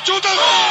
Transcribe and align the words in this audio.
battuta! 0.00 0.28
Vous 0.28 0.69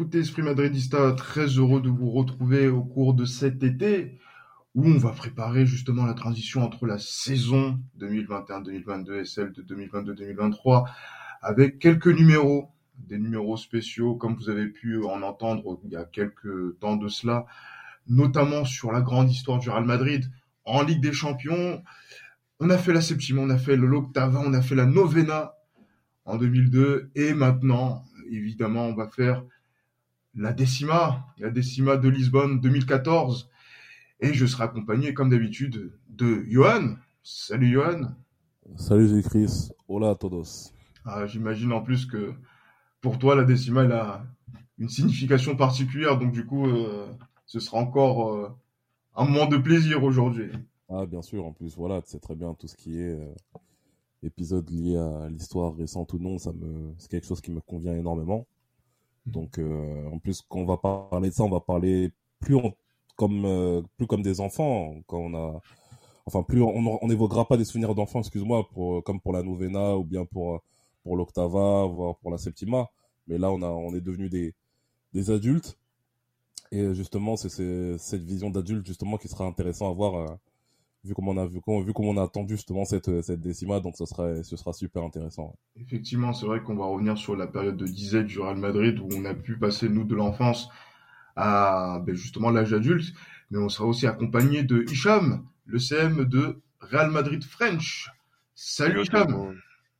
écoutez 0.00 0.20
Esprit 0.20 0.40
Madridista, 0.40 1.12
très 1.12 1.44
heureux 1.44 1.82
de 1.82 1.90
vous 1.90 2.10
retrouver 2.10 2.68
au 2.68 2.82
cours 2.82 3.12
de 3.12 3.26
cet 3.26 3.62
été 3.62 4.18
où 4.74 4.86
on 4.86 4.96
va 4.96 5.10
préparer 5.10 5.66
justement 5.66 6.06
la 6.06 6.14
transition 6.14 6.62
entre 6.62 6.86
la 6.86 6.96
saison 6.98 7.78
2021-2022 7.98 9.20
et 9.20 9.24
celle 9.26 9.52
de 9.52 9.60
2022-2023 9.60 10.88
avec 11.42 11.78
quelques 11.78 12.06
numéros, 12.06 12.70
des 12.96 13.18
numéros 13.18 13.58
spéciaux 13.58 14.14
comme 14.14 14.36
vous 14.36 14.48
avez 14.48 14.68
pu 14.68 15.04
en 15.04 15.20
entendre 15.20 15.78
il 15.84 15.90
y 15.90 15.96
a 15.96 16.04
quelques 16.04 16.78
temps 16.78 16.96
de 16.96 17.08
cela, 17.08 17.44
notamment 18.08 18.64
sur 18.64 18.92
la 18.92 19.02
grande 19.02 19.30
histoire 19.30 19.58
du 19.58 19.68
Real 19.68 19.84
Madrid 19.84 20.24
en 20.64 20.82
Ligue 20.82 21.02
des 21.02 21.12
Champions. 21.12 21.82
On 22.58 22.70
a 22.70 22.78
fait 22.78 22.94
la 22.94 23.02
septième, 23.02 23.38
on 23.38 23.50
a 23.50 23.58
fait 23.58 23.76
l'octava, 23.76 24.40
on 24.42 24.54
a 24.54 24.62
fait 24.62 24.76
la 24.76 24.86
novena 24.86 25.56
en 26.24 26.38
2002 26.38 27.10
et 27.16 27.34
maintenant, 27.34 28.06
évidemment, 28.30 28.86
on 28.86 28.94
va 28.94 29.06
faire 29.06 29.44
la 30.34 30.52
décima, 30.52 31.26
la 31.38 31.50
décima 31.50 31.96
de 31.96 32.08
Lisbonne 32.08 32.60
2014. 32.60 33.50
Et 34.20 34.34
je 34.34 34.46
serai 34.46 34.64
accompagné, 34.64 35.14
comme 35.14 35.30
d'habitude, 35.30 35.92
de 36.08 36.44
Johan. 36.48 36.96
Salut 37.22 37.70
Johan. 37.72 38.14
Salut 38.76 39.22
Chris. 39.22 39.70
Hola 39.88 40.10
a 40.10 40.14
todos. 40.14 40.72
Ah, 41.04 41.26
J'imagine 41.26 41.72
en 41.72 41.80
plus 41.80 42.06
que 42.06 42.34
pour 43.00 43.18
toi, 43.18 43.34
la 43.34 43.44
décima, 43.44 43.84
elle 43.84 43.92
a 43.92 44.24
une 44.78 44.88
signification 44.88 45.56
particulière. 45.56 46.18
Donc 46.18 46.32
du 46.32 46.44
coup, 46.44 46.66
euh, 46.66 47.06
ce 47.46 47.60
sera 47.60 47.78
encore 47.78 48.34
euh, 48.34 48.48
un 49.16 49.24
moment 49.24 49.46
de 49.46 49.56
plaisir 49.56 50.04
aujourd'hui. 50.04 50.50
Ah, 50.88 51.06
bien 51.06 51.22
sûr. 51.22 51.46
En 51.46 51.52
plus, 51.52 51.76
voilà, 51.76 52.02
tu 52.02 52.10
sais 52.10 52.20
très 52.20 52.34
bien 52.34 52.52
tout 52.54 52.68
ce 52.68 52.76
qui 52.76 53.00
est 53.00 53.18
euh, 53.18 53.34
épisode 54.22 54.68
lié 54.70 54.96
à 54.96 55.28
l'histoire 55.30 55.74
récente 55.74 56.12
ou 56.12 56.18
non. 56.18 56.38
Ça 56.38 56.52
me, 56.52 56.92
c'est 56.98 57.10
quelque 57.10 57.26
chose 57.26 57.40
qui 57.40 57.50
me 57.50 57.60
convient 57.60 57.94
énormément. 57.94 58.46
Donc, 59.26 59.58
euh, 59.58 60.08
en 60.10 60.18
plus, 60.18 60.42
quand 60.48 60.60
on 60.60 60.64
va 60.66 60.76
parler 60.78 61.30
de 61.30 61.34
ça, 61.34 61.44
on 61.44 61.50
va 61.50 61.60
parler 61.60 62.12
plus 62.40 62.56
comme 63.16 63.44
euh, 63.44 63.82
plus 63.96 64.06
comme 64.06 64.22
des 64.22 64.40
enfants. 64.40 64.94
Quand 65.06 65.18
on 65.18 65.34
a, 65.34 65.60
enfin, 66.26 66.42
plus 66.42 66.62
on 66.62 67.06
n'évoquera 67.06 67.46
pas 67.46 67.56
des 67.56 67.64
souvenirs 67.64 67.94
d'enfants, 67.94 68.20
excuse-moi, 68.20 68.68
pour 68.70 69.04
comme 69.04 69.20
pour 69.20 69.32
la 69.32 69.42
novena 69.42 69.96
ou 69.96 70.04
bien 70.04 70.24
pour 70.24 70.60
pour 71.02 71.16
l'octava, 71.16 71.86
voire 71.86 72.16
pour 72.18 72.30
la 72.30 72.38
septima. 72.38 72.88
Mais 73.26 73.38
là, 73.38 73.50
on 73.52 73.62
a, 73.62 73.68
on 73.68 73.94
est 73.94 74.00
devenus 74.00 74.30
des 74.30 74.54
des 75.12 75.30
adultes. 75.30 75.78
Et 76.72 76.94
justement, 76.94 77.36
c'est 77.36 77.98
cette 77.98 78.22
vision 78.22 78.50
d'adulte 78.50 78.86
justement 78.86 79.16
qui 79.18 79.28
sera 79.28 79.44
intéressant 79.44 79.90
à 79.90 79.94
voir, 79.94 80.14
euh, 80.14 80.26
vu 81.04 81.14
comment 81.14 81.32
on 81.32 81.36
a 81.38 81.46
vu 81.46 81.60
comment, 81.60 81.80
vu 81.80 81.92
comment 81.92 82.10
on 82.10 82.16
a 82.16 82.22
attendu 82.24 82.56
justement 82.56 82.84
cette 82.84 83.22
cette 83.22 83.40
décima. 83.40 83.80
Donc, 83.80 83.96
ce 83.96 84.06
sera 84.06 84.42
ce 84.42 84.56
sera 84.56 84.72
super 84.72 85.02
intéressant. 85.02 85.56
Effectivement, 85.76 86.32
c'est 86.32 86.46
vrai 86.46 86.60
qu'on 86.62 86.76
va 86.76 86.86
revenir 86.86 87.16
sur 87.16 87.36
la 87.36 87.46
période 87.46 87.76
de 87.76 87.86
disette 87.86 88.26
du 88.26 88.38
Real 88.40 88.56
Madrid 88.56 88.98
où 88.98 89.08
on 89.16 89.24
a 89.24 89.34
pu 89.34 89.58
passer, 89.58 89.88
nous, 89.88 90.04
de 90.04 90.14
l'enfance 90.14 90.68
à 91.36 92.02
ben, 92.04 92.14
justement 92.14 92.50
l'âge 92.50 92.72
adulte. 92.72 93.14
Mais 93.50 93.58
on 93.58 93.68
sera 93.68 93.88
aussi 93.88 94.06
accompagné 94.06 94.62
de 94.62 94.84
Hicham, 94.90 95.44
le 95.64 95.78
CM 95.78 96.24
de 96.24 96.60
Real 96.80 97.10
Madrid 97.10 97.42
French. 97.44 98.10
Salut 98.54 99.02
Hicham. 99.02 99.56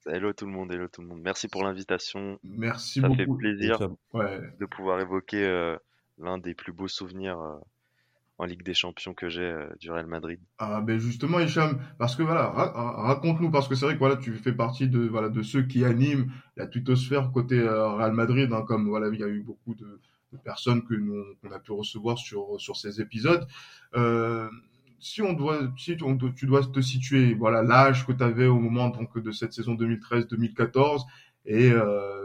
Hello 0.06 0.32
tout 0.32 0.46
le 0.46 0.52
monde, 0.52 0.72
hello 0.72 0.88
tout 0.88 1.02
le 1.02 1.08
monde. 1.08 1.20
Merci 1.22 1.48
pour 1.48 1.62
l'invitation. 1.64 2.38
Merci 2.42 3.00
Ça 3.00 3.10
fait 3.10 3.26
beaucoup. 3.26 3.38
plaisir 3.38 3.74
Hicham. 3.76 3.96
Ouais. 4.14 4.40
de 4.58 4.66
pouvoir 4.66 5.00
évoquer 5.00 5.44
euh, 5.44 5.76
l'un 6.18 6.38
des 6.38 6.54
plus 6.54 6.72
beaux 6.72 6.88
souvenirs 6.88 7.38
euh, 7.40 7.58
en 8.40 8.46
Ligue 8.46 8.62
des 8.62 8.74
Champions 8.74 9.12
que 9.12 9.28
j'ai 9.28 9.42
euh, 9.42 9.68
du 9.78 9.90
Real 9.90 10.06
Madrid. 10.06 10.40
Ah 10.58 10.80
ben 10.80 10.98
justement 10.98 11.40
Hicham, 11.40 11.78
parce 11.98 12.16
que 12.16 12.22
voilà, 12.22 12.46
ra- 12.48 12.72
ra- 12.72 13.02
raconte-nous 13.08 13.50
parce 13.50 13.68
que 13.68 13.74
c'est 13.74 13.84
vrai 13.84 13.94
que 13.94 13.98
voilà, 13.98 14.16
tu 14.16 14.32
fais 14.34 14.52
partie 14.52 14.88
de 14.88 15.00
voilà 15.06 15.28
de 15.28 15.42
ceux 15.42 15.62
qui 15.62 15.84
animent 15.84 16.30
la 16.56 16.66
twittosphère 16.66 17.32
côté 17.32 17.58
euh, 17.58 17.88
Real 17.88 18.12
Madrid, 18.12 18.50
hein, 18.52 18.62
comme 18.66 18.88
voilà, 18.88 19.08
il 19.08 19.20
y 19.20 19.24
a 19.24 19.28
eu 19.28 19.42
beaucoup 19.42 19.74
de, 19.74 20.00
personnes 20.44 20.82
que 20.84 20.94
nous 20.94 21.22
qu'on 21.42 21.50
a 21.50 21.58
pu 21.58 21.72
recevoir 21.72 22.16
sur 22.18 22.58
sur 22.58 22.76
ces 22.76 23.00
épisodes. 23.02 23.46
Euh, 23.94 24.48
si 25.00 25.20
on 25.22 25.32
doit, 25.34 25.60
si 25.76 25.96
on 26.02 26.16
tu 26.16 26.46
dois 26.46 26.64
te 26.64 26.80
situer, 26.80 27.34
voilà 27.34 27.62
l'âge 27.62 28.06
que 28.06 28.12
tu 28.12 28.22
avais 28.22 28.46
au 28.46 28.58
moment 28.58 28.88
donc 28.88 29.18
de 29.18 29.32
cette 29.32 29.52
saison 29.52 29.74
2013-2014 29.74 31.04
et 31.46 31.72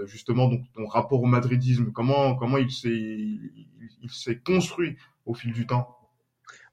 justement 0.05 0.49
donc 0.49 0.61
ton 0.73 0.85
rapport 0.87 1.21
au 1.21 1.25
madridisme, 1.25 1.91
comment 1.93 2.35
comment 2.35 2.57
il 2.57 2.69
s'est 2.71 2.91
il 4.01 4.09
s'est 4.09 4.39
construit 4.39 4.97
au 5.25 5.33
fil 5.33 5.53
du 5.53 5.65
temps? 5.65 6.04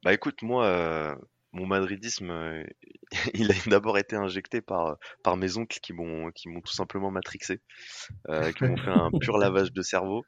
Bah 0.02 0.12
écoute, 0.12 0.42
moi, 0.42 0.66
euh, 0.66 1.14
mon 1.52 1.66
madridisme, 1.66 2.30
euh, 2.30 2.64
il 3.34 3.50
a 3.52 3.54
d'abord 3.66 3.98
été 3.98 4.16
injecté 4.16 4.60
par, 4.60 4.96
par 5.22 5.36
mes 5.36 5.56
oncles 5.58 5.78
qui 5.80 5.92
m'ont 5.92 6.30
qui 6.32 6.48
m'ont 6.48 6.60
tout 6.60 6.72
simplement 6.72 7.10
matrixé, 7.10 7.60
euh, 8.28 8.52
qui 8.52 8.64
m'ont 8.64 8.76
fait 8.76 8.91
un 8.91 9.10
pur 9.20 9.38
lavage 9.38 9.72
de 9.72 9.82
cerveau. 9.82 10.24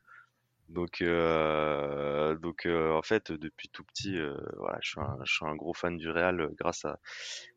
Donc, 0.69 1.03
euh, 1.03 2.37
donc 2.37 2.67
euh, 2.67 2.93
en 2.93 3.03
fait, 3.03 3.33
depuis 3.33 3.69
tout 3.69 3.85
petit, 3.85 4.17
euh, 4.19 4.35
voilà, 4.59 4.79
je 4.83 4.91
suis 4.91 5.01
un, 5.01 5.19
je 5.25 5.33
suis 5.33 5.47
un 5.47 5.57
gros 5.57 5.75
fan 5.75 5.97
du 5.97 6.11
Real 6.11 6.41
euh, 6.41 6.49
grâce 6.59 6.85
à, 6.85 6.99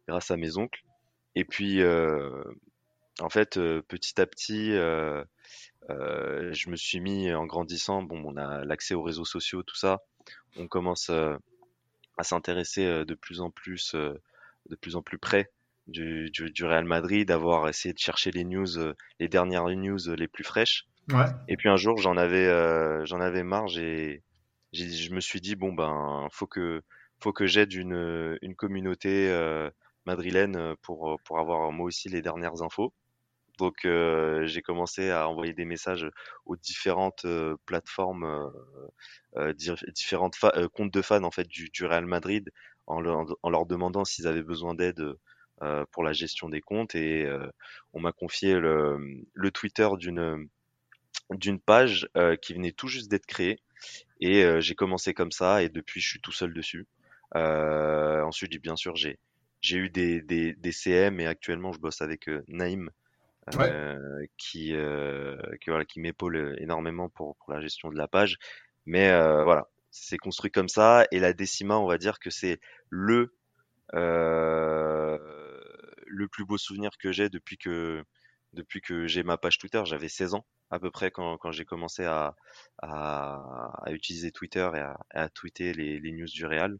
grâce 0.07 0.31
à 0.31 0.37
mes 0.37 0.57
oncles. 0.57 0.83
Et 1.35 1.45
puis, 1.45 1.81
euh, 1.81 2.43
en 3.19 3.29
fait, 3.29 3.57
euh, 3.57 3.81
petit 3.87 4.19
à 4.21 4.25
petit, 4.27 4.73
euh, 4.73 5.23
euh, 5.89 6.51
je 6.53 6.69
me 6.69 6.75
suis 6.75 6.99
mis 6.99 7.33
en 7.33 7.45
grandissant. 7.45 8.03
Bon, 8.03 8.21
on 8.25 8.37
a 8.37 8.65
l'accès 8.65 8.93
aux 8.95 9.03
réseaux 9.03 9.25
sociaux, 9.25 9.63
tout 9.63 9.75
ça. 9.75 9.99
On 10.57 10.67
commence 10.67 11.09
euh, 11.09 11.37
à 12.17 12.23
s'intéresser 12.23 12.85
euh, 12.85 13.05
de 13.05 13.15
plus 13.15 13.41
en 13.41 13.51
plus, 13.51 13.93
euh, 13.95 14.13
de 14.69 14.75
plus 14.75 14.95
en 14.95 15.01
plus 15.01 15.17
près 15.17 15.51
du, 15.87 16.29
du, 16.31 16.51
du 16.51 16.65
Real 16.65 16.85
Madrid, 16.85 17.27
d'avoir 17.27 17.69
essayé 17.69 17.93
de 17.93 17.99
chercher 17.99 18.31
les 18.31 18.43
news, 18.43 18.77
euh, 18.77 18.93
les 19.19 19.29
dernières 19.29 19.67
news 19.67 19.99
les 20.15 20.27
plus 20.27 20.43
fraîches. 20.43 20.85
Ouais. 21.09 21.25
Et 21.47 21.55
puis 21.55 21.69
un 21.69 21.77
jour, 21.77 21.97
j'en 21.97 22.17
avais, 22.17 22.47
euh, 22.47 23.05
j'en 23.05 23.21
avais 23.21 23.43
marre. 23.43 23.67
J'ai, 23.67 24.23
j'ai, 24.73 24.89
je 24.89 25.13
me 25.13 25.21
suis 25.21 25.39
dit 25.39 25.55
bon 25.55 25.71
ben, 25.73 26.27
faut 26.31 26.47
que, 26.47 26.81
faut 27.19 27.31
que 27.31 27.47
j'aide 27.47 27.73
une, 27.73 28.37
une 28.41 28.55
communauté 28.55 29.29
euh, 29.29 29.69
madrilène 30.05 30.75
pour, 30.81 31.19
pour 31.23 31.39
avoir 31.39 31.71
moi 31.71 31.85
aussi 31.85 32.09
les 32.09 32.21
dernières 32.21 32.61
infos. 32.61 32.93
Donc 33.57 33.85
euh, 33.85 34.45
j'ai 34.45 34.61
commencé 34.61 35.09
à 35.09 35.27
envoyer 35.27 35.53
des 35.53 35.65
messages 35.65 36.07
aux 36.45 36.55
différentes 36.55 37.25
euh, 37.25 37.55
plateformes, 37.65 38.23
euh, 38.23 38.49
euh, 39.37 39.53
di- 39.53 39.71
différentes 39.93 40.37
euh, 40.55 40.67
comptes 40.69 40.93
de 40.93 41.01
fans 41.01 41.23
en 41.23 41.31
fait 41.31 41.47
du, 41.47 41.69
Real 41.85 42.05
Madrid, 42.05 42.51
en 42.85 43.01
leur, 43.01 43.65
demandant 43.65 44.05
s'ils 44.05 44.27
avaient 44.27 44.43
besoin 44.43 44.75
d'aide 44.75 45.15
euh, 45.63 45.85
pour 45.91 46.03
la 46.03 46.13
gestion 46.13 46.49
des 46.49 46.61
comptes. 46.61 46.95
Et 46.95 47.25
euh, 47.25 47.47
on 47.93 47.99
m'a 47.99 48.11
confié 48.11 48.55
le, 48.59 49.25
Twitter 49.53 49.87
d'une 49.99 51.59
page 51.59 52.07
euh, 52.15 52.35
qui 52.35 52.53
venait 52.53 52.71
tout 52.71 52.87
juste 52.87 53.09
d'être 53.09 53.25
créée. 53.25 53.59
Et 54.19 54.43
euh, 54.43 54.61
j'ai 54.61 54.75
commencé 54.75 55.13
comme 55.13 55.31
ça, 55.31 55.63
et 55.63 55.69
depuis 55.69 56.01
je 56.01 56.09
suis 56.09 56.21
tout 56.21 56.31
seul 56.31 56.53
dessus. 56.53 56.87
Euh, 57.35 58.21
ensuite, 58.23 58.59
bien 58.61 58.75
sûr, 58.75 58.95
j'ai 58.95 59.17
eu 59.71 59.89
des, 59.89 60.21
des, 60.21 60.71
CM 60.71 61.19
et 61.19 61.27
actuellement 61.27 61.71
je 61.73 61.79
bosse 61.79 62.01
avec 62.01 62.29
euh, 62.29 62.43
Naïm 62.47 62.89
Euh, 63.55 64.25
qui, 64.37 64.73
euh, 64.75 65.37
qui, 65.61 65.69
voilà, 65.69 65.85
qui 65.85 65.99
m'épaule 65.99 66.55
énormément 66.59 67.09
pour, 67.09 67.37
pour 67.37 67.53
la 67.53 67.61
gestion 67.61 67.89
de 67.89 67.97
la 67.97 68.07
page. 68.07 68.37
Mais 68.85 69.09
euh, 69.09 69.43
voilà, 69.43 69.69
c'est 69.91 70.17
construit 70.17 70.51
comme 70.51 70.69
ça. 70.69 71.05
Et 71.11 71.19
la 71.19 71.33
décima, 71.33 71.77
on 71.77 71.87
va 71.87 71.97
dire 71.97 72.19
que 72.19 72.29
c'est 72.29 72.59
le, 72.89 73.33
euh, 73.93 75.17
le 76.05 76.27
plus 76.27 76.45
beau 76.45 76.57
souvenir 76.57 76.91
que 76.99 77.11
j'ai 77.11 77.29
depuis 77.29 77.57
que, 77.57 78.03
depuis 78.53 78.81
que 78.81 79.07
j'ai 79.07 79.23
ma 79.23 79.37
page 79.37 79.57
Twitter. 79.57 79.81
J'avais 79.85 80.09
16 80.09 80.33
ans 80.33 80.45
à 80.69 80.79
peu 80.79 80.91
près 80.91 81.11
quand, 81.11 81.37
quand 81.37 81.51
j'ai 81.51 81.63
commencé 81.65 82.03
à, 82.03 82.35
à, 82.81 83.71
à 83.85 83.91
utiliser 83.91 84.31
Twitter 84.31 84.69
et 84.75 84.79
à, 84.79 84.97
à 85.11 85.29
tweeter 85.29 85.73
les, 85.73 85.99
les 85.99 86.11
news 86.11 86.27
du 86.27 86.45
Real. 86.45 86.77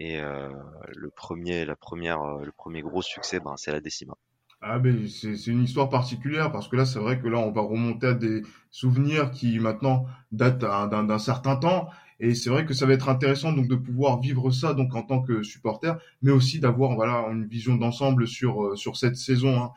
Et 0.00 0.18
euh, 0.18 0.50
le 0.96 1.10
premier, 1.10 1.64
la 1.64 1.76
première, 1.76 2.22
euh, 2.22 2.44
le 2.44 2.52
premier 2.52 2.80
gros 2.80 3.02
succès, 3.02 3.38
ben, 3.38 3.56
c'est 3.56 3.70
la 3.70 3.80
décima. 3.80 4.16
Ah 4.62 4.78
ben 4.78 5.08
c'est 5.08 5.46
une 5.46 5.62
histoire 5.64 5.88
particulière 5.88 6.52
parce 6.52 6.68
que 6.68 6.76
là 6.76 6.84
c'est 6.84 6.98
vrai 6.98 7.18
que 7.18 7.26
là 7.28 7.38
on 7.38 7.50
va 7.50 7.62
remonter 7.62 8.08
à 8.08 8.14
des 8.14 8.42
souvenirs 8.70 9.30
qui 9.30 9.58
maintenant 9.58 10.06
datent 10.32 10.58
d'un 10.58 11.18
certain 11.18 11.56
temps 11.56 11.88
et 12.20 12.34
c'est 12.34 12.50
vrai 12.50 12.66
que 12.66 12.74
ça 12.74 12.84
va 12.84 12.92
être 12.92 13.08
intéressant 13.08 13.52
donc 13.52 13.68
de 13.68 13.74
pouvoir 13.74 14.20
vivre 14.20 14.50
ça 14.50 14.74
donc 14.74 14.94
en 14.94 15.02
tant 15.02 15.22
que 15.22 15.42
supporter 15.42 15.96
mais 16.20 16.30
aussi 16.30 16.60
d'avoir 16.60 16.94
voilà 16.94 17.26
une 17.32 17.46
vision 17.46 17.76
d'ensemble 17.76 18.26
sur 18.28 18.62
euh, 18.62 18.76
sur 18.76 18.96
cette 18.98 19.16
saison 19.16 19.62
hein. 19.62 19.72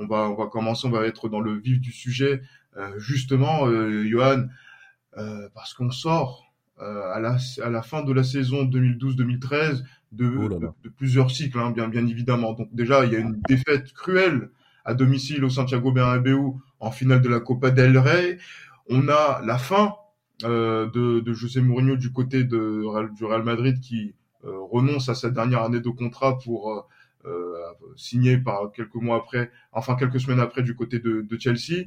On 0.00 0.06
va 0.06 0.30
on 0.30 0.36
va 0.36 0.46
commencer 0.46 0.86
on 0.86 0.90
va 0.92 1.04
être 1.06 1.28
dans 1.28 1.40
le 1.40 1.54
vif 1.58 1.80
du 1.80 1.92
sujet 1.92 2.40
Euh, 2.76 2.96
justement 2.98 3.66
euh, 3.66 4.04
Johan 4.06 4.46
euh, 5.16 5.48
parce 5.54 5.74
qu'on 5.74 5.90
sort 5.90 6.52
euh, 6.80 7.12
à, 7.12 7.18
la, 7.18 7.38
à 7.64 7.70
la 7.70 7.82
fin 7.82 8.02
de 8.04 8.12
la 8.12 8.22
saison 8.22 8.64
2012-2013 8.64 9.82
de, 10.12 10.32
Oh 10.38 10.48
de, 10.48 10.88
plusieurs 10.88 11.30
cycles, 11.30 11.58
hein, 11.58 11.70
bien, 11.70 11.88
bien 11.88 12.06
évidemment. 12.06 12.52
Donc 12.52 12.68
déjà, 12.72 13.04
il 13.04 13.12
y 13.12 13.16
a 13.16 13.18
une 13.18 13.40
défaite 13.48 13.92
cruelle 13.92 14.50
à 14.84 14.94
domicile 14.94 15.44
au 15.44 15.50
Santiago 15.50 15.92
Bernabéu 15.92 16.54
en 16.80 16.90
finale 16.90 17.20
de 17.20 17.28
la 17.28 17.40
Copa 17.40 17.70
del 17.70 17.98
Rey. 17.98 18.38
On 18.88 19.08
a 19.08 19.42
la 19.44 19.58
fin 19.58 19.94
euh, 20.44 20.88
de, 20.90 21.20
de 21.20 21.32
José 21.34 21.60
Mourinho 21.60 21.96
du 21.96 22.12
côté 22.12 22.44
de, 22.44 23.14
du 23.14 23.24
Real 23.24 23.42
Madrid 23.42 23.80
qui 23.80 24.14
euh, 24.44 24.52
renonce 24.70 25.08
à 25.08 25.14
sa 25.14 25.30
dernière 25.30 25.62
année 25.62 25.80
de 25.80 25.90
contrat 25.90 26.38
pour 26.38 26.72
euh, 26.72 26.80
euh, 27.26 27.54
signer 27.96 28.38
par 28.38 28.70
quelques 28.72 28.94
mois 28.94 29.16
après, 29.16 29.50
enfin 29.72 29.96
quelques 29.96 30.20
semaines 30.20 30.38
après 30.40 30.62
du 30.62 30.76
côté 30.76 31.00
de, 31.00 31.22
de 31.22 31.38
Chelsea. 31.38 31.84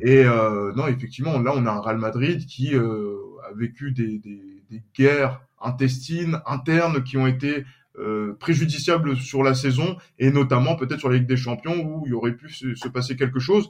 Et 0.00 0.24
euh, 0.24 0.72
non, 0.74 0.86
effectivement, 0.86 1.38
là, 1.40 1.52
on 1.56 1.66
a 1.66 1.70
un 1.70 1.80
Real 1.80 1.98
Madrid 1.98 2.46
qui 2.46 2.74
euh, 2.74 3.16
a 3.48 3.52
vécu 3.54 3.90
des, 3.90 4.18
des, 4.18 4.40
des 4.70 4.82
guerres 4.96 5.40
intestines, 5.60 6.40
internes, 6.46 7.02
qui 7.02 7.16
ont 7.16 7.26
été 7.26 7.64
euh, 7.98 8.34
préjudiciables 8.38 9.16
sur 9.16 9.42
la 9.42 9.54
saison, 9.54 9.96
et 10.18 10.30
notamment 10.30 10.76
peut-être 10.76 11.00
sur 11.00 11.10
la 11.10 11.18
Ligue 11.18 11.26
des 11.26 11.36
Champions, 11.36 11.84
où 11.84 12.06
il 12.06 12.14
aurait 12.14 12.36
pu 12.36 12.48
se, 12.48 12.74
se 12.74 12.88
passer 12.88 13.16
quelque 13.16 13.40
chose. 13.40 13.68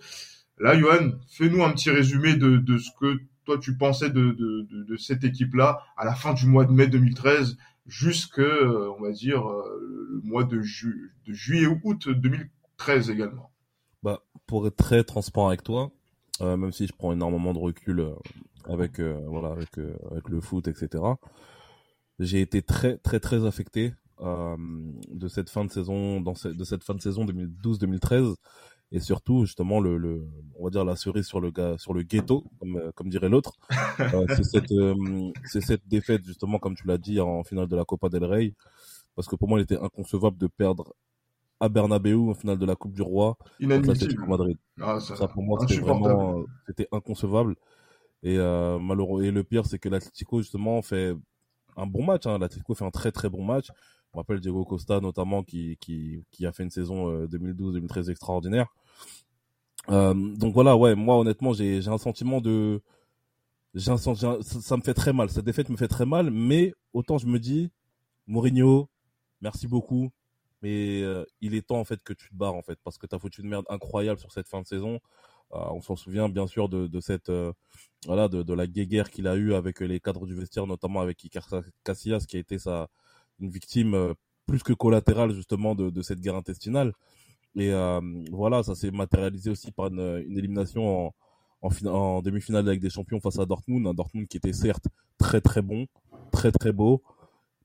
Là, 0.58 0.78
Johan, 0.78 1.12
fais-nous 1.28 1.64
un 1.64 1.72
petit 1.72 1.90
résumé 1.90 2.34
de, 2.36 2.78
ce 2.78 2.90
que 3.00 3.18
toi 3.44 3.58
tu 3.58 3.76
pensais 3.76 4.10
de, 4.10 4.96
cette 4.98 5.24
équipe-là 5.24 5.80
à 5.96 6.04
la 6.04 6.14
fin 6.14 6.34
du 6.34 6.46
mois 6.46 6.66
de 6.66 6.72
mai 6.72 6.86
2013 6.86 7.56
jusque, 7.86 8.38
euh, 8.38 8.92
on 8.98 9.02
va 9.02 9.10
dire, 9.10 9.48
euh, 9.48 10.10
le 10.12 10.20
mois 10.22 10.44
de, 10.44 10.60
ju 10.60 11.14
de 11.26 11.32
juillet 11.32 11.66
ou 11.66 11.80
août 11.82 12.08
2013 12.08 13.10
également. 13.10 13.50
Bah, 14.02 14.22
pour 14.46 14.66
être 14.66 14.76
très 14.76 15.02
transparent 15.02 15.48
avec 15.48 15.62
toi, 15.62 15.90
même 16.40 16.72
si 16.72 16.86
je 16.86 16.92
prends 16.92 17.12
énormément 17.12 17.52
de 17.52 17.58
recul 17.58 18.14
avec 18.68 18.98
euh, 19.00 19.20
voilà 19.26 19.48
avec 19.50 19.78
euh, 19.78 19.94
avec 20.10 20.28
le 20.28 20.40
foot, 20.40 20.68
etc. 20.68 21.02
J'ai 22.18 22.40
été 22.40 22.62
très 22.62 22.98
très 22.98 23.20
très 23.20 23.46
affecté 23.46 23.94
euh, 24.20 24.56
de 25.10 25.28
cette 25.28 25.48
fin 25.48 25.64
de 25.64 25.70
saison, 25.70 26.20
dans 26.20 26.34
ce- 26.34 26.48
de 26.48 26.64
cette 26.64 26.84
fin 26.84 26.94
de 26.94 27.00
saison 27.00 27.24
2012-2013, 27.24 28.34
et 28.92 29.00
surtout 29.00 29.46
justement 29.46 29.80
le, 29.80 29.96
le 29.96 30.26
on 30.58 30.64
va 30.64 30.70
dire 30.70 30.84
la 30.84 30.96
cerise 30.96 31.26
sur 31.26 31.40
le 31.40 31.50
ga- 31.50 31.78
sur 31.78 31.94
le 31.94 32.02
ghetto, 32.02 32.44
comme 32.58 32.92
comme 32.94 33.08
dirait 33.08 33.28
l'autre. 33.30 33.54
Euh, 34.14 34.24
c'est 34.34 34.44
cette 34.44 34.72
euh, 34.72 34.94
c'est 35.44 35.60
cette 35.60 35.86
défaite 35.86 36.24
justement 36.24 36.58
comme 36.58 36.74
tu 36.74 36.86
l'as 36.86 36.98
dit 36.98 37.20
en 37.20 37.44
finale 37.44 37.68
de 37.68 37.76
la 37.76 37.84
Copa 37.84 38.08
del 38.08 38.24
Rey, 38.24 38.54
parce 39.14 39.28
que 39.28 39.36
pour 39.36 39.48
moi 39.48 39.58
il 39.58 39.62
était 39.62 39.78
inconcevable 39.78 40.36
de 40.38 40.46
perdre 40.46 40.94
à 41.60 41.68
Bernabeu 41.68 42.16
en 42.16 42.34
finale 42.34 42.58
de 42.58 42.64
la 42.66 42.74
Coupe 42.76 42.92
du 42.94 43.02
Roi 43.02 43.36
Inadmissible. 43.60 44.26
Madrid. 44.26 44.56
Ah, 44.80 44.98
ça, 45.00 45.16
Ça 45.16 45.28
pour 45.28 45.42
moi 45.42 45.58
c'était 45.60 45.80
vraiment 45.82 46.44
c'était 46.66 46.88
inconcevable 46.92 47.56
et 48.22 48.36
euh, 48.38 48.78
malheureux 48.78 49.24
et 49.24 49.30
le 49.30 49.44
pire 49.44 49.66
c'est 49.66 49.78
que 49.78 49.88
l'Atlético 49.88 50.40
justement 50.42 50.82
fait 50.82 51.14
un 51.76 51.86
bon 51.86 52.04
match 52.04 52.26
hein. 52.26 52.38
l'Atlético 52.38 52.74
fait 52.74 52.84
un 52.84 52.90
très 52.90 53.12
très 53.12 53.28
bon 53.28 53.44
match. 53.44 53.68
Me 54.12 54.18
rappelle 54.18 54.40
Diego 54.40 54.64
Costa 54.64 55.00
notamment 55.00 55.42
qui 55.44 55.76
qui 55.80 56.24
qui 56.30 56.44
a 56.46 56.52
fait 56.52 56.64
une 56.64 56.70
saison 56.70 57.08
euh, 57.10 57.26
2012-2013 57.28 58.10
extraordinaire. 58.10 58.66
Euh, 59.88 60.14
donc 60.36 60.52
voilà 60.52 60.76
ouais 60.76 60.94
moi 60.94 61.18
honnêtement 61.18 61.52
j'ai 61.52 61.86
un 61.88 61.98
sentiment 61.98 62.40
de 62.40 62.82
un, 63.86 63.96
ça, 63.96 64.14
ça 64.42 64.76
me 64.76 64.82
fait 64.82 64.94
très 64.94 65.12
mal. 65.12 65.30
Cette 65.30 65.44
défaite 65.44 65.68
me 65.70 65.76
fait 65.76 65.88
très 65.88 66.06
mal 66.06 66.30
mais 66.30 66.74
autant 66.92 67.18
je 67.18 67.26
me 67.26 67.38
dis 67.38 67.70
Mourinho 68.26 68.88
merci 69.40 69.66
beaucoup 69.68 70.10
mais 70.62 71.02
euh, 71.02 71.24
il 71.40 71.54
est 71.54 71.66
temps 71.66 71.80
en 71.80 71.84
fait 71.84 72.02
que 72.02 72.12
tu 72.12 72.28
te 72.28 72.34
barres 72.34 72.54
en 72.54 72.62
fait 72.62 72.78
parce 72.84 72.98
que 72.98 73.06
t'as 73.06 73.18
foutu 73.18 73.40
une 73.42 73.48
merde 73.48 73.64
incroyable 73.68 74.20
sur 74.20 74.32
cette 74.32 74.48
fin 74.48 74.60
de 74.60 74.66
saison. 74.66 74.94
euh, 74.94 74.98
on 75.50 75.80
s'en 75.80 75.96
souvient 75.96 76.28
bien 76.28 76.46
sûr 76.46 76.68
de, 76.68 77.00
cette 77.00 77.28
euh, 77.28 77.52
voilà 78.06 78.28
de, 78.28 78.54
la 78.54 78.66
guéguerre 78.66 79.10
qu'il 79.10 79.26
a 79.26 79.36
eu 79.36 79.54
avec 79.54 79.80
les 79.80 80.00
cadres 80.00 80.26
du 80.26 80.34
vestiaire 80.34 80.66
notamment 80.66 81.00
avec 81.00 81.24
Iker 81.24 81.46
Casillas 81.84 82.24
qui 82.26 82.36
a 82.36 82.40
été 82.40 82.58
sa 82.58 82.88
une 83.40 83.50
victime 83.50 83.94
euh, 83.94 84.14
plus 84.46 84.62
que 84.62 84.72
collatérale 84.72 85.32
justement 85.32 85.74
de, 85.74 86.02
cette 86.02 86.20
guerre 86.20 86.34
intestinale. 86.34 86.92
Et 87.56 87.72
euh, 87.72 88.00
voilà 88.30 88.62
ça 88.62 88.74
s'est 88.74 88.90
matérialisé 88.90 89.50
aussi 89.50 89.72
par 89.72 89.88
une, 89.88 90.24
élimination 90.36 91.06
en 91.06 91.14
en, 91.62 91.68
fina- 91.68 91.92
en 91.92 92.22
demi-finale 92.22 92.66
avec 92.66 92.80
des 92.80 92.88
champions 92.88 93.20
face 93.20 93.38
à 93.38 93.44
Dortmund. 93.44 93.86
Un 93.86 93.92
Dortmund 93.92 94.26
qui 94.28 94.38
était 94.38 94.52
certes 94.52 94.86
très 95.18 95.40
très 95.40 95.62
bon 95.62 95.86
très 96.32 96.52
très 96.52 96.72
beau 96.72 97.02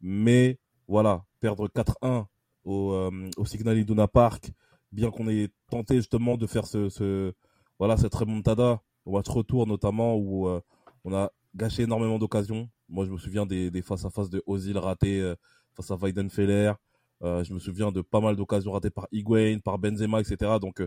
mais 0.02 0.60
voilà 0.88 1.24
perdre 1.40 1.68
4-1 1.68 2.26
au, 2.66 2.94
euh, 2.94 3.30
au 3.38 3.46
Signal 3.46 3.78
Iduna 3.78 4.08
Park 4.08 4.52
bien 4.92 5.12
qu'on 5.12 5.28
ait 5.30 5.50
tenté 5.70 5.96
justement 5.98 6.38
de 6.38 6.48
faire 6.48 6.66
ce 6.66 7.34
voilà 7.80 7.98
cette 7.98 8.14
remontada 8.14 8.82
au 9.06 9.14
match 9.14 9.28
retour 9.30 9.68
notamment 9.68 10.16
où 10.16 10.48
euh, 10.48 10.62
on 11.04 11.14
a 11.14 11.32
gâché 11.56 11.84
énormément 11.84 12.20
d'occasions. 12.20 12.70
Moi, 12.90 13.06
je 13.06 13.12
me 13.12 13.18
souviens 13.18 13.46
des, 13.46 13.72
des 13.72 13.82
face 13.82 14.06
à 14.06 14.10
face 14.10 14.30
de 14.30 14.44
Ozil 14.46 14.78
ratés 14.78 15.22
euh, 15.22 15.36
face 15.76 15.92
à 15.92 15.96
Weidenfeller. 15.96 16.74
Euh, 17.24 17.44
je 17.44 17.54
me 17.54 17.60
souviens 17.60 17.92
de 17.92 18.02
pas 18.02 18.20
mal 18.20 18.36
d'occasions 18.36 18.72
ratées 18.72 18.90
par 18.90 19.08
Higuain, 19.12 19.60
par 19.64 19.80
Benzema, 19.80 20.20
etc. 20.20 20.52
Donc, 20.60 20.86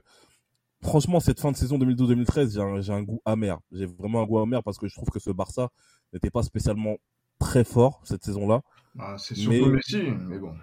franchement, 0.82 1.20
cette 1.20 1.40
fin 1.40 1.50
de 1.50 1.56
saison 1.56 1.79
2012-2013, 1.79 2.82
j'ai 2.82 2.93
un, 2.93 3.02
goût 3.02 3.20
amer. 3.25 3.58
J'ai 3.73 3.87
vraiment 3.87 4.23
un 4.23 4.26
goût 4.26 4.38
amer 4.38 4.62
parce 4.62 4.79
que 4.79 4.87
je 4.88 4.94
trouve 4.94 5.08
que 5.08 5.19
ce 5.19 5.31
Barça 5.31 5.70
n'était 6.12 6.31
pas 6.31 6.43
spécialement 6.43 6.96
très 7.38 7.64
fort 7.64 8.00
cette 8.05 8.25
saison-là. 8.25 8.62
Ah, 8.99 9.17
c'est 9.19 9.37
Mais- 9.37 9.58
surtout 9.58 9.70
Messi, 9.70 10.02
mais 10.02 10.38
bon. 10.38 10.55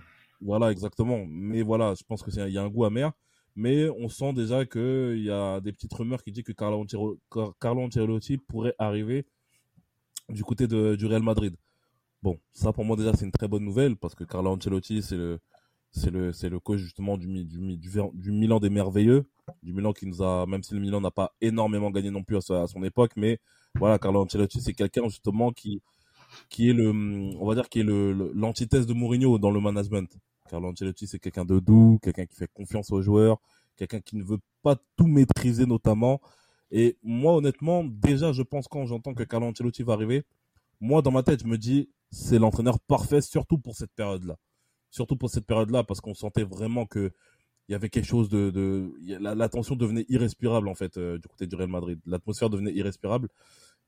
Voilà, 0.41 0.71
exactement. 0.71 1.25
Mais 1.27 1.61
voilà, 1.61 1.93
je 1.95 2.03
pense 2.03 2.21
que 2.21 2.29
c'est 2.29 2.47
il 2.47 2.53
y 2.53 2.57
a 2.57 2.63
un 2.63 2.69
goût 2.69 2.85
amer. 2.85 3.11
Mais 3.55 3.89
on 3.89 4.09
sent 4.09 4.33
déjà 4.33 4.65
que 4.65 5.15
il 5.17 5.23
y 5.23 5.31
a 5.31 5.61
des 5.61 5.71
petites 5.73 5.93
rumeurs 5.93 6.23
qui 6.23 6.31
disent 6.31 6.43
que 6.43 6.51
Carlo 6.53 6.79
Ancelotti, 6.81 7.21
Carlo 7.59 7.81
Ancelotti 7.83 8.37
pourrait 8.37 8.75
arriver 8.79 9.25
du 10.29 10.43
côté 10.43 10.67
de, 10.67 10.95
du 10.95 11.05
Real 11.05 11.23
Madrid. 11.23 11.55
Bon, 12.23 12.39
ça 12.53 12.73
pour 12.73 12.85
moi 12.85 12.97
déjà 12.97 13.13
c'est 13.15 13.25
une 13.25 13.31
très 13.31 13.47
bonne 13.47 13.63
nouvelle 13.65 13.97
parce 13.97 14.15
que 14.15 14.23
Carlo 14.25 14.51
Ancelotti 14.51 15.01
c'est 15.03 15.17
le 15.17 15.39
c'est 15.91 16.11
le 16.11 16.33
c'est 16.33 16.49
le 16.49 16.59
coach 16.59 16.79
justement 16.79 17.17
du 17.17 17.27
du, 17.45 17.77
du 17.77 18.31
Milan 18.31 18.59
des 18.59 18.69
merveilleux, 18.69 19.25
du 19.63 19.73
Milan 19.73 19.93
qui 19.93 20.07
nous 20.07 20.23
a 20.23 20.45
même 20.47 20.63
si 20.63 20.73
le 20.75 20.81
Milan 20.81 21.01
n'a 21.01 21.11
pas 21.11 21.33
énormément 21.41 21.91
gagné 21.91 22.11
non 22.11 22.23
plus 22.23 22.37
à, 22.51 22.63
à 22.63 22.67
son 22.67 22.83
époque, 22.83 23.13
mais 23.17 23.39
voilà 23.79 23.99
Carlo 23.99 24.21
Ancelotti 24.23 24.61
c'est 24.61 24.73
quelqu'un 24.73 25.07
justement 25.09 25.51
qui 25.53 25.81
qui 26.49 26.69
est 26.69 26.73
le 26.73 26.91
on 26.91 27.45
va 27.47 27.55
dire 27.55 27.69
qui 27.69 27.81
est 27.81 27.83
le- 27.83 28.31
l'antithèse 28.35 28.87
de 28.87 28.93
Mourinho 28.93 29.39
dans 29.39 29.51
le 29.51 29.61
management. 29.61 30.09
Carlo 30.49 30.69
Ancelotti 30.69 31.07
c'est 31.07 31.19
quelqu'un 31.19 31.45
de 31.45 31.59
doux, 31.59 31.99
quelqu'un 32.01 32.25
qui 32.25 32.35
fait 32.35 32.49
confiance 32.53 32.91
aux 32.91 33.01
joueurs, 33.01 33.39
quelqu'un 33.75 33.99
qui 33.99 34.15
ne 34.15 34.23
veut 34.23 34.39
pas 34.61 34.77
tout 34.95 35.07
maîtriser 35.07 35.65
notamment. 35.65 36.21
Et 36.71 36.97
moi 37.03 37.35
honnêtement 37.35 37.83
déjà 37.83 38.31
je 38.31 38.41
pense 38.41 38.67
quand 38.67 38.85
j'entends 38.85 39.13
que 39.13 39.23
Carlo 39.23 39.47
Ancelotti 39.47 39.83
va 39.83 39.93
arriver, 39.93 40.23
moi 40.79 41.01
dans 41.01 41.11
ma 41.11 41.23
tête 41.23 41.41
je 41.41 41.47
me 41.47 41.57
dis 41.57 41.89
c'est 42.11 42.39
l'entraîneur 42.39 42.79
parfait 42.79 43.21
surtout 43.21 43.57
pour 43.57 43.75
cette 43.75 43.91
période-là. 43.91 44.37
Surtout 44.89 45.17
pour 45.17 45.29
cette 45.29 45.45
période-là 45.45 45.83
parce 45.83 46.01
qu'on 46.01 46.13
sentait 46.13 46.43
vraiment 46.43 46.85
que 46.85 47.11
il 47.67 47.71
y 47.71 47.75
avait 47.75 47.89
quelque 47.89 48.05
chose 48.05 48.29
de, 48.29 48.51
de 48.51 48.93
la 49.19 49.49
tension 49.49 49.75
devenait 49.75 50.05
irrespirable 50.07 50.67
en 50.67 50.75
fait 50.75 50.97
euh, 50.97 51.17
du 51.17 51.27
côté 51.27 51.47
du 51.47 51.55
Real 51.55 51.69
Madrid. 51.69 51.99
L'atmosphère 52.05 52.49
devenait 52.49 52.73
irrespirable 52.73 53.27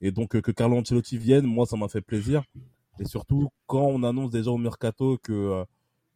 et 0.01 0.11
donc 0.11 0.35
euh, 0.35 0.41
que 0.41 0.51
Carlo 0.51 0.77
Ancelotti 0.77 1.17
vienne, 1.17 1.45
moi 1.45 1.65
ça 1.65 1.77
m'a 1.77 1.87
fait 1.87 2.01
plaisir. 2.01 2.43
Et 2.99 3.05
surtout 3.05 3.49
quand 3.67 3.85
on 3.85 4.03
annonce 4.03 4.31
déjà 4.31 4.49
au 4.49 4.57
mercato 4.57 5.19
que 5.21 5.33
euh, 5.33 5.65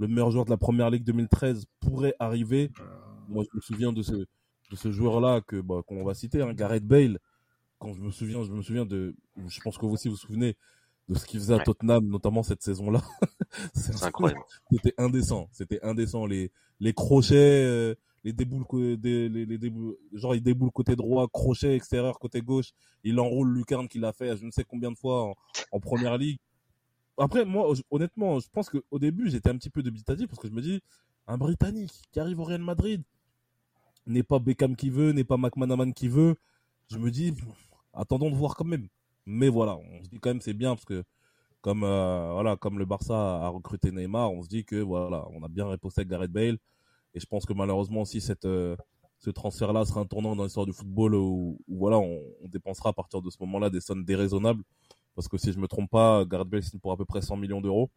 le 0.01 0.07
meilleur 0.07 0.31
joueur 0.31 0.45
de 0.45 0.49
la 0.49 0.57
Première 0.57 0.89
Ligue 0.89 1.03
2013 1.03 1.65
pourrait 1.79 2.15
arriver, 2.17 2.71
moi 3.29 3.43
je 3.49 3.55
me 3.55 3.61
souviens 3.61 3.93
de 3.93 4.01
ce 4.01 4.13
de 4.13 4.75
ce 4.75 4.91
joueur-là 4.91 5.41
que 5.41 5.61
bah, 5.61 5.81
qu'on 5.85 6.03
va 6.03 6.13
citer, 6.15 6.41
hein, 6.41 6.53
Gareth 6.53 6.85
Bale. 6.85 7.19
Quand 7.77 7.93
je 7.93 8.01
me 8.01 8.09
souviens, 8.09 8.43
je 8.43 8.51
me 8.51 8.61
souviens 8.61 8.85
de, 8.85 9.15
je 9.47 9.59
pense 9.61 9.77
que 9.77 9.85
vous 9.85 9.93
aussi 9.93 10.07
vous 10.07 10.15
vous 10.15 10.19
souvenez 10.19 10.55
de 11.07 11.15
ce 11.15 11.25
qu'il 11.25 11.39
faisait 11.39 11.53
à 11.53 11.57
Ouais. 11.57 11.63
Tottenham, 11.63 12.07
notamment 12.07 12.41
cette 12.41 12.63
saison-là. 12.63 13.01
C'est 13.73 14.03
incroyable. 14.03 14.41
C'était 14.71 14.93
indécent. 14.97 15.49
C'était 15.51 15.79
indécent. 15.83 16.25
Les, 16.25 16.51
les 16.79 16.93
crochets, 16.93 17.63
euh, 17.65 17.95
les 18.23 18.33
déboules, 18.33 18.65
des, 18.97 19.29
les, 19.29 19.45
les 19.45 19.57
déboules, 19.57 19.97
genre 20.13 20.33
il 20.35 20.41
déboule 20.41 20.71
côté 20.71 20.95
droit, 20.95 21.27
crochet 21.27 21.75
extérieur 21.75 22.17
côté 22.17 22.41
gauche. 22.41 22.71
Il 23.03 23.19
enroule 23.19 23.53
Lucarne 23.53 23.87
qu'il 23.87 24.05
a 24.05 24.13
fait 24.13 24.37
je 24.37 24.45
ne 24.45 24.51
sais 24.51 24.63
combien 24.63 24.91
de 24.91 24.97
fois 24.97 25.23
en, 25.25 25.35
en 25.71 25.79
première 25.79 26.17
ligue. 26.17 26.39
Après, 27.17 27.45
moi, 27.45 27.73
honnêtement, 27.89 28.39
je 28.39 28.47
pense 28.51 28.69
qu'au 28.69 28.99
début, 28.99 29.29
j'étais 29.29 29.49
un 29.49 29.57
petit 29.57 29.69
peu 29.69 29.83
dubitatif 29.83 30.27
parce 30.27 30.39
que 30.39 30.47
je 30.47 30.53
me 30.53 30.61
dis, 30.61 30.81
un 31.27 31.37
Britannique 31.37 31.91
qui 32.11 32.19
arrive 32.19 32.39
au 32.39 32.43
Real 32.43 32.61
Madrid 32.61 33.03
n'est 34.07 34.23
pas 34.23 34.39
Beckham 34.39 34.75
qui 34.75 34.89
veut, 34.89 35.11
n'est 35.11 35.23
pas 35.23 35.37
McManaman 35.37 35.93
qui 35.93 36.07
veut. 36.07 36.35
Je 36.89 36.97
me 36.97 37.11
dis, 37.11 37.33
attendons 37.93 38.29
de 38.29 38.35
voir 38.35 38.55
quand 38.55 38.65
même. 38.65 38.87
Mais 39.25 39.49
voilà, 39.49 39.77
on 39.77 40.03
se 40.03 40.09
dit 40.09 40.19
quand 40.19 40.31
même 40.31 40.41
c'est 40.41 40.53
bien 40.53 40.71
parce 40.75 40.85
que 40.85 41.03
comme 41.61 41.83
euh, 41.83 42.31
voilà, 42.33 42.57
comme 42.57 42.79
le 42.79 42.85
Barça 42.85 43.13
a 43.15 43.49
recruté 43.49 43.91
Neymar, 43.91 44.31
on 44.31 44.41
se 44.41 44.49
dit 44.49 44.65
que 44.65 44.77
voilà, 44.77 45.27
on 45.31 45.43
a 45.43 45.47
bien 45.47 45.69
riposté 45.69 46.01
avec 46.01 46.09
Gareth 46.09 46.31
Bale. 46.31 46.57
Et 47.13 47.19
je 47.19 47.25
pense 47.27 47.45
que 47.45 47.53
malheureusement 47.53 48.01
aussi 48.01 48.19
cette 48.21 48.45
euh, 48.45 48.75
ce 49.21 49.29
transfert-là 49.29 49.85
sera 49.85 50.01
un 50.01 50.05
tournant 50.05 50.35
dans 50.35 50.43
l'histoire 50.43 50.65
du 50.65 50.73
football 50.73 51.13
où, 51.13 51.59
voilà, 51.67 51.99
on 51.99 52.19
dépensera 52.45 52.89
à 52.89 52.93
partir 52.93 53.21
de 53.21 53.29
ce 53.29 53.37
moment-là 53.41 53.69
des 53.69 53.79
sommes 53.79 54.03
déraisonnables. 54.03 54.63
Parce 55.15 55.27
que 55.27 55.37
si 55.37 55.51
je 55.51 55.59
me 55.59 55.67
trompe 55.67 55.89
pas, 55.89 56.25
Gareth 56.25 56.47
Bale 56.47 56.63
signe 56.63 56.79
pour 56.79 56.91
à 56.91 56.97
peu 56.97 57.05
près 57.05 57.21
100 57.21 57.35
millions 57.37 57.61
d'euros. 57.61 57.89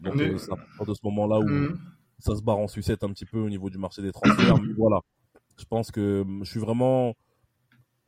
Donc 0.00 0.16
euh, 0.20 0.38
c'est 0.38 0.52
à 0.52 0.56
partir 0.56 0.86
de 0.86 0.94
ce 0.94 1.00
moment-là 1.04 1.38
où 1.40 1.48
Mhm. 1.48 1.78
ça 2.18 2.34
se 2.36 2.42
barre 2.42 2.58
en 2.58 2.68
sucette 2.68 3.04
un 3.04 3.10
petit 3.10 3.26
peu 3.26 3.38
au 3.38 3.48
niveau 3.48 3.70
du 3.70 3.78
marché 3.78 4.02
des 4.02 4.12
transferts. 4.12 4.60
Mais 4.62 4.72
voilà, 4.76 5.00
je 5.58 5.64
pense 5.64 5.90
que 5.90 6.22
hum, 6.22 6.40
je 6.44 6.50
suis 6.50 6.60
vraiment 6.60 7.14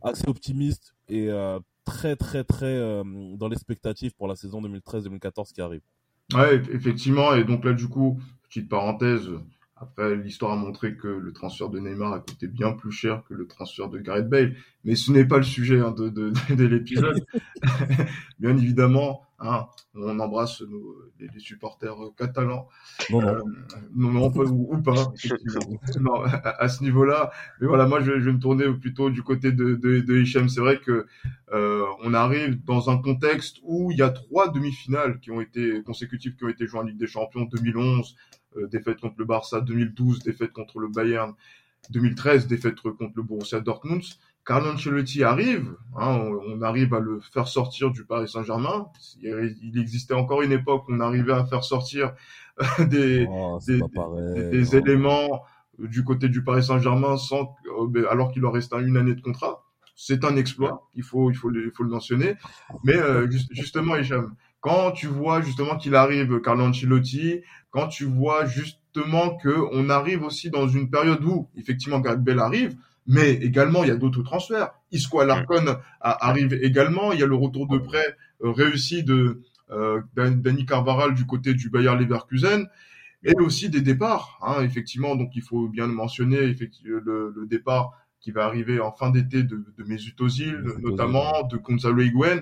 assez 0.02 0.28
optimiste 0.28 0.94
et 1.08 1.28
euh, 1.30 1.58
très 1.84 2.16
très 2.16 2.44
très 2.44 2.66
euh, 2.66 3.02
dans 3.36 3.48
l'expectative 3.48 4.14
pour 4.14 4.28
la 4.28 4.36
saison 4.36 4.60
2013-2014 4.62 5.52
qui 5.52 5.60
arrive. 5.60 5.82
Ouais, 6.34 6.56
effectivement. 6.72 7.34
Et 7.34 7.44
donc 7.44 7.64
là, 7.64 7.72
du 7.72 7.88
coup, 7.88 8.18
petite 8.48 8.68
parenthèse, 8.68 9.28
après, 9.78 10.16
l'histoire 10.16 10.52
a 10.52 10.56
montré 10.56 10.97
que 10.97 11.06
le 11.06 11.33
transfert 11.35 11.68
de 11.68 11.78
Neymar 11.78 12.14
a 12.14 12.21
coûté 12.21 12.47
bien 12.47 12.73
plus 12.73 12.92
cher 12.92 13.23
que 13.28 13.35
le 13.35 13.47
transfert 13.47 13.90
de 13.90 13.99
Gareth 13.99 14.26
Bale. 14.26 14.56
Mais 14.85 14.95
ce 14.95 15.12
n'est 15.12 15.26
pas 15.26 15.37
le 15.37 15.42
sujet 15.42 15.80
hein, 15.80 15.90
de, 15.90 16.09
de, 16.09 16.33
de 16.54 16.64
l'épisode. 16.64 17.26
bien 18.38 18.56
évidemment, 18.56 19.26
hein, 19.38 19.66
on 19.95 20.18
embrasse 20.18 20.62
nos, 20.62 20.97
les, 21.21 21.28
les, 21.28 21.40
supporters 21.40 21.95
catalans. 22.16 22.68
Non, 23.11 23.21
non. 23.21 23.28
Euh, 23.28 23.40
non, 23.95 24.12
non 24.12 24.33
ou, 24.35 24.75
ou, 24.75 24.80
pas. 24.80 24.95
non, 26.00 26.23
à, 26.25 26.62
à, 26.62 26.68
ce 26.71 26.83
niveau-là. 26.83 27.30
Mais 27.61 27.66
voilà, 27.66 27.87
moi, 27.87 28.00
je, 28.00 28.18
je, 28.18 28.25
vais 28.25 28.33
me 28.33 28.40
tourner 28.40 28.73
plutôt 28.73 29.11
du 29.11 29.23
côté 29.23 29.52
de, 29.52 29.75
de, 29.75 30.00
de 30.00 30.16
Hichem. 30.18 30.49
C'est 30.49 30.61
vrai 30.61 30.78
que 30.78 31.06
euh, 31.52 31.85
on 32.02 32.14
arrive 32.14 32.64
dans 32.64 32.88
un 32.88 32.97
contexte 32.97 33.59
où 33.62 33.90
il 33.92 33.99
y 33.99 34.02
a 34.02 34.09
trois 34.09 34.49
demi-finales 34.49 35.21
qui 35.21 35.30
ont 35.30 35.42
été 35.42 35.83
consécutives, 35.83 36.35
qui 36.35 36.45
ont 36.45 36.49
été 36.49 36.66
jouées 36.66 36.80
en 36.80 36.85
Ligue 36.85 36.99
des 36.99 37.06
Champions 37.06 37.45
2011, 37.45 38.14
euh, 38.14 38.45
défaite 38.70 39.00
contre 39.00 39.16
le 39.18 39.25
Barça, 39.25 39.60
2012, 39.60 40.20
défaite 40.20 40.52
contre 40.52 40.78
le 40.78 40.88
Bayern, 40.88 41.34
2013, 41.90 42.46
défaite 42.46 42.80
contre 42.80 43.12
le 43.14 43.22
Borussia 43.22 43.60
Dortmund. 43.60 44.02
Carlo 44.46 44.70
Ancelotti 44.70 45.25
arrive, 45.25 45.75
hein, 45.96 46.20
on, 46.46 46.62
arrive 46.62 46.94
à 46.94 47.00
le 47.00 47.18
faire 47.18 47.48
sortir 47.48 47.90
du 47.90 48.04
Paris 48.04 48.28
Saint-Germain. 48.28 48.86
Il 49.20 49.76
existait 49.76 50.14
encore 50.14 50.42
une 50.42 50.52
époque 50.52 50.88
où 50.88 50.94
on 50.94 51.00
arrivait 51.00 51.32
à 51.32 51.44
faire 51.44 51.64
sortir 51.64 52.14
euh, 52.60 52.84
des, 52.84 53.26
oh, 53.28 53.58
des, 53.66 53.80
oh. 53.82 54.76
éléments 54.76 55.42
du 55.78 56.04
côté 56.04 56.28
du 56.28 56.44
Paris 56.44 56.62
Saint-Germain 56.62 57.16
sans, 57.16 57.56
euh, 57.66 58.06
alors 58.08 58.30
qu'il 58.30 58.42
leur 58.42 58.52
restait 58.52 58.80
une 58.80 58.96
année 58.96 59.16
de 59.16 59.20
contrat. 59.20 59.64
C'est 59.96 60.25
un 60.25 60.36
exploit, 60.36 60.88
il 60.94 61.02
faut, 61.02 61.30
il 61.30 61.36
faut, 61.36 61.50
il 61.50 61.72
faut 61.75 61.82
le 61.82 61.90
mentionner. 61.90 62.34
Mais 62.84 62.96
euh, 62.96 63.28
just, 63.28 63.48
justement, 63.52 63.96
Hicham, 63.96 64.36
quand 64.60 64.92
tu 64.92 65.06
vois 65.06 65.40
justement 65.40 65.76
qu'il 65.76 65.94
arrive, 65.94 66.40
Carlo 66.40 66.64
Ancelotti, 66.64 67.40
quand 67.70 67.88
tu 67.88 68.04
vois 68.04 68.46
justement 68.46 69.36
que 69.36 69.54
on 69.72 69.90
arrive 69.90 70.22
aussi 70.22 70.50
dans 70.50 70.68
une 70.68 70.90
période 70.90 71.22
où 71.25 71.48
effectivement 71.56 72.00
Gareth 72.00 72.25
Bale 72.25 72.40
arrive, 72.40 72.76
mais 73.06 73.32
également 73.32 73.84
il 73.84 73.88
y 73.88 73.92
a 73.92 73.96
d'autres 73.96 74.22
transferts. 74.22 74.70
Isco 74.90 75.20
Alarcon 75.20 75.76
arrive 76.00 76.54
également. 76.54 77.12
Il 77.12 77.20
y 77.20 77.22
a 77.22 77.26
le 77.26 77.34
retour 77.34 77.68
de 77.68 77.78
prêt 77.78 78.16
euh, 78.42 78.50
réussi 78.50 79.04
de 79.04 79.42
euh, 79.70 80.00
Danny 80.14 80.64
Carvaral 80.66 81.14
du 81.14 81.26
côté 81.26 81.54
du 81.54 81.70
Bayer 81.70 81.94
Leverkusen 81.96 82.68
et 83.25 83.34
aussi 83.38 83.68
des 83.68 83.80
départs. 83.80 84.38
Hein, 84.42 84.62
effectivement, 84.62 85.16
donc 85.16 85.30
il 85.34 85.42
faut 85.42 85.68
bien 85.68 85.86
mentionner 85.86 86.38
effectivement 86.38 87.00
le, 87.04 87.32
le 87.36 87.46
départ 87.46 87.92
qui 88.20 88.32
va 88.32 88.44
arriver 88.44 88.80
en 88.80 88.92
fin 88.92 89.10
d'été 89.10 89.42
de, 89.44 89.64
de 89.76 89.84
Mesut 89.84 90.20
Ozil, 90.20 90.60
notamment 90.80 91.44
de 91.44 91.56
Gonzalo 91.58 92.02
Higuain. 92.02 92.40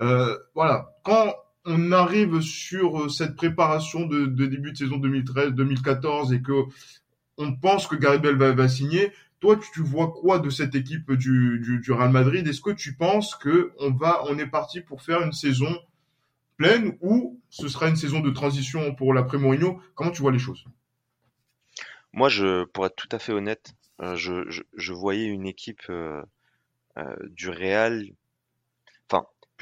Euh, 0.00 0.36
voilà, 0.54 0.90
quand 1.04 1.34
on 1.64 1.92
arrive 1.92 2.40
sur 2.40 3.10
cette 3.10 3.36
préparation 3.36 4.06
de, 4.06 4.26
début 4.26 4.72
de 4.72 4.76
saison 4.76 4.98
2013-2014 4.98 6.34
et 6.34 6.42
que 6.42 6.64
on 7.38 7.56
pense 7.56 7.86
que 7.86 7.96
Gareth 7.96 8.24
va, 8.24 8.68
signer, 8.68 9.12
toi, 9.40 9.58
tu, 9.72 9.80
vois 9.80 10.12
quoi 10.12 10.38
de 10.38 10.50
cette 10.50 10.74
équipe 10.74 11.12
du, 11.12 11.82
Real 11.88 12.10
Madrid? 12.10 12.46
Est-ce 12.46 12.60
que 12.60 12.70
tu 12.70 12.94
penses 12.94 13.34
que 13.34 13.72
on 13.78 13.90
va, 13.90 14.22
on 14.28 14.38
est 14.38 14.46
parti 14.46 14.80
pour 14.80 15.02
faire 15.02 15.22
une 15.22 15.32
saison 15.32 15.78
pleine 16.56 16.96
ou 17.00 17.40
ce 17.48 17.68
sera 17.68 17.88
une 17.88 17.96
saison 17.96 18.20
de 18.20 18.30
transition 18.30 18.94
pour 18.94 19.14
l'après 19.14 19.38
Mourinho 19.38 19.80
Comment 19.94 20.10
tu 20.10 20.22
vois 20.22 20.32
les 20.32 20.38
choses? 20.38 20.64
Moi, 22.12 22.28
je, 22.28 22.64
pour 22.64 22.86
être 22.86 22.96
tout 22.96 23.08
à 23.10 23.18
fait 23.18 23.32
honnête, 23.32 23.74
euh, 24.00 24.16
je, 24.16 24.92
voyais 24.92 25.26
une 25.26 25.46
équipe 25.46 25.82
euh, 25.88 26.22
euh, 26.98 27.16
du 27.30 27.48
Real. 27.48 28.04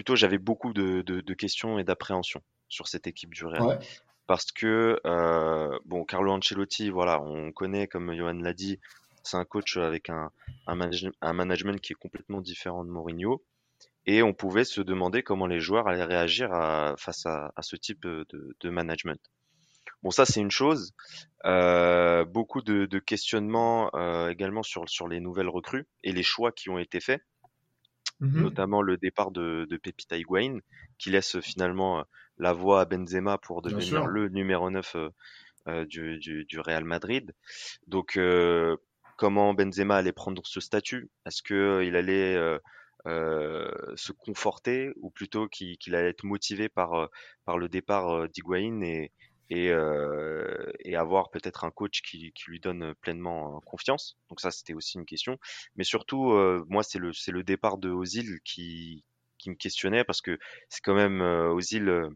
Plutôt, 0.00 0.16
j'avais 0.16 0.38
beaucoup 0.38 0.72
de, 0.72 1.02
de, 1.02 1.20
de 1.20 1.34
questions 1.34 1.78
et 1.78 1.84
d'appréhension 1.84 2.40
sur 2.70 2.88
cette 2.88 3.06
équipe 3.06 3.34
du 3.34 3.44
Real. 3.44 3.60
Ouais. 3.60 3.78
Parce 4.26 4.50
que, 4.50 4.98
euh, 5.04 5.78
bon, 5.84 6.06
Carlo 6.06 6.32
Ancelotti, 6.32 6.88
voilà, 6.88 7.20
on 7.20 7.52
connaît, 7.52 7.86
comme 7.86 8.16
Johan 8.16 8.32
l'a 8.32 8.54
dit, 8.54 8.80
c'est 9.24 9.36
un 9.36 9.44
coach 9.44 9.76
avec 9.76 10.08
un, 10.08 10.30
un, 10.66 10.74
manage, 10.74 11.10
un, 11.20 11.32
management 11.34 11.78
qui 11.82 11.92
est 11.92 11.96
complètement 12.00 12.40
différent 12.40 12.82
de 12.82 12.88
Mourinho. 12.88 13.44
Et 14.06 14.22
on 14.22 14.32
pouvait 14.32 14.64
se 14.64 14.80
demander 14.80 15.22
comment 15.22 15.46
les 15.46 15.60
joueurs 15.60 15.86
allaient 15.86 16.02
réagir 16.02 16.50
à, 16.50 16.94
face 16.96 17.26
à, 17.26 17.52
à, 17.54 17.60
ce 17.60 17.76
type 17.76 18.00
de, 18.00 18.26
de, 18.58 18.70
management. 18.70 19.20
Bon, 20.02 20.10
ça 20.10 20.24
c'est 20.24 20.40
une 20.40 20.50
chose. 20.50 20.94
Euh, 21.44 22.24
beaucoup 22.24 22.62
de, 22.62 22.86
de 22.86 22.98
questionnements 22.98 23.90
euh, 23.92 24.30
également 24.30 24.62
sur, 24.62 24.88
sur 24.88 25.08
les 25.08 25.20
nouvelles 25.20 25.50
recrues 25.50 25.86
et 26.02 26.12
les 26.12 26.22
choix 26.22 26.52
qui 26.52 26.70
ont 26.70 26.78
été 26.78 27.00
faits, 27.00 27.22
mm 28.20 28.28
-hmm. 28.28 28.40
notamment 28.42 28.82
le 28.82 28.96
départ 28.96 29.30
de, 29.30 29.66
de 29.70 29.76
Pepita 29.76 30.16
Higuain, 30.16 30.58
qui 30.98 31.10
laisse 31.10 31.40
finalement 31.40 32.04
la 32.38 32.52
voie 32.52 32.80
à 32.82 32.84
Benzema 32.84 33.38
pour 33.38 33.62
devenir 33.62 34.06
le 34.06 34.28
numéro 34.28 34.70
9 34.70 34.96
euh, 35.68 35.84
du, 35.84 36.18
du, 36.18 36.44
du, 36.46 36.58
Real 36.58 36.84
Madrid. 36.84 37.32
Donc 37.86 38.16
euh, 38.16 38.76
comment 39.18 39.52
Benzema 39.52 39.96
allait 39.96 40.12
prendre 40.12 40.42
ce 40.46 40.60
statut? 40.60 41.10
Est-ce 41.26 41.42
qu'il 41.42 41.56
euh, 41.56 41.98
allait 41.98 42.34
euh, 42.34 42.58
euh, 43.06 43.70
se 43.94 44.12
conforter 44.12 44.90
ou 44.96 45.10
plutôt 45.10 45.48
qu'il 45.48 45.76
qu 45.76 45.94
allait 45.94 46.08
être 46.10 46.24
motivé 46.24 46.70
par, 46.70 46.94
euh, 46.94 47.06
par 47.44 47.58
le 47.58 47.68
départ 47.68 48.28
d'Higuain 48.30 48.80
et, 48.80 49.12
et, 49.50 50.96
avoir 50.96 51.30
peut-être 51.30 51.64
un 51.64 51.70
coach 51.70 52.02
qui, 52.02 52.32
lui 52.46 52.60
donne 52.60 52.94
pleinement 53.00 53.60
confiance. 53.60 54.18
Donc 54.28 54.40
ça, 54.40 54.50
c'était 54.50 54.74
aussi 54.74 54.98
une 54.98 55.06
question. 55.06 55.38
Mais 55.76 55.84
surtout, 55.84 56.32
moi, 56.68 56.82
c'est 56.82 56.98
le, 56.98 57.42
départ 57.42 57.78
de 57.78 57.90
Ozil 57.90 58.40
qui, 58.44 59.04
qui 59.38 59.50
me 59.50 59.56
questionnait 59.56 60.04
parce 60.04 60.22
que 60.22 60.38
c'est 60.68 60.82
quand 60.82 60.94
même 60.94 61.20
Ozil, 61.20 62.10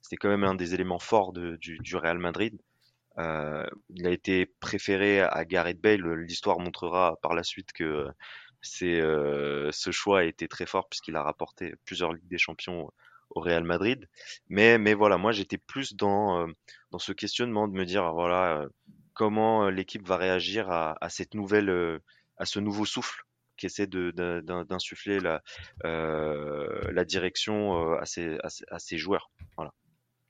c'était 0.00 0.16
quand 0.16 0.28
même 0.28 0.44
un 0.44 0.54
des 0.54 0.74
éléments 0.74 0.98
forts 0.98 1.32
du, 1.32 1.96
Real 1.96 2.18
Madrid. 2.18 2.58
Il 3.16 4.06
a 4.06 4.10
été 4.10 4.46
préféré 4.46 5.20
à 5.20 5.44
Gareth 5.44 5.80
Bale. 5.80 6.02
L'histoire 6.14 6.60
montrera 6.60 7.16
par 7.22 7.34
la 7.34 7.42
suite 7.42 7.72
que 7.72 8.06
c'est 8.62 9.00
ce 9.00 9.90
choix 9.90 10.20
a 10.20 10.24
été 10.24 10.48
très 10.48 10.66
fort 10.66 10.88
puisqu'il 10.88 11.16
a 11.16 11.22
rapporté 11.22 11.74
plusieurs 11.84 12.12
Ligues 12.12 12.28
des 12.28 12.38
Champions 12.38 12.90
au 13.30 13.40
Real 13.40 13.64
Madrid. 13.64 14.08
Mais 14.48 14.78
mais 14.78 14.94
voilà, 14.94 15.18
moi 15.18 15.32
j'étais 15.32 15.58
plus 15.58 15.94
dans 15.94 16.46
euh, 16.46 16.52
dans 16.90 16.98
ce 16.98 17.12
questionnement 17.12 17.68
de 17.68 17.74
me 17.74 17.84
dire 17.84 18.12
voilà 18.12 18.66
comment 19.14 19.68
l'équipe 19.68 20.06
va 20.06 20.16
réagir 20.16 20.70
à, 20.70 20.96
à, 21.00 21.08
cette 21.08 21.34
nouvelle 21.34 22.00
à 22.36 22.44
ce 22.44 22.60
nouveau 22.60 22.84
souffle 22.84 23.24
qui 23.56 23.66
essaie 23.66 23.86
de 23.86 24.12
d'insuffler 24.68 25.20
la 25.20 25.42
euh, 25.84 26.90
la 26.92 27.04
direction 27.04 27.94
à 27.98 28.06
ses, 28.06 28.38
à 28.42 28.48
ses, 28.48 28.64
à 28.70 28.78
ses 28.78 28.98
joueurs. 28.98 29.30
Voilà. 29.56 29.72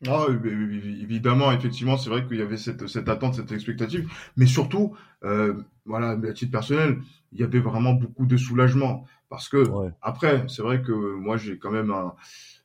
Ah, 0.07 0.27
évidemment, 0.31 1.51
effectivement, 1.51 1.97
c'est 1.97 2.09
vrai 2.09 2.25
qu'il 2.25 2.37
y 2.37 2.43
avait 2.43 2.57
cette, 2.57 2.87
cette, 2.87 3.09
attente, 3.09 3.35
cette 3.35 3.51
expectative, 3.51 4.09
mais 4.37 4.47
surtout, 4.47 4.97
euh, 5.25 5.55
voilà, 5.87 6.11
à 6.11 6.33
titre 6.33 6.53
personnel, 6.53 6.99
il 7.33 7.41
y 7.41 7.43
avait 7.43 7.59
vraiment 7.59 7.95
beaucoup 7.95 8.25
de 8.25 8.37
soulagement 8.37 9.07
parce 9.29 9.49
que 9.49 9.57
ouais. 9.57 9.91
après, 10.01 10.45
c'est 10.47 10.63
vrai 10.63 10.83
que 10.83 10.93
moi 10.93 11.37
j'ai 11.37 11.59
quand 11.59 11.73
même 11.73 11.91
un, 11.91 12.15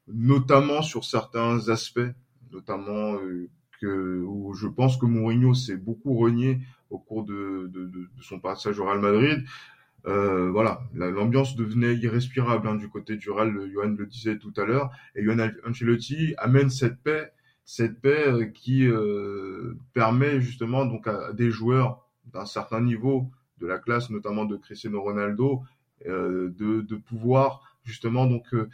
notamment 0.07 0.81
sur 0.81 1.03
certains 1.05 1.69
aspects, 1.69 2.01
notamment 2.51 3.15
euh, 3.15 3.49
que 3.81 4.21
où 4.25 4.53
je 4.53 4.67
pense 4.67 4.97
que 4.97 5.05
Mourinho 5.05 5.53
s'est 5.53 5.77
beaucoup 5.77 6.15
renié 6.15 6.59
au 6.89 6.99
cours 6.99 7.23
de, 7.23 7.69
de, 7.73 7.85
de, 7.85 8.09
de 8.15 8.21
son 8.21 8.39
passage 8.39 8.79
au 8.79 8.85
Real 8.85 8.99
Madrid. 8.99 9.43
Euh, 10.05 10.51
voilà, 10.51 10.81
l'ambiance 10.93 11.55
devenait 11.55 11.95
irrespirable 11.95 12.67
hein, 12.67 12.75
du 12.75 12.89
côté 12.89 13.15
du 13.15 13.29
Real. 13.29 13.71
Johan 13.71 13.95
le 13.97 14.05
disait 14.05 14.37
tout 14.37 14.53
à 14.57 14.65
l'heure, 14.65 14.91
et 15.15 15.23
Johan 15.23 15.49
Ancelotti 15.65 16.35
amène 16.37 16.69
cette 16.69 17.01
paix, 17.01 17.31
cette 17.63 18.01
paix 18.01 18.27
euh, 18.27 18.45
qui 18.45 18.85
euh, 18.85 19.77
permet 19.93 20.41
justement 20.41 20.85
donc 20.85 21.07
à 21.07 21.31
des 21.31 21.51
joueurs 21.51 22.05
d'un 22.33 22.45
certain 22.45 22.81
niveau 22.81 23.31
de 23.59 23.67
la 23.67 23.79
classe, 23.79 24.09
notamment 24.09 24.43
de 24.43 24.57
Cristiano 24.57 25.01
Ronaldo, 25.01 25.63
euh, 26.05 26.53
de, 26.57 26.81
de, 26.81 26.95
pouvoir 26.97 27.61
justement 27.85 28.25
donc 28.25 28.53
euh, 28.53 28.69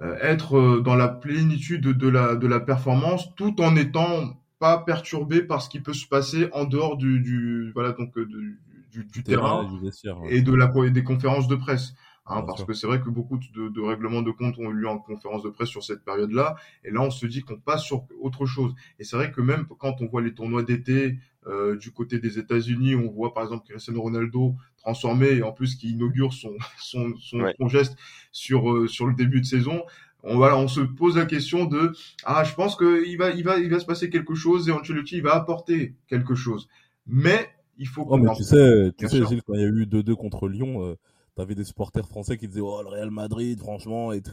être 0.00 0.80
dans 0.80 0.94
la 0.94 1.08
plénitude 1.08 1.82
de, 1.82 2.08
la 2.08 2.36
de 2.36 2.46
la 2.46 2.60
performance, 2.60 3.34
tout 3.34 3.60
en 3.60 3.74
étant 3.76 4.38
pas 4.58 4.78
perturbé 4.78 5.42
par 5.42 5.62
ce 5.62 5.68
qui 5.68 5.80
peut 5.80 5.92
se 5.92 6.06
passer 6.06 6.48
en 6.52 6.64
dehors 6.64 6.96
du, 6.96 7.20
du 7.20 7.72
voilà 7.72 7.92
donc 7.92 8.18
du, 8.18 8.60
du, 8.90 9.04
du 9.04 9.22
terrain, 9.22 9.64
terrain 9.64 9.80
vestiaire, 9.80 10.20
ouais. 10.20 10.36
et 10.36 10.42
de 10.42 10.54
la 10.54 10.70
des 10.90 11.04
conférences 11.04 11.48
de 11.48 11.56
presse. 11.56 11.94
Hein, 12.30 12.42
parce 12.42 12.58
sûr. 12.58 12.66
que 12.66 12.74
c'est 12.74 12.86
vrai 12.86 13.00
que 13.00 13.08
beaucoup 13.08 13.38
de, 13.38 13.68
de, 13.70 13.80
règlements 13.80 14.20
de 14.20 14.30
compte 14.30 14.58
ont 14.58 14.70
eu 14.70 14.74
lieu 14.74 14.88
en 14.88 14.98
conférence 14.98 15.42
de 15.42 15.48
presse 15.48 15.70
sur 15.70 15.82
cette 15.82 16.04
période-là, 16.04 16.56
et 16.84 16.90
là 16.90 17.00
on 17.00 17.10
se 17.10 17.24
dit 17.24 17.40
qu'on 17.40 17.58
passe 17.58 17.82
sur 17.82 18.04
autre 18.20 18.44
chose. 18.44 18.74
Et 18.98 19.04
c'est 19.04 19.16
vrai 19.16 19.32
que 19.32 19.40
même 19.40 19.66
quand 19.78 20.02
on 20.02 20.06
voit 20.06 20.20
les 20.20 20.34
tournois 20.34 20.62
d'été 20.62 21.18
euh, 21.46 21.76
du 21.76 21.90
côté 21.90 22.18
des 22.18 22.38
États-Unis, 22.38 22.96
on 22.96 23.10
voit 23.10 23.32
par 23.32 23.44
exemple 23.44 23.66
Cristiano 23.66 24.02
Ronaldo 24.02 24.56
transformé 24.88 25.28
et 25.28 25.42
en 25.42 25.52
plus 25.52 25.76
qui 25.76 25.90
inaugure 25.90 26.32
son 26.32 26.52
son, 26.80 27.12
son, 27.20 27.40
ouais. 27.40 27.54
son 27.58 27.68
geste 27.68 27.96
sur 28.32 28.70
euh, 28.70 28.88
sur 28.88 29.06
le 29.06 29.14
début 29.14 29.40
de 29.40 29.46
saison. 29.46 29.82
On, 30.22 30.36
voilà, 30.36 30.56
on 30.56 30.66
se 30.66 30.80
pose 30.80 31.16
la 31.16 31.26
question 31.26 31.66
de 31.66 31.92
ah 32.24 32.42
je 32.42 32.54
pense 32.54 32.74
que 32.74 33.06
il 33.06 33.16
va 33.18 33.30
il 33.30 33.44
va 33.44 33.58
il 33.58 33.70
va 33.70 33.80
se 33.80 33.84
passer 33.84 34.08
quelque 34.08 34.34
chose 34.34 34.68
et 34.68 34.72
Ancelotti 34.72 35.16
il 35.16 35.22
va 35.22 35.34
apporter 35.34 35.94
quelque 36.08 36.34
chose. 36.34 36.68
Mais 37.06 37.48
il 37.76 37.86
faut. 37.86 38.06
Oh, 38.08 38.16
mais 38.16 38.32
tu 38.34 38.44
sais, 38.44 38.92
tu 38.96 39.08
sais, 39.08 39.24
Gilles, 39.26 39.42
quand 39.46 39.54
il 39.54 39.60
y 39.60 39.64
a 39.64 39.68
eu 39.68 39.84
2-2 39.84 40.14
contre 40.14 40.48
Lyon, 40.48 40.84
euh, 40.84 40.96
t'avais 41.38 41.54
des 41.54 41.64
supporters 41.64 42.06
français 42.06 42.36
qui 42.36 42.48
disaient 42.48 42.60
oh 42.60 42.82
le 42.82 42.88
Real 42.88 43.10
Madrid 43.10 43.58
franchement 43.60 44.12
et 44.12 44.20
tout. 44.20 44.32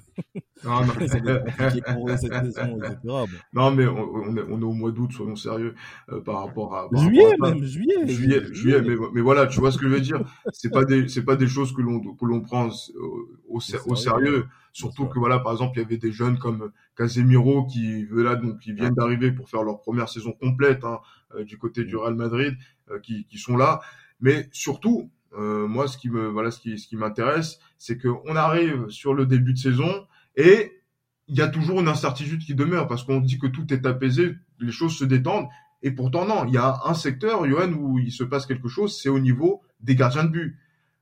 Non, 0.64 0.82
non. 0.86 1.08
ça 1.08 1.20
va 1.20 1.32
être 1.34 1.46
compliqué 1.46 1.82
pour 1.94 2.10
eux 2.10 2.18
cette 2.18 2.34
saison 2.34 2.78
etc. 2.80 2.98
Bon. 3.04 3.28
Non, 3.54 3.72
mais 3.72 3.86
on, 3.88 3.98
on 4.16 4.36
est, 4.38 4.42
on 4.50 4.60
est 4.60 4.64
au 4.64 4.74
mois 4.74 4.92
d'août, 4.92 5.12
soyons 5.14 5.36
sérieux 5.36 5.76
euh, 6.12 6.20
par 6.22 6.44
rapport 6.46 6.76
à. 6.76 6.90
par 6.90 7.02
Juillet 7.02 7.24
rapport 7.32 7.46
à 7.46 7.50
ça. 7.50 7.56
même 7.56 7.64
juillet 7.64 8.08
Juillet, 8.08 8.42
juillet, 8.54 8.82
mais, 8.82 8.96
mais 9.14 9.22
voilà, 9.22 9.48
tu 9.48 9.60
vois 9.60 9.72
ce 9.72 9.78
que 9.78 9.88
je 9.88 9.94
veux 9.94 10.02
dire. 10.02 10.22
C'est 10.52 10.72
pas 10.72 10.84
des, 10.84 11.08
c'est 11.08 11.24
pas 11.24 11.36
des 11.36 11.48
choses 11.48 11.74
que 11.74 11.82
l'on, 11.82 12.00
que 12.16 12.26
l'on 12.26 12.42
prend 12.42 12.68
au, 12.70 13.30
au, 13.50 13.60
sé- 13.60 13.78
au 13.86 13.96
sérieux. 13.96 14.48
Surtout 14.74 15.06
que 15.06 15.20
voilà, 15.20 15.40
par 15.40 15.54
exemple, 15.54 15.78
il 15.78 15.84
y 15.84 15.86
avait 15.86 15.98
des 15.98 16.12
jeunes 16.12 16.38
comme 16.38 16.72
Casemiro 16.98 17.66
qui, 17.66 18.08
là, 18.12 18.36
donc, 18.36 18.60
qui 18.60 18.74
viennent 18.74 18.94
d'arriver 18.96 19.32
pour 19.32 19.50
faire 19.50 19.64
leur 19.64 19.80
première 19.80 20.10
saison 20.10 20.34
complète, 20.34 20.84
hein, 20.84 21.00
euh, 21.36 21.46
du 21.46 21.58
côté 21.58 21.86
du 21.86 21.96
Real 21.96 22.16
Madrid, 22.16 22.56
euh, 22.92 23.00
qui, 23.00 23.26
qui 23.26 23.38
sont 23.38 23.56
là. 23.56 23.80
Mais 24.20 24.50
surtout, 24.52 25.10
euh, 25.38 25.68
moi, 25.68 25.88
ce 25.88 25.98
qui 25.98 26.10
me, 26.10 26.27
voilà, 26.27 26.51
ce 26.51 26.60
qui, 26.60 26.77
ce 26.77 26.88
qui 26.88 26.96
m'intéresse, 26.96 27.60
c'est 27.77 27.98
que 27.98 28.08
on 28.25 28.36
arrive 28.36 28.89
sur 28.89 29.13
le 29.13 29.25
début 29.25 29.54
de 29.54 29.58
saison 29.58 30.08
et 30.36 30.82
il 31.27 31.36
y 31.36 31.42
a 31.42 31.48
toujours 31.48 31.82
une 31.82 31.88
incertitude 31.88 32.42
qui 32.42 32.56
demeure 32.56 32.88
parce 32.88 33.04
qu'on 33.04 33.20
dit 33.20 33.39
que 33.39 33.48
tout 33.48 33.74
est 33.74 33.86
apaisé, 33.86 34.36
les 34.60 34.72
choses 34.72 34.96
se 34.98 35.06
détendent. 35.06 35.48
Et 35.82 35.92
pourtant, 35.92 36.25
non, 36.25 36.46
il 36.46 36.54
y 36.54 36.58
a 36.58 36.82
un 36.86 36.94
secteur, 36.94 37.46
Johan, 37.48 37.72
où 37.74 38.00
il 38.00 38.12
se 38.12 38.24
passe 38.24 38.46
quelque 38.46 38.68
chose, 38.68 39.00
c'est 39.00 39.10
au 39.10 39.20
niveau 39.20 39.62
des 39.82 39.96
gardiens 39.96 40.24
de 40.24 40.30
but. 40.30 40.58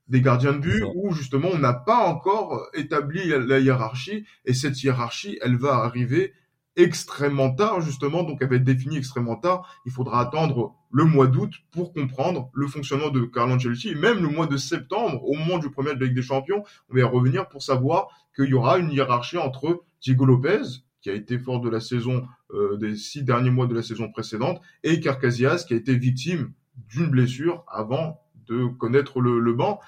Des 0.08 0.22
gardiens 0.22 0.54
de 0.54 0.58
but 0.58 0.84
où 0.96 1.14
justement 1.14 1.50
on 1.54 1.58
n'a 1.58 1.74
pas 1.74 2.06
encore 2.06 2.68
établi 2.74 3.22
la 3.26 3.60
hiérarchie 3.60 4.26
et 4.46 4.54
cette 4.54 4.84
hiérarchie, 4.84 5.40
elle 5.42 5.56
va 5.56 5.76
arriver 5.76 6.34
extrêmement 6.76 7.54
tard 7.54 7.82
justement, 7.82 8.24
donc 8.24 8.40
elle 8.42 8.50
va 8.50 8.56
être 8.56 8.64
définie 8.64 8.98
extrêmement 8.98 9.36
tard. 9.36 9.82
Il 9.86 9.92
faudra 9.92 10.22
attendre 10.22 10.74
le 10.92 11.06
mois 11.06 11.28
d'août 11.28 11.54
pour 11.72 11.94
comprendre 11.94 12.50
le 12.54 12.68
fonctionnement 12.68 13.10
de 13.10 13.22
Carlo 13.22 13.54
Ancelotti 13.56 13.90
et 13.90 13.96
même 13.96 14.22
le 14.22 14.30
mois 14.30 14.48
de 14.48 14.58
septembre, 14.58 15.24
au 15.24 15.36
moment 15.36 15.60
du 15.60 15.70
premier 15.70 15.96
de 15.96 16.00
la 16.00 16.08
Ligue 16.08 16.16
des 16.16 16.22
Champions, 16.22 16.64
on 16.90 16.94
va 16.96 17.00
y 17.02 17.04
revenir 17.04 17.48
pour 17.48 17.62
savoir 17.62 18.08
qu'il 18.36 18.46
y 18.46 18.54
aura 18.54 18.78
une 18.78 18.92
hiérarchie 18.92 19.38
entre 19.38 19.84
Diego 20.02 20.26
Lopez, 20.26 20.62
qui 21.02 21.10
a 21.10 21.14
été 21.14 21.38
fort 21.38 21.60
de 21.60 21.70
la 21.70 21.80
saison 21.80 22.26
euh, 22.52 22.78
des 22.78 22.96
six 22.96 23.24
derniers 23.24 23.52
mois 23.52 23.68
de 23.68 23.76
la 23.76 23.84
saison 23.84 24.10
précédente, 24.10 24.62
et 24.84 24.92
Iker 24.92 25.20
Casillas, 25.20 25.66
qui 25.68 25.74
a 25.74 25.78
été 25.78 25.96
victime 25.96 26.54
d'une 26.90 27.10
blessure 27.10 27.64
avant 27.68 28.22
de 28.48 28.66
connaître 28.66 29.22
le, 29.22 29.40
le 29.40 29.54
banc. 29.54 29.80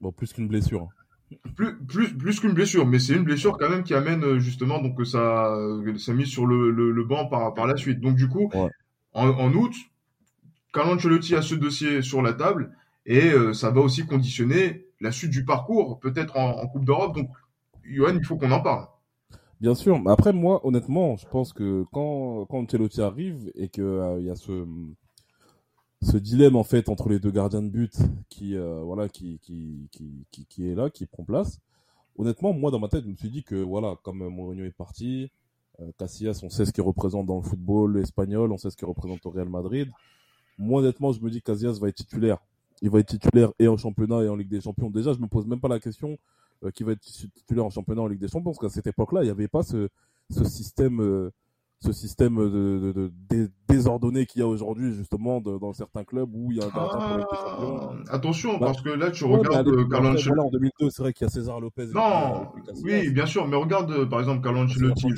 bon 0.00 0.12
plus 0.12 0.32
qu'une 0.32 0.48
blessure 0.48 0.88
Plus, 1.56 1.76
plus, 1.86 2.16
plus 2.16 2.40
qu'une 2.40 2.52
blessure, 2.52 2.86
mais 2.86 2.98
c'est 2.98 3.14
une 3.14 3.24
blessure 3.24 3.56
quand 3.58 3.68
même 3.70 3.82
qui 3.84 3.94
amène 3.94 4.22
euh, 4.24 4.38
justement 4.38 4.80
donc 4.82 4.98
euh, 5.00 5.04
ça, 5.04 5.54
euh, 5.54 5.96
ça 5.98 6.12
mise 6.14 6.28
sur 6.28 6.46
le, 6.46 6.70
le, 6.70 6.90
le 6.90 7.04
banc 7.04 7.26
par, 7.26 7.54
par 7.54 7.66
la 7.66 7.76
suite. 7.76 8.00
Donc 8.00 8.16
du 8.16 8.28
coup, 8.28 8.50
Ouais. 8.54 8.70
en, 9.12 9.28
en 9.28 9.52
août, 9.54 9.74
Carlo 10.72 10.94
Ancelotti 10.94 11.34
a 11.34 11.42
ce 11.42 11.54
dossier 11.54 12.02
sur 12.02 12.20
la 12.22 12.32
table 12.32 12.72
et 13.06 13.30
euh, 13.30 13.52
ça 13.52 13.70
va 13.70 13.80
aussi 13.80 14.04
conditionner 14.06 14.86
la 15.00 15.12
suite 15.12 15.30
du 15.30 15.44
parcours, 15.44 16.00
peut-être 16.00 16.36
en, 16.36 16.60
en 16.62 16.66
Coupe 16.68 16.84
d'Europe. 16.84 17.14
Donc, 17.14 17.28
Johan, 17.84 18.14
il 18.16 18.24
faut 18.24 18.36
qu'on 18.36 18.50
en 18.50 18.60
parle. 18.60 18.86
Bien 19.60 19.74
sûr, 19.74 20.00
après 20.06 20.32
moi, 20.32 20.60
honnêtement, 20.66 21.16
je 21.16 21.26
pense 21.26 21.52
que 21.52 21.84
quand 21.92 22.44
quand 22.46 22.58
Ancelotti 22.58 23.00
arrive 23.00 23.50
et 23.54 23.68
que 23.68 23.82
euh, 23.82 24.18
il 24.20 24.26
y 24.26 24.30
a 24.30 24.34
ce 24.36 24.66
ce 26.04 26.16
dilemme 26.18 26.54
en 26.56 26.64
fait 26.64 26.88
entre 26.88 27.08
les 27.08 27.18
deux 27.18 27.30
gardiens 27.30 27.62
de 27.62 27.68
but 27.68 27.96
qui 28.28 28.56
euh, 28.56 28.82
voilà 28.82 29.08
qui, 29.08 29.38
qui 29.40 29.88
qui 29.90 30.46
qui 30.46 30.68
est 30.68 30.74
là, 30.74 30.90
qui 30.90 31.06
prend 31.06 31.24
place. 31.24 31.58
Honnêtement, 32.16 32.52
moi 32.52 32.70
dans 32.70 32.78
ma 32.78 32.88
tête, 32.88 33.04
je 33.04 33.08
me 33.08 33.16
suis 33.16 33.30
dit 33.30 33.42
que 33.42 33.56
voilà, 33.56 33.96
comme 34.04 34.22
euh, 34.22 34.28
Mourinho 34.28 34.64
est 34.64 34.70
parti, 34.70 35.30
euh, 35.80 35.90
Casillas, 35.98 36.40
on 36.44 36.50
sait 36.50 36.64
ce 36.64 36.72
qu'il 36.72 36.84
représente 36.84 37.26
dans 37.26 37.36
le 37.36 37.42
football 37.42 37.98
espagnol, 37.98 38.52
on 38.52 38.58
sait 38.58 38.70
ce 38.70 38.76
qu'il 38.76 38.86
représente 38.86 39.24
au 39.26 39.30
Real 39.30 39.48
Madrid. 39.48 39.90
Moi 40.58 40.80
honnêtement, 40.82 41.12
je 41.12 41.20
me 41.20 41.30
dis 41.30 41.40
que 41.40 41.46
Casillas 41.46 41.78
va 41.80 41.88
être 41.88 41.96
titulaire. 41.96 42.38
Il 42.82 42.90
va 42.90 43.00
être 43.00 43.08
titulaire 43.08 43.52
et 43.58 43.66
en 43.66 43.76
championnat 43.76 44.22
et 44.22 44.28
en 44.28 44.36
Ligue 44.36 44.50
des 44.50 44.60
Champions. 44.60 44.90
Déjà, 44.90 45.12
je 45.12 45.18
me 45.18 45.26
pose 45.26 45.46
même 45.46 45.60
pas 45.60 45.68
la 45.68 45.80
question 45.80 46.18
euh, 46.64 46.70
qui 46.70 46.84
va 46.84 46.92
être 46.92 47.00
titulaire 47.00 47.64
en 47.64 47.70
championnat 47.70 48.02
en 48.02 48.08
Ligue 48.08 48.20
des 48.20 48.28
Champions, 48.28 48.52
parce 48.52 48.58
qu'à 48.58 48.68
cette 48.68 48.86
époque-là, 48.86 49.22
il 49.22 49.24
n'y 49.24 49.30
avait 49.30 49.48
pas 49.48 49.62
ce, 49.62 49.88
ce 50.30 50.44
système, 50.44 51.00
euh, 51.00 51.32
ce 51.84 51.92
système 51.92 52.36
de, 52.36 52.48
de, 52.48 52.92
de- 52.92 53.12
dé- 53.28 53.48
désordonné 53.68 54.26
qu'il 54.26 54.40
y 54.40 54.42
a 54.42 54.46
aujourd'hui, 54.48 54.92
justement, 54.94 55.40
de- 55.40 55.58
dans 55.58 55.72
certains 55.72 56.04
clubs 56.04 56.30
où 56.34 56.50
il 56.50 56.58
y 56.58 56.60
a 56.60 56.66
un 56.66 56.70
pour. 56.70 56.80
Ah, 56.96 57.90
attention, 58.10 58.58
Bah, 58.58 58.66
parce 58.66 58.82
que 58.82 58.90
là, 58.90 59.10
tu 59.10 59.24
Ouais, 59.24 59.36
regardes 59.38 59.68
euh, 59.68 59.84
Carlo 59.88 60.08
Ancelotti. 60.08 60.28
voilà, 60.28 60.42
en 60.44 60.50
2002, 60.50 60.90
c'est 60.90 61.02
vrai 61.02 61.12
qu'il 61.12 61.26
y 61.26 61.28
a 61.28 61.30
César 61.30 61.60
Lopez. 61.60 61.86
Non, 61.94 62.48
euh, 62.56 62.88
et 62.88 63.02
oui, 63.06 63.10
bien 63.10 63.26
sûr, 63.26 63.46
mais 63.46 63.56
regarde 63.56 63.90
euh, 63.92 64.06
par 64.06 64.20
exemple 64.20 64.42
Carlo 64.42 64.60
Ancelotti. 64.60 65.08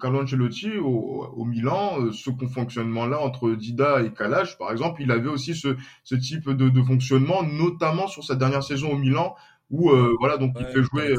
Carlo 0.00 0.22
Ancelotti 0.22 0.78
au, 0.78 1.24
au 1.34 1.44
Milan, 1.44 2.12
ce 2.12 2.30
fonctionnement-là 2.30 3.20
entre 3.20 3.52
Dida 3.52 4.02
et 4.02 4.12
Kalash, 4.12 4.58
par 4.58 4.70
exemple, 4.72 5.02
il 5.02 5.10
avait 5.10 5.28
aussi 5.28 5.54
ce, 5.54 5.76
ce 6.04 6.14
type 6.14 6.50
de, 6.50 6.68
de 6.68 6.82
fonctionnement, 6.82 7.42
notamment 7.42 8.06
sur 8.06 8.24
sa 8.24 8.34
dernière 8.34 8.62
saison 8.62 8.92
au 8.92 8.96
Milan, 8.98 9.34
où 9.70 9.90
voilà 10.20 10.36
donc 10.38 10.54
il 10.60 10.66
fait 10.66 10.82
jouer. 10.82 11.14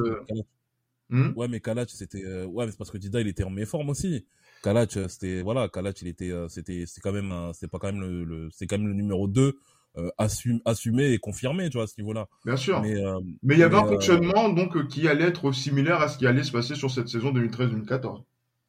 Hmm 1.09 1.29
Ouais, 1.37 1.47
mais 1.47 1.61
Kalac, 1.61 1.89
c'était, 1.89 2.43
ouais, 2.43 2.65
mais 2.65 2.71
c'est 2.71 2.77
parce 2.77 2.91
que 2.91 2.97
Dida, 2.97 3.21
il 3.21 3.27
était 3.29 3.43
en 3.45 3.49
méforme 3.49 3.89
aussi. 3.89 4.25
Kalac, 4.63 4.97
euh, 4.97 5.07
c'était, 5.07 5.41
voilà, 5.41 5.69
Kalac, 5.69 6.01
il 6.01 6.07
était, 6.07 6.31
euh, 6.31 6.47
c'était, 6.49 6.85
c'est 6.87 7.01
quand 7.01 7.11
même, 7.13 7.31
un- 7.31 7.53
c'est 7.53 7.67
pas 7.69 7.79
quand 7.79 7.87
même 7.91 8.01
le, 8.01 8.23
le 8.25 8.49
c'est 8.51 8.67
quand 8.67 8.77
même 8.77 8.87
le 8.87 8.93
numéro 8.93 9.27
2, 9.27 9.57
euh, 9.97 10.09
assum- 10.17 10.61
assumé 10.65 11.11
et 11.13 11.19
confirmé, 11.19 11.69
tu 11.69 11.77
vois, 11.77 11.83
à 11.85 11.87
ce 11.87 11.99
niveau-là. 11.99 12.27
bien 12.45 12.57
sûr. 12.57 12.89
Mais, 12.89 12.95
Mais, 12.97 13.05
euh, 13.05 13.19
il 13.43 13.57
y 13.59 13.63
avait 13.63 13.75
mais, 13.75 13.77
un 13.77 13.85
euh, 13.85 13.87
fonctionnement 13.87 14.49
donc 14.49 14.75
euh, 14.75 14.87
qui 14.87 15.07
allait 15.07 15.25
être 15.25 15.51
similaire 15.51 16.01
à 16.01 16.09
ce 16.09 16.17
qui 16.17 16.25
allait 16.25 16.41
se 16.43 16.51
passer 16.51 16.73
sur 16.73 16.89
cette 16.89 17.09
saison 17.09 17.31
2013-2014. 17.31 18.23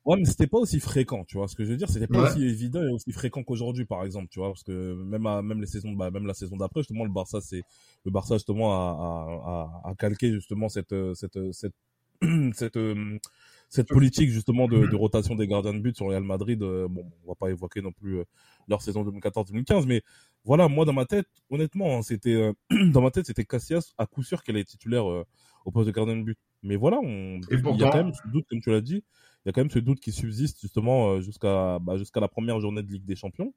Ouais, 0.05 0.17
mais 0.17 0.25
c'était 0.25 0.47
pas 0.47 0.57
aussi 0.59 0.81
fréquent, 0.81 1.25
tu 1.27 1.37
vois. 1.37 1.49
Ce 1.49 1.55
que 1.55 1.65
je 1.65 1.71
veux 1.71 1.77
dire, 1.77 1.89
c'était 1.91 2.07
pas 2.09 2.19
Ouais. 2.19 2.31
aussi 2.31 2.43
évident 2.43 2.83
et 2.83 2.89
aussi 2.93 3.13
fréquent 3.13 3.43
qu'aujourd'hui, 3.43 3.85
par 3.85 4.05
exemple, 4.05 4.29
tu 4.31 4.39
vois, 4.39 4.49
parce 4.49 4.63
que 4.63 4.95
même 5.05 5.27
à, 5.27 5.43
même 5.43 5.61
les 5.61 5.67
saisons, 5.67 5.93
bah, 5.93 6.11
même 6.11 6.27
la 6.27 6.33
saison 6.35 6.57
d'après, 6.57 6.81
justement, 6.81 7.05
le 7.05 7.11
Barça, 7.11 7.41
c'est 7.43 7.63
le 8.07 8.11
Barça 8.11 8.37
justement 8.37 8.73
a, 8.73 9.77
a, 9.85 9.89
a, 9.89 9.91
a 9.91 9.95
calqué 9.97 10.33
justement 10.33 10.69
cette 10.71 10.93
euh, 10.93 11.13
cette 11.15 11.37
euh, 11.37 11.53
cette 11.53 11.75
cette 12.55 12.77
euh, 12.79 13.19
cette 13.69 13.89
politique 13.89 14.31
justement 14.31 14.67
de, 14.67 14.87
de 14.87 14.97
rotation 14.97 15.35
des 15.35 15.47
gardiens 15.47 15.75
de 15.75 15.79
but 15.81 15.97
sur 15.97 16.07
Real 16.07 16.23
Madrid. 16.23 16.63
euh, 16.63 16.89
bon, 16.89 17.05
on 17.25 17.29
va 17.29 17.35
pas 17.35 17.51
évoquer 17.51 17.83
non 17.83 17.93
plus 17.93 18.19
euh, 18.19 18.25
leur 18.69 18.81
saison 18.83 19.05
2014-2015, 19.05 19.87
mais 19.87 20.03
voilà, 20.45 20.69
moi 20.69 20.85
dans 20.85 20.93
ma 20.93 21.05
tête, 21.05 21.27
honnêtement, 21.51 21.99
hein, 21.99 22.03
c'était 22.03 22.35
euh, 22.35 22.53
dans 22.93 23.03
ma 23.03 23.11
tête, 23.11 23.27
c'était 23.27 23.45
Casillas 23.45 23.93
à 23.99 24.07
coup 24.07 24.23
sûr 24.23 24.43
qu'elle 24.43 24.57
est 24.57 24.65
titulaire 24.65 25.09
euh, 25.11 25.25
au 25.65 25.71
poste 25.71 25.87
de 25.87 25.93
gardien 25.93 26.17
de 26.17 26.23
but. 26.23 26.39
Mais 26.63 26.77
voilà, 26.77 26.99
on, 26.99 27.41
il 27.51 27.77
y 27.79 27.85
a 27.85 27.91
quand 27.91 28.05
même 28.05 28.13
ce 28.15 28.27
doute, 28.33 28.47
comme 28.49 28.61
tu 28.61 28.71
l'as 28.71 28.81
dit, 28.81 29.05
il 29.45 29.47
y 29.47 29.49
a 29.51 29.53
quand 29.53 29.61
même 29.61 29.71
ce 29.71 29.79
doute 29.79 30.01
qui 30.01 30.13
subsiste 30.13 30.61
justement 30.61 31.11
euh, 31.13 31.21
jusqu'à 31.21 31.79
bah, 31.79 31.97
jusqu'à 31.97 32.21
la 32.21 32.29
première 32.29 32.59
journée 32.61 32.83
de 32.83 32.91
Ligue 32.91 33.05
des 33.05 33.17
Champions. 33.17 33.53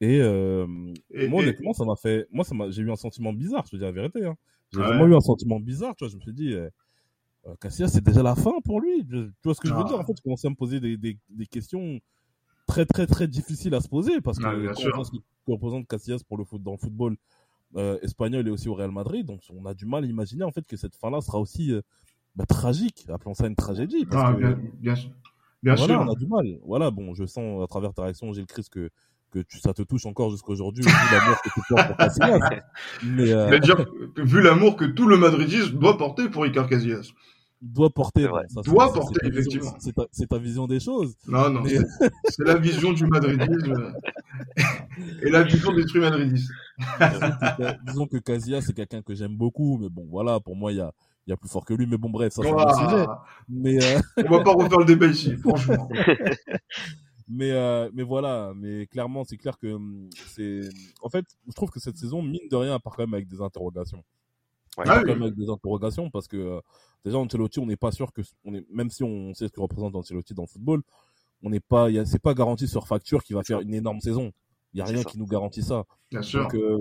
Et, 0.00 0.18
euh, 0.20 0.66
Et- 1.12 1.28
moi, 1.28 1.42
et- 1.42 1.44
honnêtement, 1.46 1.72
ça 1.74 1.84
m'a 1.84 1.94
fait, 1.94 2.26
moi, 2.32 2.44
ça 2.44 2.54
m'a, 2.56 2.70
j'ai 2.70 2.82
eu 2.82 2.90
un 2.90 2.96
sentiment 2.96 3.32
bizarre, 3.32 3.64
je 3.66 3.72
te 3.72 3.76
dis 3.76 3.82
la 3.82 3.92
vérité. 3.92 4.24
Hein. 4.24 4.36
J'ai 4.72 4.80
Ouais. 4.80 4.86
vraiment 4.86 5.06
eu 5.06 5.14
un 5.14 5.20
sentiment 5.20 5.60
bizarre, 5.60 5.94
tu 5.94 6.04
vois. 6.04 6.10
Je 6.10 6.16
me 6.16 6.20
suis 6.22 6.32
dit, 6.32 6.54
euh, 7.46 7.54
Casillas, 7.60 7.88
c'est 7.88 8.04
déjà 8.04 8.22
la 8.22 8.34
fin 8.34 8.52
pour 8.64 8.80
lui. 8.80 9.06
Je- 9.10 9.26
tu 9.26 9.32
vois 9.44 9.54
ce 9.54 9.60
que 9.60 9.68
je 9.68 9.74
veux 9.74 9.80
Ah. 9.84 9.88
dire? 9.88 9.98
En 9.98 10.04
fait, 10.04 10.14
je 10.16 10.22
commençais 10.22 10.46
à 10.46 10.50
me 10.50 10.54
poser 10.56 10.80
des, 10.80 10.96
des, 10.96 11.18
des 11.28 11.46
questions 11.46 11.98
très, 12.66 12.86
très, 12.86 13.06
très 13.06 13.26
difficiles 13.28 13.74
à 13.74 13.80
se 13.80 13.88
poser 13.88 14.20
parce 14.20 14.38
que 14.38 14.42
bien 14.60 14.72
quand 14.72 15.02
on 15.48 15.52
représente 15.54 15.88
Casillas 15.88 16.20
pour 16.26 16.38
le 16.38 16.44
foot, 16.44 16.62
dans 16.62 16.72
le 16.72 16.78
football 16.78 17.16
euh, 17.76 17.98
espagnol 18.02 18.46
et 18.46 18.50
aussi 18.50 18.68
au 18.68 18.74
Real 18.74 18.92
Madrid, 18.92 19.26
donc 19.26 19.40
on 19.50 19.64
a 19.66 19.74
du 19.74 19.86
mal 19.86 20.04
à 20.04 20.06
imaginer 20.06 20.44
en 20.44 20.52
fait 20.52 20.64
que 20.66 20.76
cette 20.76 20.94
fin-là 20.94 21.20
sera 21.20 21.40
aussi 21.40 21.72
euh, 21.72 21.80
bah, 22.36 22.46
tragique. 22.46 23.04
Appelons 23.08 23.34
ça 23.34 23.46
une 23.48 23.56
tragédie. 23.56 24.04
Parce 24.06 24.24
Ah, 24.24 24.34
que, 24.34 24.38
bien, 24.38 24.58
bien, 24.80 24.94
sûr. 24.94 25.10
bien 25.62 25.74
voilà, 25.74 25.94
sûr. 25.94 26.02
on 26.02 26.12
a 26.12 26.14
du 26.14 26.26
mal. 26.26 26.60
Voilà, 26.64 26.90
bon, 26.90 27.14
je 27.14 27.24
sens 27.26 27.62
à 27.62 27.66
travers 27.66 27.92
ta 27.92 28.02
réaction, 28.04 28.32
Gilles 28.32 28.46
Christ, 28.46 28.68
que, 28.70 28.88
que 29.32 29.38
tu, 29.40 29.58
ça 29.58 29.72
te 29.72 29.82
touche 29.82 30.06
encore 30.06 30.30
jusqu'à 30.30 30.52
aujourd'hui, 30.52 30.84
vu 30.84 30.90
l'amour 31.12 31.40
que 31.42 31.48
tu 31.54 31.60
portes 31.68 31.86
pour 31.88 31.96
Casillas. 31.96 32.38
Mais, 33.04 33.32
euh, 33.32 33.58
que, 33.58 34.22
vu 34.22 34.40
l'amour 34.42 34.76
que 34.76 34.84
tout 34.84 35.06
le 35.08 35.16
madridisme 35.16 35.78
doit 35.78 35.96
porter 35.98 36.28
pour 36.28 36.44
Iker 36.44 36.68
Casillas. 36.68 37.10
doit 37.62 37.90
porter. 37.90 38.28
Ça, 38.48 38.60
Doit 38.62 38.92
porter, 38.92 39.20
ta 39.20 39.26
vision- 39.28 39.40
effectivement. 39.40 39.76
C'est 39.80 39.94
ta, 39.94 40.02
c'est 40.12 40.28
ta 40.28 40.38
vision 40.38 40.66
des 40.66 40.80
choses. 40.80 41.14
Non, 41.26 41.48
non, 41.50 41.62
Mais- 41.62 41.78
c'est- 42.28 42.44
la 42.44 42.56
vision 42.56 42.92
du 42.92 43.06
madridisme 43.06 43.94
et 45.22 45.30
la 45.30 45.42
vision 45.44 45.72
des 45.72 45.84
trucs 45.86 46.02
madridistes. 46.02 46.50
Disons 47.86 48.06
que- 48.06 48.18
Casillas, 48.18 48.60
c'est 48.62 48.74
quelqu'un 48.74 49.00
que 49.02 49.14
j'aime 49.14 49.36
beaucoup, 49.36 49.78
mais 49.80 49.88
bon, 49.88 50.06
voilà, 50.10 50.40
pour 50.40 50.56
moi, 50.56 50.72
il 50.72 50.78
y 50.78 50.80
a, 50.80 50.92
il 51.26 51.30
y 51.30 51.32
a 51.32 51.36
plus 51.36 51.48
fort 51.48 51.64
que 51.64 51.72
lui. 51.74 51.86
Mais 51.86 51.96
bon, 51.98 52.10
bref, 52.10 52.32
ça, 52.32 52.42
c'est 52.42 52.50
un 52.50 52.90
sujet. 52.90 53.06
Mais, 53.48 53.82
euh, 53.82 54.00
on 54.26 54.30
va 54.38 54.42
pas 54.42 54.52
refaire 54.52 54.78
le 54.80 54.84
débat 54.84 55.06
ici, 55.06 55.36
franchement. 55.42 55.88
Mais, 57.28 57.50
euh, 57.52 57.90
mais 57.94 58.02
voilà, 58.02 58.52
mais 58.54 58.86
clairement, 58.86 59.24
c'est 59.24 59.36
clair 59.36 59.58
que 59.58 59.66
hum, 59.74 60.08
c'est. 60.28 60.60
En 61.02 61.08
fait, 61.08 61.24
je 61.46 61.52
trouve 61.52 61.70
que 61.70 61.80
cette 61.80 61.96
saison, 61.96 62.22
mine 62.22 62.48
de 62.50 62.56
rien, 62.56 62.78
part 62.78 62.94
quand 62.96 63.02
même 63.02 63.14
avec 63.14 63.28
des 63.28 63.40
interrogations. 63.40 64.04
Ouais. 64.78 64.84
Ah 64.86 64.94
part 64.94 64.96
oui. 64.98 65.02
quand 65.04 65.12
même 65.14 65.22
avec 65.22 65.34
des 65.34 65.48
interrogations 65.50 66.10
parce 66.10 66.26
que 66.28 66.36
euh, 66.36 66.60
déjà 67.04 67.18
Ancelotti, 67.18 67.60
on 67.60 67.66
n'est 67.66 67.76
pas 67.76 67.92
sûr 67.92 68.12
que 68.12 68.22
on 68.44 68.54
est, 68.54 68.66
même 68.70 68.88
si 68.90 69.02
on 69.04 69.34
sait 69.34 69.48
ce 69.48 69.52
que 69.52 69.60
représente 69.60 69.94
Ancelotti 69.94 70.32
dans 70.34 70.42
le 70.44 70.48
football, 70.48 70.82
on 71.42 71.50
n'est 71.50 71.60
pas, 71.60 71.90
il 71.90 71.96
y 71.96 71.98
a- 71.98 72.06
c'est 72.06 72.22
pas 72.22 72.34
garanti 72.34 72.66
sur 72.68 72.86
facture 72.86 73.22
qu'il 73.22 73.36
va 73.36 73.42
faire 73.42 73.60
une 73.60 73.74
énorme 73.74 74.00
saison. 74.00 74.32
Il 74.74 74.78
y 74.78 74.80
a 74.80 74.86
rien 74.86 75.02
qui 75.04 75.18
nous 75.18 75.26
garantit 75.26 75.62
ça. 75.62 75.84
Bien 76.10 76.22
sûr. 76.22 76.42
Donc 76.44 76.54
euh, 76.54 76.78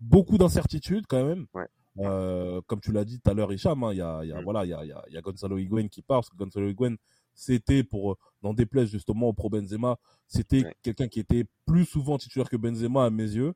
beaucoup 0.00 0.38
d'incertitudes 0.38 1.06
quand 1.08 1.24
même. 1.26 1.46
Ouais. 1.54 1.66
Euh, 1.98 2.60
comme 2.66 2.80
tu 2.80 2.92
l'as 2.92 3.04
dit 3.04 3.18
tout 3.20 3.30
à 3.30 3.34
l'heure, 3.34 3.52
Hicham, 3.52 3.82
hein, 3.84 3.92
il 3.92 3.96
y 3.98 4.02
a, 4.02 4.22
y 4.24 4.32
a 4.32 4.40
Mm. 4.40 4.44
voilà, 4.44 4.64
il 4.64 4.68
y 4.70 4.74
a, 4.74 4.84
il 4.84 4.88
y 4.88 4.92
a, 4.92 5.02
il 5.08 5.14
y 5.14 5.16
a 5.18 5.20
Gonzalo 5.22 5.56
Higuain 5.58 5.88
qui 5.88 6.02
part 6.02 6.18
parce 6.18 6.30
que 6.30 6.36
Gonzalo 6.36 6.68
Higuain 6.68 6.94
c'était 7.36 7.84
pour 7.84 8.12
euh, 8.12 8.16
n'en 8.42 8.52
déplaise 8.54 8.90
justement 8.90 9.28
au 9.28 9.32
pro 9.32 9.48
Benzema, 9.48 9.96
c'était 10.26 10.64
Ouais. 10.64 10.74
quelqu'un 10.82 11.06
qui 11.06 11.20
était 11.20 11.44
plus 11.66 11.84
souvent 11.84 12.18
titulaire 12.18 12.48
que 12.48 12.56
Benzema 12.56 13.04
à 13.04 13.10
mes 13.10 13.22
yeux. 13.30 13.52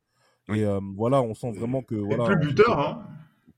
Et 0.48 0.64
euh, 0.64 0.80
voilà, 0.96 1.20
on 1.22 1.34
sent 1.34 1.50
vraiment 1.52 1.82
que 1.82 1.94
Et 1.96 1.98
voilà, 1.98 2.24
plus 2.26 2.36
on- 2.36 2.40
buteur, 2.50 2.78
hein. 2.78 3.06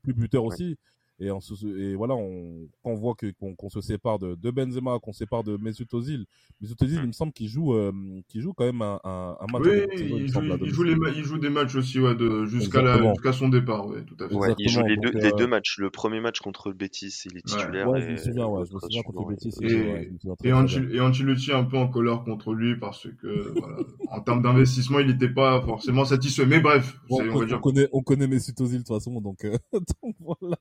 plus 0.01 0.13
buteur 0.13 0.43
aussi. 0.45 0.77
Et, 1.19 1.29
on 1.31 1.39
et 1.39 1.95
voilà, 1.95 2.15
on, 2.15 2.67
quand 2.83 2.89
on 2.89 2.95
voit 2.95 3.15
qu'on 3.57 3.69
se 3.69 3.81
sépare 3.81 4.17
de, 4.17 4.35
de 4.35 4.51
Benzema, 4.51 4.97
qu'on 4.99 5.13
sépare 5.13 5.43
de 5.43 5.57
Mesut 5.57 5.87
Ozil, 5.93 6.25
Mesut 6.59 6.75
Ozil, 6.81 6.99
il 7.01 7.07
me 7.07 7.11
semble 7.11 7.31
qu'il 7.31 7.47
joue, 7.47 7.75
euh, 7.75 7.91
joue 8.33 8.53
quand 8.53 8.65
même 8.65 8.81
un, 8.81 8.99
un, 9.03 9.45
match. 9.51 9.61
Oui, 9.63 9.85
il, 9.93 10.27
joue, 10.27 10.41
il, 10.41 10.73
joue 10.73 10.83
les 10.83 10.95
il 11.15 11.23
joue 11.23 11.37
des 11.37 11.49
matchs 11.49 11.75
aussi 11.75 11.99
ouais, 11.99 12.15
jusqu'à 12.45 13.13
jusqu'à 13.13 13.31
son 13.31 13.49
départ, 13.49 13.87
ouais, 13.87 14.03
tout 14.03 14.17
à 14.23 14.27
fait. 14.27 14.35
Ouais, 14.35 14.55
il 14.57 14.69
joue 14.69 14.83
les, 14.83 14.97
deux, 14.97 15.11
les 15.11 15.31
deux 15.33 15.47
matchs. 15.47 15.77
Le 15.77 15.91
premier 15.91 16.19
match 16.19 16.39
contre 16.39 16.69
le 16.69 16.75
Betis, 16.75 17.23
il 17.25 17.37
est 17.37 17.45
titulaire. 17.45 17.89
Ouais, 17.89 18.01
je 18.01 18.11
me 18.11 18.17
souviens, 18.17 18.47
ouais, 18.47 18.63
je 18.67 18.73
me 18.73 18.79
souviens 18.79 19.01
contre 19.03 19.21
le 19.21 19.35
Betis. 19.35 19.53
Et, 19.61 20.47
et, 20.47 21.01
Ancelotti 21.01 21.51
un 21.51 21.63
peu 21.63 21.77
en 21.77 21.87
colère 21.87 22.23
contre 22.23 22.53
lui 22.53 22.77
parce 22.79 23.07
que, 23.21 23.53
voilà, 23.59 23.77
en 24.09 24.21
termes 24.21 24.41
d'investissement, 24.41 24.99
il 24.99 25.07
n'était 25.07 25.29
pas 25.29 25.61
forcément 25.61 26.05
satisfait. 26.05 26.45
Mais 26.45 26.59
bref, 26.59 26.97
on, 27.09 27.17
on, 27.17 27.53
on, 27.53 27.59
connaît, 27.59 27.87
on 27.91 28.01
connaît 28.01 28.27
Mesut 28.27 28.53
Ozil 28.59 28.79
de 28.79 28.83
toute 28.83 28.87
façon, 28.87 29.21
donc, 29.21 29.45
euh, 29.45 29.57
donc 29.73 30.15
voilà. 30.19 30.57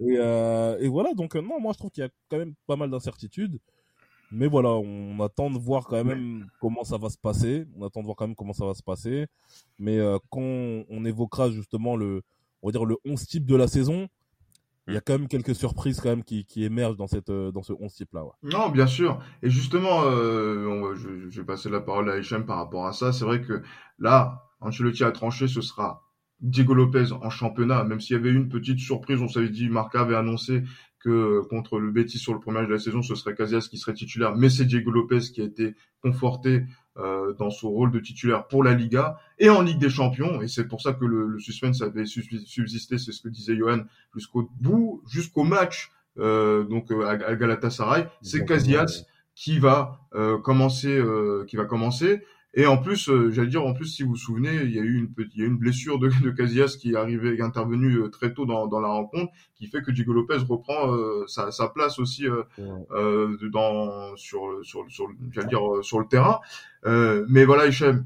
Et, 0.00 0.16
euh, 0.18 0.78
et, 0.80 0.88
voilà, 0.88 1.14
donc 1.14 1.36
euh, 1.36 1.40
non, 1.40 1.60
moi 1.60 1.72
je 1.72 1.78
trouve 1.78 1.90
qu'il 1.90 2.02
y 2.02 2.06
a 2.06 2.10
quand 2.30 2.38
même 2.38 2.54
pas 2.66 2.76
mal 2.76 2.90
d'incertitudes. 2.90 3.58
Mais 4.30 4.48
voilà, 4.48 4.70
on 4.70 5.20
attend 5.20 5.50
de 5.50 5.58
voir 5.58 5.86
quand 5.86 6.02
même 6.02 6.48
comment 6.60 6.82
ça 6.82 6.98
va 6.98 7.08
se 7.08 7.18
passer. 7.18 7.66
On 7.76 7.86
attend 7.86 8.00
de 8.00 8.06
voir 8.06 8.16
quand 8.16 8.26
même 8.26 8.34
comment 8.34 8.52
ça 8.52 8.66
va 8.66 8.74
se 8.74 8.82
passer. 8.82 9.26
Mais 9.78 9.98
euh, 9.98 10.18
quand 10.30 10.40
on 10.40 11.04
évoquera 11.04 11.50
justement 11.50 11.96
le, 11.96 12.22
on 12.62 12.68
va 12.68 12.72
dire 12.72 12.84
le 12.84 12.96
11 13.04 13.26
type 13.26 13.46
de 13.46 13.54
la 13.54 13.68
saison, 13.68 14.08
il 14.88 14.94
y 14.94 14.96
a 14.96 15.00
quand 15.00 15.14
même 15.14 15.28
quelques 15.28 15.54
surprises 15.54 16.00
quand 16.00 16.10
même 16.10 16.24
qui, 16.24 16.44
qui 16.44 16.64
émergent 16.64 16.96
dans 16.96 17.06
cette 17.06 17.30
dans 17.30 17.62
ce 17.62 17.72
11 17.72 17.94
type 17.94 18.12
là. 18.12 18.24
Ouais. 18.24 18.32
Non, 18.42 18.70
bien 18.70 18.86
sûr. 18.86 19.20
Et 19.42 19.50
justement, 19.50 20.02
euh, 20.04 20.94
je, 20.94 21.30
je, 21.30 21.40
vais 21.40 21.46
passer 21.46 21.70
la 21.70 21.80
parole 21.80 22.10
à 22.10 22.18
Hichem 22.18 22.44
par 22.44 22.56
rapport 22.56 22.86
à 22.86 22.92
ça. 22.92 23.12
C'est 23.12 23.24
vrai 23.24 23.40
que 23.40 23.62
là, 23.98 24.44
Ancelotti 24.60 25.04
a 25.04 25.12
tranché, 25.12 25.48
ce 25.48 25.60
sera 25.60 26.02
Diego 26.40 26.74
Lopez 26.74 27.12
en 27.12 27.30
championnat, 27.30 27.84
même 27.84 28.00
s'il 28.00 28.16
y 28.16 28.18
avait 28.18 28.32
une 28.32 28.48
petite 28.48 28.78
surprise, 28.78 29.20
on 29.22 29.28
s'avait 29.28 29.48
dit, 29.48 29.68
Marca 29.68 30.00
avait 30.00 30.16
annoncé 30.16 30.62
que 30.98 31.42
contre 31.50 31.78
le 31.78 31.90
Betis 31.90 32.18
sur 32.18 32.32
le 32.32 32.40
premier 32.40 32.60
match 32.60 32.68
de 32.68 32.72
la 32.72 32.78
saison, 32.78 33.02
ce 33.02 33.14
serait 33.14 33.34
Casillas 33.34 33.68
qui 33.70 33.78
serait 33.78 33.94
titulaire, 33.94 34.34
mais 34.36 34.48
c'est 34.48 34.64
Diego 34.64 34.90
Lopez 34.90 35.20
qui 35.20 35.42
a 35.42 35.44
été 35.44 35.74
conforté 36.02 36.64
euh, 36.96 37.34
dans 37.34 37.50
son 37.50 37.70
rôle 37.70 37.90
de 37.90 38.00
titulaire 38.00 38.46
pour 38.46 38.64
la 38.64 38.74
Liga 38.74 39.18
et 39.38 39.50
en 39.50 39.62
Ligue 39.62 39.78
des 39.78 39.90
Champions, 39.90 40.40
et 40.40 40.48
c'est 40.48 40.66
pour 40.66 40.80
ça 40.80 40.92
que 40.92 41.04
le, 41.04 41.26
le 41.26 41.38
suspense 41.38 41.82
avait 41.82 42.06
subsisté, 42.06 42.98
c'est 42.98 43.12
ce 43.12 43.22
que 43.22 43.28
disait 43.28 43.56
Johan, 43.56 43.84
jusqu'au 44.14 44.50
bout, 44.60 45.02
jusqu'au 45.06 45.44
match 45.44 45.90
euh, 46.18 46.64
donc 46.64 46.90
euh, 46.90 47.06
à, 47.06 47.34
Galatasaray, 47.34 48.06
c'est 48.22 48.44
Casillas 48.44 49.04
qui 49.34 49.58
va 49.58 50.00
euh, 50.14 50.38
commencer, 50.38 50.96
euh, 50.96 51.44
qui 51.46 51.56
va 51.56 51.64
commencer. 51.64 52.22
Et 52.56 52.66
en 52.66 52.78
plus, 52.78 53.08
euh, 53.08 53.32
j'allais 53.32 53.48
dire, 53.48 53.66
en 53.66 53.74
plus, 53.74 53.86
si 53.86 54.04
vous 54.04 54.10
vous 54.10 54.16
souvenez, 54.16 54.62
il 54.62 54.70
y 54.70 54.78
a 54.78 54.82
eu 54.82 54.96
une, 54.98 55.08
il 55.34 55.40
y 55.40 55.42
a 55.42 55.46
une 55.46 55.56
blessure 55.56 55.98
de, 55.98 56.08
de 56.22 56.30
Casillas 56.30 56.76
qui 56.78 56.92
est 56.92 56.96
arrivée, 56.96 57.34
qui 57.34 57.40
est 57.40 57.44
intervenue 57.44 57.96
euh, 57.96 58.08
très 58.08 58.32
tôt 58.32 58.46
dans, 58.46 58.68
dans 58.68 58.80
la 58.80 58.88
rencontre, 58.88 59.32
qui 59.56 59.66
fait 59.66 59.82
que 59.82 59.90
Diego 59.90 60.12
Lopez 60.12 60.38
reprend 60.48 60.94
euh, 60.94 61.24
sa, 61.26 61.50
sa, 61.50 61.68
place 61.68 61.98
aussi 61.98 62.26
euh, 62.28 63.36
dans 63.52 64.16
sur 64.16 64.60
sur 64.62 64.84
sur 64.88 65.08
j'allais 65.32 65.48
dire 65.48 65.62
sur 65.82 65.98
le 65.98 66.06
terrain. 66.06 66.38
mais 66.84 67.44
voilà, 67.44 67.66
Hichem, 67.66 68.04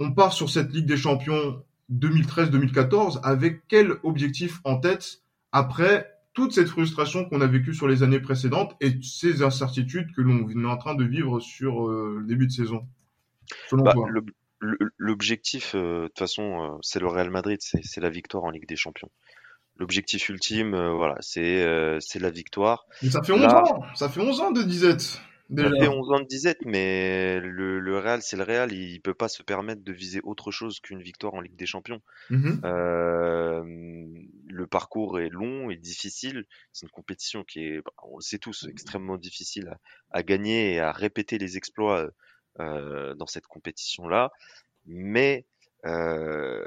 on 0.00 0.12
part 0.12 0.32
sur 0.32 0.50
cette 0.50 0.72
Ligue 0.72 0.86
des 0.86 0.96
Champions 0.96 1.62
2013-2014 1.92 3.20
avec 3.22 3.62
quel 3.68 3.94
objectif 4.02 4.60
en 4.64 4.78
tête 4.78 5.22
après 5.52 6.10
toute 6.34 6.52
cette 6.52 6.68
frustration 6.68 7.24
qu'on 7.24 7.40
a 7.40 7.46
vécue 7.46 7.72
sur 7.72 7.86
les 7.86 8.02
années 8.02 8.20
précédentes 8.20 8.74
et 8.80 8.98
ces 9.02 9.42
incertitudes 9.42 10.12
que 10.12 10.22
l'on 10.22 10.48
est 10.48 10.66
en 10.66 10.76
train 10.76 10.96
de 10.96 11.04
vivre 11.04 11.38
sur 11.38 11.88
le 11.88 12.24
début 12.26 12.46
de 12.46 12.52
saison? 12.52 12.84
Bah, 13.72 13.94
L'objectif, 14.60 15.74
euh, 15.74 16.04
de 16.04 16.06
toute 16.08 16.18
façon, 16.18 16.62
euh, 16.62 16.78
c'est 16.80 16.98
le 16.98 17.06
Real 17.06 17.30
Madrid, 17.30 17.58
c'est 17.60 18.00
la 18.00 18.08
victoire 18.08 18.44
en 18.44 18.50
Ligue 18.50 18.66
des 18.66 18.76
Champions. 18.76 19.10
L'objectif 19.76 20.30
ultime, 20.30 20.74
euh, 20.74 20.92
voilà, 20.92 21.16
c'est 21.20 22.18
la 22.18 22.30
victoire. 22.30 22.86
Mais 23.02 23.10
ça 23.10 23.22
fait 23.22 23.32
11 23.32 23.44
ans, 23.44 23.82
ça 23.94 24.08
fait 24.08 24.20
11 24.20 24.40
ans 24.40 24.50
de 24.52 24.62
disette. 24.62 25.20
Déjà. 25.48 25.68
Ça 25.70 25.76
fait 25.76 25.88
11 25.88 26.12
ans 26.12 26.20
de 26.20 26.26
disette, 26.26 26.58
mais 26.64 27.38
le, 27.38 27.78
le 27.78 27.98
Real, 27.98 28.20
c'est 28.22 28.36
le 28.36 28.42
Real, 28.42 28.72
il 28.72 29.00
peut 29.00 29.14
pas 29.14 29.28
se 29.28 29.42
permettre 29.44 29.84
de 29.84 29.92
viser 29.92 30.20
autre 30.24 30.50
chose 30.50 30.80
qu'une 30.80 31.02
victoire 31.02 31.34
en 31.34 31.40
Ligue 31.40 31.54
des 31.54 31.66
Champions. 31.66 32.00
Euh, 32.32 33.62
le 34.48 34.66
parcours 34.66 35.20
est 35.20 35.28
long 35.28 35.70
et 35.70 35.76
difficile. 35.76 36.46
C'est 36.72 36.86
une 36.86 36.90
compétition 36.90 37.44
qui 37.44 37.60
est, 37.60 37.76
bah, 37.82 37.92
on 38.02 38.16
le 38.16 38.22
sait 38.22 38.38
tous, 38.38 38.66
extrêmement 38.68 39.18
difficile 39.18 39.68
à, 39.68 40.18
à 40.18 40.22
gagner 40.24 40.72
et 40.72 40.80
à 40.80 40.90
répéter 40.90 41.38
les 41.38 41.56
exploits 41.56 42.10
dans 42.58 43.26
cette 43.26 43.46
compétition-là. 43.46 44.32
Mais 44.86 45.44
euh, 45.84 46.64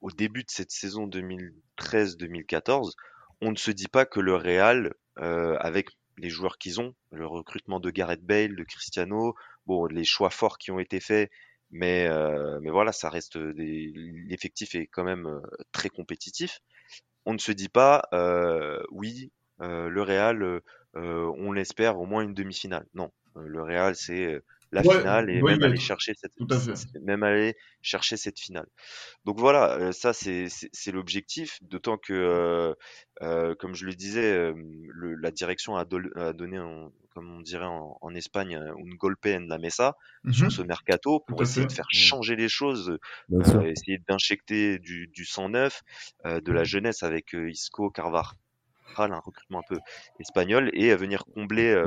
au 0.00 0.10
début 0.10 0.44
de 0.44 0.50
cette 0.50 0.70
saison 0.70 1.06
2013-2014, 1.08 2.92
on 3.40 3.50
ne 3.50 3.56
se 3.56 3.70
dit 3.70 3.88
pas 3.88 4.06
que 4.06 4.20
le 4.20 4.34
Real, 4.34 4.94
euh, 5.18 5.56
avec 5.58 5.90
les 6.18 6.30
joueurs 6.30 6.58
qu'ils 6.58 6.80
ont, 6.80 6.94
le 7.10 7.26
recrutement 7.26 7.80
de 7.80 7.90
Gareth 7.90 8.24
Bale, 8.24 8.56
de 8.56 8.64
Cristiano, 8.64 9.34
bon, 9.66 9.86
les 9.86 10.04
choix 10.04 10.30
forts 10.30 10.58
qui 10.58 10.70
ont 10.70 10.78
été 10.78 11.00
faits, 11.00 11.30
mais 11.70 12.06
euh, 12.08 12.58
mais 12.62 12.70
voilà, 12.70 12.92
ça 12.92 13.10
reste 13.10 13.36
l'effectif 13.36 14.74
est 14.74 14.86
quand 14.86 15.04
même 15.04 15.26
euh, 15.26 15.40
très 15.72 15.88
compétitif. 15.88 16.60
On 17.26 17.34
ne 17.34 17.38
se 17.38 17.52
dit 17.52 17.68
pas, 17.68 18.04
euh, 18.14 18.82
oui, 18.90 19.32
euh, 19.60 19.88
le 19.88 20.02
Real, 20.02 20.60
on 20.94 21.52
l'espère 21.52 21.98
au 21.98 22.06
moins 22.06 22.22
une 22.22 22.34
demi-finale. 22.34 22.86
Non, 22.94 23.12
le 23.34 23.62
Real, 23.62 23.96
c'est 23.96 24.40
la 24.72 24.82
finale 24.82 25.30
et 25.30 25.42
même 25.42 25.62
aller 25.62 25.76
chercher 25.76 26.12
cette 26.14 26.32
même 27.02 27.22
aller 27.22 27.54
chercher 27.82 28.16
cette 28.16 28.38
finale. 28.38 28.66
Donc 29.24 29.38
voilà, 29.38 29.72
euh, 29.78 29.92
ça 29.92 30.12
c'est 30.12 30.46
c'est 30.48 30.92
l'objectif, 30.92 31.58
d'autant 31.62 31.98
que 31.98 32.12
euh, 32.12 32.74
euh, 33.22 33.54
comme 33.54 33.74
je 33.74 33.86
le 33.86 33.94
disais, 33.94 34.52
le, 34.54 35.14
la 35.14 35.30
direction 35.30 35.76
a, 35.76 35.84
a 36.16 36.32
donné 36.32 36.56
un, 36.56 36.90
comme 37.14 37.30
on 37.30 37.40
dirait 37.40 37.66
en, 37.66 37.96
en 38.00 38.14
Espagne 38.14 38.60
une 38.78 38.94
golpe 38.96 39.26
en 39.26 39.46
la 39.48 39.58
mesa 39.58 39.96
sur 40.30 40.46
mhm. 40.46 40.50
ce 40.50 40.62
mercato 40.62 41.20
pour 41.20 41.42
essayer 41.42 41.66
de 41.66 41.72
faire 41.72 41.90
changer 41.90 42.36
les 42.36 42.48
choses, 42.48 42.98
essayer 43.64 43.98
d'injecter 44.08 44.78
du, 44.78 45.06
du 45.08 45.24
sang 45.24 45.48
neuf, 45.48 45.82
de 46.24 46.52
la 46.52 46.64
jeunesse 46.64 47.02
avec 47.02 47.32
Isco, 47.32 47.90
Carvajal, 47.90 48.34
un 48.98 49.20
recrutement 49.20 49.60
un 49.60 49.68
peu 49.68 49.78
espagnol 50.20 50.70
et 50.74 50.90
à 50.90 50.96
venir 50.96 51.24
combler 51.24 51.82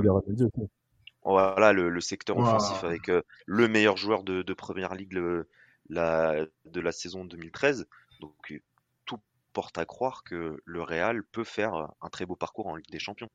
voilà 1.34 1.74
le, 1.74 1.90
le 1.90 2.02
secteur 2.02 2.38
offensif 2.38 2.84
avec 2.84 3.10
euh, 3.10 3.22
le 3.46 3.68
meilleur 3.68 3.98
joueur 3.98 4.24
de, 4.24 4.42
de 4.42 4.54
première 4.54 4.96
ligue 4.96 5.14
le, 5.14 5.48
la, 5.90 6.46
de 6.66 6.80
la 6.80 6.92
saison 6.92 7.26
2013. 7.26 7.88
Donc 8.22 8.34
euh, 8.52 8.60
tout 9.06 9.20
porte 9.54 9.78
à 9.78 9.86
croire 9.86 10.24
que 10.24 10.62
le 10.64 10.82
Real 10.82 11.24
peut 11.24 11.44
faire 11.44 11.92
un 12.02 12.10
très 12.10 12.26
beau 12.26 12.36
parcours 12.36 12.68
en 12.68 12.76
Ligue 12.76 12.92
des 12.92 13.00
Champions. 13.00 13.30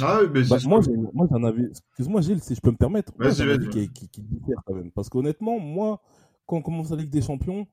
Ah, 0.00 0.20
mais 0.32 0.42
bah, 0.44 0.56
moi, 0.64 0.80
j'ai, 0.80 0.92
moi, 1.12 1.26
j'en 1.30 1.42
avais. 1.44 1.64
Excuse-moi, 1.64 2.20
Gilles, 2.22 2.42
si 2.42 2.54
je 2.54 2.60
peux 2.60 2.70
me 2.70 2.76
permettre. 2.76 3.12
Moi, 3.18 3.30
j'ai 3.30 3.52
un 3.52 3.58
qui, 3.58 3.90
qui, 3.90 4.08
qui, 4.08 4.22
diffère 4.22 4.56
quand 4.64 4.74
même. 4.74 4.90
Parce 4.90 5.08
qu'honnêtement, 5.08 5.58
moi, 5.58 6.00
quand 6.46 6.56
on 6.56 6.62
commence 6.62 6.90
la 6.90 6.96
Ligue 6.96 7.10
des 7.10 7.20
Champions, 7.20 7.66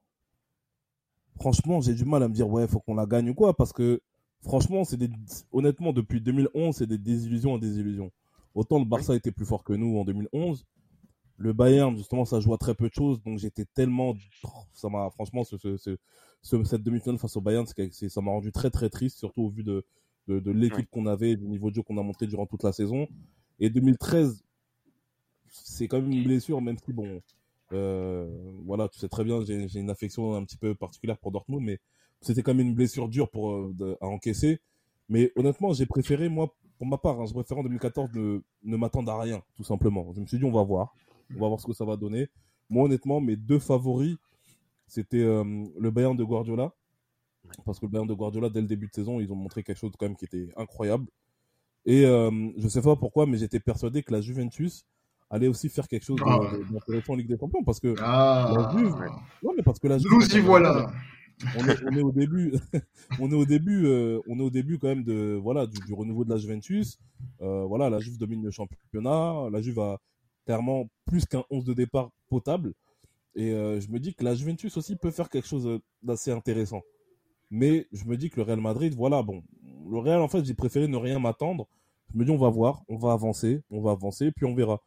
franchement, 1.40 1.80
j'ai 1.80 1.94
du 1.94 2.04
mal 2.04 2.24
à 2.24 2.28
me 2.28 2.34
dire, 2.34 2.50
ouais, 2.50 2.68
faut 2.68 2.80
qu'on 2.80 2.96
la 2.96 3.06
gagne 3.06 3.30
ou 3.30 3.34
quoi. 3.34 3.56
Parce 3.56 3.72
que, 3.72 4.02
franchement, 4.42 4.84
c'est 4.84 4.98
des. 4.98 5.10
Honnêtement, 5.54 5.94
depuis 5.94 6.20
2011, 6.20 6.76
c'est 6.76 6.88
des 6.88 6.98
désillusions 6.98 7.54
en 7.54 7.58
désillusions. 7.58 8.12
Autant 8.56 8.80
le 8.80 8.86
Barça 8.86 9.16
était 9.16 9.32
plus 9.32 9.46
fort 9.46 9.64
que 9.64 9.74
nous 9.74 9.98
en 9.98 10.06
2011. 10.06 10.66
Le 11.38 11.54
Bayern, 11.54 11.96
justement, 11.96 12.26
ça 12.26 12.40
joue 12.40 12.54
à 12.54 12.58
très 12.58 12.76
peu 12.76 12.90
de 12.90 12.94
choses. 12.94 13.22
Donc 13.24 13.38
j'étais 13.40 13.66
tellement. 13.66 14.16
Ça 14.74 14.90
m'a, 14.90 15.10
franchement, 15.12 15.44
ce, 15.44 15.58
ce, 15.58 15.78
ce, 16.42 16.64
cette 16.64 16.84
demi-finale 16.84 17.18
face 17.18 17.38
au 17.38 17.42
Bayern, 17.42 17.66
ça 17.66 18.22
m'a 18.22 18.32
rendu 18.32 18.52
très 18.52 18.70
très 18.70 18.90
triste, 18.90 19.18
surtout 19.18 19.44
au 19.44 19.50
vu 19.50 19.64
de, 19.64 19.86
de, 20.28 20.40
de 20.40 20.52
l'équipe 20.52 20.90
qu'on 20.90 21.06
avait, 21.06 21.36
du 21.36 21.48
niveau 21.48 21.70
de 21.70 21.76
jeu 21.76 21.82
qu'on 21.82 21.98
a 21.98 22.04
monté 22.04 22.28
durant 22.28 22.46
toute 22.46 22.64
la 22.64 22.74
saison. 22.74 23.08
Et 23.60 23.70
2013, 23.70 24.44
c'est 25.48 25.88
quand 25.88 26.02
même 26.02 26.12
une 26.12 26.24
blessure, 26.24 26.62
même 26.62 26.78
si, 26.78 26.94
bon, 26.94 27.22
euh, 27.72 28.28
voilà, 28.66 28.88
tu 28.90 29.00
sais 29.00 29.10
très 29.10 29.24
bien, 29.24 29.44
j'ai 29.46 29.80
une 29.80 29.90
affection 29.90 30.36
un 30.36 30.44
petit 30.44 30.58
peu 30.58 30.76
particulière 30.76 31.18
pour 31.18 31.32
Dortmund, 31.32 31.64
mais 31.64 31.80
c'était 32.22 32.44
quand 32.44 32.54
même 32.54 32.68
une 32.68 32.76
blessure 32.76 33.08
dure 33.10 33.30
pour, 33.30 33.52
euh, 33.52 33.98
à 34.02 34.08
encaisser. 34.08 34.60
Mais 35.08 35.32
honnêtement, 35.36 35.74
j'ai 35.74 35.86
préféré, 35.86 36.30
moi, 36.30 36.56
pour 36.80 36.88
ma 36.88 36.98
part, 36.98 37.20
hein, 37.20 37.26
je 37.28 37.34
préfère 37.34 37.58
en 37.58 37.64
2014 37.64 38.10
ne, 38.14 38.42
ne 38.64 38.78
m'attendre 38.78 39.12
à 39.12 39.20
rien, 39.20 39.44
tout 39.58 39.66
simplement. 39.66 40.12
Je 40.16 40.22
me 40.22 40.26
suis 40.26 40.38
dit, 40.38 40.46
on 40.46 40.52
va 40.52 40.64
voir. 40.64 40.96
On 41.36 41.40
va 41.40 41.50
voir 41.50 41.60
ce 41.60 41.68
que 41.68 41.74
ça 41.74 41.84
va 41.84 41.98
donner. 41.98 42.30
Moi, 42.70 42.86
honnêtement, 42.86 43.20
mes 43.20 43.36
deux 43.36 43.60
favoris, 43.60 44.16
c'était 44.88 45.22
euh, 45.22 45.44
le 45.78 45.92
Bayern 45.92 46.16
de 46.16 46.24
Guardiola. 46.24 46.72
Parce 47.66 47.80
que 47.80 47.86
le 47.86 47.92
Bayern 47.92 48.08
de 48.08 48.14
Guardiola, 48.14 48.50
dès 48.50 48.62
le 48.62 48.68
début 48.68 48.88
de 48.88 48.94
saison, 48.94 49.20
ils 49.20 49.32
ont 49.32 49.36
montré 49.36 49.62
quelque 49.62 49.78
chose 49.78 49.92
quand 50.00 50.06
même 50.06 50.16
qui 50.16 50.24
était 50.24 50.50
incroyable. 50.56 51.06
Et 51.86 52.06
euh, 52.06 52.32
je 52.58 52.68
sais 52.70 52.82
pas 52.82 52.96
pourquoi, 52.96 53.26
mais 53.26 53.38
j'étais 53.38 53.60
persuadé 53.60 54.02
que 54.02 54.14
la 54.14 54.22
Juventus 54.22 54.86
allait 55.30 55.48
aussi 55.48 55.68
faire 55.68 55.88
quelque 55.88 56.06
chose 56.06 56.20
ah. 56.26 56.40
d'intéressant 56.72 57.14
en 57.14 57.16
Ligue 57.18 57.28
des 57.28 57.38
Champions. 57.38 57.64
Parce 57.66 57.82
que 57.82 57.94
ah. 58.00 58.54
la 58.56 58.78
Juve... 58.78 58.96
Non, 59.44 59.52
mais 59.56 59.64
parce 59.64 59.80
que 59.80 59.88
la 59.90 59.98
Juve... 59.98 60.12
Nous 60.12 60.38
y 60.38 60.40
voilà 60.40 60.92
on, 61.58 61.96
est, 61.96 62.02
au 62.02 62.12
début, 62.12 62.54
on 63.20 63.32
est 63.32 63.36
au 63.36 63.46
début, 63.46 63.86
euh, 63.86 64.20
on 64.28 64.40
est 64.40 64.44
au 64.44 64.50
début 64.50 64.78
quand 64.78 64.88
même 64.88 65.38
voilà 65.38 65.66
du, 65.68 65.94
renouveau 65.94 66.26
de 66.26 66.30
la 66.30 66.38
Juventus. 66.38 67.00
Euh, 67.42 67.64
voilà, 67.66 67.90
la 67.90 68.00
Juve 68.00 68.18
domine 68.18 68.44
le 68.44 68.52
championnat. 68.52 69.50
La 69.52 69.62
Juve 69.62 69.80
a 69.80 70.00
clairement 70.46 70.90
plus 71.06 71.26
qu'un 71.26 71.44
11 71.50 71.66
de 71.66 71.74
départ 71.74 72.12
potable. 72.30 72.74
Et 73.36 73.52
euh, 73.52 73.80
je 73.80 73.90
me 73.90 74.00
dis 74.00 74.14
que 74.14 74.24
la 74.24 74.36
Juventus 74.36 74.76
aussi 74.76 74.96
peut 74.96 75.12
faire 75.12 75.30
quelque 75.30 75.48
chose 75.48 75.80
d'assez 76.04 76.32
intéressant. 76.32 76.82
Mais 77.52 77.88
je 77.92 78.06
me 78.06 78.18
dis 78.18 78.30
que 78.30 78.38
le 78.38 78.44
Real 78.44 78.60
Madrid, 78.60 78.94
voilà, 78.96 79.24
bon, 79.24 79.44
le 79.90 79.98
Real, 79.98 80.22
en 80.22 80.28
fait, 80.28 80.44
j'ai 80.44 80.54
préféré 80.54 80.88
ne 80.88 80.98
rien 80.98 81.20
m'attendre. 81.20 81.68
Je 82.14 82.18
me 82.18 82.26
dis, 82.26 82.32
on 82.32 82.38
va 82.38 82.50
voir, 82.50 82.84
on 82.90 82.98
va 82.98 83.14
avancer, 83.14 83.62
on 83.70 83.82
va 83.82 83.92
avancer, 83.92 84.32
puis 84.32 84.46
on 84.46 84.56
verra. 84.56 84.82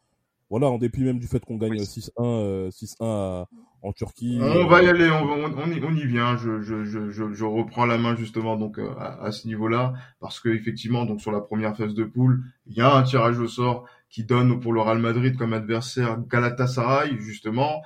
Voilà, 0.52 0.68
en 0.68 0.76
dépit 0.76 1.02
même 1.02 1.18
du 1.18 1.26
fait 1.26 1.42
qu'on 1.42 1.56
gagne 1.56 1.78
6-1, 1.78 2.68
6-1 2.68 3.46
en 3.80 3.92
Turquie. 3.94 4.38
On 4.38 4.66
va 4.66 4.82
y 4.82 4.86
aller, 4.86 5.10
on, 5.10 5.96
y, 5.96 6.04
vient. 6.04 6.36
Je, 6.36 6.60
je, 6.60 7.44
reprends 7.46 7.86
la 7.86 7.96
main 7.96 8.14
justement 8.16 8.58
donc 8.58 8.78
euh, 8.78 8.90
à, 8.98 9.32
ce 9.32 9.46
niveau-là, 9.46 9.94
parce 10.20 10.40
que 10.40 10.50
effectivement, 10.50 11.06
donc 11.06 11.22
sur 11.22 11.32
la 11.32 11.40
première 11.40 11.74
phase 11.74 11.94
de 11.94 12.04
poule, 12.04 12.44
il 12.66 12.76
y 12.76 12.82
a 12.82 12.94
un 12.94 13.02
tirage 13.02 13.38
au 13.38 13.48
sort 13.48 13.88
qui 14.10 14.24
donne 14.24 14.60
pour 14.60 14.74
le 14.74 14.82
Real 14.82 14.98
Madrid 14.98 15.38
comme 15.38 15.54
adversaire 15.54 16.20
Galatasaray 16.20 17.16
justement, 17.18 17.80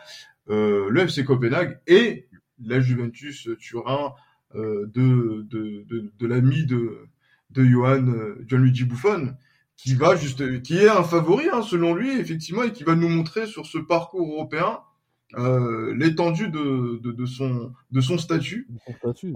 euh, 0.50 0.88
le 0.90 1.02
FC 1.02 1.24
Copenhague 1.24 1.78
et 1.86 2.26
la 2.60 2.80
Juventus 2.80 3.48
Turin 3.60 4.12
euh, 4.56 4.90
de, 4.92 5.46
de, 5.48 5.84
de, 5.88 6.12
de 6.18 6.26
l'ami 6.26 6.66
de, 6.66 7.06
de 7.50 7.64
Johan 7.64 8.08
euh, 8.08 8.44
Gianluigi 8.48 8.86
Buffon 8.86 9.36
qui 9.76 9.94
va 9.94 10.16
juste 10.16 10.62
qui 10.62 10.78
est 10.78 10.88
un 10.88 11.02
favori 11.02 11.46
hein, 11.52 11.62
selon 11.62 11.94
lui 11.94 12.18
effectivement 12.18 12.62
et 12.62 12.72
qui 12.72 12.84
va 12.84 12.94
nous 12.94 13.08
montrer 13.08 13.46
sur 13.46 13.66
ce 13.66 13.78
parcours 13.78 14.32
européen 14.32 14.80
euh, 15.34 15.92
l'étendue 15.96 16.48
de, 16.48 17.00
de, 17.02 17.10
de, 17.10 17.26
son 17.26 17.72
de 17.90 18.00
son 18.00 18.16
statut, 18.16 18.68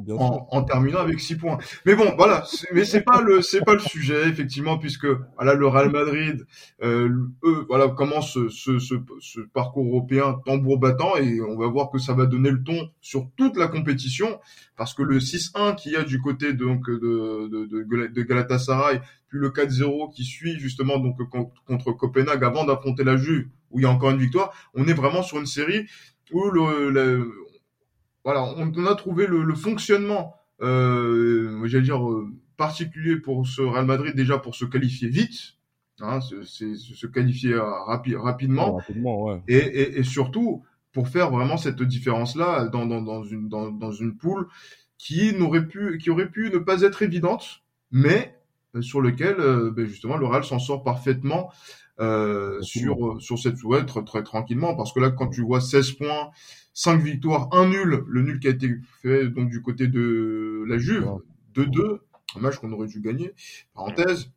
en, 0.09 0.47
en, 0.49 0.63
terminant 0.63 1.01
avec 1.01 1.19
6 1.19 1.37
points. 1.37 1.59
Mais 1.85 1.97
bon, 1.97 2.15
voilà, 2.17 2.45
mais 2.73 2.85
c'est 2.85 3.03
pas 3.03 3.21
le 3.21 3.43
c'est 3.43 3.65
pas 3.65 3.75
le 3.75 3.81
sujet 3.81 4.29
effectivement 4.29 4.79
puisque 4.79 5.09
voilà 5.35 5.55
le 5.55 5.67
Real 5.67 5.91
Madrid 5.91 6.47
euh, 6.85 7.09
eux 7.43 7.67
voilà 7.69 7.89
commence 7.89 8.35
ce, 8.35 8.49
ce, 8.49 8.79
ce, 8.79 8.95
ce, 9.19 9.41
parcours 9.41 9.85
européen 9.85 10.41
tambour 10.47 10.79
battant 10.79 11.17
et 11.17 11.41
on 11.41 11.59
va 11.59 11.67
voir 11.67 11.91
que 11.91 11.99
ça 11.99 12.15
va 12.15 12.27
donner 12.27 12.51
le 12.51 12.63
ton 12.63 12.91
sur 13.01 13.29
toute 13.37 13.57
la 13.57 13.67
compétition 13.67 14.39
parce 14.77 14.95
que 14.95 15.03
le 15.03 15.19
6-1 15.19 15.75
qu'il 15.75 15.93
y 15.93 15.97
a 15.97 16.05
du 16.05 16.21
côté 16.21 16.53
donc 16.53 16.89
de, 16.89 17.49
de, 17.49 18.07
de 18.07 18.23
Galatasaray 18.23 19.01
puis 19.31 19.39
le 19.39 19.51
4-0 19.51 20.13
qui 20.13 20.25
suit 20.25 20.59
justement 20.59 20.99
donc 20.99 21.17
contre 21.65 21.93
Copenhague 21.93 22.45
avant 22.45 22.65
d'affronter 22.65 23.05
la 23.05 23.17
Juve 23.17 23.49
où 23.71 23.79
il 23.79 23.85
y 23.85 23.87
a 23.87 23.91
encore 23.91 24.11
une 24.11 24.19
victoire. 24.19 24.53
On 24.75 24.87
est 24.87 24.93
vraiment 24.93 25.23
sur 25.23 25.39
une 25.39 25.47
série 25.47 25.87
où 26.33 26.51
le, 26.51 27.33
voilà, 28.25 28.43
on, 28.57 28.87
a 28.87 28.95
trouvé 28.97 29.27
le, 29.27 29.55
fonctionnement, 29.55 30.35
euh, 30.61 31.65
j'allais 31.67 31.85
dire 31.85 32.05
euh, 32.05 32.29
particulier 32.57 33.17
pour 33.17 33.47
ce 33.47 33.63
Real 33.63 33.87
Madrid 33.87 34.15
déjà 34.15 34.37
pour 34.37 34.57
se 34.57 34.65
qualifier 34.65 35.09
vite, 35.09 35.55
hein, 36.01 36.19
c'est 36.45 36.75
se 36.75 37.07
qualifier 37.07 37.57
rapidement, 37.57 38.75
rapidement 38.75 39.25
ouais. 39.25 39.43
et, 39.49 39.57
et, 39.57 39.99
et, 40.01 40.03
surtout 40.03 40.65
pour 40.93 41.09
faire 41.09 41.31
vraiment 41.31 41.57
cette 41.57 41.83
différence 41.83 42.35
là 42.37 42.67
dans, 42.69 42.85
dans, 42.85 43.01
dans 43.01 43.23
une 43.23 43.49
dans, 43.49 43.71
dans 43.71 43.93
une 43.93 44.17
poule 44.17 44.49
qui 44.99 45.33
n'aurait 45.35 45.67
pu 45.67 45.99
qui 45.99 46.11
aurait 46.11 46.29
pu 46.29 46.51
ne 46.51 46.59
pas 46.59 46.83
être 46.83 47.03
évidente, 47.03 47.63
mais 47.91 48.35
euh, 48.35 48.40
sur 48.81 49.01
lequel 49.01 49.37
euh, 49.39 49.71
ben 49.71 49.87
justement 49.87 50.17
le 50.17 50.27
Real 50.27 50.45
s'en 50.45 50.59
sort 50.59 50.85
parfaitement 50.85 51.51
euh, 51.99 52.63
sur 52.63 53.21
sur 53.21 53.39
cette 53.39 53.63
ouais, 53.65 53.85
très, 53.85 54.05
très 54.05 54.23
tranquillement. 54.23 54.75
Parce 54.77 54.93
que 54.93 55.01
là 55.01 55.11
quand 55.11 55.29
tu 55.29 55.43
vois 55.43 55.61
16 55.61 55.93
points 55.93 56.31
5 56.73 57.03
victoires 57.03 57.49
un 57.53 57.69
nul 57.69 58.05
le 58.07 58.23
nul 58.23 58.39
qui 58.39 58.47
a 58.47 58.51
été 58.51 58.77
fait 59.03 59.29
donc 59.29 59.51
du 59.51 59.61
côté 59.61 59.89
de 59.89 60.65
la 60.69 60.79
Juve 60.79 61.09
2-2 61.55 61.99
un 62.37 62.41
match 62.41 62.57
qu'on 62.57 62.73
aurait 62.73 62.87
dû 62.87 63.01
gagner 63.01 63.33
parenthèse. 63.75 64.31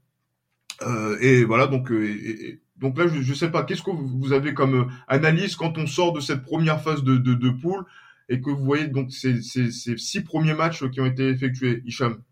Euh, 0.81 1.17
et 1.21 1.43
voilà 1.45 1.67
donc 1.67 1.91
et, 1.91 2.59
donc 2.77 2.97
là 2.97 3.07
je, 3.07 3.21
je 3.21 3.33
sais 3.33 3.51
pas 3.51 3.63
qu'est-ce 3.63 3.83
que 3.83 3.91
vous 3.91 4.33
avez 4.33 4.53
comme 4.55 4.91
analyse 5.07 5.55
quand 5.55 5.77
on 5.77 5.85
sort 5.85 6.11
de 6.11 6.19
cette 6.19 6.41
première 6.41 6.81
phase 6.81 7.03
de 7.03 7.17
de, 7.17 7.35
de 7.35 7.49
poule 7.51 7.85
et 8.27 8.41
que 8.41 8.49
vous 8.49 8.63
voyez 8.65 8.87
donc 8.87 9.11
ces, 9.11 9.41
ces, 9.41 9.71
ces 9.71 9.97
six 9.97 10.21
premiers 10.21 10.55
matchs 10.55 10.89
qui 10.89 10.99
ont 10.99 11.05
été 11.05 11.29
effectués 11.29 11.83
Hicham? 11.85 12.23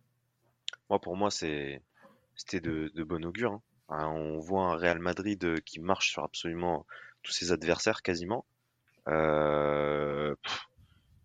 Moi 0.89 0.99
pour 0.99 1.15
moi 1.15 1.29
c'est 1.29 1.81
c'était 2.41 2.60
de, 2.60 3.04
bon 3.04 3.23
augure. 3.25 3.60
Hein. 3.89 4.08
On 4.08 4.39
voit 4.39 4.63
un 4.63 4.75
Real 4.75 4.99
Madrid 4.99 5.43
euh, 5.43 5.58
qui 5.65 5.80
marche 5.80 6.12
sur 6.12 6.23
absolument 6.23 6.86
tous 7.23 7.32
ses 7.32 7.51
adversaires 7.51 8.01
quasiment. 8.01 8.45
Euh, 9.08 10.36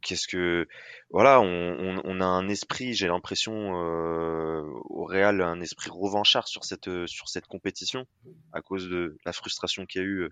Qu'est-ce 0.02 0.28
que 0.28 0.68
voilà, 1.10 1.40
on, 1.40 2.20
a 2.20 2.24
un 2.24 2.48
esprit, 2.48 2.94
j'ai 2.94 3.08
l'impression 3.08 3.52
euh, 3.74 4.62
au 4.84 5.04
Real 5.04 5.40
un 5.40 5.60
esprit 5.60 5.90
revanchard 5.90 6.46
sur 6.46 6.64
cette 6.64 7.06
sur 7.06 7.28
cette 7.28 7.46
compétition 7.48 8.06
à 8.52 8.62
cause 8.62 8.88
de 8.88 9.18
la 9.24 9.32
frustration 9.32 9.84
qu'il 9.84 10.02
y 10.02 10.04
a 10.04 10.06
eu 10.06 10.28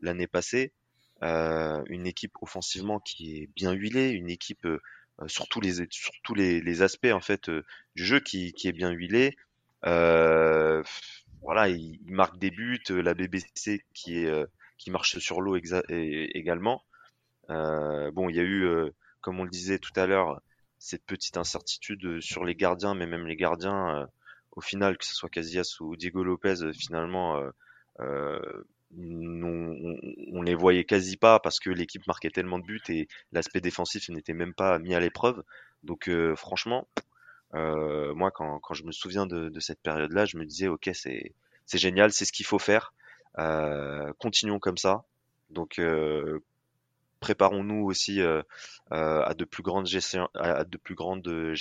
l'année 0.00 0.26
passée. 0.26 0.72
Une 1.20 2.06
équipe 2.06 2.32
offensivement 2.40 3.00
qui 3.00 3.36
est 3.36 3.50
bien 3.54 3.72
huilée, 3.72 4.08
une 4.08 4.30
équipe 4.30 4.66
sur 5.26 5.46
tous 5.48 5.60
les 5.60 5.86
sur 5.90 6.14
tous 6.22 6.34
les 6.34 6.80
aspects 6.80 7.12
en 7.12 7.20
fait 7.20 7.50
du 7.96 8.06
jeu 8.06 8.20
qui, 8.20 8.54
qui 8.54 8.66
est 8.66 8.72
bien 8.72 8.92
huilée. 8.92 9.36
Euh, 9.86 10.82
voilà, 11.42 11.68
il, 11.68 12.00
marque 12.06 12.38
des 12.38 12.50
buts. 12.50 12.82
Euh, 12.90 13.02
la 13.02 13.14
BBC 13.14 13.84
qui 13.94 14.18
est 14.18 14.26
euh, 14.26 14.46
qui 14.78 14.90
marche 14.90 15.18
sur 15.18 15.40
l'eau 15.40 15.56
également. 15.56 16.84
bon, 17.48 18.28
il 18.28 18.36
y 18.36 18.40
a 18.40 18.44
eu, 18.44 18.92
comme 19.20 19.40
on 19.40 19.44
le 19.44 19.50
disait 19.50 19.78
tout 19.80 19.92
à 19.96 20.06
l'heure, 20.06 20.40
cette 20.78 21.04
petite 21.04 21.36
incertitude 21.36 22.20
sur 22.20 22.44
les 22.44 22.54
gardiens, 22.54 22.94
mais 22.94 23.06
même 23.06 23.26
les 23.26 23.36
gardiens, 23.36 24.08
au 24.52 24.60
final, 24.60 24.96
que 24.96 25.04
ce 25.04 25.14
soit 25.14 25.30
Casillas 25.30 25.78
ou 25.80 25.96
Diego 25.96 26.22
Lopez, 26.22 26.72
finalement, 26.74 27.42
euh, 28.00 28.64
on, 28.96 29.96
on, 30.32 30.42
les 30.42 30.54
voyait 30.54 30.84
quasi 30.84 31.16
pas 31.16 31.40
parce 31.40 31.58
que 31.58 31.70
l'équipe 31.70 32.06
marquait 32.06 32.30
tellement 32.30 32.60
de 32.60 32.64
buts 32.64 32.80
et 32.88 33.08
l'aspect 33.32 33.60
défensif 33.60 34.08
n'était 34.10 34.34
même 34.34 34.54
pas 34.54 34.78
mis 34.78 34.94
à 34.94 35.00
l'épreuve. 35.00 35.42
Donc 35.82 36.08
franchement, 36.36 36.86
euh, 37.54 38.14
moi, 38.14 38.30
quand, 38.30 38.58
quand, 38.60 38.74
je 38.74 38.84
me 38.84 38.92
souviens 38.92 39.26
de, 39.26 39.48
de 39.48 39.60
cette 39.60 39.80
période-là, 39.80 40.26
je 40.26 40.36
me 40.36 40.44
disais, 40.44 40.68
ok, 40.68 40.90
c'est 40.92 41.34
c'est 41.68 41.78
génial, 41.78 42.12
c'est 42.12 42.24
ce 42.24 42.32
qu'il 42.32 42.46
faut 42.46 42.58
faire. 42.58 42.94
Euh, 43.38 44.12
continuons 44.18 44.58
comme 44.58 44.78
ça. 44.78 45.04
Donc, 45.50 45.78
euh, 45.78 46.40
préparons-nous 47.20 47.84
aussi 47.84 48.20
euh, 48.20 48.42
euh 48.92 49.22
à 49.22 49.34
de 49.34 49.44
plus 49.44 49.62
grandes 49.62 49.86
à 50.34 50.64
de 50.64 50.76
plus 50.78 50.94
grandes 50.94 51.54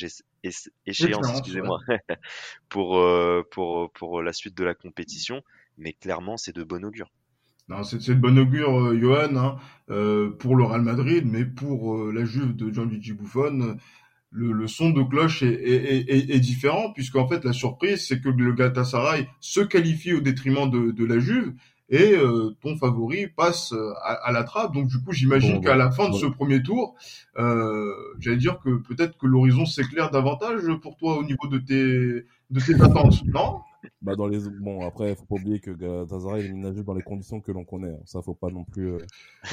échéances, 0.86 1.30
excusez-moi, 1.30 1.80
pour 2.70 3.00
euh, 3.00 3.44
pour 3.52 3.92
pour 3.92 4.22
la 4.22 4.34
suite 4.34 4.58
de 4.58 4.64
la 4.64 4.76
compétition. 4.76 5.44
Mais 5.78 5.94
clairement, 5.94 6.38
c'est 6.38 6.56
de 6.56 6.64
bon 6.64 6.84
augure. 6.86 7.12
Non, 7.68 7.84
c'est 7.84 8.08
de 8.08 8.14
bon 8.14 8.38
augure, 8.40 8.98
Johan, 8.98 9.36
hein, 9.36 9.58
pour 10.40 10.56
le 10.56 10.64
Real 10.64 10.82
Madrid, 10.82 11.26
mais 11.26 11.44
pour 11.44 12.12
la 12.14 12.24
Juve 12.24 12.56
de 12.56 12.72
Gianluigi 12.72 13.12
Buffon 13.12 13.78
le, 14.32 14.52
le, 14.52 14.68
son 14.68 14.90
de 14.90 15.02
cloche 15.04 15.42
est, 15.44 15.48
est, 15.48 16.10
est, 16.10 16.36
est 16.36 16.40
différent, 16.40 16.92
puisqu'en 16.94 17.28
fait 17.28 17.44
la 17.46 17.54
surprise, 17.54 18.06
c'est 18.08 18.20
que 18.22 18.30
le 18.30 18.54
Galatasaray 18.54 19.28
se 19.40 19.62
qualifie 19.62 20.14
au 20.14 20.22
détriment 20.22 20.70
de, 20.70 20.92
de 20.92 21.06
la 21.06 21.20
Juve, 21.20 21.54
et 21.90 22.14
euh, 22.16 22.50
ton 22.62 22.76
favori 22.76 23.28
passe 23.28 23.72
euh, 23.72 23.94
à, 24.04 24.14
à, 24.28 24.32
la 24.34 24.44
trappe. 24.44 24.74
Donc 24.74 24.88
du 24.88 25.02
coup, 25.02 25.14
j'imagine 25.14 25.62
qu'à 25.62 25.76
la 25.78 25.90
fin 25.90 26.10
de 26.10 26.16
ce 26.16 26.26
premier 26.26 26.62
tour, 26.62 26.96
euh, 27.38 27.94
j'allais 28.20 28.38
dire 28.38 28.60
que 28.60 28.78
peut-être 28.82 29.18
que 29.18 29.26
l'horizon 29.26 29.66
s'éclaire 29.66 30.12
davantage 30.12 30.64
pour 30.82 30.98
toi 30.98 31.18
au 31.18 31.24
niveau 31.24 31.48
de 31.48 31.60
tes 31.60 32.26
de 32.50 32.60
tes 32.60 32.76
attentes, 32.82 33.24
non? 33.26 33.60
Bah 34.02 34.16
dans 34.16 34.28
les 34.28 34.40
bon 34.62 34.86
après 34.86 35.16
faut 35.16 35.26
pas 35.26 35.36
oublier 35.36 35.60
que 35.60 35.72
Galatasaray 35.72 36.46
est 36.46 36.52
ménagé 36.52 36.84
dans 36.84 36.94
les 36.94 37.02
conditions 37.02 37.42
que 37.42 37.52
l'on 37.52 37.64
connaît 37.64 37.94
hein. 37.94 38.02
ça 38.06 38.22
faut 38.22 38.34
pas 38.34 38.50
non 38.50 38.64
plus 38.64 38.94
euh, 38.94 38.98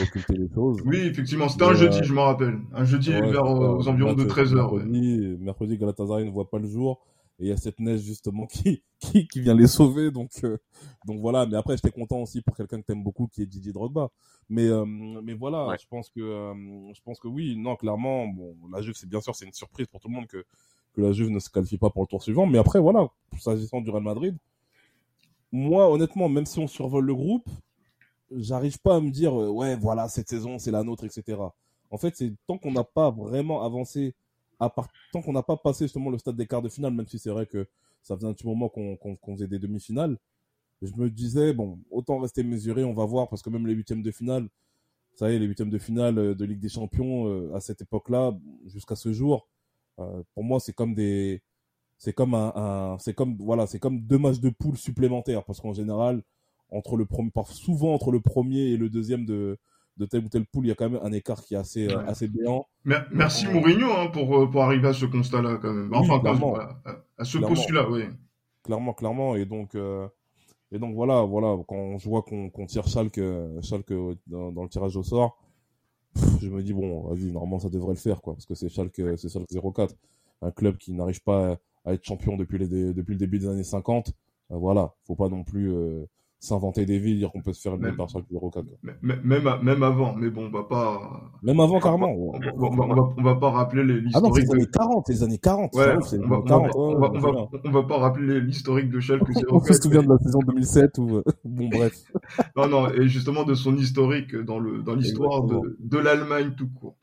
occulter 0.00 0.34
les 0.34 0.48
choses. 0.48 0.80
Oui 0.84 0.98
effectivement 0.98 1.48
c'était 1.48 1.64
un 1.64 1.74
jeudi 1.74 1.98
euh, 1.98 2.02
je 2.02 2.12
m'en 2.12 2.24
rappelle. 2.24 2.58
Un 2.72 2.84
jeudi 2.84 3.10
vers 3.10 3.44
aux 3.44 3.88
environs 3.88 4.14
de 4.14 4.24
13 4.24 4.54
heures 4.54 4.74
mercredi, 4.74 5.36
mercredi 5.40 5.78
Galatasaray 5.78 6.24
ne 6.24 6.30
voit 6.30 6.48
pas 6.48 6.58
le 6.58 6.68
jour. 6.68 7.04
Et 7.40 7.46
il 7.46 7.48
y 7.48 7.52
a 7.52 7.56
cette 7.56 7.80
neige 7.80 8.02
justement 8.02 8.46
qui 8.46 8.82
qui, 9.00 9.26
qui 9.26 9.40
vient 9.40 9.54
les 9.54 9.66
sauver. 9.66 10.10
Donc 10.10 10.30
euh, 10.44 10.58
donc 11.06 11.20
voilà. 11.20 11.46
Mais 11.46 11.56
après 11.56 11.76
j'étais 11.76 11.90
content 11.90 12.18
aussi 12.18 12.42
pour 12.42 12.56
quelqu'un 12.56 12.80
que 12.80 12.86
t'aimes 12.86 13.02
beaucoup 13.02 13.26
qui 13.26 13.42
est 13.42 13.46
Didier 13.46 13.72
Drogba. 13.72 14.08
Mais 14.48 14.66
euh, 14.66 14.84
mais 14.86 15.34
voilà 15.34 15.74
je 15.80 15.86
pense 15.88 16.10
que 16.10 16.20
je 16.20 17.00
pense 17.02 17.18
que 17.18 17.28
oui. 17.28 17.56
Non 17.56 17.76
clairement 17.76 18.26
bon 18.28 18.56
la 18.72 18.80
Juve 18.82 18.94
c'est 18.96 19.08
bien 19.08 19.20
sûr 19.20 19.34
c'est 19.34 19.46
une 19.46 19.52
surprise 19.52 19.86
pour 19.86 20.00
tout 20.00 20.08
le 20.08 20.14
monde 20.14 20.26
que 20.26 20.44
que 20.94 21.00
la 21.00 21.12
Juve 21.12 21.30
ne 21.30 21.38
se 21.38 21.50
qualifie 21.50 21.78
pas 21.78 21.90
pour 21.90 22.02
le 22.02 22.06
tour 22.06 22.22
suivant. 22.22 22.46
Mais 22.46 22.58
après, 22.58 22.80
voilà, 22.80 23.08
s'agissant 23.38 23.80
du 23.80 23.90
Real 23.90 24.02
Madrid, 24.02 24.36
moi, 25.52 25.90
honnêtement, 25.90 26.28
même 26.28 26.46
si 26.46 26.58
on 26.58 26.66
survole 26.66 27.04
le 27.04 27.14
groupe, 27.14 27.48
j'arrive 28.30 28.78
pas 28.80 28.96
à 28.96 29.00
me 29.00 29.10
dire, 29.10 29.38
euh, 29.40 29.48
ouais, 29.48 29.76
voilà, 29.76 30.08
cette 30.08 30.28
saison, 30.28 30.58
c'est 30.58 30.70
la 30.70 30.82
nôtre, 30.82 31.04
etc. 31.04 31.38
En 31.90 31.98
fait, 31.98 32.16
c'est 32.16 32.32
tant 32.46 32.58
qu'on 32.58 32.72
n'a 32.72 32.84
pas 32.84 33.10
vraiment 33.10 33.62
avancé, 33.62 34.14
à 34.58 34.70
part, 34.70 34.88
tant 35.12 35.22
qu'on 35.22 35.32
n'a 35.32 35.42
pas 35.42 35.56
passé 35.56 35.84
justement 35.84 36.10
le 36.10 36.18
stade 36.18 36.36
des 36.36 36.46
quarts 36.46 36.62
de 36.62 36.68
finale, 36.68 36.92
même 36.92 37.06
si 37.06 37.18
c'est 37.18 37.30
vrai 37.30 37.46
que 37.46 37.68
ça 38.02 38.16
faisait 38.16 38.26
un 38.26 38.32
petit 38.32 38.46
moment 38.46 38.68
qu'on 38.68 39.36
faisait 39.36 39.46
des 39.46 39.58
demi-finales, 39.58 40.18
je 40.82 40.92
me 40.96 41.08
disais, 41.08 41.52
bon, 41.52 41.78
autant 41.90 42.18
rester 42.18 42.42
mesuré, 42.42 42.84
on 42.84 42.92
va 42.92 43.04
voir, 43.04 43.28
parce 43.28 43.42
que 43.42 43.50
même 43.50 43.66
les 43.66 43.74
huitièmes 43.74 44.02
de 44.02 44.10
finale, 44.10 44.48
ça 45.14 45.30
y 45.30 45.36
est, 45.36 45.38
les 45.38 45.46
huitièmes 45.46 45.70
de 45.70 45.78
finale 45.78 46.18
euh, 46.18 46.34
de 46.34 46.44
Ligue 46.44 46.60
des 46.60 46.68
Champions, 46.68 47.28
euh, 47.28 47.54
à 47.54 47.60
cette 47.60 47.80
époque-là, 47.82 48.36
jusqu'à 48.66 48.96
ce 48.96 49.12
jour, 49.12 49.48
pour 49.96 50.44
moi, 50.44 50.60
c'est 50.60 50.72
comme 50.72 50.94
des, 50.94 51.42
c'est 51.98 52.12
comme 52.12 52.34
un, 52.34 52.52
un 52.54 52.98
c'est 52.98 53.14
comme 53.14 53.36
voilà, 53.38 53.66
c'est 53.66 53.78
comme 53.78 54.00
deux 54.00 54.18
matchs 54.18 54.40
de 54.40 54.50
poule 54.50 54.76
supplémentaires 54.76 55.44
parce 55.44 55.60
qu'en 55.60 55.72
général, 55.72 56.22
entre 56.70 56.96
le 56.96 57.06
premier, 57.06 57.30
souvent 57.46 57.94
entre 57.94 58.10
le 58.10 58.20
premier 58.20 58.70
et 58.72 58.76
le 58.76 58.90
deuxième 58.90 59.26
de 59.26 59.58
de 59.96 60.06
telle 60.06 60.24
ou 60.24 60.28
telle 60.28 60.46
poule, 60.46 60.66
il 60.66 60.68
y 60.68 60.72
a 60.72 60.74
quand 60.74 60.90
même 60.90 61.00
un 61.02 61.12
écart 61.12 61.42
qui 61.42 61.54
est 61.54 61.58
assez, 61.58 61.88
euh, 61.88 62.04
assez 62.06 62.28
béant. 62.28 62.66
merci 62.84 63.46
Mourinho 63.46 63.90
hein, 63.92 64.08
pour, 64.12 64.36
euh, 64.36 64.50
pour 64.50 64.62
arriver 64.62 64.88
à 64.88 64.92
ce 64.92 65.06
constat-là 65.06 65.58
quand 65.60 65.72
même. 65.72 65.90
Enfin, 65.94 66.20
à, 67.16 67.24
ce 67.24 67.38
postulat, 67.38 67.88
oui. 67.88 68.04
Clairement, 68.62 68.94
clairement. 68.94 69.36
Et 69.36 69.44
donc, 69.44 69.74
euh, 69.74 70.08
et 70.72 70.78
donc 70.78 70.94
voilà, 70.94 71.22
voilà, 71.22 71.56
quand 71.68 71.98
je 71.98 72.08
vois 72.08 72.22
qu'on 72.22 72.66
tire 72.66 72.88
Schalke, 72.88 73.20
Schalke 73.62 73.92
dans, 74.26 74.50
dans, 74.50 74.62
le 74.62 74.68
tirage 74.68 74.96
au 74.96 75.02
sort, 75.02 75.38
je 76.40 76.48
me 76.48 76.62
dis 76.62 76.72
bon, 76.72 77.08
vas-y, 77.08 77.30
normalement 77.30 77.58
ça 77.58 77.68
devrait 77.68 77.94
le 77.94 77.98
faire, 77.98 78.20
quoi, 78.20 78.34
parce 78.34 78.46
que 78.46 78.54
c'est 78.54 78.68
Schalke, 78.68 79.02
c'est 79.16 79.28
Schalke 79.28 79.46
04, 79.74 79.94
un 80.42 80.50
club 80.50 80.76
qui 80.76 80.92
n'arrive 80.92 81.22
pas 81.22 81.58
à 81.84 81.92
être 81.92 82.04
champion 82.04 82.36
depuis, 82.36 82.58
les, 82.58 82.94
depuis 82.94 83.12
le 83.12 83.18
début 83.18 83.38
des 83.38 83.48
années 83.48 83.64
50. 83.64 84.12
voilà, 84.50 84.94
faut 85.06 85.16
pas 85.16 85.28
non 85.28 85.44
plus 85.44 85.72
s'inventer 86.44 86.84
des 86.84 86.98
villes, 86.98 87.18
dire 87.18 87.32
qu'on 87.32 87.40
peut 87.40 87.52
se 87.52 87.60
faire 87.60 87.76
même 87.78 87.96
par 87.96 88.08
chaque 88.08 88.24
04. 88.30 88.64
Même, 89.02 89.58
même 89.62 89.82
avant, 89.82 90.14
mais 90.14 90.30
bon, 90.30 90.46
on 90.46 90.50
va 90.50 90.64
pas. 90.64 91.30
Même 91.42 91.60
avant, 91.60 91.80
carrément. 91.80 92.10
On, 92.10 92.32
on, 92.58 93.22
va, 93.22 93.34
pas 93.36 93.50
rappeler 93.50 93.82
l'historique. 93.84 94.14
Ah 94.14 94.20
non, 94.20 94.32
c'est 94.32 94.42
les 94.42 94.50
années 94.52 94.66
40, 94.66 95.08
les 95.08 95.22
années 95.22 95.38
40. 95.38 95.74
Ouais, 95.74 95.94
on, 95.94 96.28
va, 96.28 96.42
40 96.46 96.70
on, 96.74 96.98
va, 96.98 97.12
on, 97.64 97.70
va, 97.70 97.82
pas 97.82 97.98
rappeler 97.98 98.40
l'historique 98.40 98.90
de 98.90 99.00
Schalke 99.00 99.26
04. 99.26 99.44
on 99.50 99.60
se 99.60 99.72
souvient 99.74 100.02
de 100.02 100.08
la 100.08 100.18
saison 100.18 100.40
2007 100.46 100.98
ou, 100.98 101.22
bon, 101.44 101.68
bref. 101.68 101.94
non, 102.56 102.68
non, 102.68 102.90
et 102.90 103.08
justement 103.08 103.44
de 103.44 103.54
son 103.54 103.76
historique 103.76 104.36
dans 104.36 104.58
le, 104.58 104.82
dans 104.82 104.94
l'histoire 104.94 105.42
de, 105.44 105.76
de 105.78 105.98
l'Allemagne 105.98 106.52
tout 106.56 106.68
court. 106.68 106.96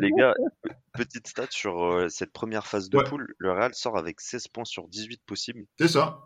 les 0.00 0.10
gars, 0.12 0.34
petite 0.94 1.26
stat 1.26 1.46
sur 1.50 1.82
euh, 1.82 2.08
cette 2.08 2.32
première 2.32 2.66
phase 2.66 2.90
de 2.90 3.00
poule, 3.00 3.34
le 3.38 3.52
Real 3.52 3.74
sort 3.74 3.96
avec 3.96 4.20
16 4.20 4.48
points 4.48 4.64
sur 4.64 4.88
18 4.88 5.22
possibles. 5.24 5.64
C'est 5.78 5.88
ça. 5.88 6.20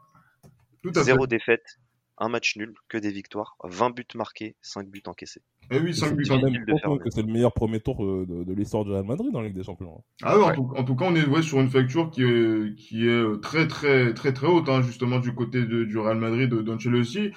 Zéro 0.92 1.27
défaite, 1.27 1.79
un 2.18 2.29
match 2.29 2.57
nul, 2.57 2.75
que 2.88 2.99
des 2.99 3.11
victoires, 3.11 3.57
20 3.64 3.90
buts 3.90 4.05
marqués, 4.14 4.57
5 4.62 4.88
buts 4.88 5.03
encaissés. 5.07 5.42
Et 5.70 5.77
eh 5.77 5.81
oui, 5.81 5.94
5 5.94 6.14
buts 6.14 6.31
encaissés. 6.31 6.99
que 7.03 7.11
c'est 7.11 7.23
le 7.23 7.33
meilleur 7.33 7.53
premier 7.53 7.81
tour 7.81 8.05
euh, 8.05 8.27
de, 8.27 8.53
l'histoire 8.53 8.85
du 8.85 8.92
Real 8.92 9.05
Madrid 9.05 9.33
dans 9.33 9.40
la 9.40 9.49
Ligue 9.49 9.57
des 9.57 9.64
Champions. 9.64 9.97
Hein. 9.99 10.03
Ah 10.23 10.38
ouais, 10.38 10.44
en, 10.44 10.85
tout, 10.85 10.97
cas, 10.97 11.07
on 11.07 11.16
est 11.16 11.27
ouais, 11.27 11.42
sur 11.42 11.61
une 11.61 11.70
facture 11.70 12.11
qui 12.11 12.23
est, 12.23 12.75
qui 12.77 13.09
est 13.09 13.40
très 13.40 13.66
très 13.66 14.14
très 14.14 14.33
très 14.33 14.47
haute, 14.47 14.68
hein, 14.68 14.83
justement 14.83 15.18
du 15.18 15.35
côté 15.35 15.64
de, 15.64 15.85
du 15.85 15.99
Real 15.99 16.18
Madrid 16.18 16.49
d'Ancelotti. 16.51 17.33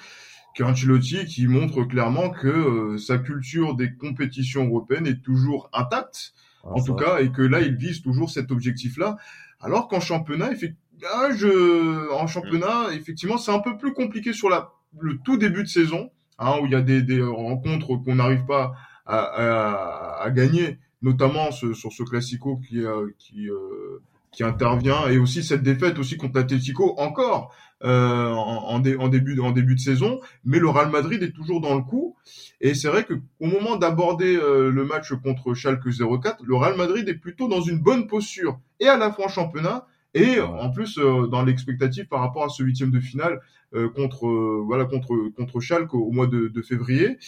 Ancelotti 0.64 1.24
qui 1.24 1.46
montre 1.46 1.84
clairement 1.84 2.30
que 2.30 2.48
euh, 2.48 2.98
sa 2.98 3.18
culture 3.18 3.74
des 3.74 3.94
compétitions 3.94 4.66
européennes 4.66 5.06
est 5.06 5.22
toujours 5.22 5.70
intacte, 5.72 6.32
ah, 6.64 6.70
en 6.72 6.82
tout 6.82 6.94
cas, 6.94 7.20
et 7.20 7.30
que 7.30 7.42
là, 7.42 7.60
il 7.60 7.76
vise 7.76 8.02
toujours 8.02 8.30
cet 8.30 8.50
objectif-là. 8.50 9.16
Alors 9.60 9.88
qu'en 9.88 10.00
championnat, 10.00 10.52
effectivement, 10.52 10.87
ah, 11.12 11.28
je, 11.34 12.10
en 12.12 12.26
championnat, 12.26 12.88
effectivement, 12.92 13.38
c'est 13.38 13.52
un 13.52 13.60
peu 13.60 13.76
plus 13.76 13.92
compliqué 13.92 14.32
sur 14.32 14.48
la, 14.48 14.72
le 14.98 15.18
tout 15.24 15.36
début 15.36 15.62
de 15.62 15.68
saison, 15.68 16.10
hein, 16.38 16.56
où 16.60 16.66
il 16.66 16.72
y 16.72 16.76
a 16.76 16.80
des, 16.80 17.02
des 17.02 17.22
rencontres 17.22 17.96
qu'on 17.96 18.16
n'arrive 18.16 18.44
pas 18.46 18.74
à, 19.06 19.18
à, 19.18 20.22
à, 20.22 20.30
gagner, 20.30 20.78
notamment 21.02 21.50
ce, 21.50 21.72
sur 21.72 21.92
ce 21.92 22.02
classico 22.02 22.60
qui, 22.68 22.84
euh, 22.84 23.08
qui, 23.18 23.48
euh, 23.48 24.02
qui 24.32 24.44
intervient, 24.44 25.08
et 25.08 25.18
aussi 25.18 25.42
cette 25.42 25.62
défaite 25.62 25.98
aussi 25.98 26.16
contre 26.16 26.36
l'Atletico 26.38 26.94
encore 26.98 27.54
euh, 27.84 28.30
en, 28.32 28.74
en, 28.74 29.08
début, 29.08 29.38
en 29.40 29.52
début 29.52 29.74
de 29.74 29.80
saison. 29.80 30.20
Mais 30.44 30.58
le 30.58 30.68
Real 30.68 30.90
Madrid 30.90 31.22
est 31.22 31.32
toujours 31.32 31.60
dans 31.60 31.74
le 31.74 31.82
coup, 31.82 32.16
et 32.60 32.74
c'est 32.74 32.88
vrai 32.88 33.04
que 33.04 33.14
au 33.40 33.46
moment 33.46 33.76
d'aborder 33.76 34.36
euh, 34.36 34.70
le 34.70 34.84
match 34.84 35.12
contre 35.22 35.54
Schalke 35.54 35.88
04, 36.22 36.42
le 36.44 36.56
Real 36.56 36.76
Madrid 36.76 37.08
est 37.08 37.14
plutôt 37.14 37.48
dans 37.48 37.60
une 37.60 37.78
bonne 37.78 38.06
posture, 38.06 38.58
et 38.80 38.88
à 38.88 38.96
la 38.96 39.12
fois 39.12 39.26
en 39.26 39.28
championnat 39.28 39.86
et 40.14 40.40
en 40.40 40.70
plus, 40.70 40.98
euh, 40.98 41.26
dans 41.26 41.44
l'expectative 41.44 42.06
par 42.06 42.20
rapport 42.20 42.44
à 42.44 42.48
ce 42.48 42.62
huitième 42.62 42.90
de 42.90 43.00
finale 43.00 43.40
euh, 43.74 43.88
contre 43.90 44.26
euh, 44.26 44.62
voilà 44.64 44.86
contre 44.86 45.30
contre 45.36 45.60
Schalke 45.60 45.94
au, 45.94 46.10
mois 46.10 46.26
de, 46.26 46.48
de 46.48 46.62
février, 46.62 47.18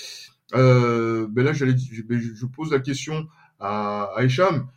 ben 0.52 1.42
là 1.44 1.52
j'allais 1.52 1.74
ben, 2.04 2.18
je 2.18 2.46
pose 2.46 2.72
la 2.72 2.80
question 2.80 3.28
à, 3.60 4.10
à 4.16 4.24
Hicham. 4.24 4.68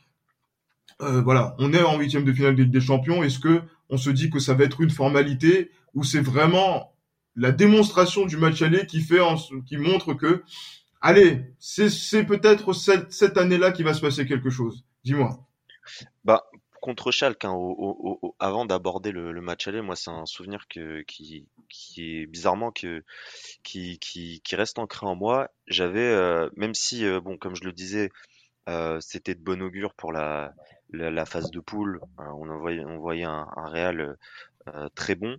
voilà, 1.00 1.56
on 1.60 1.74
est 1.74 1.82
en 1.82 1.98
huitième 1.98 2.26
de 2.26 2.34
finale 2.34 2.56
des 2.56 2.82
Champions. 2.82 3.24
Est-ce 3.24 3.40
que 3.40 3.62
on 3.90 3.98
se 3.98 4.10
dit 4.10 4.30
que 4.30 4.40
ça 4.40 4.54
va 4.54 4.66
être 4.66 4.82
une 4.82 4.90
formalité 4.90 5.72
ou 5.94 6.04
c'est 6.04 6.22
vraiment 6.22 6.94
la 7.36 7.52
démonstration 7.52 8.26
du 8.26 8.38
match 8.38 8.62
aller 8.62 8.86
qui 8.86 9.02
fait 9.02 9.20
en, 9.20 9.38
qui 9.66 9.78
montre 9.78 10.14
que 10.14 10.44
allez, 11.02 11.54
c'est 11.60 12.26
peut-être 12.26 12.74
cette, 12.74 13.12
cette 13.12 13.38
année-là 13.38 13.72
qui 13.72 13.84
va 13.84 13.94
se 13.94 14.02
passer 14.02 14.26
quelque 14.26 14.50
chose? 14.50 14.86
Dis-moi. 15.04 15.40
Bah 16.24 16.44
contre 16.84 17.12
Schalke, 17.12 17.46
hein, 17.46 17.58
avant 18.40 18.66
d'aborder 18.66 19.14
le, 19.14 19.40
match 19.40 19.70
aller, 19.70 19.82
moi 19.82 19.96
c'est 19.96 20.10
un 20.10 20.26
souvenir 20.26 20.68
qui, 20.68 21.48
est 21.98 22.26
bizarrement 22.26 22.74
qui, 22.74 24.42
reste 24.52 24.80
ancré 24.80 25.08
en 25.08 25.16
moi. 25.16 25.50
J'avais, 25.66 26.02
euh, 26.02 26.50
même 26.58 26.74
si, 26.74 27.06
euh, 27.06 27.22
bon, 27.22 27.38
comme 27.38 27.56
je 27.56 27.64
le 27.64 27.72
disais, 27.72 28.10
euh, 28.68 29.00
c'était 29.00 29.34
de 29.34 29.40
bon 29.40 29.62
augure 29.62 29.94
pour 29.94 30.12
la, 30.12 30.54
phase 31.26 31.52
de 31.52 31.62
poule, 31.62 32.02
hein, 32.18 32.34
on, 32.36 32.58
voyait, 32.58 32.84
voyait 32.84 33.24
un, 33.24 33.48
un 33.56 33.66
Real 33.70 34.18
très 34.94 35.16
bon. 35.16 35.38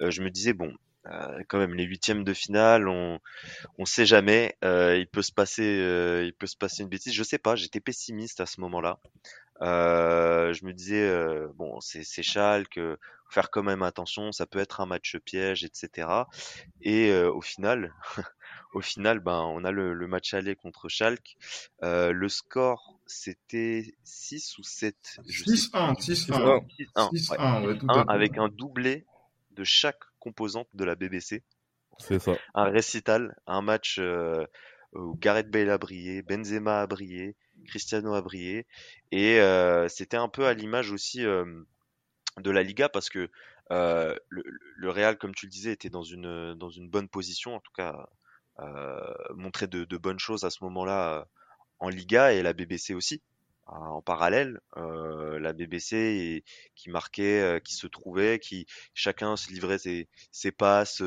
je 0.00 0.22
me 0.22 0.30
disais, 0.30 0.54
bon, 0.54 0.72
quand 1.48 1.58
même 1.58 1.74
les 1.74 1.84
huitièmes 1.84 2.24
de 2.24 2.32
finale, 2.32 2.88
on 2.88 3.20
on 3.78 3.84
sait 3.84 4.06
jamais, 4.06 4.56
il 4.62 5.06
peut 5.10 5.22
se 5.22 5.32
passer 5.32 6.22
il 6.24 6.32
peut 6.34 6.46
se 6.46 6.56
passer 6.56 6.82
une 6.82 6.88
bêtise. 6.88 7.12
Je 7.12 7.22
sais 7.22 7.38
pas, 7.38 7.56
j'étais 7.56 7.80
pessimiste 7.80 8.40
à 8.40 8.46
ce 8.46 8.60
moment-là. 8.60 8.98
Euh, 9.62 10.52
je 10.52 10.66
me 10.66 10.72
disais 10.72 11.08
euh, 11.08 11.48
bon 11.54 11.80
c'est 11.80 12.04
c'est 12.04 12.22
Schalke, 12.22 12.78
faire 13.30 13.50
quand 13.50 13.62
même 13.62 13.82
attention, 13.82 14.32
ça 14.32 14.46
peut 14.46 14.58
être 14.58 14.80
un 14.80 14.86
match 14.86 15.16
piège, 15.18 15.64
etc. 15.64 16.08
Et 16.82 17.10
euh, 17.10 17.32
au 17.32 17.40
final, 17.40 17.94
au 18.74 18.80
final, 18.80 19.20
ben 19.20 19.40
on 19.40 19.64
a 19.64 19.70
le, 19.70 19.94
le 19.94 20.06
match 20.06 20.34
aller 20.34 20.56
contre 20.56 20.88
Schalke. 20.88 21.36
Euh, 21.82 22.12
le 22.12 22.28
score 22.28 22.98
c'était 23.06 23.94
6 24.04 24.58
ou 24.58 24.62
7 24.62 25.20
6-1, 25.26 25.94
6-1, 26.00 26.66
6-1, 26.94 28.04
avec 28.08 28.36
un 28.36 28.48
doublé 28.48 29.06
de 29.52 29.64
chaque 29.64 30.02
composante 30.26 30.68
de 30.74 30.84
la 30.84 30.96
BBC. 30.96 31.44
C'est 31.98 32.18
ça. 32.18 32.32
Un 32.54 32.64
récital, 32.64 33.36
un 33.46 33.62
match 33.62 34.00
où 34.92 35.14
Gareth 35.16 35.50
Bale 35.50 35.70
a 35.70 35.78
brillé, 35.78 36.22
Benzema 36.22 36.80
a 36.82 36.86
brillé, 36.86 37.36
Cristiano 37.66 38.14
a 38.14 38.22
brillé. 38.22 38.66
Et 39.12 39.40
euh, 39.40 39.88
c'était 39.88 40.16
un 40.16 40.28
peu 40.28 40.46
à 40.46 40.54
l'image 40.54 40.90
aussi 40.90 41.24
euh, 41.24 41.62
de 42.38 42.50
la 42.50 42.62
Liga 42.62 42.88
parce 42.88 43.08
que 43.08 43.30
euh, 43.70 44.16
le, 44.28 44.90
Real, 44.90 45.18
comme 45.18 45.34
tu 45.34 45.46
le 45.46 45.50
disais, 45.50 45.72
était 45.72 45.90
dans 45.90 46.02
une, 46.02 46.54
dans 46.54 46.70
une 46.70 46.88
bonne 46.88 47.08
position, 47.08 47.54
en 47.54 47.60
tout 47.60 47.72
cas 47.76 48.06
montrait 49.34 49.66
de, 49.66 49.96
bonnes 49.98 50.18
choses 50.18 50.44
à 50.44 50.50
ce 50.50 50.64
moment-là 50.64 51.26
en 51.78 51.90
Liga 51.90 52.32
et 52.32 52.42
la 52.42 52.54
BBC 52.54 52.94
aussi 52.94 53.22
en 53.66 54.00
parallèle 54.00 54.60
la 54.76 55.52
BBC 55.52 56.44
qui 56.74 56.90
marquait 56.90 57.60
qui 57.64 57.74
se 57.74 57.86
trouvait 57.86 58.38
qui 58.38 58.66
chacun 58.94 59.36
se 59.36 59.50
livrait 59.50 59.78
ses, 59.78 60.08
ses 60.30 60.52
passes 60.52 61.02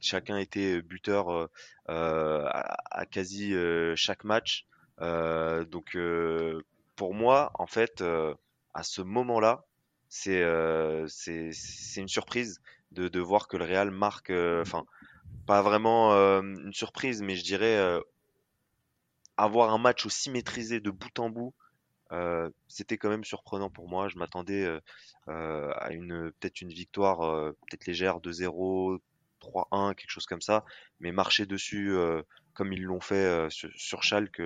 chacun 0.00 0.36
était 0.38 0.82
buteur 0.82 1.48
à, 1.86 3.06
quasi 3.10 3.54
chaque 3.96 4.24
match. 4.24 4.66
Euh, 5.00 5.64
donc 5.64 5.96
euh, 5.96 6.62
pour 6.96 7.14
moi, 7.14 7.50
en 7.54 7.66
fait, 7.66 8.00
euh, 8.00 8.34
à 8.74 8.82
ce 8.82 9.02
moment-là, 9.02 9.64
c'est 10.08 10.44
c'est 11.08 12.00
une 12.00 12.08
surprise 12.08 12.60
de, 12.92 13.08
de 13.08 13.20
voir 13.20 13.48
que 13.48 13.56
le 13.56 13.64
Real 13.64 13.90
marque, 13.90 14.30
enfin 14.30 14.84
pas 15.46 15.62
vraiment 15.62 16.12
une 16.12 16.72
surprise, 16.74 17.22
mais 17.22 17.34
je 17.36 17.44
dirais 17.44 18.00
avoir 19.36 19.72
un 19.72 19.78
match 19.78 20.04
aussi 20.06 20.30
maîtrisé 20.30 20.80
de 20.80 20.90
bout 20.90 21.18
en 21.18 21.30
bout, 21.30 21.54
euh, 22.12 22.50
c'était 22.68 22.98
quand 22.98 23.08
même 23.08 23.24
surprenant 23.24 23.70
pour 23.70 23.88
moi. 23.88 24.08
Je 24.08 24.18
m'attendais 24.18 24.64
euh, 25.28 25.72
à 25.76 25.92
une 25.92 26.32
peut-être 26.38 26.60
une 26.60 26.72
victoire 26.72 27.22
euh, 27.22 27.52
peut-être 27.68 27.86
légère 27.86 28.20
de 28.20 28.32
0 28.32 28.98
3-1, 29.40 29.94
quelque 29.94 30.10
chose 30.10 30.26
comme 30.26 30.40
ça, 30.40 30.64
mais 31.00 31.10
marcher 31.10 31.46
dessus 31.46 31.92
comme 32.54 32.72
ils 32.72 32.84
l'ont 32.84 33.00
fait 33.00 33.50
sur, 33.50 33.70
sur 33.74 34.04
Schalke, 34.04 34.40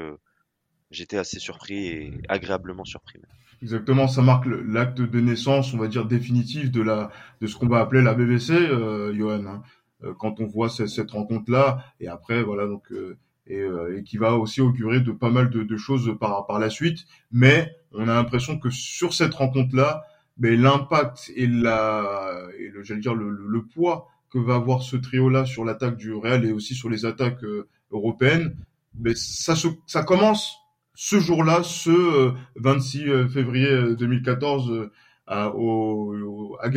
j'étais 0.91 1.19
assez 1.19 1.39
surpris 1.39 1.87
et 1.87 2.21
agréablement 2.29 2.85
surpris. 2.85 3.21
Exactement, 3.63 4.07
ça 4.07 4.23
marque 4.23 4.47
l'acte 4.47 5.01
de 5.01 5.21
naissance, 5.21 5.73
on 5.73 5.79
va 5.79 5.89
dire 5.89 6.05
définitif 6.05 6.71
de 6.71 6.83
la 6.83 7.11
de 7.41 7.47
ce 7.47 7.57
qu'on 7.57 7.69
va 7.69 7.81
appeler 7.81 8.03
la 8.03 8.15
BBC, 8.15 8.53
euh, 8.53 9.15
Johan. 9.15 9.47
Hein. 9.47 9.63
Euh, 10.05 10.13
quand 10.19 10.41
on 10.41 10.47
voit 10.47 10.69
cette, 10.69 10.89
cette 10.89 11.11
rencontre-là, 11.11 11.85
et 12.01 12.09
après 12.09 12.43
voilà 12.43 12.67
donc 12.67 12.93
euh, 12.93 13.17
et, 13.47 13.61
euh, 13.61 13.99
et, 13.99 14.03
qui 14.03 14.17
va 14.17 14.35
aussi 14.37 14.61
augurer 14.61 15.01
de 15.01 15.13
pas 15.13 15.31
mal 15.31 15.51
de, 15.51 15.63
de, 15.63 15.77
choses 15.77 16.17
par 16.21 16.47
par 16.47 16.59
la 16.59 16.71
suite. 16.71 17.07
Mais 17.33 17.77
on 17.93 18.09
a 18.09 18.15
l'impression 18.15 18.59
que 18.59 18.71
sur 18.71 19.15
cette 19.15 19.35
rencontre-là, 19.35 20.05
ben, 20.37 20.61
l'impact 20.61 21.33
et 21.35 21.47
la 21.47 22.49
et 22.59 22.69
le 22.69 22.83
j'allais 22.83 23.01
dire 23.01 23.15
le, 23.15 23.31
le, 23.31 23.63
poids 23.63 24.09
que 24.31 24.39
va 24.39 24.57
avoir 24.57 24.83
ce 24.83 24.97
trio-là 24.97 25.45
sur 25.45 25.65
l'attaque 25.65 25.97
du 25.97 26.13
Real 26.13 26.45
et 26.45 26.53
aussi 26.53 26.75
sur 26.75 26.91
les 26.91 27.07
attaques 27.07 27.45
européennes, 27.91 28.57
ben, 28.95 29.15
ça 29.15 29.57
se, 29.57 29.69
ça 29.87 30.03
commence 30.03 30.57
ce 30.97 31.21
jour-là, 31.21 31.63
ce 31.63 32.33
26 32.57 33.09
euh, 33.09 33.13
euh, 33.13 33.29
février 33.29 33.95
2014, 33.97 34.71
euh, 34.71 34.91
à, 35.27 35.55
au, 35.55 36.57
à 36.61 36.71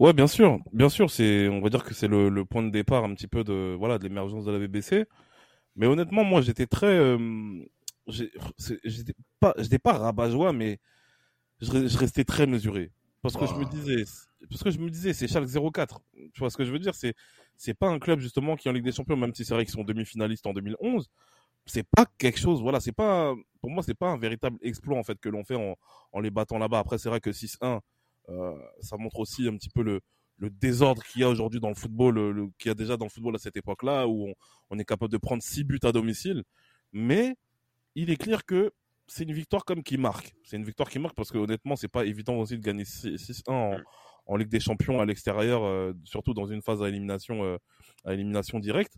Ouais, 0.00 0.12
bien 0.12 0.26
sûr, 0.26 0.58
bien 0.72 0.88
sûr, 0.88 1.10
c'est, 1.10 1.48
on 1.48 1.60
va 1.60 1.68
dire 1.68 1.84
que 1.84 1.94
c'est 1.94 2.08
le, 2.08 2.28
le, 2.28 2.44
point 2.44 2.62
de 2.64 2.70
départ 2.70 3.04
un 3.04 3.14
petit 3.14 3.28
peu 3.28 3.44
de, 3.44 3.76
voilà, 3.78 3.98
de 3.98 4.02
l'émergence 4.04 4.44
de 4.44 4.50
la 4.50 4.58
BBC. 4.58 5.06
Mais 5.76 5.86
honnêtement, 5.86 6.24
moi, 6.24 6.40
j'étais 6.42 6.66
très, 6.66 6.86
euh, 6.88 7.64
j'étais 8.08 9.14
pas, 9.40 9.54
j'étais 9.58 9.78
pas 9.78 9.94
rabat-joie, 9.94 10.52
mais 10.52 10.80
je, 11.60 11.88
je, 11.88 11.98
restais 11.98 12.24
très 12.24 12.46
mesuré. 12.46 12.92
Parce 13.22 13.36
que 13.36 13.46
je 13.46 13.54
me 13.54 13.64
disais, 13.64 14.04
parce 14.50 14.62
que 14.62 14.70
je 14.70 14.78
me 14.78 14.90
disais, 14.90 15.12
c'est 15.14 15.28
Schalke 15.28 15.48
04. 15.48 16.00
Tu 16.32 16.40
vois 16.40 16.50
ce 16.50 16.56
que 16.56 16.64
je 16.64 16.72
veux 16.72 16.78
dire? 16.78 16.94
C'est, 16.94 17.14
c'est 17.56 17.74
pas 17.74 17.88
un 17.88 17.98
club, 17.98 18.20
justement, 18.20 18.56
qui 18.56 18.68
est 18.68 18.70
en 18.70 18.74
Ligue 18.74 18.84
des 18.84 18.92
Champions, 18.92 19.16
même 19.16 19.34
si 19.34 19.44
c'est 19.44 19.54
vrai 19.54 19.64
qu'ils 19.64 19.74
sont 19.74 19.84
demi-finalistes 19.84 20.46
en 20.46 20.52
2011. 20.52 21.08
C'est 21.66 21.86
pas 21.96 22.06
quelque 22.18 22.38
chose, 22.38 22.60
voilà, 22.62 22.80
c'est 22.80 22.92
pas, 22.92 23.34
pour 23.60 23.70
moi, 23.70 23.82
c'est 23.82 23.94
pas 23.94 24.08
un 24.08 24.18
véritable 24.18 24.58
exploit, 24.62 24.98
en 24.98 25.04
fait, 25.04 25.18
que 25.20 25.28
l'on 25.30 25.44
fait 25.44 25.54
en, 25.56 25.76
en 26.12 26.20
les 26.20 26.30
battant 26.30 26.58
là-bas. 26.58 26.80
Après, 26.80 26.98
c'est 26.98 27.08
vrai 27.08 27.20
que 27.20 27.32
6-1, 27.32 27.76
euh, 27.76 27.80
ça 28.80 28.96
montre 28.96 29.18
aussi 29.20 29.46
un 29.48 29.56
petit 29.56 29.70
peu 29.70 29.82
le, 29.82 30.00
le 30.38 30.50
désordre 30.50 31.02
qu'il 31.04 31.20
y 31.20 31.24
a 31.24 31.28
aujourd'hui 31.28 31.60
dans 31.60 31.68
le 31.68 31.74
football, 31.74 32.14
le, 32.14 32.48
qu'il 32.58 32.68
y 32.68 32.72
a 32.72 32.74
déjà 32.74 32.96
dans 32.96 33.06
le 33.06 33.10
football 33.10 33.36
à 33.36 33.38
cette 33.38 33.56
époque-là, 33.56 34.08
où 34.08 34.28
on, 34.28 34.34
on, 34.70 34.78
est 34.78 34.84
capable 34.84 35.12
de 35.12 35.18
prendre 35.18 35.42
six 35.42 35.64
buts 35.64 35.80
à 35.82 35.92
domicile. 35.92 36.42
Mais 36.92 37.36
il 37.94 38.10
est 38.10 38.16
clair 38.16 38.44
que 38.44 38.72
c'est 39.06 39.24
une 39.24 39.32
victoire 39.32 39.64
comme 39.64 39.82
qui 39.82 39.98
marque. 39.98 40.34
C'est 40.44 40.56
une 40.56 40.64
victoire 40.64 40.88
qui 40.88 40.98
marque 40.98 41.14
parce 41.14 41.30
que 41.30 41.38
honnêtement, 41.38 41.76
c'est 41.76 41.88
pas 41.88 42.04
évident 42.04 42.34
aussi 42.36 42.56
de 42.56 42.62
gagner 42.62 42.84
6-1 42.84 43.50
en, 43.50 43.76
en, 44.26 44.36
Ligue 44.36 44.48
des 44.48 44.60
Champions 44.60 45.00
à 45.00 45.06
l'extérieur, 45.06 45.64
euh, 45.64 45.92
surtout 46.04 46.34
dans 46.34 46.46
une 46.46 46.62
phase 46.62 46.82
à 46.82 46.88
élimination, 46.88 47.44
euh, 47.44 47.58
à 48.04 48.14
élimination 48.14 48.58
directe. 48.58 48.94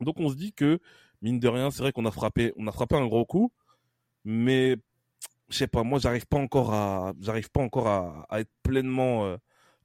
Donc 0.00 0.18
on 0.18 0.28
se 0.28 0.34
dit 0.34 0.52
que 0.52 0.80
mine 1.22 1.40
de 1.40 1.48
rien, 1.48 1.70
c'est 1.70 1.82
vrai 1.82 1.92
qu'on 1.92 2.06
a 2.06 2.10
frappé, 2.10 2.52
on 2.56 2.66
a 2.66 2.72
frappé 2.72 2.96
un 2.96 3.06
gros 3.06 3.26
coup, 3.26 3.52
mais 4.24 4.76
je 5.48 5.56
sais 5.56 5.66
pas, 5.66 5.82
moi 5.82 5.98
j'arrive 5.98 6.26
pas 6.26 6.38
encore 6.38 6.72
à, 6.74 7.12
j'arrive 7.20 7.50
pas 7.50 7.60
encore 7.60 7.86
à, 7.88 8.26
être 8.40 8.50
pleinement, 8.62 9.26
euh, 9.26 9.36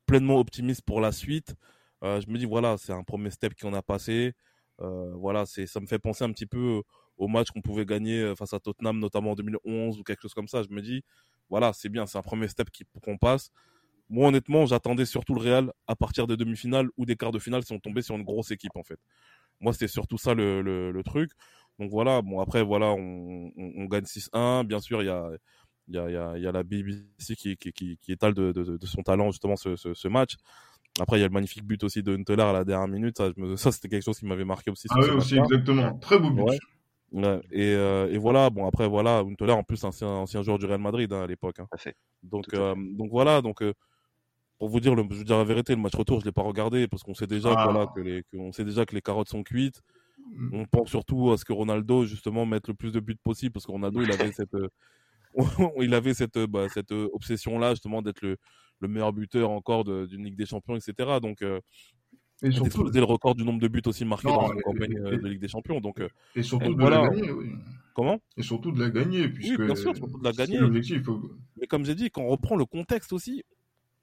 pleinement 0.06 0.38
optimiste 0.40 0.82
pour 0.84 1.02
la 1.02 1.12
suite. 1.12 1.56
Euh, 2.04 2.20
je 2.22 2.30
me 2.30 2.38
dis 2.38 2.46
voilà, 2.46 2.78
c'est 2.78 2.94
un 2.94 3.04
premier 3.04 3.30
step 3.32 3.54
qu'on 3.60 3.74
a 3.74 3.82
passé. 3.82 4.34
Euh, 4.82 5.14
voilà, 5.16 5.46
c'est, 5.46 5.66
ça 5.68 5.80
me 5.80 5.86
fait 5.88 6.00
penser 6.00 6.24
un 6.26 6.32
petit 6.32 6.46
peu 6.48 6.82
au 7.18 7.28
match 7.28 7.52
qu'on 7.52 7.62
pouvait 7.62 7.86
gagner 7.86 8.34
face 8.36 8.54
à 8.54 8.60
Tottenham, 8.60 9.00
notamment 9.00 9.32
en 9.32 9.36
2011 9.36 10.00
ou 10.00 10.04
quelque 10.04 10.22
chose 10.22 10.34
comme 10.34 10.48
ça. 10.48 10.64
Je 10.64 10.70
me 10.70 10.82
dis 10.82 11.04
voilà, 11.50 11.72
c'est 11.74 11.90
bien, 11.90 12.06
c'est 12.08 12.18
un 12.18 12.22
premier 12.24 12.48
step 12.48 12.68
qu'on 13.02 13.18
passe. 13.18 13.52
Moi 14.10 14.28
honnêtement, 14.28 14.66
j'attendais 14.66 15.06
surtout 15.06 15.34
le 15.36 15.42
Real 15.42 15.74
à 15.88 15.96
partir 15.96 16.28
des 16.28 16.38
demi-finales 16.38 16.90
ou 16.98 17.06
des 17.06 17.16
quarts 17.16 17.32
de 17.32 17.40
finale 17.40 17.64
si 17.64 17.74
on 17.74 17.80
tombait 17.80 18.02
sur 18.02 18.16
une 18.16 18.24
grosse 18.24 18.52
équipe 18.52 18.76
en 18.76 18.84
fait. 18.84 19.00
Moi 19.62 19.74
c'était 19.74 19.88
surtout 19.88 20.18
ça 20.18 20.34
le, 20.34 20.62
le 20.62 21.04
truc. 21.04 21.32
Donc 21.80 21.90
voilà, 21.90 22.22
bon 22.22 22.40
après 22.40 22.64
voilà, 22.64 22.92
on, 22.92 23.52
on, 23.58 23.72
on 23.78 23.86
gagne 23.86 24.04
6-1. 24.04 24.66
Bien 24.66 24.80
sûr, 24.80 25.02
il 25.02 25.08
y 25.08 25.10
a 25.10 25.30
il 25.88 25.96
y 25.96 25.98
a, 25.98 26.10
y, 26.10 26.16
a, 26.16 26.38
y 26.38 26.48
a 26.48 26.52
la 26.52 26.64
BBC 26.64 27.36
qui, 27.36 27.58
qui, 27.58 27.74
qui, 27.74 27.98
qui 27.98 28.12
étale 28.12 28.34
de, 28.34 28.52
de, 28.52 28.78
de, 28.78 28.86
son 28.86 29.02
talent 29.02 29.32
justement 29.32 29.56
ce, 29.56 29.76
ce, 29.76 29.94
ce, 29.94 30.08
match. 30.08 30.36
Après, 31.00 31.18
il 31.18 31.22
y 31.22 31.24
a 31.24 31.28
le 31.28 31.34
magnifique 31.34 31.66
but 31.66 31.84
aussi 31.84 32.04
de 32.04 32.16
Huntelaar 32.16 32.50
à 32.50 32.54
la 32.54 32.64
dernière 32.64 32.88
minute. 32.88 33.18
Ça, 33.18 33.32
me, 33.36 33.56
ça 33.58 33.72
c'était 33.72 33.90
quelque 33.90 34.04
chose 34.04 34.18
qui 34.20 34.26
m'avait 34.26 34.46
marqué 34.46 34.72
aussi. 34.72 34.88
Ah 34.92 34.96
oui, 35.02 35.10
aussi, 35.10 35.38
exactement. 35.38 35.98
Très 36.00 36.20
beau 36.20 36.30
but. 36.30 36.44
Ouais. 36.44 36.60
Ouais. 37.12 37.42
Et, 37.52 37.74
euh, 37.76 38.10
et 38.12 38.18
voilà, 38.18 38.50
bon 38.50 38.66
après 38.66 38.88
voilà, 38.88 39.20
Huntelaar 39.20 39.58
en 39.58 39.64
plus 39.64 39.84
ancien, 39.84 40.08
ancien 40.08 40.42
joueur 40.42 40.58
du 40.58 40.66
Real 40.66 40.80
Madrid 40.80 41.12
hein, 41.14 41.22
à 41.22 41.28
l'époque. 41.28 41.60
Hein. 41.60 41.68
Donc 42.24 42.46
euh, 42.56 42.74
donc 42.76 43.12
voilà, 43.12 43.42
donc 43.42 43.62
euh, 43.62 43.74
pour 44.58 44.70
vous 44.70 44.80
dire, 44.80 44.96
le, 44.96 45.04
je 45.12 45.18
veux 45.18 45.24
dire 45.24 45.38
la 45.38 45.44
vérité, 45.44 45.76
le 45.76 45.82
match 45.82 45.94
retour, 45.94 46.22
je 46.22 46.26
l'ai 46.26 46.32
pas 46.32 46.42
regardé 46.42 46.88
parce 46.88 47.04
qu'on 47.04 47.14
sait 47.14 47.28
déjà 47.28 47.54
ah. 47.56 47.68
que, 47.68 47.72
voilà 47.72 47.88
que 47.94 48.00
les, 48.00 48.24
qu'on 48.32 48.52
sait 48.52 48.66
déjà 48.66 48.86
que 48.88 48.96
les 48.96 49.02
carottes 49.02 49.30
sont 49.30 49.44
cuites. 49.44 49.82
On 50.52 50.66
pense 50.66 50.90
surtout 50.90 51.32
à 51.32 51.38
ce 51.38 51.46
que 51.46 51.54
Ronaldo 51.54 52.06
justement 52.06 52.46
mette 52.46 52.68
le 52.68 52.74
plus 52.74 52.92
de 52.92 53.00
buts 53.00 53.18
possible 53.24 53.54
parce 53.54 53.66
que 53.66 53.72
Ronaldo 53.72 54.02
il 54.02 54.12
avait 54.12 54.32
cette 54.34 54.56
il 55.82 55.94
avait 55.94 56.14
cette 56.14 56.38
bah, 56.40 56.68
cette 56.70 56.92
obsession 56.92 57.60
là 57.60 57.72
justement 57.72 58.02
d'être 58.02 58.22
le, 58.22 58.38
le 58.80 58.88
meilleur 58.88 59.14
buteur 59.14 59.50
encore 59.50 59.84
d'une 59.84 60.24
Ligue 60.24 60.36
des 60.36 60.46
Champions 60.46 60.76
etc. 60.76 61.20
Donc 61.22 61.42
euh, 61.42 61.60
et 62.44 62.52
surtout 62.52 62.84
le 62.84 63.04
record 63.04 63.36
du 63.36 63.44
nombre 63.44 63.62
de 63.62 63.68
buts 63.68 63.82
aussi 63.86 64.04
marqués 64.04 64.28
non, 64.28 64.36
dans 64.36 64.54
une 64.54 64.62
campagne 64.62 64.92
et, 64.92 65.18
de 65.18 65.28
Ligue 65.28 65.40
des 65.40 65.48
Champions. 65.48 65.80
Donc 65.80 66.02
euh, 66.02 66.10
et 66.36 66.44
surtout 66.44 66.74
de 66.74 66.82
voilà. 66.82 67.04
la 67.04 67.10
gagner. 67.10 67.32
Oui. 67.32 67.52
Comment? 67.96 68.20
Et 68.38 68.44
surtout 68.44 68.72
de 68.72 68.80
la 68.80 68.90
gagner 68.90 69.30
puisque 69.30 69.60
oui, 69.60 69.66
bien 69.66 69.76
sûr, 69.76 69.96
surtout 69.96 70.20
de 70.20 70.24
la 70.24 70.34
gagner. 70.34 70.60
Mais 71.58 71.68
comme 71.68 71.86
j'ai 71.86 71.96
dit, 71.96 72.10
quand 72.10 72.24
on 72.24 72.28
reprend 72.28 72.56
le 72.56 72.66
contexte 72.66 73.14
aussi, 73.14 73.44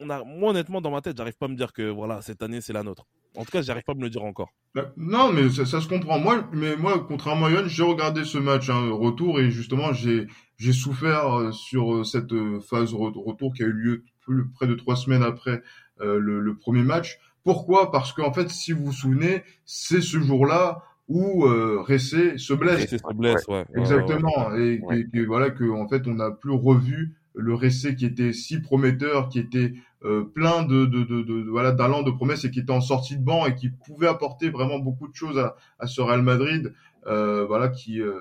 on 0.01 0.11
a, 0.11 0.25
moi 0.25 0.51
honnêtement 0.51 0.81
dans 0.81 0.91
ma 0.91 1.01
tête, 1.01 1.17
j'arrive 1.17 1.37
pas 1.37 1.47
à 1.47 1.49
me 1.49 1.57
dire 1.57 1.73
que 1.73 1.91
voilà 1.91 2.23
cette 2.23 2.43
année 2.43 2.61
c'est 2.61 2.73
la 2.73 2.83
nôtre. 2.83 3.07
En 3.37 3.45
tout 3.45 3.53
cas, 3.53 3.63
j'arrive 3.63 3.85
pas 3.85 3.93
à 3.93 3.95
me 3.95 4.03
le 4.03 4.11
dire 4.11 4.25
encore. 4.25 4.53
Bah, 4.75 4.93
non, 4.97 5.33
mais 5.33 5.49
ça, 5.51 5.65
ça, 5.65 5.81
se 5.81 5.87
comprend. 5.87 6.19
Moi, 6.19 6.49
mais 6.53 6.75
moi, 6.77 7.05
contrairement 7.07 7.47
à 7.47 7.51
Yann, 7.53 7.69
j'ai 7.69 7.85
regardé 7.85 8.25
ce 8.25 8.39
match 8.39 8.71
hein, 8.71 8.91
retour 8.91 9.39
et 9.41 9.51
justement, 9.51 9.93
j'ai 9.93 10.27
j'ai 10.57 10.73
souffert 10.73 11.39
euh, 11.39 11.53
sur 11.53 11.95
euh, 11.95 12.05
cette 12.05 12.33
euh, 12.33 12.61
phase 12.61 12.93
retour 12.93 13.55
qui 13.55 13.63
a 13.63 13.67
eu 13.67 13.73
lieu 13.73 14.05
plus, 14.21 14.49
près 14.51 14.67
de 14.67 14.75
trois 14.75 14.97
semaines 14.97 15.23
après 15.23 15.63
euh, 16.01 16.19
le, 16.19 16.41
le, 16.41 16.57
premier 16.57 16.83
match. 16.83 17.19
Pourquoi? 17.45 17.91
Parce 17.91 18.13
qu'en 18.13 18.33
fait, 18.33 18.51
si 18.51 18.73
vous 18.73 18.87
vous 18.87 18.93
souvenez, 18.93 19.43
c'est 19.65 20.01
ce 20.01 20.19
jour-là 20.19 20.83
où 21.09 21.45
euh, 21.47 21.83
Ressé 21.83 22.37
se 22.39 22.53
blesse. 22.53 22.83
Ressé 22.83 22.99
se 22.99 23.15
blesse, 23.15 23.47
ouais. 23.49 23.65
Exactement. 23.77 24.49
Ouais, 24.51 24.81
ouais, 24.81 25.07
et, 25.13 25.19
et, 25.19 25.25
voilà 25.25 25.51
que 25.51 25.69
en 25.69 25.89
fait, 25.89 26.07
on 26.07 26.15
n'a 26.15 26.31
plus 26.31 26.53
revu 26.53 27.17
le 27.35 27.55
Ressé 27.55 27.97
qui 27.97 28.07
était 28.07 28.33
si 28.33 28.61
prometteur, 28.61 29.29
qui 29.29 29.39
était 29.39 29.75
euh, 30.05 30.25
plein 30.25 30.63
de, 30.63 30.87
de, 30.87 31.05
de, 31.05 31.23
de 31.23 31.51
voilà 31.51 31.73
d'allant 31.73 32.03
de 32.03 32.11
promesses 32.11 32.45
et 32.45 32.51
qui 32.51 32.61
était 32.61 32.73
en 32.73 32.81
sortie 32.81 33.17
de 33.17 33.25
banc 33.25 33.47
et 33.47 33.55
qui 33.55 33.69
pouvait 33.69 34.09
apporter 34.09 34.49
vraiment 34.51 34.79
beaucoup 34.79 35.09
de 35.09 35.15
choses 35.15 35.39
à, 35.39 35.57
à 35.79 35.87
ce 35.87 36.01
Real 36.01 36.23
Madrid, 36.23 36.73
euh, 37.07 37.45
voilà 37.47 37.69
qui, 37.69 38.01
euh, 38.01 38.15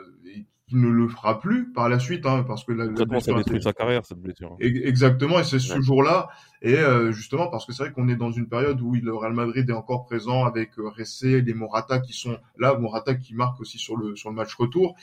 qui 0.68 0.76
ne 0.76 0.90
le 0.90 1.08
fera 1.08 1.40
plus 1.40 1.72
par 1.72 1.90
la 1.90 1.98
suite, 1.98 2.26
hein, 2.28 2.44
parce 2.48 2.64
que 2.64 2.74
la, 2.74 2.86
la 2.86 3.20
ça 3.20 3.34
détruit 3.34 3.62
sa 3.62 3.74
carrière 3.74 4.06
cette 4.06 4.20
blessure. 4.20 4.56
Exactement, 4.60 5.40
et 5.40 5.44
c'est 5.44 5.58
ce 5.58 5.74
ouais. 5.74 5.82
jour-là, 5.82 6.28
et 6.62 6.78
euh, 6.78 7.12
justement 7.12 7.48
parce 7.48 7.66
que 7.66 7.74
c'est 7.74 7.84
vrai 7.84 7.92
qu'on 7.92 8.08
est 8.08 8.16
dans 8.16 8.32
une 8.32 8.48
période 8.48 8.80
où 8.82 8.94
le 8.94 9.16
Real 9.16 9.34
Madrid 9.34 9.68
est 9.68 9.74
encore 9.74 10.06
présent 10.06 10.46
avec 10.46 10.78
euh, 10.78 10.90
Ressé, 10.90 11.42
les 11.42 11.54
Morata 11.54 12.00
qui 12.00 12.14
sont 12.14 12.38
là, 12.58 12.78
Morata 12.78 13.16
qui 13.16 13.34
marque 13.34 13.60
aussi 13.62 13.80
sur 13.80 13.98
le 13.98 14.16
sur 14.16 14.30
le 14.30 14.36
match 14.36 14.54
retour, 14.54 14.96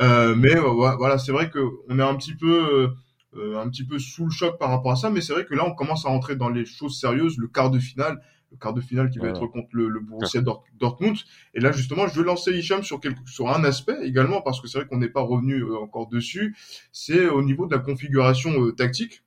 euh, 0.00 0.34
mais 0.34 0.54
voilà, 0.54 1.18
c'est 1.18 1.32
vrai 1.32 1.50
que 1.50 1.58
on 1.88 1.98
est 1.98 2.02
un 2.02 2.14
petit 2.14 2.34
peu 2.34 2.90
euh, 3.36 3.60
un 3.60 3.68
petit 3.68 3.84
peu 3.84 3.98
sous 3.98 4.24
le 4.24 4.30
choc 4.30 4.58
par 4.58 4.70
rapport 4.70 4.92
à 4.92 4.96
ça, 4.96 5.10
mais 5.10 5.20
c'est 5.20 5.32
vrai 5.32 5.44
que 5.44 5.54
là, 5.54 5.64
on 5.66 5.74
commence 5.74 6.06
à 6.06 6.08
rentrer 6.08 6.36
dans 6.36 6.48
les 6.48 6.64
choses 6.64 6.98
sérieuses, 6.98 7.38
le 7.38 7.48
quart 7.48 7.70
de 7.70 7.78
finale, 7.78 8.20
le 8.50 8.56
quart 8.58 8.74
de 8.74 8.80
finale 8.80 9.10
qui 9.10 9.18
va 9.18 9.28
être 9.28 9.46
contre 9.46 9.68
le, 9.72 9.88
le 9.88 10.00
Borussia 10.00 10.42
Dortmund. 10.78 11.16
Et 11.54 11.60
là, 11.60 11.72
justement, 11.72 12.06
je 12.06 12.18
veux 12.18 12.24
lancer 12.24 12.52
Hicham 12.52 12.82
sur, 12.82 13.00
quelque, 13.00 13.20
sur 13.26 13.48
un 13.48 13.64
aspect 13.64 13.96
également, 14.02 14.42
parce 14.42 14.60
que 14.60 14.68
c'est 14.68 14.78
vrai 14.78 14.86
qu'on 14.86 14.98
n'est 14.98 15.08
pas 15.08 15.22
revenu 15.22 15.62
euh, 15.62 15.78
encore 15.78 16.08
dessus, 16.08 16.56
c'est 16.92 17.28
au 17.28 17.42
niveau 17.42 17.66
de 17.66 17.74
la 17.74 17.80
configuration 17.80 18.62
euh, 18.62 18.72
tactique. 18.72 19.22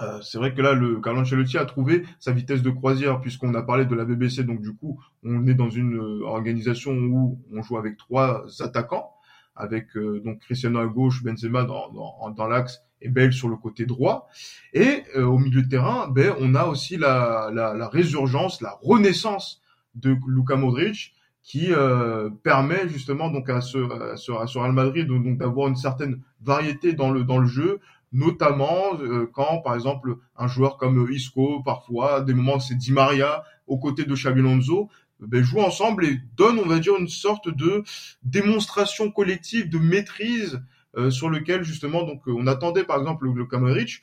Euh, 0.00 0.20
c'est 0.22 0.38
vrai 0.38 0.54
que 0.54 0.60
là, 0.60 0.72
le 0.72 1.00
Carlo 1.00 1.20
Ancelotti 1.20 1.56
a 1.58 1.64
trouvé 1.64 2.04
sa 2.18 2.32
vitesse 2.32 2.62
de 2.62 2.70
croisière 2.70 3.20
puisqu'on 3.20 3.54
a 3.54 3.62
parlé 3.62 3.84
de 3.84 3.94
la 3.94 4.04
BBC. 4.04 4.44
Donc 4.44 4.60
du 4.60 4.74
coup, 4.74 5.00
on 5.22 5.46
est 5.46 5.54
dans 5.54 5.70
une 5.70 5.96
euh, 5.96 6.24
organisation 6.24 6.92
où 6.92 7.40
on 7.52 7.62
joue 7.62 7.76
avec 7.76 7.96
trois 7.96 8.44
attaquants, 8.60 9.12
avec 9.54 9.96
euh, 9.96 10.20
donc 10.24 10.40
Cristiano 10.40 10.80
à 10.80 10.86
gauche, 10.86 11.22
Benzema 11.22 11.64
dans, 11.64 11.92
dans, 11.92 12.30
dans 12.30 12.46
l'axe 12.48 12.80
et 13.04 13.08
Bale 13.08 13.32
sur 13.32 13.48
le 13.48 13.56
côté 13.56 13.86
droit. 13.86 14.28
Et 14.72 15.04
euh, 15.16 15.24
au 15.24 15.38
milieu 15.38 15.62
de 15.62 15.68
terrain, 15.68 16.08
ben, 16.08 16.34
on 16.40 16.54
a 16.54 16.64
aussi 16.64 16.96
la, 16.96 17.50
la, 17.54 17.74
la 17.74 17.88
résurgence, 17.88 18.60
la 18.60 18.76
renaissance 18.82 19.62
de 19.94 20.16
Luka 20.26 20.56
Modric 20.56 21.14
qui 21.44 21.72
euh, 21.72 22.30
permet 22.42 22.88
justement 22.88 23.30
donc 23.30 23.50
à 23.50 23.60
ce, 23.60 23.78
à 24.12 24.16
ce, 24.16 24.32
à 24.32 24.46
ce 24.46 24.58
Real 24.58 24.72
Madrid 24.72 25.06
donc 25.06 25.36
d'avoir 25.36 25.68
une 25.68 25.76
certaine 25.76 26.22
variété 26.42 26.94
dans 26.94 27.10
le 27.10 27.22
dans 27.22 27.38
le 27.38 27.46
jeu, 27.46 27.80
notamment 28.12 28.98
euh, 28.98 29.30
quand 29.32 29.60
par 29.60 29.74
exemple 29.74 30.16
un 30.36 30.48
joueur 30.48 30.78
comme 30.78 31.06
Isco 31.12 31.62
parfois 31.62 32.22
des 32.22 32.32
moments 32.32 32.58
c'est 32.58 32.76
Di 32.76 32.92
Maria 32.92 33.44
aux 33.66 33.78
côtés 33.78 34.04
de 34.04 34.14
Xabi 34.14 34.40
Alonso 34.40 34.88
ben, 35.20 35.44
jouent 35.44 35.60
ensemble 35.60 36.06
et 36.06 36.18
donnent 36.34 36.58
on 36.58 36.68
va 36.68 36.78
dire 36.78 36.96
une 36.98 37.08
sorte 37.08 37.54
de 37.54 37.84
démonstration 38.22 39.10
collective 39.10 39.68
de 39.68 39.78
maîtrise 39.78 40.62
sur 41.10 41.30
lequel 41.30 41.62
justement 41.62 42.04
donc 42.04 42.22
on 42.26 42.46
attendait 42.46 42.84
par 42.84 42.98
exemple 42.98 43.26
le, 43.28 43.46
Kamaric 43.46 44.00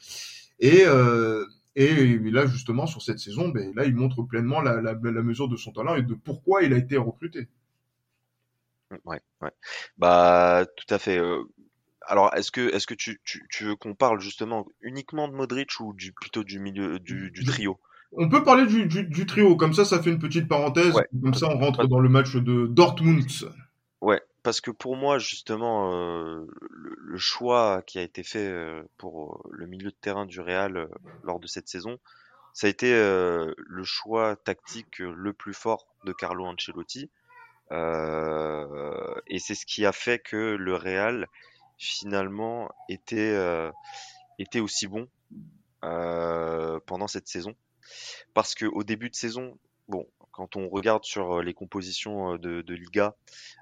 et 0.60 0.84
euh, 0.86 1.46
et 1.76 2.18
là 2.20 2.46
justement 2.46 2.86
sur 2.86 3.02
cette 3.02 3.20
saison 3.20 3.50
ben 3.50 3.74
là 3.76 3.86
il 3.86 3.96
montre 3.96 4.24
pleinement 4.24 4.62
la, 4.62 4.82
la, 4.82 4.94
la, 4.94 5.22
mesure 5.22 5.48
de 5.48 5.56
son 5.56 5.72
talent 5.72 5.96
et 5.96 6.04
de 6.04 6.14
pourquoi 6.14 6.64
il 6.64 6.74
a 6.74 6.78
été 6.78 6.98
recruté. 6.98 7.48
Ouais, 9.06 9.22
ouais. 9.42 9.52
Bah 9.98 10.66
tout 10.76 10.94
à 10.94 11.00
fait. 11.00 11.18
Euh, 11.18 11.44
alors 12.08 12.34
est-ce 12.36 12.52
que 12.52 12.74
est-ce 12.74 12.88
que 12.88 12.94
tu, 12.94 13.22
tu, 13.24 13.48
tu 13.50 13.64
veux 13.64 13.76
qu'on 13.76 13.96
parle 13.96 14.20
justement 14.20 14.68
uniquement 14.82 15.28
de 15.30 15.34
Modric 15.34 15.80
ou 15.80 15.94
du 15.94 16.12
plutôt 16.12 16.44
du 16.44 16.60
milieu 16.60 17.00
du, 17.00 17.32
du 17.32 17.46
trio? 17.46 17.80
On 18.14 18.28
peut 18.28 18.44
parler 18.44 18.66
du, 18.66 18.88
du, 18.88 19.06
du, 19.06 19.26
trio, 19.26 19.56
comme 19.56 19.74
ça, 19.74 19.86
ça 19.86 20.04
fait 20.04 20.10
une 20.10 20.20
petite 20.20 20.50
parenthèse. 20.50 20.94
Ouais. 20.94 21.08
Comme 21.22 21.34
ça, 21.34 21.48
on 21.48 21.58
rentre 21.58 21.88
dans 21.88 22.00
le 22.00 22.10
match 22.10 22.36
de 22.36 22.68
Dortmund. 22.68 23.26
Parce 24.44 24.60
que 24.60 24.72
pour 24.72 24.96
moi, 24.96 25.20
justement, 25.20 25.94
euh, 25.94 26.48
le, 26.72 26.96
le, 26.98 27.18
choix 27.18 27.84
qui 27.86 28.00
a 28.00 28.02
été 28.02 28.24
fait 28.24 28.48
euh, 28.48 28.82
pour 28.98 29.48
le 29.52 29.68
milieu 29.68 29.92
de 29.92 29.96
terrain 30.02 30.26
du 30.26 30.40
Real 30.40 30.78
euh, 30.78 30.88
lors 31.24 31.40
de 31.40 31.46
cette 31.46 31.68
saison, 31.68 32.00
ça 32.54 32.66
a 32.68 32.70
été 32.70 32.92
euh, 32.94 33.54
le 33.58 33.84
choix 33.84 34.36
tactique 34.36 35.00
le 35.00 35.34
plus 35.34 35.54
fort 35.54 35.86
de 36.06 36.12
Carlo 36.12 36.46
Ancelotti. 36.46 37.12
Euh, 37.72 39.14
et 39.28 39.40
c'est 39.40 39.56
ce 39.56 39.66
qui 39.66 39.86
a 39.86 39.92
fait 39.92 40.20
que 40.20 40.56
le 40.56 40.76
Real, 40.76 41.28
finalement, 41.78 42.70
était, 42.90 43.38
était 44.40 44.60
aussi 44.60 44.88
bon 44.88 45.08
pendant 45.82 47.08
cette 47.08 47.28
saison. 47.28 47.56
parce 48.34 48.56
que 48.56 48.66
au 48.66 48.84
début 48.84 49.10
de 49.10 49.16
saison, 49.16 49.58
bon, 49.88 50.06
quand 50.32 50.56
on 50.56 50.70
regarde 50.70 51.04
sur 51.04 51.42
les 51.42 51.54
compositions 51.54 52.38
de, 52.38 52.62
de 52.62 52.74
Liga, 52.74 53.16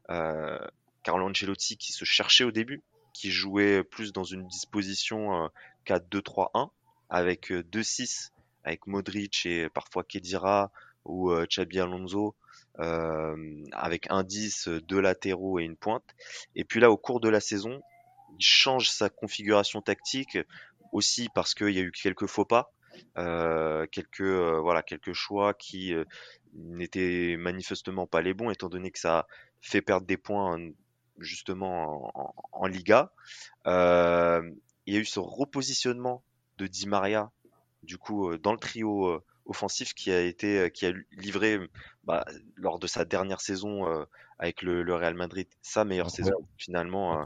euh, 0.09 0.59
Carlo 1.03 1.27
Ancelotti 1.27 1.77
qui 1.77 1.91
se 1.93 2.05
cherchait 2.05 2.43
au 2.43 2.51
début, 2.51 2.81
qui 3.13 3.31
jouait 3.31 3.83
plus 3.83 4.13
dans 4.13 4.23
une 4.23 4.47
disposition 4.47 5.49
4-2-3-1 5.85 6.69
avec 7.09 7.51
2-6 7.51 8.31
avec 8.63 8.87
Modric 8.87 9.45
et 9.45 9.69
parfois 9.69 10.03
Kedira 10.03 10.71
ou 11.05 11.31
euh, 11.31 11.45
Xabi 11.45 11.79
Alonso 11.79 12.35
euh, 12.79 13.65
avec 13.71 14.07
un 14.09 14.23
10, 14.23 14.69
deux 14.87 15.01
latéraux 15.01 15.59
et 15.59 15.63
une 15.63 15.75
pointe. 15.75 16.03
Et 16.55 16.63
puis 16.63 16.79
là, 16.79 16.91
au 16.91 16.97
cours 16.97 17.19
de 17.19 17.29
la 17.29 17.39
saison, 17.39 17.81
il 18.37 18.45
change 18.45 18.89
sa 18.89 19.09
configuration 19.09 19.81
tactique 19.81 20.37
aussi 20.91 21.29
parce 21.33 21.53
qu'il 21.55 21.71
y 21.71 21.79
a 21.79 21.81
eu 21.81 21.91
quelques 21.91 22.27
faux 22.27 22.45
pas, 22.45 22.71
euh, 23.17 23.85
quelques 23.91 24.21
voilà 24.21 24.83
quelques 24.83 25.13
choix 25.13 25.53
qui 25.53 25.93
n'étaient 26.53 27.35
manifestement 27.37 28.07
pas 28.07 28.21
les 28.21 28.33
bons 28.33 28.49
étant 28.49 28.69
donné 28.69 28.91
que 28.91 28.99
ça 28.99 29.27
fait 29.61 29.81
perdre 29.81 30.07
des 30.07 30.17
points 30.17 30.57
justement 31.19 32.11
en, 32.17 32.33
en, 32.51 32.67
Liga. 32.67 33.11
Euh, 33.67 34.41
il 34.85 34.93
y 34.93 34.97
a 34.97 34.99
eu 34.99 35.05
ce 35.05 35.19
repositionnement 35.19 36.23
de 36.57 36.67
Di 36.67 36.87
Maria 36.87 37.31
du 37.83 37.97
coup 37.97 38.35
dans 38.37 38.51
le 38.51 38.57
trio 38.57 39.21
offensif 39.45 39.93
qui 39.93 40.11
a 40.11 40.21
été 40.21 40.69
qui 40.71 40.85
a 40.85 40.93
livré 41.11 41.59
bah, 42.03 42.25
lors 42.55 42.79
de 42.79 42.87
sa 42.87 43.05
dernière 43.05 43.41
saison 43.41 44.05
avec 44.37 44.61
le, 44.61 44.83
le, 44.83 44.95
Real 44.95 45.13
Madrid 45.13 45.47
sa 45.61 45.85
meilleure 45.85 46.11
saison 46.11 46.33
finalement 46.57 47.25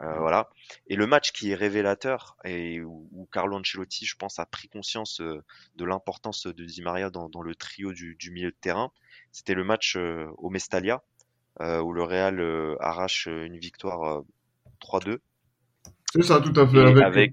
euh, 0.00 0.18
voilà 0.18 0.48
et 0.86 0.96
le 0.96 1.06
match 1.06 1.32
qui 1.32 1.50
est 1.50 1.54
révélateur 1.54 2.36
et 2.44 2.80
où, 2.82 3.28
Carlo 3.32 3.56
Ancelotti 3.56 4.06
je 4.06 4.16
pense 4.16 4.38
a 4.38 4.46
pris 4.46 4.68
conscience 4.68 5.20
de 5.20 5.84
l'importance 5.84 6.46
de 6.46 6.64
Di 6.64 6.82
Maria 6.82 7.10
dans, 7.10 7.28
dans 7.28 7.42
le 7.42 7.54
trio 7.54 7.92
du, 7.92 8.14
du, 8.16 8.30
milieu 8.30 8.50
de 8.50 8.56
terrain 8.60 8.92
c'était 9.32 9.54
le 9.54 9.64
match 9.64 9.96
au 9.96 10.50
Mestalia 10.50 11.02
où 11.60 11.92
le 11.92 12.02
Real 12.02 12.76
arrache 12.80 13.26
une 13.26 13.58
victoire 13.58 14.22
3-2 14.80 15.18
c'est 16.12 16.22
ça 16.22 16.40
tout 16.40 16.58
à 16.58 16.66
fait 16.66 16.80
avec, 16.80 17.04
avec 17.04 17.32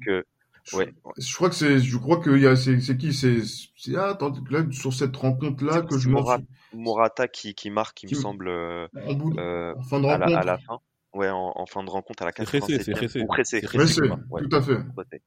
Ouais. 0.73 0.91
Je 1.17 1.35
crois 1.35 1.49
que 1.49 1.55
c'est, 1.55 1.79
je 1.79 1.97
crois 1.97 2.21
qu'il 2.21 2.39
y 2.39 2.47
a, 2.47 2.55
c'est, 2.55 2.79
c'est 2.79 2.97
qui, 2.97 3.13
c'est, 3.13 3.41
c'est, 3.75 3.95
ah, 3.95 4.09
attends, 4.09 4.33
là, 4.49 4.63
sur 4.71 4.93
cette 4.93 5.15
rencontre-là 5.15 5.81
que 5.81 5.97
je 5.97 6.09
Morata, 6.09 6.43
Morata 6.73 7.27
qui, 7.27 7.53
qui 7.53 7.69
marque, 7.69 8.01
il 8.03 8.09
me 8.09 8.15
semble, 8.15 8.47
euh, 8.47 8.87
en, 8.95 9.83
fin 9.83 9.99
de. 9.99 10.07
À 10.07 10.17
la, 10.17 10.39
à 10.39 10.43
la, 10.43 10.57
fin. 10.57 10.79
Ouais, 11.15 11.29
en, 11.29 11.53
en, 11.55 11.65
fin 11.65 11.83
de 11.83 11.89
rencontre 11.89 12.23
à 12.23 12.25
la 12.25 12.33
87 12.33 12.83
C'est 12.83 12.93
Ressé, 12.93 13.25
c'est 13.61 13.65
Ressé. 13.65 14.01
Tout 14.01 14.55
à 14.55 14.61
fait. 14.61 15.21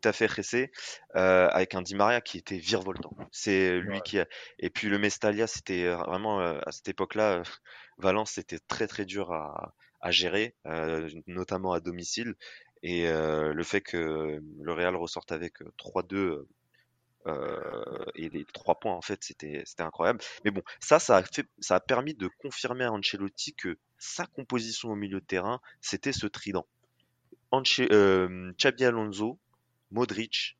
Tout 0.00 0.08
à 0.08 0.12
fait 0.12 0.26
Ressé, 0.26 0.70
euh, 1.16 1.48
avec 1.48 1.74
un 1.74 1.82
Di 1.82 1.94
Maria 1.94 2.20
qui 2.20 2.38
était 2.38 2.58
virevoltant. 2.58 3.16
C'est 3.32 3.78
lui 3.78 4.00
qui 4.02 4.18
a... 4.18 4.26
Et 4.58 4.68
puis 4.68 4.88
le 4.88 4.98
Mestalia, 4.98 5.46
c'était 5.46 5.84
euh, 5.84 5.96
vraiment, 5.96 6.40
euh, 6.40 6.58
à 6.66 6.72
cette 6.72 6.88
époque-là, 6.88 7.42
Valence, 7.98 8.32
c'était 8.32 8.58
très 8.58 8.86
très 8.88 9.04
dur 9.04 9.32
à, 9.32 9.74
à 10.00 10.10
gérer, 10.10 10.54
euh, 10.66 11.08
notamment 11.26 11.72
à 11.72 11.80
domicile. 11.80 12.34
Et 12.82 13.08
euh, 13.08 13.52
le 13.52 13.62
fait 13.64 13.80
que 13.80 14.40
le 14.60 14.72
Real 14.72 14.94
ressorte 14.96 15.32
avec 15.32 15.54
3-2 15.78 16.46
euh, 17.26 17.58
euh, 17.88 18.04
et 18.14 18.28
les 18.28 18.44
trois 18.44 18.78
points 18.78 18.94
en 18.94 19.02
fait 19.02 19.22
c'était 19.22 19.64
incroyable 19.78 20.20
mais 20.44 20.50
bon 20.50 20.62
ça 20.80 20.98
ça 20.98 21.16
a 21.16 21.22
fait 21.22 21.46
ça 21.58 21.76
a 21.76 21.80
permis 21.80 22.14
de 22.14 22.28
confirmer 22.38 22.84
à 22.84 22.92
Ancelotti 22.92 23.54
que 23.54 23.78
sa 23.98 24.26
composition 24.26 24.90
au 24.90 24.94
milieu 24.94 25.20
de 25.20 25.26
terrain 25.26 25.60
c'était 25.80 26.12
ce 26.12 26.26
trident 26.26 26.66
Anche, 27.50 27.80
euh, 27.90 28.52
Xabi 28.58 28.84
Alonso 28.84 29.38
Modric 29.90 30.58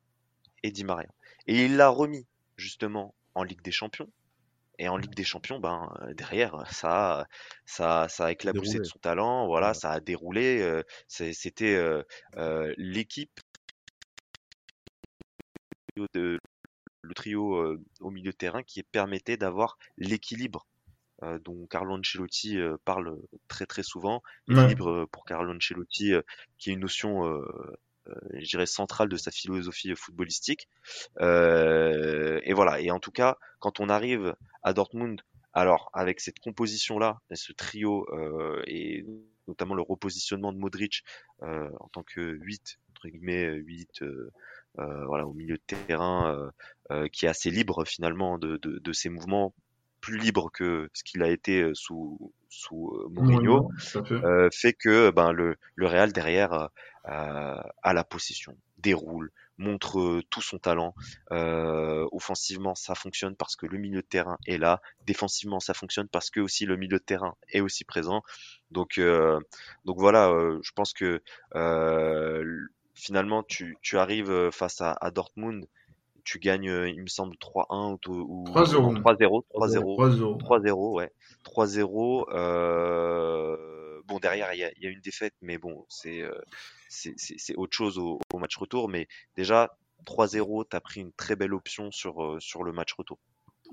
et 0.63 0.71
Di 0.71 0.83
Maria 0.83 1.09
et 1.47 1.65
il 1.65 1.77
l'a 1.77 1.89
remis 1.89 2.27
justement 2.57 3.15
en 3.35 3.43
Ligue 3.43 3.61
des 3.61 3.71
Champions 3.71 4.09
et 4.81 4.87
en 4.87 4.95
Ligue 4.95 5.13
des 5.13 5.25
Champions, 5.25 5.59
ben 5.59 5.93
derrière, 6.15 6.63
ça, 6.71 7.27
ça, 7.65 8.07
ça 8.07 8.27
a 8.27 8.31
éclaboussé 8.31 8.77
de 8.77 8.85
son 8.85 8.97
talent. 8.97 9.45
Voilà, 9.45 9.73
ça 9.73 9.91
a 9.91 9.99
déroulé. 9.99 10.81
C'était 11.09 11.75
euh, 11.75 12.73
l'équipe 12.77 13.41
de 16.13 16.39
le 17.09 17.13
trio 17.15 17.77
au 17.99 18.11
milieu 18.11 18.31
de 18.31 18.37
terrain 18.37 18.63
qui 18.63 18.83
permettait 18.83 19.35
d'avoir 19.35 19.77
l'équilibre 19.97 20.65
dont 21.43 21.65
Carlo 21.67 21.97
Ancelotti 21.97 22.57
parle 22.85 23.17
très 23.49 23.65
très 23.65 23.83
souvent. 23.83 24.21
L'équilibre 24.47 25.05
pour 25.11 25.25
Carlo 25.25 25.53
Ancelotti, 25.53 26.13
qui 26.57 26.69
est 26.69 26.73
une 26.73 26.79
notion 26.79 27.43
je 28.33 28.45
dirais 28.45 28.65
centrale 28.65 29.09
de 29.09 29.17
sa 29.17 29.31
philosophie 29.31 29.93
footballistique. 29.95 30.67
Euh, 31.19 32.39
et 32.43 32.53
voilà. 32.53 32.79
Et 32.79 32.91
en 32.91 32.99
tout 32.99 33.11
cas, 33.11 33.37
quand 33.59 33.79
on 33.79 33.89
arrive 33.89 34.35
à 34.63 34.73
Dortmund, 34.73 35.21
alors 35.53 35.89
avec 35.93 36.19
cette 36.19 36.39
composition-là, 36.39 37.21
ce 37.33 37.53
trio 37.53 38.07
euh, 38.13 38.61
et 38.67 39.05
notamment 39.47 39.75
le 39.75 39.81
repositionnement 39.81 40.53
de 40.53 40.59
Modric 40.59 41.03
euh, 41.41 41.69
en 41.79 41.87
tant 41.89 42.03
que 42.03 42.21
8 42.21 42.79
entre 42.91 43.07
guillemets 43.07 43.45
8 43.45 44.03
voilà 44.77 45.25
au 45.27 45.33
milieu 45.33 45.55
de 45.57 45.75
terrain 45.85 46.51
qui 47.11 47.25
est 47.25 47.29
assez 47.29 47.49
libre 47.49 47.85
finalement 47.85 48.37
de, 48.37 48.57
de, 48.57 48.79
de 48.79 48.93
ses 48.93 49.09
mouvements 49.09 49.53
plus 50.01 50.17
libre 50.17 50.49
que 50.51 50.89
ce 50.93 51.03
qu'il 51.03 51.21
a 51.23 51.29
été 51.29 51.71
sous 51.73 52.33
sous 52.49 52.91
Mourinho, 53.11 53.69
euh, 54.11 54.49
fait 54.51 54.73
que 54.73 55.11
ben 55.11 55.31
le 55.31 55.57
le 55.75 55.87
Real 55.87 56.11
derrière 56.11 56.69
euh, 57.09 57.61
a 57.83 57.93
la 57.93 58.03
possession, 58.03 58.57
déroule, 58.77 59.31
montre 59.57 59.99
euh, 59.99 60.23
tout 60.29 60.41
son 60.41 60.57
talent. 60.57 60.95
Euh, 61.31 62.07
offensivement, 62.11 62.75
ça 62.75 62.95
fonctionne 62.95 63.35
parce 63.35 63.55
que 63.55 63.65
le 63.65 63.77
milieu 63.77 64.01
de 64.01 64.07
terrain 64.07 64.37
est 64.47 64.57
là. 64.57 64.81
Défensivement, 65.05 65.59
ça 65.59 65.73
fonctionne 65.73 66.07
parce 66.07 66.31
que 66.31 66.39
aussi 66.39 66.65
le 66.65 66.77
milieu 66.77 66.97
de 66.97 67.03
terrain 67.03 67.35
est 67.51 67.61
aussi 67.61 67.83
présent. 67.83 68.23
Donc, 68.71 68.97
euh, 68.97 69.39
donc 69.85 69.97
voilà, 69.99 70.29
euh, 70.29 70.59
je 70.63 70.71
pense 70.71 70.93
que 70.93 71.21
finalement, 72.99 73.43
tu, 73.43 73.77
tu 73.81 73.97
arrives 73.97 74.51
face 74.51 74.81
à, 74.81 74.97
à, 74.99 75.11
Dortmund. 75.11 75.65
Tu 76.25 76.37
gagnes, 76.37 76.85
il 76.87 77.01
me 77.01 77.07
semble, 77.07 77.35
3-1 77.37 77.97
ou, 78.09 78.43
3-0. 78.45 79.01
3-0. 79.01 79.43
3-0. 79.55 80.37
3-0, 80.37 80.95
ouais. 80.95 81.11
3-0. 81.43 82.25
bon, 84.07 84.19
derrière, 84.19 84.53
il 84.53 84.59
y 84.59 84.63
a, 84.63 84.71
y 84.79 84.85
a, 84.85 84.89
une 84.89 85.01
défaite, 85.01 85.33
mais 85.41 85.57
bon, 85.57 85.85
c'est 85.89 86.23
c'est 86.89 87.55
autre 87.55 87.75
chose 87.75 87.97
au, 87.97 88.19
au, 88.33 88.37
match 88.37 88.57
retour. 88.57 88.89
Mais 88.89 89.07
déjà, 89.35 89.71
3-0, 90.05 90.65
tu 90.69 90.75
as 90.75 90.81
pris 90.81 91.01
une 91.01 91.11
très 91.13 91.35
belle 91.35 91.53
option 91.53 91.91
sur, 91.91 92.23
euh, 92.23 92.39
sur 92.39 92.63
le 92.63 92.71
match 92.71 92.93
retour. 92.93 93.19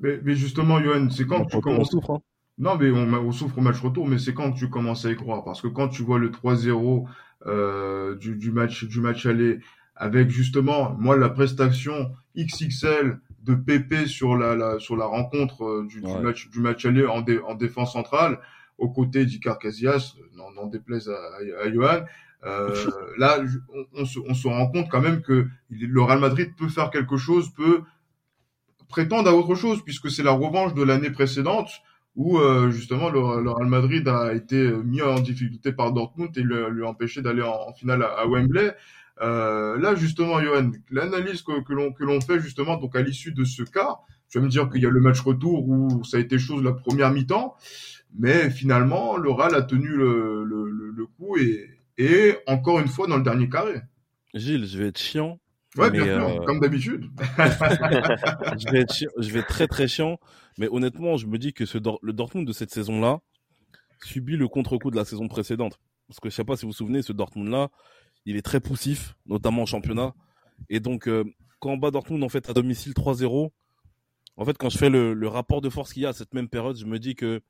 Mais, 0.01 0.19
mais 0.23 0.35
justement, 0.35 0.83
Johan, 0.83 1.09
c'est 1.11 1.27
quand 1.27 1.47
tu 1.47 1.61
commences. 1.61 1.89
On 1.89 2.01
souffre, 2.01 2.11
hein. 2.13 2.23
Non, 2.59 2.77
mais 2.77 2.91
on, 2.91 3.13
on, 3.13 3.33
souffre 3.33 3.59
au 3.59 3.61
match 3.61 3.81
retour, 3.81 4.07
mais 4.07 4.19
c'est 4.19 4.33
quand 4.33 4.53
tu 4.53 4.71
commences 4.71 5.05
à 5.05 5.11
y 5.11 5.17
croire? 5.17 5.45
Parce 5.45 5.61
que 5.61 5.69
quand 5.69 5.89
tu 5.89 6.03
vois 6.03 6.19
le 6.19 6.31
3-0 6.31 6.69
euh, 6.69 7.09
du, 7.45 8.37
du, 8.37 8.51
match, 8.51 8.85
du 8.85 9.01
match 9.01 9.27
aller, 9.27 9.61
avec 9.95 10.31
justement, 10.31 10.95
moi, 10.99 11.17
la 11.17 11.29
prestation 11.29 12.13
XXL 12.37 13.19
de 13.43 13.55
PP 13.55 14.07
sur 14.07 14.37
la, 14.37 14.55
la 14.55 14.79
sur 14.79 14.97
la 14.97 15.07
rencontre 15.07 15.65
euh, 15.65 15.87
du, 15.89 16.01
ouais. 16.01 16.17
du, 16.17 16.23
match, 16.23 16.51
du 16.51 16.61
match 16.61 16.85
aller 16.85 17.07
en, 17.07 17.23
dé, 17.23 17.39
en 17.39 17.55
défense 17.55 17.93
centrale, 17.93 18.39
aux 18.77 18.91
côtés 18.91 19.25
d'Icar 19.25 19.59
Casillas, 19.59 20.15
n'en 20.35 20.67
déplaise 20.67 21.09
à, 21.09 21.15
à, 21.15 21.65
à 21.65 21.73
Johan, 21.73 22.05
euh, 22.45 22.75
là, 23.17 23.39
on, 23.73 24.03
on, 24.03 24.05
se, 24.05 24.19
on, 24.19 24.35
se, 24.35 24.47
rend 24.47 24.69
compte 24.69 24.89
quand 24.91 25.01
même 25.01 25.23
que 25.23 25.49
le 25.71 26.03
Real 26.03 26.21
Madrid 26.21 26.53
peut 26.57 26.69
faire 26.69 26.91
quelque 26.91 27.17
chose, 27.17 27.51
peut 27.57 27.83
prétendre 28.89 29.31
à 29.31 29.35
autre 29.35 29.55
chose, 29.55 29.83
puisque 29.83 30.11
c'est 30.11 30.23
la 30.23 30.33
revanche 30.33 30.75
de 30.75 30.83
l'année 30.83 31.11
précédente 31.11 31.71
où 32.17 32.39
euh, 32.39 32.71
justement 32.71 33.11
le, 33.11 33.21
le, 33.43 33.51
Real 33.51 33.69
Madrid 33.69 34.09
a 34.09 34.33
été 34.35 34.73
mis 34.85 35.03
en 35.03 35.21
difficulté 35.21 35.73
par 35.73 35.93
Dortmund 35.93 36.37
et 36.37 36.43
le, 36.43 36.71
lui 36.71 36.85
a 36.85 36.89
empêché 36.89 37.21
d'aller 37.23 37.43
en, 37.43 37.69
en, 37.69 37.73
finale 37.75 38.03
à, 38.03 38.07
à 38.07 38.27
Wembley. 38.27 38.75
Euh, 39.23 39.79
là 39.79 39.95
justement, 39.95 40.43
Johan, 40.43 40.73
l'analyse 40.91 41.43
que, 41.43 41.63
que 41.63 42.05
l'on 42.05 42.21
fait 42.21 42.41
justement 42.41 42.77
donc 42.77 42.97
à 42.97 43.03
l'issue 43.03 43.33
de 43.33 43.45
ce 43.45 43.63
cas, 43.63 43.97
tu 44.29 44.39
vas 44.39 44.45
me 44.45 44.51
dire 44.51 44.69
qu'il 44.69 44.83
y 44.83 44.87
a 44.87 44.91
le 44.91 45.01
match 45.01 45.21
retour 45.21 45.69
où 45.69 46.05
ça 46.05 46.17
a 46.17 46.21
été 46.21 46.39
chose 46.39 46.63
la 46.63 46.73
première 46.73 47.11
mi-temps, 47.11 47.55
mais 48.19 48.51
finalement 48.51 49.17
le 49.17 49.31
Real 49.31 49.55
a 49.55 49.63
tenu 49.63 49.89
le, 49.89 50.45
le, 50.45 50.71
le 50.71 51.07
coup 51.07 51.37
et, 51.37 51.69
et 51.99 52.37
encore 52.47 52.81
une 52.81 52.89
fois 52.89 53.07
dans 53.07 53.17
le 53.17 53.23
dernier 53.23 53.49
carré. 53.49 53.81
Gilles, 54.35 54.67
je 54.67 54.79
vais 54.79 54.89
être 54.89 54.99
chiant. 54.99 55.39
Ouais, 55.77 55.91
bien 55.91 56.05
sûr, 56.05 56.29
euh... 56.29 56.45
comme 56.45 56.61
d'habitude. 56.61 57.11
je 57.39 58.71
vais 58.71 58.81
être 58.81 58.95
je 59.19 59.31
vais 59.31 59.41
être 59.41 59.49
très 59.49 59.67
très 59.67 59.89
chiant, 59.89 60.19
mais 60.59 60.69
honnêtement, 60.71 61.17
je 61.17 61.27
me 61.27 61.39
dis 61.39 61.53
que 61.53 61.65
le 62.03 62.13
Dortmund 62.13 62.47
de 62.47 62.53
cette 62.53 62.71
saison-là 62.71 63.21
subit 64.05 64.37
le 64.37 64.49
contre-coup 64.49 64.91
de 64.91 64.97
la 64.97 65.05
saison 65.05 65.29
précédente. 65.29 65.79
Parce 66.09 66.21
que 66.21 66.31
je 66.31 66.35
sais 66.35 66.45
pas 66.45 66.57
si 66.57 66.63
vous 66.63 66.71
vous 66.71 66.77
souvenez, 66.77 67.03
ce 67.03 67.13
Dortmund-là, 67.13 67.69
il 68.25 68.37
est 68.37 68.43
très 68.43 68.61
poussif, 68.61 69.15
notamment 69.27 69.63
en 69.63 69.67
championnat. 69.67 70.15
Et 70.69 70.81
donc, 70.81 71.09
euh, 71.09 71.25
quand 71.61 71.71
on 71.71 71.77
bat 71.77 71.91
Dortmund 71.91 72.23
en 72.23 72.29
fait 72.29 72.49
à 72.49 72.53
domicile 72.53 72.93
3-0, 72.93 73.51
en 74.39 74.45
fait, 74.45 74.59
quand 74.59 74.69
je 74.69 74.79
fais 74.79 74.91
le, 74.91 75.29
rapport 75.29 75.61
de 75.61 75.71
force 75.71 75.93
qu'il 75.93 76.03
y 76.03 76.07
a 76.07 76.11
à 76.11 76.13
cette 76.13 76.35
même 76.35 76.49
période, 76.49 76.77
je 76.77 76.87
me 76.87 76.99
dis 76.99 77.15
que 77.15 77.41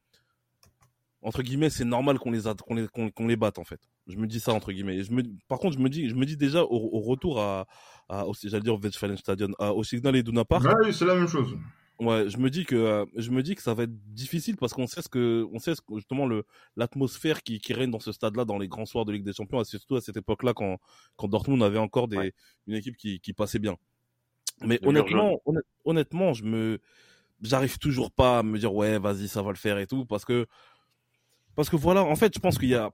entre 1.22 1.42
guillemets, 1.42 1.70
c'est 1.70 1.84
normal 1.84 2.18
qu'on 2.20 2.30
les, 2.30 3.36
batte 3.36 3.58
en 3.58 3.64
fait. 3.64 3.80
Je 4.06 4.16
me 4.16 4.28
dis 4.28 4.38
ça 4.38 4.52
entre 4.52 4.70
guillemets. 4.70 5.02
Me, 5.10 5.22
par 5.48 5.58
contre, 5.58 5.76
je 5.76 5.82
me 5.82 5.88
dis, 5.88 6.08
je 6.08 6.14
me 6.14 6.24
dis 6.24 6.36
déjà 6.36 6.62
au, 6.62 7.00
retour 7.00 7.40
à, 7.40 7.66
j'allais 8.44 8.62
dire 8.62 8.74
au 8.74 8.78
Westfalenstadion, 8.78 9.48
au 9.58 9.82
Signal 9.82 10.14
Iduna 10.16 10.44
Park. 10.44 10.64
oui, 10.84 10.94
c'est 10.94 11.04
la 11.04 11.16
même 11.16 11.26
chose. 11.26 11.56
Ouais, 11.98 12.28
je 12.28 12.36
me 12.36 12.50
dis 12.50 12.66
que 12.66 12.76
euh, 12.76 13.06
je 13.16 13.30
me 13.30 13.42
dis 13.42 13.54
que 13.54 13.62
ça 13.62 13.72
va 13.72 13.84
être 13.84 14.12
difficile 14.12 14.58
parce 14.58 14.74
qu'on 14.74 14.86
sait 14.86 15.00
ce 15.00 15.08
que 15.08 15.46
on 15.50 15.58
sait 15.58 15.74
ce 15.74 15.80
que, 15.80 15.94
justement 15.94 16.26
le 16.26 16.44
l'atmosphère 16.76 17.42
qui, 17.42 17.58
qui 17.58 17.72
règne 17.72 17.90
dans 17.90 18.00
ce 18.00 18.12
stade-là 18.12 18.44
dans 18.44 18.58
les 18.58 18.68
grands 18.68 18.84
soirs 18.84 19.06
de 19.06 19.12
Ligue 19.12 19.24
des 19.24 19.32
Champions, 19.32 19.62
et 19.62 19.64
surtout 19.64 19.96
à 19.96 20.02
cette 20.02 20.18
époque-là 20.18 20.52
quand 20.52 20.78
quand 21.16 21.28
Dortmund 21.28 21.62
avait 21.62 21.78
encore 21.78 22.06
des 22.06 22.34
une 22.66 22.74
équipe 22.74 22.96
qui 22.98 23.20
qui 23.20 23.32
passait 23.32 23.58
bien. 23.58 23.76
Mais 24.60 24.78
honnêtement, 24.86 25.40
honnêtement, 25.86 26.34
je 26.34 26.44
me 26.44 26.80
j'arrive 27.40 27.78
toujours 27.78 28.10
pas 28.10 28.40
à 28.40 28.42
me 28.42 28.58
dire 28.58 28.74
ouais, 28.74 28.98
vas-y, 28.98 29.28
ça 29.28 29.40
va 29.40 29.50
le 29.50 29.56
faire 29.56 29.78
et 29.78 29.86
tout 29.86 30.04
parce 30.04 30.26
que 30.26 30.46
parce 31.54 31.70
que 31.70 31.76
voilà, 31.76 32.04
en 32.04 32.16
fait, 32.16 32.34
je 32.34 32.40
pense 32.40 32.58
qu'il 32.58 32.68
y 32.68 32.74
a 32.74 32.92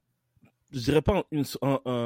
je 0.70 0.78
dirais 0.78 1.03
pas 1.03 1.24
une, 1.32 1.44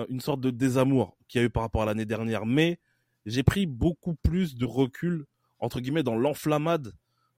une 0.08 0.20
sorte 0.20 0.40
de 0.40 0.50
désamour 0.50 1.16
qu'il 1.28 1.40
y 1.40 1.44
a 1.44 1.46
eu 1.46 1.50
par 1.50 1.62
rapport 1.62 1.82
à 1.82 1.86
l'année 1.86 2.06
dernière, 2.06 2.46
mais 2.46 2.80
j'ai 3.26 3.42
pris 3.42 3.66
beaucoup 3.66 4.14
plus 4.14 4.56
de 4.56 4.64
recul 4.64 5.26
entre 5.58 5.80
guillemets, 5.80 6.02
dans 6.02 6.16
l'enflammade 6.16 6.92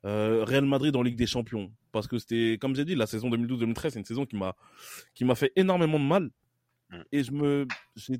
euh, 0.04 0.44
Real 0.44 0.64
Madrid 0.64 0.94
en 0.96 1.02
Ligue 1.02 1.16
des 1.16 1.26
Champions. 1.26 1.72
Parce 1.92 2.06
que 2.06 2.18
c'était, 2.18 2.58
comme 2.60 2.74
j'ai 2.74 2.84
dit, 2.84 2.94
la 2.94 3.06
saison 3.06 3.30
2012-2013, 3.30 3.90
c'est 3.90 3.98
une 3.98 4.04
saison 4.04 4.26
qui 4.26 4.36
m'a, 4.36 4.54
qui 5.14 5.24
m'a 5.24 5.34
fait 5.34 5.52
énormément 5.56 5.98
de 5.98 6.04
mal. 6.04 6.30
Mm. 6.90 6.96
Et 7.12 7.24
je 7.24 7.32
me, 7.32 7.66
je 7.96 8.12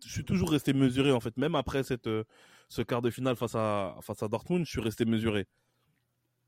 suis 0.00 0.24
toujours 0.24 0.50
resté 0.50 0.72
mesuré, 0.72 1.12
en 1.12 1.20
fait. 1.20 1.36
Même 1.36 1.54
après 1.54 1.82
cette, 1.82 2.06
euh, 2.06 2.24
ce 2.68 2.82
quart 2.82 3.02
de 3.02 3.10
finale 3.10 3.36
face 3.36 3.54
à, 3.54 3.96
face 4.02 4.22
à 4.22 4.28
Dortmund, 4.28 4.64
je 4.64 4.70
suis 4.70 4.80
resté 4.80 5.04
mesuré. 5.04 5.46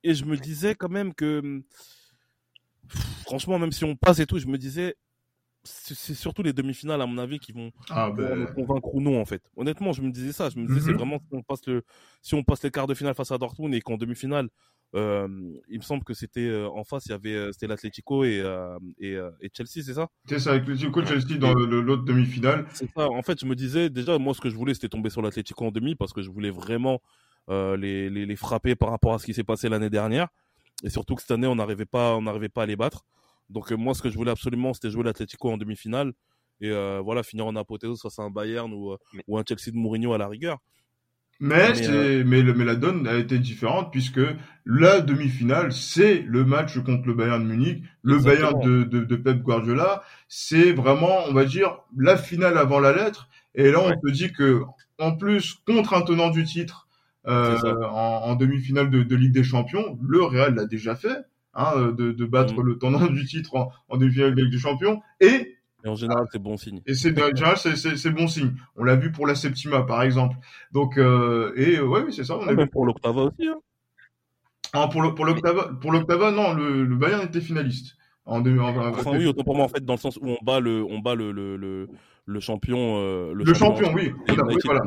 Et 0.03 0.15
je 0.15 0.25
me 0.25 0.37
disais 0.37 0.75
quand 0.75 0.89
même 0.89 1.15
que, 1.15 1.63
franchement, 3.25 3.59
même 3.59 3.73
si 3.73 3.85
on 3.85 3.97
passe 3.97 4.21
et 4.21 4.27
tout, 4.27 4.39
je 4.39 4.47
me 4.47 4.59
disais, 4.59 4.97
c'est 5.67 6.15
surtout 6.15 6.43
les 6.43 6.53
demi-finales, 6.53 7.01
à 7.03 7.07
mon 7.07 7.19
avis, 7.19 7.39
qui 7.39 7.53
vont 7.53 7.71
ah, 7.91 8.11
ben... 8.11 8.37
me 8.37 8.47
convaincre 8.47 8.95
ou 8.95 9.01
non, 9.01 9.21
en 9.21 9.25
fait. 9.25 9.43
Honnêtement, 9.57 9.93
je 9.93 10.03
me 10.03 10.11
disais 10.11 10.33
ça. 10.33 10.49
Je 10.49 10.59
me 10.59 10.67
disais, 10.67 10.81
c'est 10.81 10.91
mhm. 10.93 10.97
vraiment 10.97 11.19
si 11.19 11.27
on, 11.33 11.43
passe 11.43 11.67
le, 11.67 11.83
si 12.23 12.35
on 12.35 12.43
passe 12.43 12.63
les 12.63 12.71
quarts 12.71 12.87
de 12.87 12.95
finale 12.95 13.15
face 13.15 13.31
à 13.33 13.39
Dortmund 13.39 13.75
et 13.75 13.81
qu'en 13.81 13.97
demi-finale, 13.97 14.49
euh, 14.95 15.29
il 15.69 15.79
me 15.79 15.83
semble 15.83 16.05
que 16.05 16.15
c'était 16.15 16.47
euh, 16.47 16.69
en 16.69 16.85
face, 16.85 17.07
il 17.07 17.11
y 17.11 17.13
avait 17.13 17.35
euh, 17.35 17.53
c'était 17.53 17.67
l'Atlético 17.67 18.25
et, 18.25 18.43
et, 19.01 19.19
et, 19.41 19.51
Chelsea, 19.53 19.85
c'est 19.85 19.95
ça? 19.95 20.09
C'est 20.27 20.39
ça, 20.39 20.55
l'Atlético 20.55 21.05
Chelsea 21.05 21.39
dans 21.39 21.53
l'autre 21.53 22.05
demi-finale. 22.05 22.67
C'est 22.73 22.91
ça. 22.97 23.09
En 23.09 23.23
fait, 23.23 23.41
je 23.41 23.47
me 23.47 23.55
disais 23.55 23.91
déjà, 23.91 24.19
moi, 24.19 24.33
ce 24.35 24.41
que 24.41 24.49
je 24.49 24.57
voulais, 24.57 24.75
c'était 24.75 24.89
tomber 24.89 25.11
sur 25.11 25.23
l'Atlético 25.23 25.67
en 25.67 25.71
demi 25.71 25.95
parce 25.97 26.13
que 26.13 26.23
je 26.23 26.31
voulais 26.31 26.51
vraiment 26.51 27.01
les, 27.49 28.11
les, 28.11 28.27
les, 28.27 28.37
frapper 28.37 28.75
par 28.75 28.91
rapport 28.91 29.15
à 29.15 29.19
ce 29.19 29.27
qui 29.27 29.35
s'est 29.35 29.45
passé 29.45 29.69
l'année 29.69 29.91
dernière. 29.91 30.29
Et 30.83 30.91
surtout 30.91 31.15
que 31.15 31.23
cette 31.23 31.31
année, 31.31 31.47
on 31.47 31.57
n'arrivait 31.57 31.87
pas, 31.87 32.15
on 32.17 32.23
n'arrivait 32.23 32.49
pas 32.49 32.63
à 32.63 32.67
les 32.67 32.77
battre. 32.77 33.05
Donc 33.51 33.73
euh, 33.73 33.77
moi, 33.77 33.95
ce 33.95 34.03
que 34.03 34.11
je 34.11 34.17
voulais 34.17 34.31
absolument, 34.31 34.75
c'était 34.75 34.91
jouer 34.91 35.05
l'Atlético 35.05 35.51
en 35.51 35.57
demi-finale 35.57 36.13
et 36.61 36.71
euh, 36.71 37.01
voilà 37.05 37.23
finir 37.23 37.47
en 37.47 37.55
apothéose 37.57 38.01
face 38.01 38.19
à 38.19 38.23
un 38.23 38.31
Bayern 38.31 38.73
ou, 38.73 38.93
euh, 38.93 38.97
ou 39.27 39.39
un 39.39 39.45
Chelsea 39.47 39.73
de 39.73 39.77
Mourinho 39.77 40.13
à 40.13 40.19
la 40.19 40.29
rigueur. 40.29 40.59
Mais, 41.39 41.75
mais, 41.75 42.25
mais, 42.25 42.43
mais, 42.43 42.65
la 42.65 42.77
donne 42.77 43.07
a 43.07 43.15
été 43.15 43.39
différente 43.39 43.93
puisque 43.93 44.23
la 44.65 45.03
demi-finale, 45.03 45.71
c'est 45.71 46.23
le 46.23 46.47
match 46.47 46.79
contre 46.79 47.07
le 47.07 47.13
Bayern 47.13 47.43
de 47.43 47.55
Munich, 47.55 47.85
le 48.03 48.19
Bayern 48.19 48.59
de, 48.61 48.85
de, 48.85 49.05
de, 49.05 49.17
Pep 49.17 49.43
Guardiola. 49.43 50.03
C'est 50.29 50.73
vraiment, 50.73 51.25
on 51.29 51.35
va 51.35 51.45
dire, 51.45 51.81
la 51.95 52.17
finale 52.17 52.57
avant 52.57 52.81
la 52.81 52.95
lettre. 52.95 53.29
Et 53.55 53.71
là, 53.71 53.81
on 53.83 53.91
te 53.91 54.11
dit 54.13 54.33
que, 54.33 54.63
en 54.99 55.15
plus, 55.15 55.57
contre 55.67 55.93
un 55.93 56.01
tenant 56.01 56.31
du 56.31 56.45
titre 56.45 56.89
euh, 57.27 57.85
en, 57.85 58.21
en 58.25 58.35
demi-finale 58.37 58.89
de, 58.89 59.03
de, 59.03 59.17
Ligue 59.17 59.33
des 59.33 59.45
Champions, 59.45 59.99
le 60.01 60.23
Real 60.23 60.55
l'a 60.55 60.65
déjà 60.65 60.95
fait. 60.97 61.19
Hein, 61.59 61.73
euh, 61.77 61.93
de, 61.93 62.13
de, 62.13 62.25
battre 62.27 62.61
mm. 62.61 62.67
le 62.67 62.79
tenant 62.79 63.07
du 63.07 63.25
titre 63.25 63.57
en, 63.57 63.73
en 63.89 63.97
demi-finale 63.97 64.35
des 64.35 64.59
Champions. 64.59 65.01
Et, 65.21 65.57
et 65.85 65.89
en 65.89 65.95
général, 65.95 66.27
c'est 66.31 66.43
bon 66.43 66.57
signe. 66.57 66.83
Et 66.87 66.95
c'est 66.95 67.11
en 67.23 67.35
général, 67.35 67.57
c'est 67.57 68.11
bon 68.11 68.29
signe. 68.29 68.53
On 68.77 68.85
l'a 68.85 68.97
vu 68.97 69.11
pour 69.11 69.27
la 69.27 69.35
Septima, 69.35 69.83
par 69.83 70.03
exemple. 70.03 70.37
Donc, 70.73 70.99
euh, 70.99 71.53
et 71.57 71.81
ouais, 71.81 72.05
c'est 72.11 72.25
ça. 72.25 72.37
On 72.37 72.47
a 72.47 72.53
même 72.53 72.69
pour 72.69 72.85
l'Octava 72.85 73.23
aussi. 73.23 73.49
Hein. 73.49 73.57
Ah, 74.73 74.89
pour 74.89 75.01
l'Octava, 75.03 75.71
pour 75.81 75.93
l'Octava, 75.93 76.31
non, 76.31 76.53
le, 76.53 76.85
le 76.85 76.97
Bayern 76.97 77.23
était 77.23 77.41
finaliste. 77.41 77.97
En, 78.29 78.41
demi, 78.41 78.59
enfin, 78.59 79.17
oui, 79.17 79.27
autant 79.27 79.45
pour 79.45 79.55
moi 79.55 79.67
en 79.67 79.69
fait 79.69 79.85
dans 79.85 79.93
le 79.95 80.01
sens 80.01 80.17
où 80.17 80.27
on 80.29 80.39
bat 80.45 80.59
le, 80.59 80.83
on 80.83 80.99
bat 80.99 81.15
le, 81.15 81.31
le, 81.31 81.57
le, 81.57 81.89
le 82.25 82.41
champion. 82.41 82.97
Euh, 82.99 83.33
le, 83.33 83.55
champion, 83.55 83.93
oui. 83.95 84.13
voilà. 84.65 84.83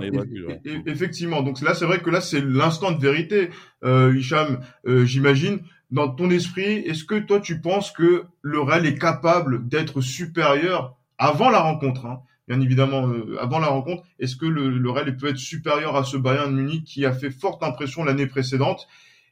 effectivement. 0.86 1.42
Donc 1.42 1.62
là, 1.62 1.74
c'est 1.74 1.86
vrai 1.86 2.00
que 2.00 2.10
là, 2.10 2.20
c'est 2.20 2.42
l'instant 2.42 2.92
de 2.92 3.02
vérité, 3.02 3.50
euh, 3.86 4.14
Hicham. 4.14 4.60
Euh, 4.86 5.06
J'imagine 5.06 5.62
dans 5.92 6.10
ton 6.10 6.30
esprit, 6.30 6.80
est-ce 6.80 7.04
que 7.04 7.20
toi 7.20 7.40
tu 7.40 7.62
penses 7.62 7.92
que 7.92 8.26
le 8.42 8.60
Real 8.60 8.86
est 8.86 8.98
capable 8.98 9.68
d'être 9.68 10.02
supérieur 10.02 10.96
avant 11.18 11.50
la 11.50 11.60
rencontre 11.60 12.06
hein, 12.06 12.22
Bien 12.48 12.62
évidemment, 12.62 13.08
euh, 13.08 13.38
avant 13.40 13.60
la 13.60 13.68
rencontre, 13.68 14.04
est-ce 14.18 14.36
que 14.36 14.48
le, 14.48 14.70
le, 14.70 14.90
Real 14.90 15.16
peut 15.16 15.28
être 15.28 15.38
supérieur 15.38 15.96
à 15.96 16.04
ce 16.04 16.18
Bayern 16.18 16.50
de 16.50 16.60
Munich 16.60 16.84
qui 16.84 17.06
a 17.06 17.14
fait 17.14 17.30
forte 17.30 17.62
impression 17.62 18.04
l'année 18.04 18.26
précédente? 18.26 18.88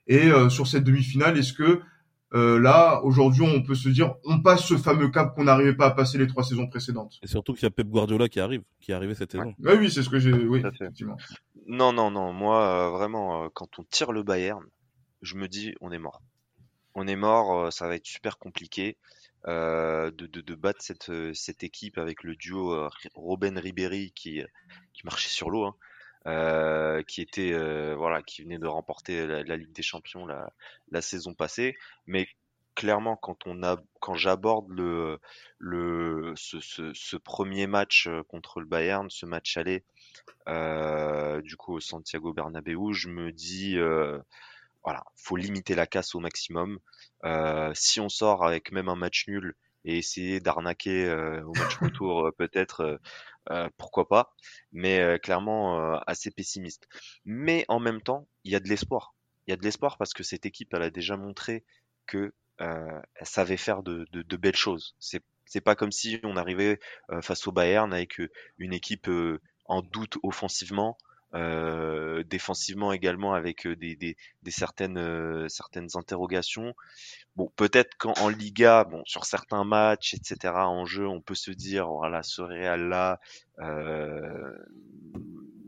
Et 0.05 0.27
euh, 0.27 0.49
sur 0.49 0.67
cette 0.67 0.83
demi-finale, 0.83 1.37
est-ce 1.37 1.51
que 1.51 1.81
euh, 2.33 2.59
là, 2.59 3.01
aujourd'hui, 3.03 3.41
on 3.43 3.63
peut 3.63 3.73
se 3.73 3.89
dire, 3.89 4.13
on 4.23 4.39
passe 4.41 4.65
ce 4.65 4.77
fameux 4.77 5.09
cap 5.09 5.35
qu'on 5.35 5.45
n'arrivait 5.45 5.75
pas 5.75 5.87
à 5.87 5.91
passer 5.91 6.19
les 6.19 6.27
trois 6.27 6.43
saisons 6.43 6.67
précédentes? 6.67 7.17
Et 7.23 7.27
surtout 7.27 7.53
qu'il 7.53 7.63
y 7.63 7.65
a 7.65 7.71
Pep 7.71 7.87
Guardiola 7.87 8.29
qui 8.29 8.39
arrive, 8.39 8.61
qui 8.81 8.91
est 8.91 8.93
arrivé 8.93 9.15
cette 9.15 9.31
saison. 9.31 9.53
Oui, 9.59 9.73
oui, 9.79 9.89
c'est 9.89 10.03
ce 10.03 10.09
que 10.09 10.19
j'ai. 10.19 10.33
Oui, 10.33 10.61
effectivement. 10.63 11.17
Non, 11.65 11.93
non, 11.93 12.11
non. 12.11 12.33
Moi, 12.33 12.91
vraiment, 12.91 13.49
quand 13.49 13.79
on 13.79 13.83
tire 13.83 14.11
le 14.11 14.21
Bayern, 14.21 14.63
je 15.23 15.35
me 15.35 15.47
dis, 15.47 15.73
on 15.81 15.91
est 15.91 15.99
mort 15.99 16.21
on 16.97 17.07
est 17.07 17.15
mort, 17.15 17.57
euh, 17.57 17.71
ça 17.71 17.87
va 17.87 17.95
être 17.95 18.05
super 18.05 18.37
compliqué. 18.37 18.97
Euh, 19.47 20.11
de, 20.11 20.55
battre 20.55 20.81
cette, 20.81 21.09
euh, 21.09 21.33
cette 21.33 21.63
équipe 21.63 21.97
avec 21.99 22.23
le 22.23 22.35
duo 22.35 22.89
Robin 23.15 23.57
Ribéry 23.57 24.11
qui, 24.13 24.43
marchait 25.05 25.29
sur 25.29 25.49
l'eau, 25.49 25.65
hein, 26.25 27.03
qui 27.05 27.23
venait 27.23 28.57
de 28.57 28.67
remporter 28.67 29.25
la, 29.25 29.55
Ligue 29.55 29.71
des 29.71 29.83
Champions 29.83 30.25
la, 30.25 31.01
saison 31.01 31.33
passée. 31.33 31.77
Mais 32.07 32.27
clairement, 32.75 33.15
quand 33.15 34.15
j'aborde 34.15 34.67
le, 34.69 36.33
ce, 36.35 37.15
premier 37.15 37.67
match 37.67 38.09
contre 38.27 38.59
le 38.59 38.65
Bayern, 38.65 39.09
ce 39.09 39.25
match 39.27 39.55
aller, 39.55 39.85
du 41.43 41.55
coup 41.55 41.75
au 41.75 41.79
Santiago 41.79 42.33
Bernabéu, 42.33 42.91
je 42.91 43.07
me 43.07 43.31
dis 43.31 43.77
voilà, 44.87 45.03
faut 45.17 45.35
limiter 45.35 45.75
la 45.75 45.85
casse 45.85 46.15
au 46.15 46.21
maximum. 46.21 46.79
Euh, 47.25 47.73
si 47.75 47.99
on 47.99 48.07
sort 48.07 48.45
avec 48.45 48.71
même 48.71 48.87
un 48.87 48.95
match 48.95 49.27
nul 49.27 49.53
et 49.83 49.97
essayer 49.97 50.39
d'arnaquer 50.39 51.03
euh, 51.03 51.43
au 51.43 51.51
match 51.55 51.75
retour, 51.81 52.27
euh, 52.27 52.31
peut-être, 52.31 52.97
pourquoi 53.75 54.07
pas. 54.07 54.33
Mais 54.71 55.19
clairement, 55.21 55.99
assez 56.07 56.31
pessimiste. 56.31 56.87
Mais 57.25 57.65
en 57.67 57.81
même 57.81 58.01
temps, 58.01 58.29
il 58.45 58.53
y 58.53 58.55
a 58.55 58.61
de 58.61 58.69
l'espoir. 58.69 59.13
Il 59.45 59.51
y 59.51 59.53
a 59.53 59.57
de 59.57 59.63
l'espoir 59.63 59.97
parce 59.97 60.13
que 60.13 60.23
cette 60.23 60.45
équipe, 60.45 60.73
elle 60.73 60.83
a 60.83 60.89
déjà 60.89 61.17
montré 61.17 61.65
que 62.05 62.33
elle 62.57 63.01
savait 63.23 63.57
faire 63.57 63.83
de, 63.83 64.07
de 64.13 64.37
belles 64.37 64.55
choses. 64.55 64.95
C'est 64.99 65.21
c'est 65.43 65.61
pas 65.61 65.75
comme 65.75 65.91
si 65.91 66.19
on 66.23 66.37
arrivait 66.37 66.79
face 67.21 67.45
au 67.47 67.51
Bayern 67.51 67.93
avec 67.93 68.21
une 68.57 68.73
équipe 68.73 69.09
en 69.65 69.81
doute 69.81 70.17
offensivement, 70.23 70.97
euh, 71.37 72.23
défensivement 72.23 72.91
également 72.91 73.33
avec 73.33 73.67
euh, 73.67 73.75
des, 73.75 73.95
des, 73.95 74.17
des 74.41 74.51
certaines 74.51 74.97
euh, 74.97 75.47
certaines 75.49 75.89
interrogations. 75.95 76.73
Bon, 77.35 77.51
peut-être 77.55 77.95
qu'en 77.97 78.29
Liga, 78.29 78.83
bon, 78.85 79.03
sur 79.05 79.25
certains 79.25 79.63
matchs, 79.63 80.15
etc. 80.15 80.53
en 80.55 80.85
jeu, 80.85 81.07
on 81.07 81.21
peut 81.21 81.35
se 81.35 81.51
dire 81.51 81.87
voilà, 81.89 82.23
ce 82.23 82.41
Real 82.41 82.89
là 82.89 83.19
euh, 83.59 84.51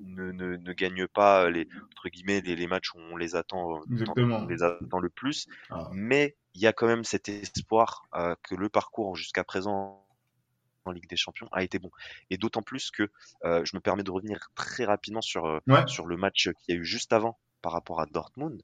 ne, 0.06 0.32
ne, 0.32 0.58
ne, 0.58 0.74
gagne 0.74 1.08
pas 1.08 1.50
les 1.50 1.68
entre 1.92 2.10
guillemets 2.10 2.42
les, 2.42 2.56
les 2.56 2.68
matchs 2.68 2.94
où 2.96 3.00
on 3.00 3.16
les 3.16 3.36
attend, 3.36 3.82
on 4.18 4.46
les 4.48 4.64
attend 4.64 5.00
le 5.00 5.10
plus, 5.10 5.48
ah. 5.70 5.90
mais 5.94 6.36
il 6.56 6.62
y 6.62 6.68
a 6.68 6.74
quand 6.74 6.88
même 6.88 7.04
cet 7.04 7.30
espoir 7.30 8.08
que 8.44 8.56
le 8.56 8.70
parcours 8.70 9.16
jusqu'à 9.16 9.44
présent 9.44 10.09
en 10.90 10.92
Ligue 10.92 11.08
des 11.08 11.16
Champions 11.16 11.48
a 11.52 11.64
été 11.64 11.80
bon. 11.80 11.92
Et 12.30 12.38
d'autant 12.38 12.62
plus 12.62 12.92
que 12.92 13.10
euh, 13.46 13.64
je 13.64 13.76
me 13.76 13.80
permets 13.80 14.04
de 14.04 14.12
revenir 14.12 14.50
très 14.56 14.86
rapidement 14.86 15.22
sur, 15.22 15.46
euh, 15.46 15.60
sur 15.88 16.06
le 16.06 16.18
match 16.18 16.50
qu'il 16.50 16.76
y 16.76 16.78
a 16.78 16.82
eu 16.82 16.86
juste 16.86 17.14
avant 17.14 17.40
par 17.62 17.72
rapport 17.72 18.02
à 18.02 18.06
Dortmund. 18.06 18.62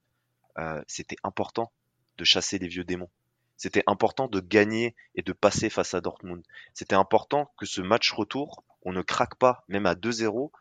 Euh, 0.58 0.82
c'était 0.88 1.18
important 1.24 1.72
de 2.18 2.24
chasser 2.24 2.60
les 2.60 2.68
vieux 2.68 2.84
démons. 2.84 3.10
C'était 3.58 3.84
important 3.88 4.28
de 4.28 4.40
gagner 4.42 4.96
et 5.16 5.22
de 5.22 5.32
passer 5.32 5.70
face 5.70 5.94
à 5.94 6.02
Dortmund. 6.02 6.44
C'était 6.74 6.96
important 6.96 7.52
que 7.58 7.66
ce 7.66 7.82
match 7.82 8.12
retour, 8.12 8.64
on 8.84 8.92
ne 8.92 9.02
craque 9.02 9.36
pas, 9.36 9.64
même 9.70 9.86
à 9.86 9.96
2-0, 9.96 10.52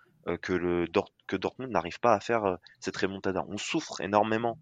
que, 0.40 0.52
le 0.52 0.86
que 1.26 1.36
Dortmund 1.36 1.70
n'arrive 1.70 2.00
pas 2.00 2.14
à 2.14 2.20
faire 2.20 2.56
cette 2.80 2.96
remontada. 2.96 3.44
On 3.48 3.58
souffre 3.58 4.00
énormément 4.00 4.58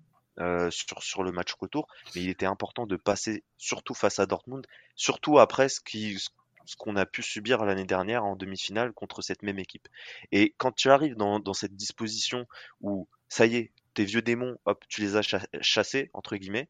sur, 0.70 1.02
sur 1.02 1.22
le 1.22 1.30
match 1.30 1.52
retour, 1.52 1.86
mais 2.14 2.22
il 2.22 2.30
était 2.30 2.46
important 2.46 2.86
de 2.86 2.96
passer 2.96 3.44
surtout 3.58 3.94
face 3.94 4.18
à 4.18 4.24
Dortmund, 4.24 4.66
surtout 4.96 5.38
après 5.38 5.68
ce 5.68 5.80
qui, 5.80 6.18
ce 6.64 6.76
qu'on 6.76 6.96
a 6.96 7.06
pu 7.06 7.22
subir 7.22 7.64
l'année 7.64 7.84
dernière 7.84 8.24
en 8.24 8.36
demi-finale 8.36 8.92
contre 8.92 9.22
cette 9.22 9.42
même 9.42 9.58
équipe. 9.58 9.88
Et 10.30 10.54
quand 10.58 10.72
tu 10.72 10.90
arrives 10.90 11.16
dans, 11.16 11.54
cette 11.54 11.76
disposition 11.76 12.46
où 12.80 13.08
ça 13.28 13.46
y 13.46 13.56
est, 13.56 13.72
tes 13.94 14.04
vieux 14.04 14.22
démons, 14.22 14.56
hop, 14.64 14.84
tu 14.88 15.00
les 15.00 15.16
as 15.16 15.22
chassés 15.60 16.10
entre 16.14 16.36
guillemets, 16.36 16.68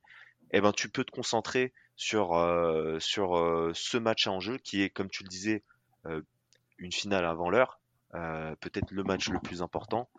eh 0.53 0.61
ben 0.61 0.73
tu 0.73 0.89
peux 0.89 1.05
te 1.05 1.11
concentrer 1.11 1.73
sur, 1.97 2.35
euh, 2.35 2.99
sur 2.99 3.37
euh, 3.37 3.71
ce 3.75 3.97
match 3.97 4.27
en 4.27 4.41
jeu 4.41 4.59
qui 4.59 4.83
est, 4.83 4.91
comme 4.91 5.09
tu 5.09 5.23
le 5.23 5.29
disais, 5.29 5.63
euh, 6.07 6.21
une 6.79 6.93
finale 6.93 7.25
avant 7.25 7.49
l'heure, 7.51 7.81
peut-être 8.61 8.91
le 8.91 9.05
match 9.05 9.29
le 9.29 9.39
plus 9.39 9.63
important. 9.63 10.11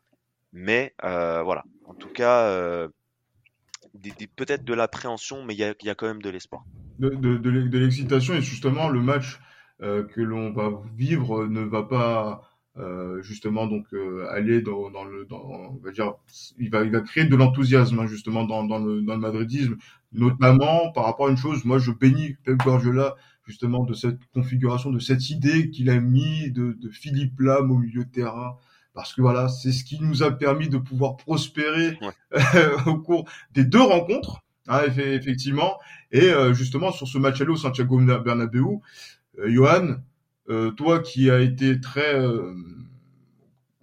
Mais 0.53 0.95
voilà, 1.01 1.63
en 1.85 1.93
tout 1.93 2.09
cas, 2.09 2.87
peut-être 4.35 4.63
de 4.63 4.73
l'appréhension, 4.73 5.43
mais 5.43 5.53
il 5.53 5.59
y 5.59 5.89
a, 5.89 5.95
quand 5.95 6.07
même 6.07 6.21
de 6.21 6.29
l'espoir. 6.29 6.63
De 6.99 7.77
l'excitation 7.77 8.35
et 8.35 8.41
justement 8.41 8.87
le 8.87 9.01
match 9.01 9.39
que 9.81 10.21
l'on 10.21 10.51
va 10.51 10.71
vivre 10.95 11.45
ne 11.45 11.61
va 11.61 11.83
pas 11.83 12.41
euh, 12.79 13.21
justement 13.21 13.67
donc 13.67 13.85
euh, 13.93 14.25
aller 14.31 14.63
dans, 14.63 14.89
dans, 14.89 15.03
le 15.03 15.25
dans, 15.25 15.37
on 15.43 15.79
va 15.83 15.91
dire 15.91 16.13
il 16.57 16.71
va 16.71 16.83
il 16.83 16.89
va 16.89 17.01
créer 17.01 17.25
de 17.25 17.35
l'enthousiasme 17.35 17.99
hein, 17.99 18.07
justement 18.07 18.45
dans, 18.45 18.63
dans 18.63 18.79
le 18.79 19.01
dans 19.03 19.13
le 19.13 19.19
madridisme 19.19 19.75
notamment 20.11 20.91
par 20.91 21.05
rapport 21.05 21.27
à 21.27 21.29
une 21.29 21.37
chose 21.37 21.65
moi 21.65 21.77
je 21.77 21.91
bénis 21.91 22.35
Pep 22.43 22.57
Guardiola 22.57 23.13
justement 23.45 23.83
de 23.83 23.93
cette 23.93 24.17
configuration 24.33 24.89
de 24.89 24.97
cette 24.97 25.29
idée 25.29 25.69
qu'il 25.69 25.91
a 25.91 25.99
mis 25.99 26.49
de, 26.49 26.75
de 26.81 26.89
Philippe 26.89 27.39
Lam 27.41 27.69
au 27.69 27.77
milieu 27.77 28.05
de 28.05 28.09
terrain 28.09 28.57
parce 28.95 29.13
que 29.13 29.21
voilà 29.21 29.49
c'est 29.49 29.71
ce 29.71 29.83
qui 29.83 29.99
nous 30.01 30.23
a 30.23 30.31
permis 30.31 30.67
de 30.67 30.79
pouvoir 30.79 31.15
prospérer 31.17 31.99
au 32.87 32.97
cours 32.97 33.29
des 33.51 33.65
deux 33.65 33.83
rencontres 33.83 34.41
hein, 34.67 34.81
effectivement 34.87 35.77
et 36.11 36.23
euh, 36.23 36.55
justement 36.55 36.91
sur 36.91 37.07
ce 37.07 37.19
match 37.19 37.39
aller 37.39 37.51
au 37.51 37.55
Santiago 37.55 37.99
Bernabéu 37.99 38.81
Johan 39.37 39.97
euh, 40.49 40.71
toi 40.71 40.99
qui 40.99 41.31
as 41.31 41.39
été 41.39 41.79
très, 41.79 42.15
euh, 42.15 42.53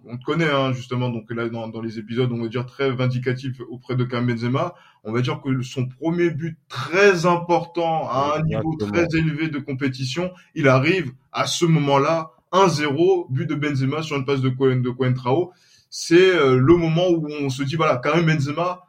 on 0.05 0.15
te 0.15 0.23
connaît 0.23 0.49
hein, 0.49 0.73
justement, 0.73 1.09
donc 1.09 1.31
là 1.31 1.49
dans, 1.49 1.67
dans, 1.67 1.81
les 1.81 1.97
épisodes, 1.97 2.31
on 2.31 2.39
va 2.39 2.49
dire 2.49 2.67
très 2.67 2.91
vindicatif 2.91 3.59
auprès 3.67 3.95
de 3.95 4.03
Karim 4.03 4.27
Benzema, 4.27 4.75
on 5.03 5.11
va 5.11 5.21
dire 5.21 5.41
que 5.41 5.63
son 5.63 5.87
premier 5.87 6.29
but 6.29 6.59
très 6.69 7.25
important 7.25 8.07
à 8.09 8.37
un 8.37 8.43
niveau 8.43 8.75
très 8.77 9.07
élevé 9.13 9.47
de 9.47 9.57
compétition, 9.57 10.31
il 10.53 10.67
arrive 10.67 11.11
à 11.31 11.47
ce 11.47 11.65
moment-là 11.65 12.29
1-0, 12.51 13.31
but 13.31 13.47
de 13.47 13.55
Benzema 13.55 14.03
sur 14.03 14.17
une 14.17 14.25
passe 14.25 14.41
de 14.41 14.49
Cohen 14.49 14.81
de 14.81 14.91
Coentrao. 14.91 15.53
C'est 15.89 16.35
euh, 16.35 16.59
le 16.59 16.75
moment 16.75 17.09
où 17.09 17.27
on 17.27 17.49
se 17.49 17.63
dit 17.63 17.75
voilà, 17.75 17.97
Karim 17.97 18.27
Benzema 18.27 18.83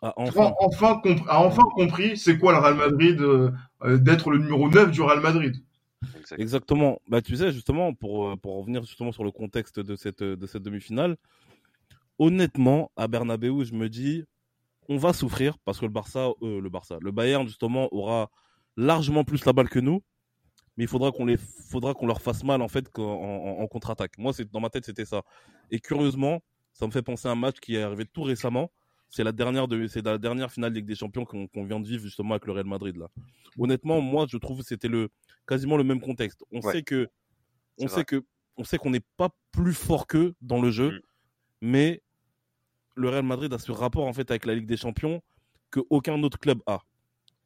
a 0.00 0.14
enfin, 0.16 0.52
enfin, 0.60 1.00
a 1.28 1.40
enfin 1.40 1.62
compris 1.74 2.16
c'est 2.16 2.38
quoi 2.38 2.52
le 2.52 2.58
Real 2.58 2.74
Madrid 2.74 3.22
d'être 4.02 4.30
le 4.30 4.38
numéro 4.38 4.70
9 4.70 4.90
du 4.90 5.02
Real 5.02 5.20
Madrid. 5.20 5.62
Exactement. 6.38 7.00
Bah, 7.08 7.22
tu 7.22 7.36
sais, 7.36 7.52
justement, 7.52 7.94
pour, 7.94 8.28
euh, 8.28 8.36
pour 8.36 8.56
revenir 8.58 8.82
justement 8.84 9.12
sur 9.12 9.24
le 9.24 9.30
contexte 9.30 9.80
de 9.80 9.96
cette, 9.96 10.22
de 10.22 10.46
cette 10.46 10.62
demi-finale, 10.62 11.16
honnêtement, 12.18 12.90
à 12.96 13.08
Bernabeu, 13.08 13.64
je 13.64 13.74
me 13.74 13.88
dis, 13.88 14.24
on 14.88 14.96
va 14.96 15.12
souffrir 15.12 15.58
parce 15.64 15.78
que 15.78 15.86
le 15.86 15.92
Barça, 15.92 16.30
euh, 16.42 16.60
le 16.60 16.68
Barça, 16.68 16.98
le 17.00 17.12
Bayern, 17.12 17.46
justement, 17.46 17.88
aura 17.92 18.30
largement 18.76 19.24
plus 19.24 19.44
la 19.44 19.52
balle 19.52 19.68
que 19.68 19.78
nous. 19.78 20.02
Mais 20.76 20.84
il 20.84 20.88
faudra 20.88 21.12
qu'on 21.12 21.26
les, 21.26 21.36
faudra 21.36 21.92
qu'on 21.92 22.06
leur 22.06 22.22
fasse 22.22 22.44
mal, 22.44 22.62
en 22.62 22.68
fait, 22.68 22.86
en, 22.98 23.66
contre-attaque. 23.66 24.16
Moi, 24.16 24.32
c'est, 24.32 24.50
dans 24.50 24.60
ma 24.60 24.70
tête, 24.70 24.86
c'était 24.86 25.04
ça. 25.04 25.22
Et 25.70 25.80
curieusement, 25.80 26.40
ça 26.72 26.86
me 26.86 26.92
fait 26.92 27.02
penser 27.02 27.28
à 27.28 27.32
un 27.32 27.34
match 27.36 27.60
qui 27.60 27.76
est 27.76 27.82
arrivé 27.82 28.06
tout 28.06 28.22
récemment. 28.22 28.70
C'est 29.12 29.24
la 29.24 29.32
dernière 29.32 29.68
de, 29.68 29.86
c'est 29.88 30.04
la 30.04 30.16
dernière 30.16 30.50
finale 30.50 30.72
de 30.72 30.76
Ligue 30.76 30.86
des 30.86 30.94
Champions 30.94 31.26
qu'on, 31.26 31.64
vient 31.64 31.78
de 31.78 31.86
vivre, 31.86 32.02
justement, 32.02 32.30
avec 32.30 32.46
le 32.46 32.52
Real 32.52 32.64
Madrid, 32.66 32.96
là. 32.96 33.08
Honnêtement, 33.58 34.00
moi, 34.00 34.24
je 34.26 34.38
trouve 34.38 34.60
que 34.60 34.64
c'était 34.64 34.88
le, 34.88 35.10
quasiment 35.46 35.76
le 35.76 35.84
même 35.84 36.00
contexte. 36.00 36.42
On 36.50 36.62
sait 36.62 36.82
que, 36.82 37.08
on 37.78 37.88
sait 37.88 38.06
que, 38.06 38.24
on 38.56 38.64
sait 38.64 38.78
qu'on 38.78 38.88
n'est 38.88 39.04
pas 39.18 39.28
plus 39.52 39.74
fort 39.74 40.06
qu'eux 40.06 40.34
dans 40.40 40.62
le 40.62 40.70
jeu, 40.70 40.90
mm. 40.92 41.00
mais 41.60 42.02
le 42.94 43.10
Real 43.10 43.24
Madrid 43.24 43.52
a 43.52 43.58
ce 43.58 43.70
rapport 43.70 44.06
en 44.06 44.14
fait 44.14 44.30
avec 44.30 44.46
la 44.46 44.54
Ligue 44.54 44.66
des 44.66 44.78
Champions 44.78 45.22
que 45.70 45.80
aucun 45.90 46.22
autre 46.22 46.38
club 46.38 46.60
a. 46.66 46.80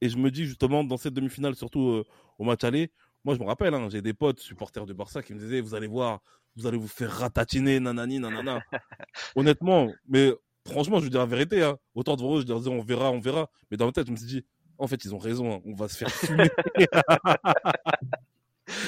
Et 0.00 0.08
je 0.08 0.18
me 0.18 0.30
dis 0.30 0.46
justement 0.46 0.84
dans 0.84 0.96
cette 0.96 1.14
demi-finale, 1.14 1.56
surtout 1.56 1.88
euh, 1.88 2.04
au 2.38 2.44
match 2.44 2.62
aller, 2.62 2.92
moi 3.24 3.34
je 3.34 3.40
me 3.40 3.44
rappelle, 3.46 3.74
hein, 3.74 3.88
j'ai 3.90 4.02
des 4.02 4.14
potes 4.14 4.38
supporters 4.38 4.86
de 4.86 4.92
Barça 4.92 5.22
qui 5.22 5.34
me 5.34 5.40
disaient 5.40 5.60
vous 5.60 5.74
allez 5.74 5.86
voir, 5.88 6.20
vous 6.54 6.66
allez 6.66 6.78
vous 6.78 6.88
faire 6.88 7.10
ratatiner, 7.10 7.80
nanani, 7.80 8.20
nanana. 8.20 8.60
Honnêtement, 9.36 9.92
mais 10.08 10.32
franchement, 10.66 10.98
je 10.98 11.04
veux 11.04 11.10
dire 11.10 11.20
la 11.20 11.26
vérité, 11.26 11.62
hein, 11.62 11.78
autant 11.94 12.16
devant 12.16 12.36
eux, 12.36 12.42
je 12.42 12.46
leur 12.46 12.58
disais 12.58 12.70
on 12.70 12.82
verra, 12.82 13.10
on 13.10 13.20
verra. 13.20 13.48
Mais 13.70 13.76
dans 13.76 13.86
ma 13.86 13.92
tête, 13.92 14.06
je 14.06 14.12
me 14.12 14.16
suis 14.16 14.26
dit 14.26 14.44
en 14.78 14.86
fait, 14.86 15.04
ils 15.04 15.14
ont 15.14 15.18
raison. 15.18 15.54
Hein. 15.54 15.60
On 15.64 15.74
va 15.74 15.88
se 15.88 15.96
faire 15.96 16.10
fumer. 16.10 16.50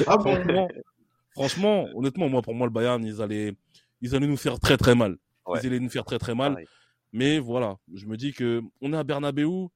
ah 0.06 0.18
franchement, 0.18 0.68
franchement, 1.32 1.88
honnêtement, 1.94 2.28
moi, 2.28 2.42
pour 2.42 2.54
moi, 2.54 2.66
le 2.66 2.72
Bayern, 2.72 3.02
ils 3.04 3.22
allaient, 3.22 3.54
ils 4.00 4.14
allaient 4.14 4.26
nous 4.26 4.36
faire 4.36 4.58
très 4.58 4.76
très 4.76 4.94
mal. 4.94 5.16
Ils 5.48 5.66
allaient 5.66 5.80
nous 5.80 5.88
faire 5.88 6.04
très 6.04 6.18
très 6.18 6.34
mal. 6.34 6.62
Mais 7.12 7.38
voilà, 7.38 7.78
je 7.94 8.04
me 8.06 8.16
dis 8.16 8.32
que 8.32 8.62
on 8.82 8.92
est 8.92 8.96
à 8.96 9.04
Bernabeu, 9.04 9.68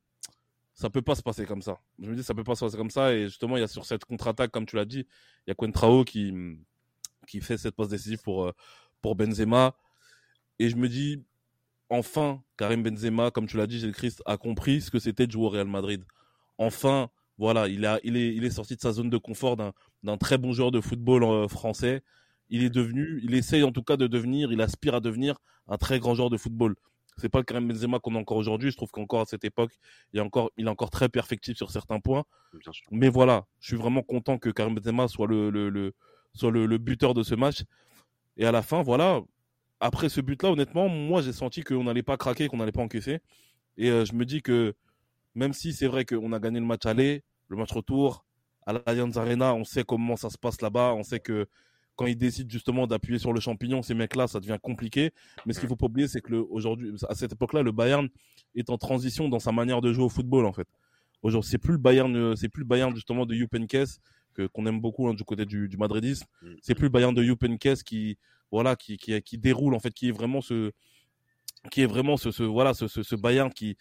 ça 0.75 0.91
peut 0.91 1.01
pas 1.01 1.15
se 1.15 1.23
passer 1.23 1.47
comme 1.47 1.63
ça. 1.63 1.79
Je 1.99 2.11
me 2.11 2.17
dis 2.17 2.23
ça 2.23 2.35
peut 2.35 2.45
pas 2.45 2.55
se 2.55 2.65
passer 2.65 2.77
comme 2.77 2.91
ça. 2.91 3.15
Et 3.15 3.25
justement, 3.25 3.57
il 3.57 3.61
y 3.61 3.65
a 3.65 3.69
sur 3.69 3.87
cette 3.87 4.05
contre-attaque, 4.05 4.51
comme 4.51 4.67
tu 4.67 4.77
l'as 4.77 4.85
dit, 4.85 5.07
il 5.47 5.49
y 5.49 5.51
a 5.51 5.55
Quentrao 5.55 6.05
qui 6.05 6.35
qui 7.27 7.41
fait 7.41 7.57
cette 7.57 7.75
passe 7.75 7.89
décisive 7.89 8.21
pour 8.23 8.47
euh, 8.47 8.53
pour 9.01 9.15
Benzema. 9.15 9.75
Et 10.59 10.69
je 10.69 10.77
me 10.77 10.89
dis, 10.89 11.25
enfin, 11.89 12.43
Karim 12.57 12.83
Benzema, 12.83 13.31
comme 13.31 13.47
tu 13.47 13.57
l'as 13.57 13.67
dit, 13.67 13.79
Gilles 13.79 13.93
Christ, 13.93 14.23
a 14.27 14.37
compris 14.37 14.81
ce 14.81 14.91
que 14.91 14.99
c'était 14.99 15.27
de 15.27 15.33
jouer 15.33 15.47
au 15.47 15.49
Real 15.49 15.67
Madrid. 15.69 16.05
Enfin, 16.59 17.09
voilà, 17.39 17.69
il, 17.69 17.85
a, 17.87 17.99
il, 18.05 18.17
est, 18.17 18.35
il 18.35 18.45
est 18.45 18.51
sorti 18.51 18.77
de 18.77 18.81
sa 18.81 18.93
zone 18.93 19.11
de 19.11 19.17
confort 19.19 19.57
d'un 19.57 20.17
très 20.17 20.39
bon 20.39 20.53
joueur 20.53 20.71
de 20.71 20.81
football 20.81 21.25
euh, 21.25 21.49
français. 21.49 22.03
Il 22.51 22.63
est 22.63 22.71
devenu, 22.71 23.21
il 23.25 23.35
essaye 23.35 23.63
en 23.63 23.73
tout 23.73 23.83
cas 23.83 23.97
de 23.97 24.07
devenir, 24.07 24.53
il 24.53 24.61
aspire 24.61 24.95
à 24.95 25.01
devenir 25.01 25.39
un 25.69 25.79
très 25.79 25.99
grand 25.99 26.15
joueur 26.15 26.31
de 26.31 26.37
football. 26.37 26.75
C'est 27.19 27.29
pas 27.29 27.39
le 27.39 27.45
Karim 27.45 27.69
Benzema 27.69 27.99
qu'on 27.99 28.15
a 28.15 28.19
encore 28.19 28.37
aujourd'hui. 28.39 28.71
Je 28.71 28.77
trouve 28.77 28.91
qu'encore 28.91 29.21
à 29.21 29.25
cette 29.27 29.45
époque, 29.45 29.73
il 30.13 30.19
est 30.19 30.23
encore, 30.23 30.51
il 30.57 30.67
est 30.67 30.71
encore 30.71 30.91
très 30.91 31.09
perfectible 31.09 31.57
sur 31.57 31.71
certains 31.71 32.01
points. 32.01 32.25
Mais 32.91 33.09
voilà, 33.09 33.47
je 33.61 33.69
suis 33.69 33.77
vraiment 33.77 34.03
content 34.03 34.39
que 34.39 34.49
Karim 34.51 34.75
Benzema 34.75 35.09
soit 35.09 35.27
le, 35.27 35.51
le, 35.51 35.69
le 35.69 35.93
soit 36.35 36.51
le, 36.51 36.67
le 36.67 36.79
buteur 36.79 37.13
de 37.15 37.23
ce 37.23 37.35
match. 37.35 37.65
Et 38.37 38.47
à 38.47 38.53
la 38.53 38.63
fin, 38.63 38.83
voilà, 38.83 39.21
après 39.83 40.09
ce 40.09 40.21
but-là, 40.21 40.51
honnêtement, 40.53 40.89
moi, 40.89 41.23
j'ai 41.23 41.33
senti 41.33 41.63
qu'on 41.63 41.85
n'allait 41.85 42.05
pas 42.05 42.17
craquer, 42.17 42.47
qu'on 42.47 42.59
n'allait 42.59 42.73
pas 42.73 42.83
encaisser. 42.83 43.19
Et 43.77 43.91
euh, 43.91 44.05
je 44.05 44.15
me 44.15 44.25
dis 44.25 44.41
que 44.41 44.75
même 45.35 45.53
si 45.53 45.73
c'est 45.73 45.89
vrai 45.89 46.05
qu'on 46.05 46.33
a 46.33 46.39
gagné 46.39 46.61
le 46.61 46.67
match 46.67 46.87
aller, 46.87 47.25
le 47.49 47.57
match 47.57 47.73
retour, 47.73 48.25
à 48.65 48.73
l'Allianz 48.73 49.19
Arena, 49.19 49.55
on 49.55 49.65
sait 49.65 49.83
comment 49.83 50.15
ça 50.15 50.31
se 50.31 50.39
passe 50.39 50.61
là-bas. 50.63 50.95
On 50.95 51.03
sait 51.03 51.19
que 51.19 51.49
quand 51.97 52.07
ils 52.07 52.17
décident 52.17 52.49
justement 52.49 52.87
d'appuyer 52.87 53.19
sur 53.19 53.33
le 53.33 53.41
champignon, 53.41 53.83
ces 53.83 53.95
mecs-là, 53.95 54.29
ça 54.29 54.39
devient 54.39 54.59
compliqué. 54.63 55.11
Mais 55.47 55.53
ce 55.53 55.59
qu'il 55.59 55.69
faut 55.69 55.77
pas 55.77 55.87
oublier, 55.87 56.07
c'est 56.07 56.21
que 56.21 56.33
aujourd'hui, 56.35 56.95
à 57.09 57.17
cette 57.17 57.33
époque-là, 57.33 57.63
le 57.63 57.73
Bayern 57.73 58.09
est 58.55 58.71
en 58.71 58.79
transition 58.79 59.29
dans 59.29 59.41
sa 59.41 59.51
manière 59.51 59.81
de 59.81 59.93
jouer 59.93 60.05
au 60.05 60.09
football, 60.09 60.47
en 60.47 60.53
fait. 60.53 60.69
Aujourd'hui, 61.23 61.51
c'est 61.51 61.59
plus 61.59 61.73
le 61.73 61.79
Bayern, 61.79 62.15
euh, 62.15 62.37
c'est 62.37 62.49
plus 62.49 62.61
le 62.61 62.67
Bayern 62.67 62.95
justement 62.95 63.27
de 63.27 63.35
Jupp 63.35 63.53
que 64.33 64.47
qu'on 64.47 64.67
aime 64.67 64.81
beaucoup 64.81 65.09
hein, 65.09 65.15
du 65.15 65.25
côté 65.25 65.47
du, 65.47 65.69
du 65.69 65.77
madridisme. 65.77 66.27
Mm. 66.43 66.55
C'est 66.61 66.75
plus 66.75 66.85
le 66.85 66.91
Bayern 66.91 67.15
de 67.15 67.23
Jupp 67.23 67.45
qui 67.85 68.19
voilà, 68.51 68.77
qui, 68.77 68.99
qui, 68.99 69.21
qui 69.23 69.39
déroule 69.39 69.75
en 69.75 69.81
fait, 69.81 69.93
qui 69.93 70.09
est 70.09 70.13
vraiment 70.13 70.43
ce, 70.43 70.73
qui 71.71 71.83
est 71.83 71.87
vraiment 71.87 72.17
ce, 72.17 72.31
ce 72.31 72.43
voilà, 72.43 72.75
ce, 72.75 72.87
ce, 72.87 73.03
ce 73.03 73.17
Bayern 73.17 73.51
qui, 73.51 73.77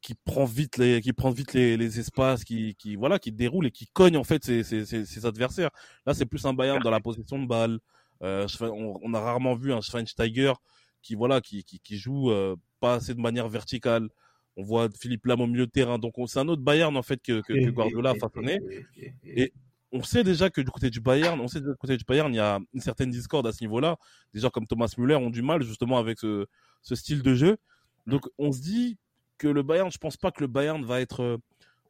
qui 0.00 0.14
prend 0.14 0.44
vite 0.44 0.78
les, 0.78 1.00
qui 1.00 1.12
prend 1.12 1.30
vite 1.30 1.52
les, 1.52 1.76
les 1.76 2.00
espaces, 2.00 2.44
qui, 2.44 2.74
qui, 2.76 2.96
voilà, 2.96 3.18
qui 3.18 3.32
déroule 3.32 3.66
et 3.66 3.70
qui 3.70 3.86
cogne 3.86 4.16
en 4.16 4.24
fait 4.24 4.44
ses, 4.44 4.62
ses, 4.62 4.84
ses, 4.84 5.26
adversaires. 5.26 5.70
Là, 6.06 6.14
c'est 6.14 6.26
plus 6.26 6.44
un 6.46 6.54
Bayern 6.54 6.82
dans 6.82 6.90
la 6.90 7.00
possession 7.00 7.38
de 7.38 7.46
balle. 7.46 7.78
Euh, 8.22 8.46
on, 8.60 8.98
on, 9.02 9.14
a 9.14 9.20
rarement 9.20 9.54
vu 9.54 9.72
un 9.72 9.80
Schweinsteiger 9.80 10.52
qui, 11.02 11.14
voilà, 11.14 11.40
qui, 11.40 11.64
qui, 11.64 11.80
qui 11.80 11.98
joue 11.98 12.30
euh, 12.30 12.56
pas 12.80 12.94
assez 12.94 13.14
de 13.14 13.20
manière 13.20 13.48
verticale. 13.48 14.08
On 14.56 14.62
voit 14.62 14.88
Philippe 14.98 15.26
Lam 15.26 15.40
au 15.40 15.46
milieu 15.46 15.66
de 15.66 15.70
terrain. 15.70 15.98
Donc, 15.98 16.14
c'est 16.26 16.38
un 16.38 16.48
autre 16.48 16.62
Bayern, 16.62 16.96
en 16.96 17.02
fait, 17.02 17.20
que, 17.20 17.40
que, 17.40 17.52
que 17.52 17.70
Guardiola 17.70 18.10
a 18.10 18.14
façonné. 18.14 18.60
Et 19.24 19.52
on 19.94 20.02
sait 20.02 20.24
déjà 20.24 20.50
que 20.50 20.60
du 20.60 20.70
côté 20.70 20.90
du 20.90 21.00
Bayern, 21.00 21.40
on 21.40 21.46
sait 21.46 21.60
que 21.60 21.70
du 21.70 21.76
côté 21.76 21.96
du 21.96 22.04
Bayern, 22.04 22.32
il 22.34 22.36
y 22.36 22.40
a 22.40 22.58
une 22.72 22.80
certaine 22.80 23.10
discorde 23.10 23.46
à 23.46 23.52
ce 23.52 23.62
niveau-là. 23.62 23.96
Des 24.34 24.40
gens 24.40 24.50
comme 24.50 24.66
Thomas 24.66 24.92
Müller 24.98 25.14
ont 25.14 25.30
du 25.30 25.40
mal 25.40 25.62
justement 25.62 25.98
avec 25.98 26.18
ce, 26.18 26.46
style 26.82 27.22
de 27.22 27.34
jeu. 27.34 27.56
Donc 28.06 28.28
on 28.36 28.50
se 28.50 28.60
dit 28.60 28.98
que 29.38 29.46
le 29.46 29.62
Bayern, 29.62 29.90
je 29.92 29.98
pense 29.98 30.16
pas 30.16 30.32
que 30.32 30.40
le 30.40 30.48
Bayern 30.48 30.84
va 30.84 31.00
être 31.00 31.22
euh, 31.22 31.38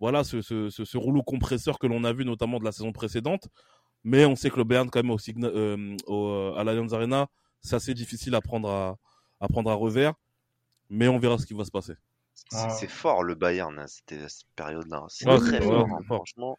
voilà 0.01 0.23
ce, 0.23 0.43
ce, 0.43 0.97
rouleau 0.99 1.23
compresseur 1.23 1.79
que 1.79 1.87
l'on 1.87 2.05
a 2.05 2.13
vu 2.13 2.27
notamment 2.27 2.59
de 2.59 2.65
la 2.65 2.73
saison 2.73 2.93
précédente. 2.93 3.49
Mais 4.05 4.27
on 4.27 4.37
sait 4.37 4.51
que 4.51 4.59
le 4.59 4.65
Bayern 4.65 4.91
quand 4.91 5.03
même 5.03 5.11
au, 5.11 5.19
euh, 5.45 5.97
au 6.07 6.55
à 6.57 6.63
l'Allianz 6.63 6.95
Arena, 6.95 7.29
c'est 7.63 7.77
assez 7.77 7.95
difficile 7.95 8.35
à 8.35 8.43
prendre 8.43 8.69
à, 8.69 8.99
à 9.41 9.49
prendre 9.49 9.71
à 9.71 9.75
revers. 9.75 10.13
Mais 10.91 11.09
on 11.09 11.19
verra 11.19 11.39
ce 11.39 11.47
qui 11.47 11.55
va 11.55 11.65
se 11.65 11.71
passer. 11.71 11.95
C'est 12.51 12.89
fort 12.89 13.23
le 13.23 13.35
Bayern, 13.35 13.79
hein, 13.79 13.87
cette 13.87 14.45
période-là. 14.57 15.07
C'est 15.09 15.25
très 15.25 15.63
fort, 15.63 15.89
hein, 15.89 16.03
franchement. 16.05 16.59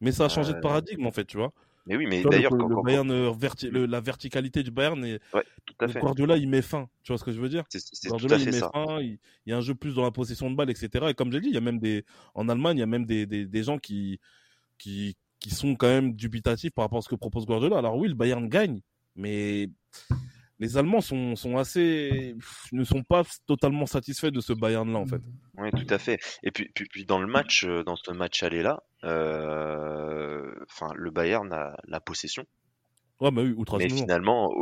Mais 0.00 0.12
ça 0.12 0.26
a 0.26 0.28
changé 0.28 0.52
de 0.52 0.58
euh, 0.58 0.60
paradigme 0.60 1.06
en 1.06 1.10
fait, 1.10 1.24
tu 1.24 1.36
vois. 1.36 1.52
Mais 1.86 1.96
oui, 1.96 2.06
mais 2.06 2.22
d'ailleurs, 2.22 2.54
euh, 2.54 3.86
la 3.86 4.00
verticalité 4.00 4.62
du 4.62 4.70
Bayern, 4.70 5.04
et 5.04 5.20
ouais, 5.34 5.42
tout 5.66 5.74
à 5.80 5.88
fait. 5.88 6.00
Guardiola, 6.00 6.38
il 6.38 6.48
met 6.48 6.62
fin. 6.62 6.88
Tu 7.02 7.12
vois 7.12 7.18
ce 7.18 7.24
que 7.24 7.32
je 7.32 7.38
veux 7.38 7.50
dire? 7.50 7.64
C'est 7.68 8.08
Guardiola, 8.08 8.38
il 8.38 8.46
met 8.46 8.52
ça. 8.52 8.70
fin. 8.72 9.00
Il, 9.00 9.18
y 9.46 9.52
a 9.52 9.56
un 9.58 9.60
jeu 9.60 9.74
plus 9.74 9.94
dans 9.94 10.02
la 10.02 10.10
possession 10.10 10.50
de 10.50 10.56
balle, 10.56 10.70
etc. 10.70 11.06
Et 11.10 11.14
comme 11.14 11.30
j'ai 11.30 11.40
dit, 11.40 11.48
il 11.48 11.54
y 11.54 11.58
a 11.58 11.60
même 11.60 11.78
des 11.78 12.04
en 12.34 12.48
Allemagne, 12.48 12.78
il 12.78 12.80
y 12.80 12.84
a 12.84 12.86
même 12.86 13.04
des, 13.04 13.26
des, 13.26 13.44
des 13.44 13.62
gens 13.62 13.78
qui 13.78 14.18
qui 14.78 15.14
qui 15.40 15.50
sont 15.50 15.76
quand 15.76 15.88
même 15.88 16.14
dubitatifs 16.14 16.72
par 16.72 16.86
rapport 16.86 16.98
à 17.00 17.02
ce 17.02 17.08
que 17.08 17.16
propose 17.16 17.44
Guardiola. 17.44 17.76
Alors 17.76 17.98
oui, 17.98 18.08
le 18.08 18.14
Bayern 18.14 18.48
gagne, 18.48 18.80
mais 19.14 19.68
les 20.58 20.76
Allemands 20.76 21.00
sont, 21.00 21.36
sont 21.36 21.56
assez, 21.56 22.34
ne 22.72 22.84
sont 22.84 23.02
pas 23.02 23.22
totalement 23.46 23.86
satisfaits 23.86 24.30
de 24.30 24.40
ce 24.40 24.52
Bayern-là, 24.52 24.98
en 24.98 25.06
fait. 25.06 25.20
Oui, 25.58 25.70
tout 25.72 25.92
à 25.92 25.98
fait. 25.98 26.18
Et 26.42 26.50
puis, 26.50 26.70
puis, 26.74 26.86
puis 26.86 27.04
dans 27.04 27.18
le 27.18 27.26
match, 27.26 27.64
euh, 27.64 27.82
dans 27.82 27.96
ce 27.96 28.12
match 28.12 28.42
aller 28.42 28.62
là, 28.62 28.82
enfin, 29.04 30.92
le 30.94 31.10
Bayern 31.10 31.52
a 31.52 31.76
la 31.84 32.00
possession. 32.00 32.44
Ouais, 33.20 33.30
bah 33.30 33.42
oui, 33.42 33.54
mais 33.78 33.88
finalement, 33.88 34.52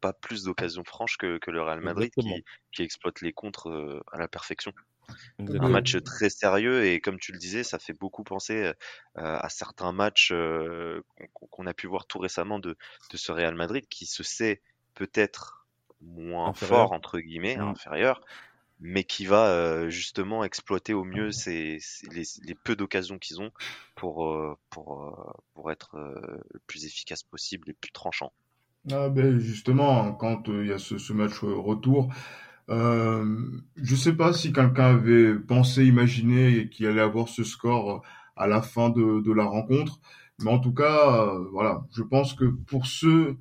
pas 0.00 0.12
plus 0.12 0.42
d'occasions 0.42 0.84
franches 0.84 1.16
que, 1.16 1.38
que, 1.38 1.50
le 1.50 1.62
Real 1.62 1.80
Madrid 1.80 2.10
qui, 2.12 2.44
qui, 2.72 2.82
exploite 2.82 3.20
les 3.20 3.32
contres 3.32 4.02
à 4.12 4.18
la 4.18 4.26
perfection. 4.26 4.72
Un 5.38 5.68
match 5.68 5.96
très 6.02 6.30
sérieux 6.30 6.84
et 6.84 7.00
comme 7.00 7.18
tu 7.18 7.32
le 7.32 7.38
disais, 7.38 7.64
ça 7.64 7.78
fait 7.78 7.92
beaucoup 7.92 8.24
penser 8.24 8.64
euh, 8.64 8.72
à 9.14 9.48
certains 9.48 9.92
matchs 9.92 10.30
euh, 10.32 11.02
qu'on 11.32 11.66
a 11.66 11.74
pu 11.74 11.86
voir 11.86 12.06
tout 12.06 12.18
récemment 12.18 12.58
de, 12.58 12.76
de 13.10 13.16
ce 13.16 13.32
Real 13.32 13.54
Madrid 13.54 13.86
qui 13.88 14.06
se 14.06 14.22
sait 14.22 14.62
peut-être 14.94 15.66
moins 16.00 16.52
fort 16.52 16.92
entre 16.92 17.18
guillemets, 17.18 17.56
mmh. 17.56 17.68
inférieur, 17.68 18.20
mais 18.80 19.04
qui 19.04 19.26
va 19.26 19.48
euh, 19.48 19.90
justement 19.90 20.42
exploiter 20.44 20.94
au 20.94 21.04
mieux 21.04 21.30
ces, 21.32 21.78
les, 22.10 22.24
les, 22.42 22.54
peu 22.54 22.76
d'occasions 22.76 23.18
qu'ils 23.18 23.40
ont 23.40 23.50
pour, 23.94 24.34
pour, 24.70 25.42
pour 25.54 25.70
être 25.70 25.96
le 26.52 26.60
plus 26.66 26.84
efficace 26.84 27.22
possible 27.22 27.70
et 27.70 27.74
plus 27.74 27.92
tranchant. 27.92 28.32
Ah 28.90 29.10
ben 29.10 29.38
justement, 29.38 30.12
quand 30.14 30.48
il 30.48 30.66
y 30.66 30.72
a 30.72 30.78
ce, 30.78 30.96
ce 30.96 31.12
match 31.12 31.40
retour, 31.42 32.10
euh, 32.70 33.36
je 33.76 33.96
sais 33.96 34.14
pas 34.14 34.32
si 34.32 34.52
quelqu'un 34.52 34.96
avait 34.96 35.34
pensé, 35.34 35.84
imaginé 35.84 36.68
qu'il 36.68 36.86
allait 36.86 37.00
avoir 37.00 37.28
ce 37.28 37.42
score 37.42 38.02
à 38.36 38.46
la 38.46 38.62
fin 38.62 38.90
de, 38.90 39.20
de 39.20 39.32
la 39.32 39.44
rencontre, 39.44 40.00
mais 40.40 40.50
en 40.50 40.60
tout 40.60 40.72
cas, 40.72 41.26
euh, 41.26 41.48
voilà, 41.52 41.84
je 41.92 42.02
pense 42.02 42.34
que 42.34 42.44
pour 42.44 42.86
ceux 42.86 43.36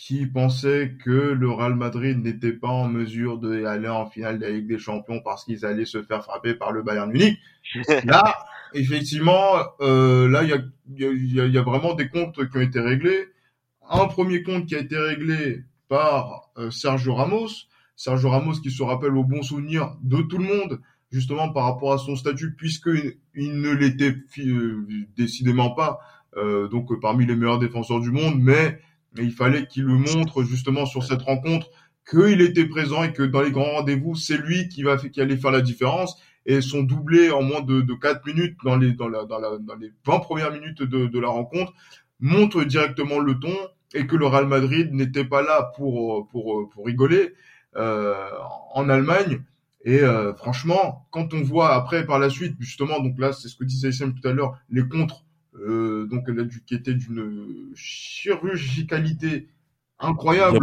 qui 0.00 0.24
pensaient 0.24 0.96
que 1.04 1.10
le 1.10 1.50
Real 1.50 1.74
Madrid 1.74 2.18
n'était 2.18 2.54
pas 2.54 2.70
en 2.70 2.88
mesure 2.88 3.36
d'aller 3.36 3.86
en 3.86 4.06
finale 4.06 4.38
de 4.38 4.46
la 4.46 4.50
Ligue 4.50 4.66
des 4.66 4.78
Champions 4.78 5.20
parce 5.22 5.44
qu'ils 5.44 5.66
allaient 5.66 5.84
se 5.84 6.02
faire 6.02 6.24
frapper 6.24 6.54
par 6.54 6.72
le 6.72 6.82
Bayern 6.82 7.12
Munich, 7.12 7.38
là, 8.06 8.34
effectivement, 8.72 9.58
euh, 9.82 10.26
là, 10.26 10.42
il 10.42 10.48
y 10.48 10.54
a, 10.54 11.10
y, 11.12 11.40
a, 11.40 11.46
y 11.46 11.58
a 11.58 11.62
vraiment 11.62 11.92
des 11.92 12.08
comptes 12.08 12.48
qui 12.48 12.56
ont 12.56 12.62
été 12.62 12.80
réglés. 12.80 13.28
Un 13.90 14.06
premier 14.06 14.42
compte 14.42 14.64
qui 14.64 14.74
a 14.74 14.78
été 14.78 14.96
réglé 14.96 15.64
par 15.88 16.50
euh, 16.56 16.70
Sergio 16.70 17.14
Ramos, 17.14 17.50
Sergio 17.94 18.30
Ramos 18.30 18.54
qui 18.62 18.70
se 18.70 18.82
rappelle 18.82 19.14
au 19.18 19.24
bon 19.24 19.42
souvenir 19.42 19.98
de 20.02 20.22
tout 20.22 20.38
le 20.38 20.44
monde, 20.44 20.80
justement 21.12 21.50
par 21.50 21.64
rapport 21.64 21.92
à 21.92 21.98
son 21.98 22.16
statut, 22.16 22.54
puisque 22.54 22.88
il 23.34 23.60
ne 23.60 23.70
l'était 23.70 24.16
euh, 24.38 24.86
décidément 25.14 25.72
pas, 25.72 26.00
euh, 26.38 26.68
donc 26.68 26.88
parmi 27.02 27.26
les 27.26 27.36
meilleurs 27.36 27.58
défenseurs 27.58 28.00
du 28.00 28.10
monde, 28.10 28.40
mais, 28.40 28.80
il 29.16 29.32
fallait 29.32 29.66
qu'il 29.66 29.84
le 29.84 29.94
montre 29.94 30.42
justement 30.42 30.86
sur 30.86 31.04
cette 31.04 31.22
rencontre 31.22 31.70
qu'il 32.08 32.40
était 32.40 32.66
présent 32.66 33.02
et 33.02 33.12
que 33.12 33.22
dans 33.22 33.42
les 33.42 33.50
grands 33.50 33.72
rendez-vous, 33.72 34.14
c'est 34.14 34.36
lui 34.36 34.68
qui 34.68 34.82
va 34.82 34.96
qui 34.96 35.20
allait 35.20 35.36
faire 35.36 35.50
la 35.50 35.60
différence. 35.60 36.20
Et 36.46 36.62
son 36.62 36.82
doublé 36.82 37.30
en 37.30 37.42
moins 37.42 37.60
de, 37.60 37.82
de 37.82 37.94
4 37.94 38.24
minutes 38.26 38.56
dans 38.64 38.76
les 38.76 38.92
dans, 38.92 39.08
la, 39.08 39.24
dans, 39.24 39.38
la, 39.38 39.58
dans 39.58 39.74
les 39.76 39.92
20 40.06 40.20
premières 40.20 40.52
minutes 40.52 40.82
de, 40.82 41.06
de 41.06 41.20
la 41.20 41.28
rencontre 41.28 41.72
montre 42.18 42.64
directement 42.64 43.18
le 43.18 43.38
ton 43.38 43.54
et 43.94 44.06
que 44.06 44.16
le 44.16 44.26
Real 44.26 44.46
Madrid 44.46 44.92
n'était 44.92 45.24
pas 45.24 45.42
là 45.42 45.70
pour 45.76 46.28
pour 46.28 46.68
pour 46.70 46.86
rigoler, 46.86 47.34
euh, 47.76 48.14
en 48.74 48.88
Allemagne. 48.88 49.42
Et 49.84 50.00
euh, 50.00 50.34
franchement, 50.34 51.06
quand 51.10 51.32
on 51.34 51.42
voit 51.42 51.74
après 51.74 52.04
par 52.04 52.18
la 52.18 52.28
suite, 52.28 52.56
justement, 52.58 53.00
donc 53.00 53.18
là, 53.18 53.32
c'est 53.32 53.48
ce 53.48 53.56
que 53.56 53.64
disait 53.64 53.92
Sam 53.92 54.14
tout 54.14 54.28
à 54.28 54.32
l'heure, 54.32 54.58
les 54.70 54.86
contres, 54.86 55.24
euh, 55.54 56.06
donc 56.06 56.28
là, 56.28 56.44
qui 56.66 56.74
étaient 56.74 56.94
d'une 56.94 57.72
chirurgicalité 57.74 59.48
incroyable 59.98 60.58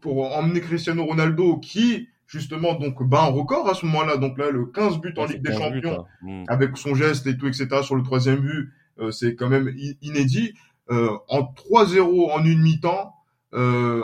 pour 0.00 0.36
emmener 0.36 0.60
Cristiano 0.60 1.04
Ronaldo, 1.04 1.58
qui 1.58 2.08
justement 2.26 2.74
donc 2.74 3.02
bat 3.02 3.24
un 3.24 3.30
record 3.30 3.68
à 3.68 3.74
ce 3.74 3.84
moment-là. 3.86 4.16
Donc 4.16 4.38
là, 4.38 4.50
le 4.50 4.66
15 4.66 4.98
buts 5.00 5.14
en 5.16 5.26
Ligue 5.26 5.42
des 5.42 5.52
Champions, 5.52 6.06
hmm. 6.22 6.44
avec 6.48 6.76
son 6.76 6.94
geste 6.94 7.26
et 7.26 7.36
tout, 7.36 7.46
etc. 7.46 7.68
Sur 7.82 7.96
le 7.96 8.02
troisième 8.02 8.40
but, 8.40 8.72
c'est 9.10 9.34
quand 9.34 9.48
même 9.48 9.72
inédit. 10.00 10.54
en 10.88 11.42
3-0 11.54 12.32
en 12.32 12.44
une 12.44 12.62
mi-temps, 12.62 13.14
euh, 13.54 14.02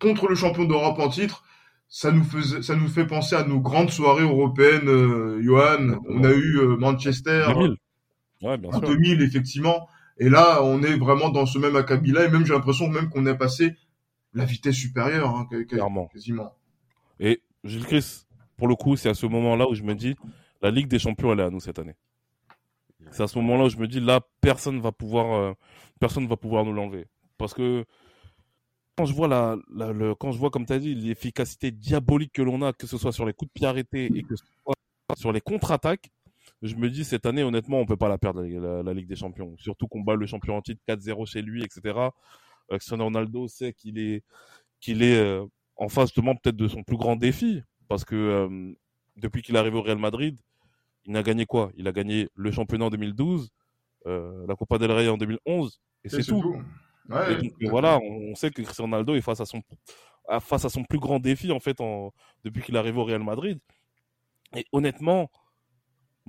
contre 0.00 0.28
le 0.28 0.34
champion 0.34 0.64
d'Europe 0.64 0.98
en 0.98 1.08
titre, 1.08 1.44
ça 1.88 2.12
nous 2.12 2.24
faisait, 2.24 2.62
ça 2.62 2.76
nous 2.76 2.88
fait 2.88 3.06
penser 3.06 3.34
à 3.34 3.44
nos 3.44 3.60
grandes 3.60 3.90
soirées 3.90 4.22
européennes, 4.22 4.88
euh, 4.88 5.42
Johan. 5.42 5.98
On 6.08 6.24
a 6.24 6.30
eu 6.30 6.58
euh, 6.58 6.76
Manchester 6.76 7.46
2000. 7.48 7.76
Ouais, 8.42 8.56
bien 8.58 8.70
en 8.70 8.80
2000 8.80 9.22
effectivement. 9.22 9.88
Et 10.18 10.28
là, 10.28 10.62
on 10.62 10.82
est 10.82 10.96
vraiment 10.96 11.30
dans 11.30 11.46
ce 11.46 11.58
même 11.58 11.76
acabit-là, 11.76 12.26
et 12.26 12.30
même 12.30 12.44
j'ai 12.44 12.52
l'impression 12.52 12.88
même 12.88 13.08
qu'on 13.08 13.24
est 13.26 13.36
passé 13.36 13.76
la 14.34 14.44
vitesse 14.44 14.76
supérieure, 14.76 15.34
hein, 15.34 15.48
Clairement. 15.66 16.06
quasiment. 16.08 16.54
Et 17.18 17.42
Gilles 17.64 17.84
Chris, 17.86 18.26
pour 18.56 18.68
le 18.68 18.74
coup, 18.76 18.96
c'est 18.96 19.08
à 19.08 19.14
ce 19.14 19.26
moment-là 19.26 19.68
où 19.68 19.74
je 19.74 19.82
me 19.82 19.94
dis, 19.94 20.14
la 20.62 20.70
Ligue 20.70 20.88
des 20.88 20.98
Champions, 20.98 21.32
elle 21.32 21.40
est 21.40 21.44
à 21.44 21.50
nous 21.50 21.60
cette 21.60 21.78
année. 21.78 21.96
C'est 23.10 23.22
à 23.22 23.26
ce 23.26 23.38
moment-là 23.38 23.64
où 23.64 23.68
je 23.70 23.78
me 23.78 23.88
dis, 23.88 23.98
là, 23.98 24.20
personne 24.40 24.78
va 24.80 24.92
pouvoir, 24.92 25.32
euh, 25.34 25.52
personne 25.98 26.26
va 26.26 26.36
pouvoir 26.36 26.64
nous 26.64 26.72
l'enlever, 26.72 27.06
parce 27.38 27.54
que 27.54 27.84
quand 28.96 29.06
je 29.06 29.14
vois 29.14 29.28
la, 29.28 29.56
le, 29.70 30.14
quand 30.14 30.32
je 30.32 30.38
vois 30.38 30.50
comme 30.50 30.66
tu 30.66 30.74
as 30.74 30.78
dit 30.78 30.94
l'efficacité 30.94 31.70
diabolique 31.70 32.32
que 32.34 32.42
l'on 32.42 32.60
a, 32.60 32.74
que 32.74 32.86
ce 32.86 32.98
soit 32.98 33.12
sur 33.12 33.24
les 33.24 33.32
coups 33.32 33.48
de 33.48 33.52
pied 33.54 33.66
arrêtés 33.66 34.10
et 34.14 34.22
que 34.22 34.36
ce 34.36 34.44
soit 34.62 34.74
sur 35.16 35.32
les 35.32 35.40
contre-attaques, 35.40 36.10
je 36.62 36.74
me 36.76 36.90
dis 36.90 37.04
cette 37.04 37.26
année 37.26 37.42
honnêtement 37.42 37.80
on 37.80 37.86
peut 37.86 37.96
pas 37.96 38.08
la 38.08 38.18
perdre 38.18 38.42
la, 38.42 38.94
Ligue 38.94 39.08
des 39.08 39.16
Champions. 39.16 39.54
Surtout 39.58 39.88
qu'on 39.88 40.00
bat 40.00 40.14
le 40.14 40.26
champion 40.26 40.56
en 40.56 40.62
titre 40.62 40.82
4-0 40.88 41.26
chez 41.26 41.42
lui, 41.42 41.64
etc. 41.64 41.98
Cristiano 42.68 43.04
Ronaldo 43.04 43.48
sait 43.48 43.72
qu'il 43.72 43.98
est 43.98 44.22
qu'il 44.80 45.02
est 45.02 45.18
euh, 45.18 45.44
en 45.76 45.88
face 45.88 46.08
justement 46.08 46.34
peut-être 46.36 46.56
de 46.56 46.68
son 46.68 46.82
plus 46.82 46.96
grand 46.96 47.16
défi 47.16 47.62
parce 47.88 48.04
que 48.04 48.14
euh, 48.14 48.72
depuis 49.16 49.42
qu'il 49.42 49.56
est 49.56 49.58
arrivé 49.58 49.76
au 49.76 49.82
Real 49.82 49.98
Madrid, 49.98 50.38
il 51.04 51.12
n'a 51.12 51.22
gagné 51.22 51.46
quoi? 51.46 51.72
Il 51.76 51.88
a 51.88 51.92
gagné 51.92 52.28
le 52.34 52.50
championnat 52.50 52.86
en 52.86 52.90
2012, 52.90 53.50
euh, 54.06 54.46
la 54.46 54.54
Copa 54.54 54.78
del 54.78 54.92
Rey 54.92 55.08
en 55.08 55.16
2011 55.16 55.80
et 56.04 56.08
c'est 56.08 56.22
tout 56.22 56.56
voilà, 57.62 57.98
on, 57.98 58.34
sait 58.34 58.50
que 58.50 58.62
Cristiano 58.62 58.90
Ronaldo 58.90 59.14
est 59.16 59.20
face 59.20 59.40
à 59.40 59.44
son 59.44 59.62
face 60.40 60.64
à 60.64 60.68
son 60.68 60.84
plus 60.84 61.00
grand 61.00 61.18
défi 61.18 61.50
en 61.50 61.58
fait 61.58 61.80
en, 61.80 62.12
depuis 62.44 62.62
qu'il 62.62 62.76
est 62.76 62.78
arrivé 62.78 62.98
au 62.98 63.04
Real 63.04 63.22
Madrid. 63.22 63.58
Et 64.56 64.64
honnêtement, 64.72 65.30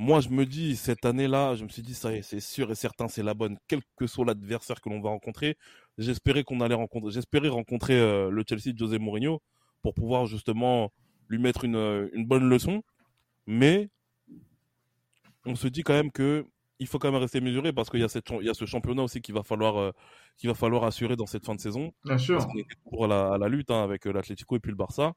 moi 0.02 0.20
je 0.20 0.30
me 0.30 0.48
dis 0.48 0.76
cette 0.76 1.06
année-là, 1.06 1.54
je 1.54 1.64
me 1.64 1.70
suis 1.70 1.84
dit 1.84 1.94
ça 1.94 2.10
c'est 2.24 2.40
sûr 2.40 2.72
et 2.72 2.76
certain, 2.76 3.08
c'est 3.08 3.22
la 3.22 3.36
bonne, 3.36 3.58
quel 3.68 3.82
que 3.96 4.08
soit 4.08 4.26
l'adversaire 4.26 4.82
que 4.82 4.90
l'on 4.90 5.00
va 5.00 5.10
rencontrer. 5.10 5.58
J'espérais 6.00 6.44
qu'on 6.44 6.60
allait 6.60 6.74
rencontrer, 6.74 7.12
j'espérais 7.12 7.50
rencontrer 7.50 8.00
euh, 8.00 8.32
le 8.32 8.44
Chelsea 8.48 8.74
de 8.74 8.80
José 8.80 8.98
Mourinho 8.98 9.44
pour 9.84 9.94
pouvoir 9.94 10.26
justement 10.26 10.92
lui 11.30 11.38
mettre 11.38 11.66
une, 11.66 11.76
euh, 11.76 12.10
une 12.14 12.26
bonne 12.26 12.50
leçon. 12.50 12.82
Mais 13.46 13.90
on 15.46 15.54
se 15.54 15.68
dit 15.68 15.84
quand 15.84 15.94
même 15.94 16.12
que 16.12 16.46
il 16.80 16.88
faut 16.88 16.98
quand 16.98 17.12
même 17.12 17.22
rester 17.22 17.40
mesuré 17.40 17.72
parce 17.72 17.92
qu'il 17.92 18.00
y 18.00 18.04
a 18.04 18.10
cette 18.10 18.28
il 18.40 18.48
y 18.48 18.50
a 18.50 18.56
ce 18.56 18.66
championnat 18.66 19.04
aussi 19.04 19.22
qu'il 19.22 19.36
va 19.36 19.44
falloir 19.44 19.78
euh, 19.78 19.92
qu'il 20.36 20.50
va 20.50 20.56
falloir 20.56 20.84
assurer 20.84 21.16
dans 21.16 21.28
cette 21.28 21.46
fin 21.46 21.54
de 21.54 21.60
saison. 21.60 21.92
Bien 22.06 22.18
sûr. 22.18 22.48
Pour 22.90 23.06
la, 23.06 23.38
la 23.38 23.48
lutte 23.48 23.70
hein, 23.70 23.84
avec 23.84 24.06
l'Atlético 24.06 24.56
et 24.56 24.60
puis 24.60 24.72
le 24.72 24.78
Barça. 24.78 25.14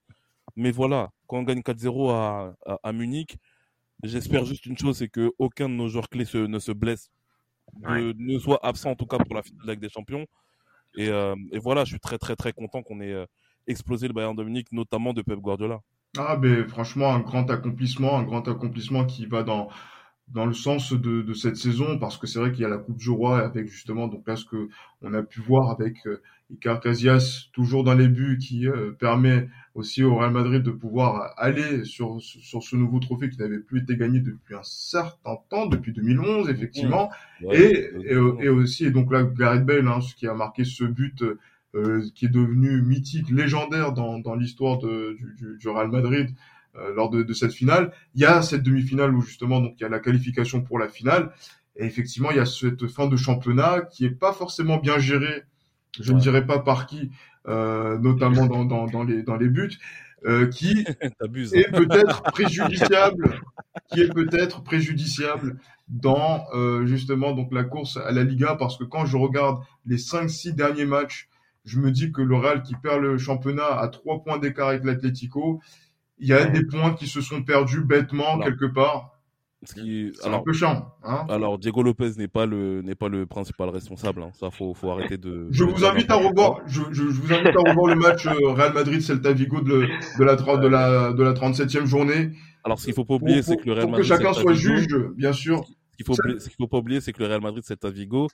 Mais 0.57 0.71
voilà, 0.71 1.11
quand 1.27 1.39
on 1.39 1.43
gagne 1.43 1.61
4-0 1.61 2.11
à, 2.11 2.55
à, 2.83 2.93
Munich, 2.93 3.39
j'espère 4.03 4.45
juste 4.45 4.67
une 4.67 4.77
chose, 4.77 4.99
c'est 4.99 5.09
que 5.09 5.33
aucun 5.39 5.69
de 5.69 5.75
nos 5.75 5.89
joueurs 5.89 6.09
clés 6.09 6.27
ne 6.35 6.59
se 6.59 6.73
blesse, 6.73 7.11
ne 7.83 8.39
soit 8.39 8.65
absent 8.65 8.91
en 8.91 8.97
tout 8.97 9.07
cas 9.07 9.19
pour 9.19 9.35
la 9.35 9.43
finale 9.43 9.69
avec 9.69 9.81
des 9.81 9.89
Champions. 9.89 10.27
Et, 10.97 11.09
euh, 11.09 11.35
et, 11.53 11.59
voilà, 11.59 11.85
je 11.85 11.91
suis 11.91 12.01
très 12.01 12.19
très 12.19 12.37
très 12.37 12.53
content 12.53 12.83
qu'on 12.83 13.01
ait 13.01 13.27
explosé 13.67 14.07
le 14.07 14.15
Bayern 14.15 14.37
de 14.37 14.45
Munich, 14.45 14.69
notamment 14.71 15.13
de 15.13 15.23
Pep 15.23 15.39
Guardiola. 15.39 15.81
Ah 16.17 16.37
ben 16.37 16.69
franchement 16.69 17.13
un 17.13 17.19
grand 17.21 17.51
accomplissement, 17.51 18.17
un 18.17 18.23
grand 18.23 18.47
accomplissement 18.47 19.05
qui 19.05 19.27
va 19.27 19.43
dans 19.43 19.69
dans 20.29 20.47
le 20.47 20.55
sens 20.55 20.93
de, 20.93 21.23
de 21.23 21.35
cette 21.35 21.57
saison 21.57 21.99
parce 21.99 22.17
que 22.17 22.27
c'est 22.27 22.39
vrai 22.39 22.51
qu'il 22.51 22.63
y 22.63 22.65
a 22.65 22.69
la 22.69 22.79
Coupe 22.79 22.97
du 22.97 23.11
Roi 23.11 23.41
avec 23.41 23.69
justement 23.69 24.09
donc 24.09 24.27
là 24.27 24.37
ce 24.37 24.45
que 24.45 24.69
on 25.03 25.13
a 25.13 25.23
pu 25.23 25.41
voir 25.41 25.71
avec 25.71 26.07
euh, 26.07 26.23
Icar 26.51 26.81
Casillas 26.81 27.49
toujours 27.53 27.85
dans 27.85 27.95
les 27.95 28.09
buts 28.09 28.39
qui 28.39 28.67
euh, 28.67 28.93
permet 28.93 29.49
aussi 29.75 30.03
au 30.03 30.17
Real 30.17 30.31
Madrid 30.31 30.63
de 30.63 30.71
pouvoir 30.71 31.35
aller 31.37 31.85
sur 31.85 32.21
sur 32.21 32.63
ce 32.63 32.75
nouveau 32.75 33.01
trophée 33.01 33.29
qui 33.29 33.39
n'avait 33.39 33.59
plus 33.59 33.83
été 33.83 33.97
gagné 33.97 34.21
depuis 34.21 34.55
un 34.55 34.63
certain 34.63 35.37
temps 35.51 35.67
depuis 35.67 35.93
2011 35.93 36.49
effectivement. 36.49 37.11
Et, 37.53 37.91
et, 38.09 38.17
aussi 38.49 38.87
et 38.87 38.91
donc 38.91 39.13
là 39.13 39.25
Gareth 39.25 39.67
Bale 39.67 39.87
hein, 39.87 40.01
ce 40.01 40.15
qui 40.15 40.27
a 40.27 40.35
marqué 40.35 40.65
ce 40.65 40.85
but 40.85 41.23
euh, 41.75 42.03
qui 42.15 42.27
est 42.27 42.31
devenu 42.31 42.81
mythique 42.81 43.29
légendaire 43.31 43.93
dans 43.93 44.21
dans 44.21 44.35
l'histoire 44.35 44.79
du, 44.79 45.35
du, 45.37 45.59
du 45.59 45.69
Real 45.69 45.91
Madrid 45.91 46.31
lors 46.95 47.11
de, 47.11 47.23
de, 47.23 47.33
cette 47.33 47.53
finale. 47.53 47.93
Il 48.15 48.23
y 48.23 48.25
a 48.25 48.43
cette 48.43 48.63
demi-finale 48.63 49.15
où 49.15 49.21
justement 49.21 49.61
donc 49.61 49.75
il 49.79 49.83
y 49.83 49.87
a 49.87 49.89
la 49.89 50.01
qualification 50.01 50.63
pour 50.63 50.79
la 50.79 50.89
finale. 50.89 51.33
Et 51.77 51.85
effectivement, 51.85 52.31
il 52.31 52.37
y 52.37 52.41
a 52.41 52.47
cette 52.47 52.87
fin 52.87 53.07
de 53.07 53.17
championnat 53.17 53.83
qui 53.91 54.05
est 54.05 54.11
pas 54.11 54.33
forcément 54.33 54.79
bien 54.79 54.99
gérée. 54.99 55.45
Je 56.01 56.13
ne 56.13 56.21
dirais 56.21 56.47
pas 56.47 56.59
par 56.59 56.87
qui, 56.87 57.11
euh, 57.49 57.99
notamment 57.99 58.47
dans, 58.47 58.65
dans, 58.65 58.87
dans, 58.87 59.03
les, 59.03 59.23
dans 59.23 59.37
les 59.37 59.49
buts, 59.49 59.79
euh, 60.27 60.47
qui 60.47 60.85
est 61.01 61.71
peut-être 61.71 62.23
préjudiciable, 62.23 63.41
qui 63.93 64.01
est 64.01 64.13
peut-être 64.13 64.63
préjudiciable 64.63 65.59
dans 65.89 66.47
euh, 66.55 66.87
justement 66.87 67.33
donc 67.33 67.53
la 67.53 67.65
course 67.65 67.97
à 67.97 68.11
la 68.13 68.25
Liga, 68.25 68.57
parce 68.59 68.79
que 68.79 68.85
quand 68.85 69.05
je 69.05 69.17
regarde 69.17 69.63
les 69.85 69.99
5-6 69.99 70.55
derniers 70.55 70.87
matchs, 70.87 71.29
je 71.65 71.79
me 71.79 71.91
dis 71.91 72.13
que 72.13 72.23
le 72.23 72.37
Real 72.37 72.63
qui 72.63 72.75
perd 72.75 73.03
le 73.03 73.19
championnat 73.19 73.79
à 73.79 73.89
trois 73.89 74.23
points 74.23 74.39
d'écart 74.39 74.69
avec 74.69 74.85
l'Atlético, 74.85 75.61
il 76.19 76.29
y 76.29 76.33
a 76.33 76.45
des 76.47 76.65
points 76.65 76.95
qui 76.95 77.07
se 77.07 77.21
sont 77.21 77.43
perdus 77.43 77.83
bêtement 77.85 78.39
quelque 78.39 78.67
part. 78.67 79.11
Qui, 79.75 80.13
C'est 80.21 80.29
un 80.29 80.41
peu 80.41 80.53
chiant. 80.53 80.93
Hein 81.05 81.25
alors 81.31 81.59
Diego 81.59 81.83
Lopez 81.83 82.11
n'est 82.19 82.29
pas 82.29 82.45
le 82.45 82.83
n'est 82.83 82.95
pas 82.95 83.09
le 83.09 83.25
principal 83.25 83.71
responsable. 83.71 84.23
Hein. 84.23 84.31
Ça, 84.35 84.51
faut 84.51 84.75
faut 84.75 84.91
arrêter 84.91 85.17
de. 85.17 85.49
je 85.51 85.65
de 85.65 85.71
vous 85.71 85.87
invite 85.87 86.11
à 86.11 86.17
revoir, 86.17 86.61
je, 86.67 86.83
je, 86.91 87.05
je 87.05 87.21
vous 87.21 87.33
invite 87.33 87.47
à 87.57 87.71
revoir 87.71 87.87
le 87.87 87.95
match 87.95 88.27
euh, 88.27 88.33
Real 88.53 88.75
Madrid-Celta 88.75 89.33
Vigo 89.33 89.63
de, 89.63 89.87
la, 90.19 90.37
de 90.37 90.67
la, 90.69 91.13
de 91.15 91.23
la 91.23 91.33
37e 91.33 91.87
journée. 91.87 92.33
Alors, 92.63 92.79
ce 92.79 92.85
qu'il 92.85 92.93
faut 92.95 93.07
pas 93.07 93.15
oublier, 93.15 93.41
c'est 93.43 93.57
que 93.57 93.65
le 93.65 93.73
Real 93.73 93.87
pour 93.87 93.93
que 93.93 94.03
Madrid. 94.03 94.09
chacun 94.09 94.35
Celta 94.35 94.41
soit 94.43 94.53
juge, 94.55 94.95
bien 95.17 95.33
sûr. 95.33 95.65
Ce 95.65 95.97
qu'il 95.97 96.05
faut, 96.05 96.13
oublier- 96.13 96.41
ce 96.41 96.49
qu'il 96.49 96.57
faut 96.59 96.67
pas 96.69 96.79
oublier, 96.79 97.01
c'est 97.01 97.13
que 97.15 97.23
le 97.23 97.29
Real 97.29 97.41
Madrid, 97.41 97.63
c'est 97.67 97.85
à 97.87 97.91
Vigo. 97.91 98.29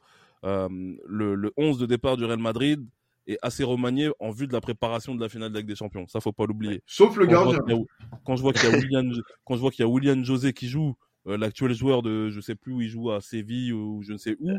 Euh, 0.45 0.69
le, 1.07 1.37
le 1.37 1.53
11 1.57 1.79
de 1.79 1.87
départ 1.87 2.17
du 2.17 2.25
Real 2.25 2.39
Madrid 2.41 2.85
est 3.27 3.39
assez 3.43 3.65
remanié 3.65 4.11
en 4.19 4.31
vue 4.31 4.47
de 4.47 4.53
la 4.53 4.61
préparation 4.61 5.15
de 5.15 5.21
la 5.21 5.29
finale 5.29 5.51
de 5.51 5.55
la 5.55 5.61
Ligue 5.61 5.69
des 5.69 5.75
Champions. 5.77 6.07
Ça, 6.09 6.21
faut 6.21 6.33
pas 6.33 6.47
l'oublier. 6.47 6.83
Sauf 6.87 7.17
le 7.17 7.27
Quand 7.27 7.33
gardien. 7.33 7.59
qu'il 7.61 7.75
a- 7.75 8.19
Quand 8.25 8.37
je 8.37 8.43
vois 8.43 8.53
qu'il 8.53 8.69
y 8.69 8.73
a 8.73 8.77
William, 8.77 9.13
quand 9.45 9.55
je 9.57 9.61
vois 9.61 9.71
qu'il 9.71 9.85
y 9.85 9.89
a 9.89 9.91
William 9.91 10.25
José 10.25 10.53
qui 10.53 10.69
joue, 10.69 10.95
euh, 11.27 11.37
l'actuel 11.37 11.73
joueur 11.75 12.03
de, 12.03 12.31
je 12.31 12.41
sais 12.41 12.55
plus 12.55 12.73
où 12.73 12.81
il 12.81 12.89
joue 12.89 13.11
à 13.11 13.21
Séville 13.21 13.73
ou 13.73 14.03
je 14.03 14.13
ne 14.13 14.19
sais 14.19 14.37
où. 14.41 14.51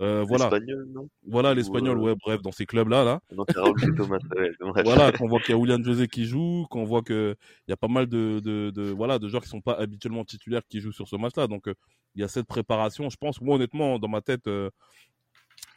Euh, 0.00 0.24
voilà, 0.26 0.46
Espagnol, 0.46 0.88
non? 0.92 1.08
Voilà 1.28 1.54
l'espagnol, 1.54 1.96
euh, 1.98 2.00
ouais, 2.00 2.14
bref, 2.24 2.42
dans 2.42 2.50
ces 2.50 2.66
clubs-là, 2.66 3.04
là. 3.04 3.20
Non, 3.36 3.44
Thomas. 3.44 4.18
ouais, 4.36 4.82
voilà, 4.84 5.12
qu'on 5.12 5.28
voit 5.28 5.38
qu'il 5.40 5.50
y 5.54 5.54
a 5.54 5.58
William 5.58 5.82
José 5.84 6.08
qui 6.08 6.24
joue, 6.24 6.66
qu'on 6.70 6.84
voit 6.84 7.02
que 7.02 7.36
il 7.68 7.70
y 7.70 7.72
a 7.72 7.76
pas 7.76 7.88
mal 7.88 8.06
de, 8.08 8.40
de, 8.42 8.70
de 8.74 8.90
voilà 8.90 9.18
de 9.20 9.28
joueurs 9.28 9.42
qui 9.42 9.48
sont 9.48 9.60
pas 9.60 9.74
habituellement 9.74 10.24
titulaires 10.24 10.62
qui 10.68 10.80
jouent 10.80 10.92
sur 10.92 11.06
ce 11.06 11.14
match-là. 11.16 11.46
Donc 11.46 11.68
euh, 11.68 11.74
il 12.16 12.20
y 12.20 12.24
a 12.24 12.28
cette 12.28 12.46
préparation. 12.46 13.10
Je 13.10 13.16
pense, 13.16 13.40
moi 13.40 13.56
honnêtement, 13.56 13.98
dans 14.00 14.08
ma 14.08 14.22
tête, 14.22 14.46
euh, 14.48 14.70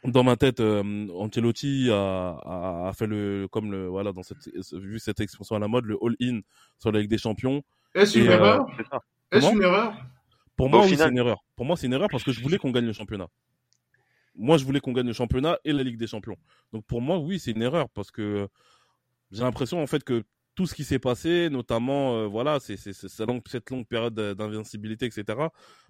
dans 0.06 0.24
ma 0.24 0.36
tête, 0.36 0.60
euh, 0.60 1.08
Ancelotti 1.14 1.90
a, 1.90 2.30
a, 2.44 2.88
a 2.88 2.92
fait 2.92 3.06
le 3.06 3.48
comme 3.50 3.70
le 3.70 3.86
voilà 3.86 4.12
dans 4.12 4.22
cette 4.22 4.48
vu 4.72 4.98
cette 4.98 5.20
expression 5.20 5.56
à 5.56 5.58
la 5.58 5.68
mode, 5.68 5.84
le 5.84 5.96
all-in 6.02 6.40
sur 6.78 6.92
la 6.92 7.00
Ligue 7.00 7.10
des 7.10 7.18
Champions. 7.18 7.62
Est-ce 7.94 8.18
une 8.18 8.28
euh, 8.28 8.32
erreur 8.32 8.66
C'est 8.76 8.86
ça. 8.86 8.98
Est-ce 9.32 9.52
une 9.52 9.62
erreur? 9.62 9.94
Pour 10.56 10.70
moi, 10.70 10.84
oui, 10.84 10.96
c'est 10.96 11.08
une 11.08 11.18
erreur. 11.18 11.44
Pour 11.54 11.66
moi, 11.66 11.76
c'est 11.76 11.86
une 11.86 11.92
erreur 11.92 12.08
parce 12.10 12.24
que 12.24 12.32
je 12.32 12.40
voulais 12.40 12.58
qu'on 12.58 12.70
gagne 12.70 12.86
le 12.86 12.92
championnat. 12.92 13.28
Moi, 14.34 14.58
je 14.58 14.64
voulais 14.64 14.80
qu'on 14.80 14.92
gagne 14.92 15.06
le 15.06 15.12
championnat 15.12 15.58
et 15.64 15.72
la 15.72 15.82
Ligue 15.82 15.98
des 15.98 16.06
Champions. 16.06 16.36
Donc 16.72 16.84
pour 16.84 17.00
moi, 17.00 17.18
oui, 17.18 17.38
c'est 17.38 17.52
une 17.52 17.62
erreur 17.62 17.88
parce 17.90 18.10
que 18.10 18.48
j'ai 19.30 19.42
l'impression 19.42 19.82
en 19.82 19.86
fait 19.86 20.04
que 20.04 20.24
tout 20.56 20.66
ce 20.66 20.74
qui 20.74 20.84
s'est 20.84 20.98
passé, 20.98 21.48
notamment 21.50 22.16
euh, 22.16 22.26
voilà, 22.26 22.58
c'est 22.60 22.76
cette 22.76 23.20
longue, 23.20 23.86
période 23.86 24.14
d'invincibilité, 24.14 25.06
etc. 25.06 25.24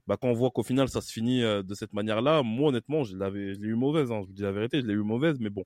Bah 0.07 0.17
quand 0.21 0.29
on 0.29 0.35
voit 0.35 0.51
qu'au 0.51 0.65
final 0.65 0.89
ça 0.89 1.01
se 1.01 1.11
finit 1.13 1.43
euh, 1.43 1.63
de 1.63 1.75
cette 1.75 1.93
manière-là, 1.95 2.43
moi 2.43 2.69
honnêtement, 2.69 3.05
je 3.05 3.17
l'avais, 3.17 3.55
je 3.55 3.61
l'ai 3.61 3.69
eu 3.69 3.75
mauvaise. 3.77 4.13
Hein, 4.13 4.21
je 4.23 4.27
vous 4.27 4.33
dis 4.35 4.43
la 4.43 4.53
vérité, 4.53 4.83
je 4.83 4.87
l'ai 4.87 4.95
eu 4.95 5.03
mauvaise, 5.03 5.39
mais 5.41 5.51
bon, 5.51 5.65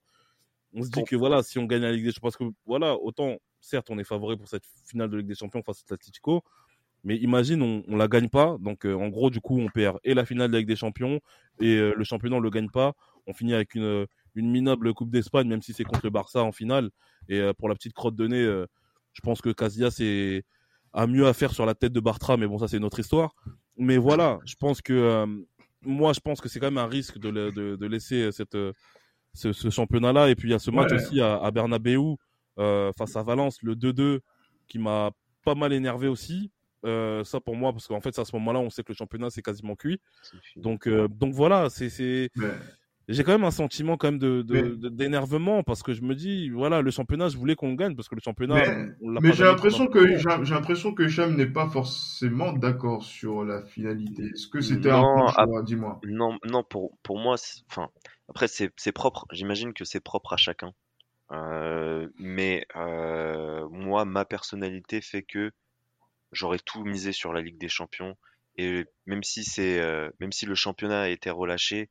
on 0.75 0.83
se 0.83 0.91
dit 0.91 1.01
Bon. 1.01 1.05
que 1.05 1.17
voilà, 1.17 1.43
si 1.43 1.59
on 1.59 1.65
gagne 1.65 1.83
la 1.83 1.93
Ligue 1.93 2.05
des 2.05 2.13
Champions, 2.13 2.23
parce 2.23 2.37
que 2.37 2.45
voilà, 2.67 2.95
autant 2.97 3.39
certes 3.61 3.89
on 3.91 3.99
est 3.99 4.05
favori 4.05 4.37
pour 4.37 4.49
cette 4.49 4.65
finale 4.87 5.11
de 5.11 5.17
Ligue 5.17 5.29
des 5.29 5.35
Champions 5.35 5.63
face 5.63 5.81
à 5.81 5.95
l'Atlético, 5.95 6.45
mais 7.05 7.17
imagine, 7.17 7.63
on, 7.63 7.83
on 7.89 7.97
la 7.97 8.09
gagne 8.09 8.29
pas. 8.29 8.57
Donc, 8.61 8.85
euh, 8.85 8.95
en 8.95 9.09
gros, 9.09 9.31
du 9.31 9.41
coup, 9.41 9.59
on 9.59 9.69
perd 9.69 9.99
et 10.05 10.15
la 10.15 10.25
finale 10.25 10.49
de 10.49 10.53
la 10.55 10.59
Ligue 10.59 10.69
des 10.69 10.77
Champions 10.77 11.21
et 11.61 11.77
euh, 11.77 11.95
le 11.97 12.05
championnat, 12.05 12.37
on 12.37 12.41
le 12.41 12.51
gagne 12.51 12.69
pas. 12.69 12.93
On 13.27 13.33
finit 13.33 13.55
avec 13.55 13.75
une, 13.75 14.07
une 14.35 14.51
minable 14.51 14.93
Coupe 14.93 15.11
d'Espagne, 15.11 15.49
même 15.49 15.63
si 15.63 15.73
c'est 15.73 15.85
contre 15.85 16.01
le 16.05 16.11
Barça 16.11 16.43
en 16.43 16.53
finale. 16.53 16.91
Et 17.29 17.39
euh, 17.41 17.53
pour 17.55 17.69
la 17.69 17.75
petite 17.75 17.95
crotte 17.95 18.17
de 18.17 18.27
nez, 18.27 18.65
je 19.21 19.29
pense 19.29 19.43
que 19.43 19.51
Casillas 19.51 19.97
est, 20.01 20.45
a 20.95 21.07
mieux 21.07 21.27
à 21.27 21.35
faire 21.35 21.53
sur 21.53 21.67
la 21.67 21.75
tête 21.75 21.93
de 21.93 22.01
Bartra, 22.01 22.37
mais 22.39 22.47
bon, 22.47 22.59
ça, 22.59 22.69
c'est 22.69 22.79
une 22.79 22.85
autre 22.85 22.99
histoire. 23.01 23.35
Mais 23.77 23.99
voilà, 23.99 24.39
je 24.47 24.55
pense 24.55 24.81
que, 24.81 24.93
euh, 24.95 25.27
moi, 25.83 26.13
je 26.15 26.21
pense 26.21 26.41
que 26.41 26.49
c'est 26.49 26.59
quand 26.59 26.69
même 26.71 26.79
un 26.79 26.87
risque 26.87 27.19
de, 27.19 27.29
le- 27.29 27.53
de, 27.53 27.77
de 27.77 27.87
laisser 27.87 28.33
cette, 28.33 28.55
euh, 28.55 28.73
ce, 29.35 29.53
ce 29.53 29.69
championnat-là. 29.69 30.31
Et 30.31 30.35
puis, 30.35 30.49
il 30.49 30.53
y 30.53 30.55
a 30.55 30.59
ce 30.59 30.71
match 30.71 30.91
Ouais. 30.91 30.97
aussi 30.97 31.21
à, 31.21 31.37
à 31.37 31.51
Bernabeu, 31.51 31.99
euh, 32.59 32.93
face 32.97 33.15
à 33.17 33.23
Valence, 33.23 33.59
le 33.63 33.75
2-2, 33.77 34.21
qui 34.69 34.79
m'a 34.79 35.11
pas 35.45 35.55
mal 35.55 35.73
énervé 35.75 36.09
aussi. 36.09 36.51
Euh, 36.87 37.23
ça 37.25 37.41
pour 37.41 37.57
moi 37.57 37.73
parce 37.75 37.87
qu'en 37.87 38.01
fait 38.01 38.19
à 38.19 38.25
ce 38.25 38.35
moment-là 38.37 38.59
on 38.59 38.71
sait 38.71 38.83
que 38.83 38.91
le 38.93 38.97
championnat 38.97 39.29
c'est 39.29 39.43
quasiment 39.43 39.77
cuit 39.77 40.01
donc 40.57 40.87
euh, 40.89 41.09
donc 41.09 41.35
voilà 41.35 41.69
c'est 41.69 42.31
j'ai 43.13 43.25
quand 43.25 43.33
même 43.33 43.45
un 43.45 43.51
sentiment 43.51 43.97
quand 43.97 44.09
même 44.09 44.19
de 44.19 44.45
Mais- 44.49 44.91
d'énervement 44.91 45.63
parce 45.63 45.83
que 45.83 45.93
je 45.93 46.03
me 46.03 46.15
dis 46.15 46.49
voilà 46.51 46.81
le 46.81 46.91
championnat 46.91 47.29
je 47.29 47.37
voulais 47.37 47.57
qu'on 47.57 47.75
gagne 47.75 47.95
parce 47.97 48.09
que 48.09 48.15
le 48.15 48.21
championnat 48.21 48.63
Mais- 49.01 49.33
j'ai 49.33 49.45
l'impression 49.45 49.87
que 49.87 50.17
j'ai 50.17 50.55
l'impression 50.55 50.95
que 50.95 51.03
Hicham 51.03 51.37
n'est 51.37 51.47
pas 51.47 51.69
forcément 51.69 52.53
d'accord 52.53 53.03
sur 53.03 53.45
la 53.45 53.63
finalité. 53.63 54.25
Est-ce 54.35 54.49
que 54.49 54.61
c'était 54.61 54.91
un 54.91 55.03
choix 55.29 55.63
Dis-moi. 55.63 56.01
Non, 56.05 56.39
non, 56.45 56.63
pour, 56.63 56.97
pour 57.03 57.19
moi, 57.19 57.37
enfin, 57.69 57.89
après, 58.29 58.49
c'est, 58.49 58.73
c'est 58.77 58.93
propre. 58.93 59.27
J'imagine 59.33 59.73
que 59.73 59.85
c'est 59.85 60.01
propre 60.01 60.33
à 60.33 60.37
chacun. 60.37 60.73
Euh, 61.33 62.09
mais 62.19 62.67
euh, 62.77 63.69
moi, 63.71 64.05
ma 64.05 64.25
personnalité 64.25 65.01
fait 65.01 65.23
que 65.23 65.53
j'aurais 66.33 66.59
tout 66.65 66.85
misé 66.85 67.13
sur 67.13 67.33
la 67.33 67.41
Ligue 67.41 67.59
des 67.59 67.69
Champions. 67.69 68.17
Et 68.57 68.85
même 69.07 69.23
si 69.23 69.45
c'est, 69.45 69.81
euh, 69.81 70.11
même 70.21 70.33
si 70.33 70.47
le 70.47 70.55
championnat 70.55 71.03
a 71.03 71.09
été 71.09 71.31
relâché, 71.31 71.89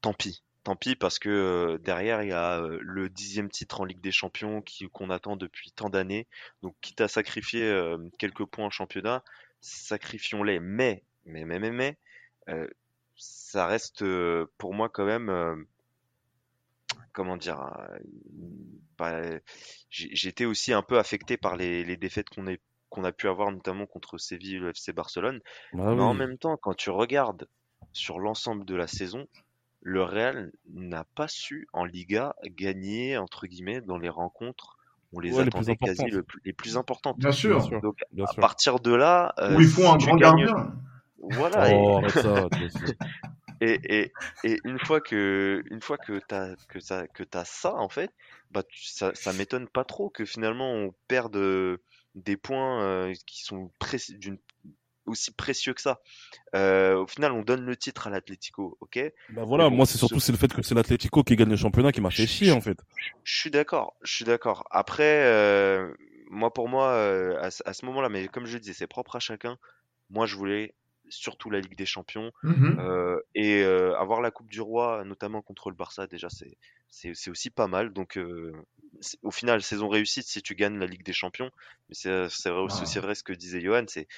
tant 0.00 0.14
pis. 0.14 0.42
Tant 0.64 0.76
pis 0.76 0.96
parce 0.96 1.18
que 1.18 1.28
euh, 1.28 1.78
derrière 1.78 2.22
il 2.22 2.28
y 2.28 2.32
a 2.32 2.60
euh, 2.60 2.78
le 2.80 3.08
dixième 3.08 3.50
titre 3.50 3.80
en 3.80 3.84
Ligue 3.84 4.00
des 4.00 4.12
Champions 4.12 4.62
qu'on 4.92 5.10
attend 5.10 5.36
depuis 5.36 5.72
tant 5.72 5.88
d'années. 5.88 6.26
Donc 6.62 6.74
quitte 6.80 7.00
à 7.00 7.08
sacrifier 7.08 7.62
euh, 7.62 7.98
quelques 8.18 8.44
points 8.44 8.66
en 8.66 8.70
championnat, 8.70 9.22
sacrifions-les. 9.60 10.60
Mais, 10.60 11.04
mais, 11.24 11.44
mais, 11.44 11.58
mais, 11.58 11.70
mais, 11.70 11.98
ça 13.16 13.66
reste 13.66 14.04
pour 14.58 14.74
moi 14.74 14.88
quand 14.88 15.04
même, 15.04 15.66
comment 17.12 17.36
dire, 17.36 17.60
j'ai 19.90 20.28
été 20.28 20.46
aussi 20.46 20.72
un 20.72 20.82
peu 20.82 20.98
affecté 20.98 21.36
par 21.36 21.56
les, 21.56 21.84
les 21.84 21.96
défaites 21.96 22.28
qu'on 22.30 22.46
a, 22.46 22.56
qu'on 22.90 23.04
a 23.04 23.12
pu 23.12 23.28
avoir 23.28 23.50
notamment 23.50 23.86
contre 23.86 24.18
Séville 24.18 24.56
et 24.56 24.58
le 24.58 24.70
FC 24.70 24.92
Barcelone. 24.92 25.40
Bah 25.72 25.94
Mais 25.94 26.02
en 26.02 26.14
même 26.14 26.38
temps, 26.38 26.56
quand 26.56 26.74
tu 26.74 26.90
regardes 26.90 27.48
sur 27.92 28.18
l'ensemble 28.18 28.64
de 28.64 28.74
la 28.74 28.86
saison, 28.86 29.26
le 29.88 30.02
Real 30.02 30.52
n'a 30.74 31.04
pas 31.14 31.28
su 31.28 31.66
en 31.72 31.84
Liga 31.84 32.34
gagner 32.44 33.16
entre 33.16 33.46
guillemets 33.46 33.80
dans 33.80 33.96
les 33.98 34.10
rencontres. 34.10 34.76
On 35.14 35.20
les 35.20 35.32
Ouais, 35.32 35.44
les 35.44 35.50
plus 35.50 35.60
attendait 35.60 35.76
quasi 35.76 36.04
le 36.10 36.26
les 36.44 36.52
plus 36.52 36.76
importantes. 36.76 37.18
Bien 37.18 37.32
sûr. 37.32 37.58
Bien 37.58 37.66
sûr. 37.66 37.80
Donc 37.80 37.96
bien 38.12 38.24
à 38.24 38.32
sûr 38.32 38.40
partir 38.42 38.80
de 38.80 38.92
là, 38.94 39.32
euh, 39.38 39.56
Où 39.56 39.60
ils 39.62 39.66
font 39.68 39.82
si 39.82 39.88
un 39.88 39.96
grand 39.96 40.16
gagnes- 40.16 40.44
gardien. 40.44 40.74
Voilà. 41.20 41.70
et- 41.70 41.74
oh 41.74 42.02
ça. 42.10 42.48
Et, 43.60 43.80
et, 43.98 44.12
et 44.44 44.60
une 44.64 44.78
fois 44.78 45.00
que, 45.00 45.64
une 45.70 45.80
fois 45.80 45.96
que 45.98 46.20
t'as, 46.28 46.54
que 46.68 46.78
ça, 46.78 47.08
que 47.08 47.24
t'as 47.24 47.44
ça, 47.44 47.74
en 47.74 47.88
fait, 47.88 48.12
bah, 48.52 48.62
tu- 48.62 48.84
ça, 48.86 49.12
ça 49.14 49.32
m'étonne 49.32 49.66
pas 49.68 49.84
trop 49.84 50.10
que 50.10 50.24
finalement 50.24 50.70
on 50.72 50.94
perde 51.08 51.36
euh, 51.36 51.78
des 52.14 52.36
points 52.36 52.82
euh, 52.82 53.12
qui 53.26 53.42
sont 53.42 53.72
d'une, 54.10 54.38
aussi 55.08 55.32
précieux 55.32 55.74
que 55.74 55.80
ça. 55.80 56.00
Euh, 56.54 56.96
au 56.96 57.06
final, 57.06 57.32
on 57.32 57.42
donne 57.42 57.64
le 57.64 57.76
titre 57.76 58.06
à 58.06 58.10
l'Atlético, 58.10 58.76
ok? 58.80 59.00
bah 59.30 59.44
voilà 59.44 59.68
bon, 59.68 59.76
moi 59.76 59.86
c'est 59.86 59.98
surtout 59.98 60.20
ce- 60.20 60.26
c'est 60.26 60.32
le 60.32 60.38
fait 60.38 60.52
que 60.52 60.62
c'est 60.62 60.74
l'Atlético 60.74 61.22
qui 61.22 61.36
gagne 61.36 61.50
le 61.50 61.56
championnat 61.56 61.92
qui 61.92 62.00
m'a 62.00 62.10
fait 62.10 62.26
chier 62.26 62.52
en 62.52 62.60
fait 62.60 62.78
Je 63.24 63.38
suis 63.38 63.50
d'accord, 63.50 63.94
je 64.02 64.12
suis 64.14 64.24
d'accord. 64.24 64.64
Après, 64.70 65.24
euh, 65.26 65.92
moi 66.30 66.52
pour 66.52 66.68
moi, 66.68 66.90
euh, 66.92 67.38
à, 67.40 67.50
ce- 67.50 67.62
à 67.66 67.72
ce 67.72 67.84
moment-là, 67.86 68.08
mais 68.08 68.28
comme 68.28 68.46
je 68.46 68.54
le 68.54 68.60
disais, 68.60 68.74
c'est 68.74 68.86
propre 68.86 69.16
à 69.16 69.20
chacun. 69.20 69.58
Moi, 70.10 70.26
je 70.26 70.36
voulais 70.36 70.74
surtout 71.10 71.50
la 71.50 71.60
Ligue 71.60 71.76
des 71.76 71.86
Champions. 71.86 72.32
Mhm. 72.42 72.78
Euh, 72.80 73.18
et 73.34 73.62
euh, 73.62 73.96
avoir 73.98 74.20
la 74.20 74.30
Coupe 74.30 74.48
du 74.50 74.60
Roi, 74.60 75.04
notamment 75.04 75.42
contre 75.42 75.70
le 75.70 75.76
Barça, 75.76 76.06
déjà, 76.06 76.28
c'est 76.30 76.56
c'est 76.90 77.14
c'est 77.14 77.30
aussi 77.30 77.50
pas 77.50 77.66
mal. 77.68 77.92
Donc, 77.92 78.16
euh, 78.18 78.52
au 79.22 79.30
final, 79.30 79.62
saison 79.62 79.88
réussite 79.88 80.26
si 80.26 80.42
tu 80.42 80.54
gagnes 80.54 80.78
la 80.78 80.86
Ligue 80.86 81.04
des 81.04 81.12
Champions. 81.12 81.50
Mais 81.88 81.94
c'est 81.94 82.28
c'est 82.30 82.50
vrai, 82.50 82.60
aussi 82.62 82.82
Ah. 82.84 82.86
c'est 82.86 83.00
vrai 83.00 83.14
ce 83.14 83.22
que 83.22 83.32
disait 83.32 83.60
Johan, 83.60 83.84
c'est 83.88 84.08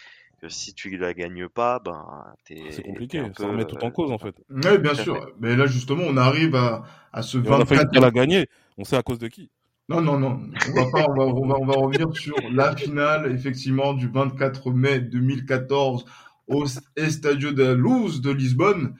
que 0.41 0.49
si 0.49 0.75
tu 0.75 0.97
la 0.97 1.13
gagnes 1.15 1.49
pas, 1.49 1.81
ben 1.85 2.05
t'es 2.45 2.63
c'est 2.71 2.83
compliqué 2.83 3.19
un 3.19 3.27
ça 3.27 3.45
peu, 3.45 3.47
remet 3.47 3.65
tout 3.65 3.83
en 3.85 3.89
euh, 3.89 3.91
cause 3.91 4.11
en 4.11 4.19
fait 4.19 4.35
Oui, 4.49 4.79
bien 4.79 4.93
Tout 4.93 5.03
sûr. 5.03 5.33
Mais 5.41 5.55
là, 5.55 5.67
justement, 5.67 6.05
on 6.07 6.17
arrive 6.17 6.55
à, 6.55 6.83
à 7.13 7.23
ce 7.23 7.39
et 7.39 7.49
on 7.49 7.61
a 7.61 7.67
failli 7.67 7.83
24. 7.83 8.01
la 8.01 8.11
gagner 8.11 8.47
on 8.79 8.85
sait 8.85 8.97
à 8.97 9.03
cause 9.03 9.19
de 9.19 9.29
qui 9.29 9.51
Non, 9.91 10.01
non, 10.01 10.19
non. 10.19 10.41
On 10.69 10.73
va 10.73 10.91
pas, 10.91 11.07
on 11.11 11.15
va, 11.15 11.25
on 11.25 11.47
va, 11.47 11.57
on 11.61 11.67
va 11.67 11.75
revenir 11.75 12.17
sur 12.17 12.37
la 12.51 12.75
finale, 12.75 13.31
effectivement, 13.33 13.93
du 13.93 14.09
24 14.09 14.71
mai 14.71 15.01
2014 15.01 16.07
au 16.49 16.65
Estadio 16.97 17.53
de 17.53 17.73
Luz 17.73 18.23
de 18.23 18.31
Lisbonne, 18.31 18.97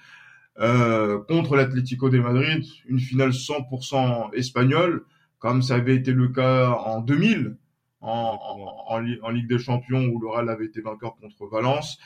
euh, 0.61 1.19
contre 1.29 1.57
l'Atlético 1.57 2.11
de 2.11 2.19
Madrid. 2.19 2.63
Une 2.87 3.01
finale 3.01 3.31
100% 3.31 4.35
espagnole, 4.35 5.05
comme 5.39 5.63
ça 5.63 5.77
avait 5.77 5.97
été 5.97 6.13
le 6.13 6.29
cas 6.29 6.71
en 6.71 7.01
2000, 7.01 7.57
en, 8.01 8.39
en, 8.51 8.95
en, 8.95 8.99
Li- 9.01 9.19
en 9.23 9.31
Ligue 9.31 9.49
des 9.49 9.59
Champions, 9.59 10.05
où 10.07 10.21
le 10.21 10.29
Real 10.29 10.49
avait 10.49 10.67
été 10.67 10.81
vainqueur 10.81 11.17
contre 11.17 11.47
Valence. 11.47 11.99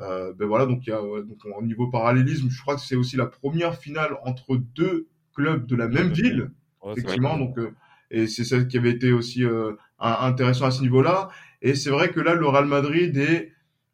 Euh, 0.00 0.34
ben 0.34 0.46
voilà, 0.46 0.66
donc 0.66 0.86
il 0.86 0.90
y 0.90 0.92
a, 0.92 1.00
donc 1.00 1.38
au 1.44 1.62
niveau 1.62 1.88
parallélisme, 1.88 2.50
je 2.50 2.60
crois 2.60 2.74
que 2.74 2.82
c'est 2.82 2.96
aussi 2.96 3.16
la 3.16 3.26
première 3.26 3.76
finale 3.76 4.18
entre 4.24 4.56
deux 4.56 5.06
clubs 5.34 5.66
de 5.66 5.76
la 5.76 5.88
même 5.88 6.12
ville 6.12 6.50
effectivement. 6.98 7.38
Donc, 7.38 7.58
euh, 7.58 7.70
et 8.10 8.26
c'est 8.26 8.44
ça 8.44 8.62
qui 8.62 8.76
avait 8.76 8.90
été 8.90 9.12
aussi 9.12 9.44
euh, 9.44 9.72
intéressant 9.98 10.66
à 10.66 10.70
ce 10.70 10.82
niveau-là. 10.82 11.30
Et 11.62 11.74
c'est 11.74 11.90
vrai 11.90 12.10
que 12.10 12.20
là, 12.20 12.34
le 12.34 12.46
Real 12.46 12.66
Madrid 12.66 13.16
est, 13.16 13.52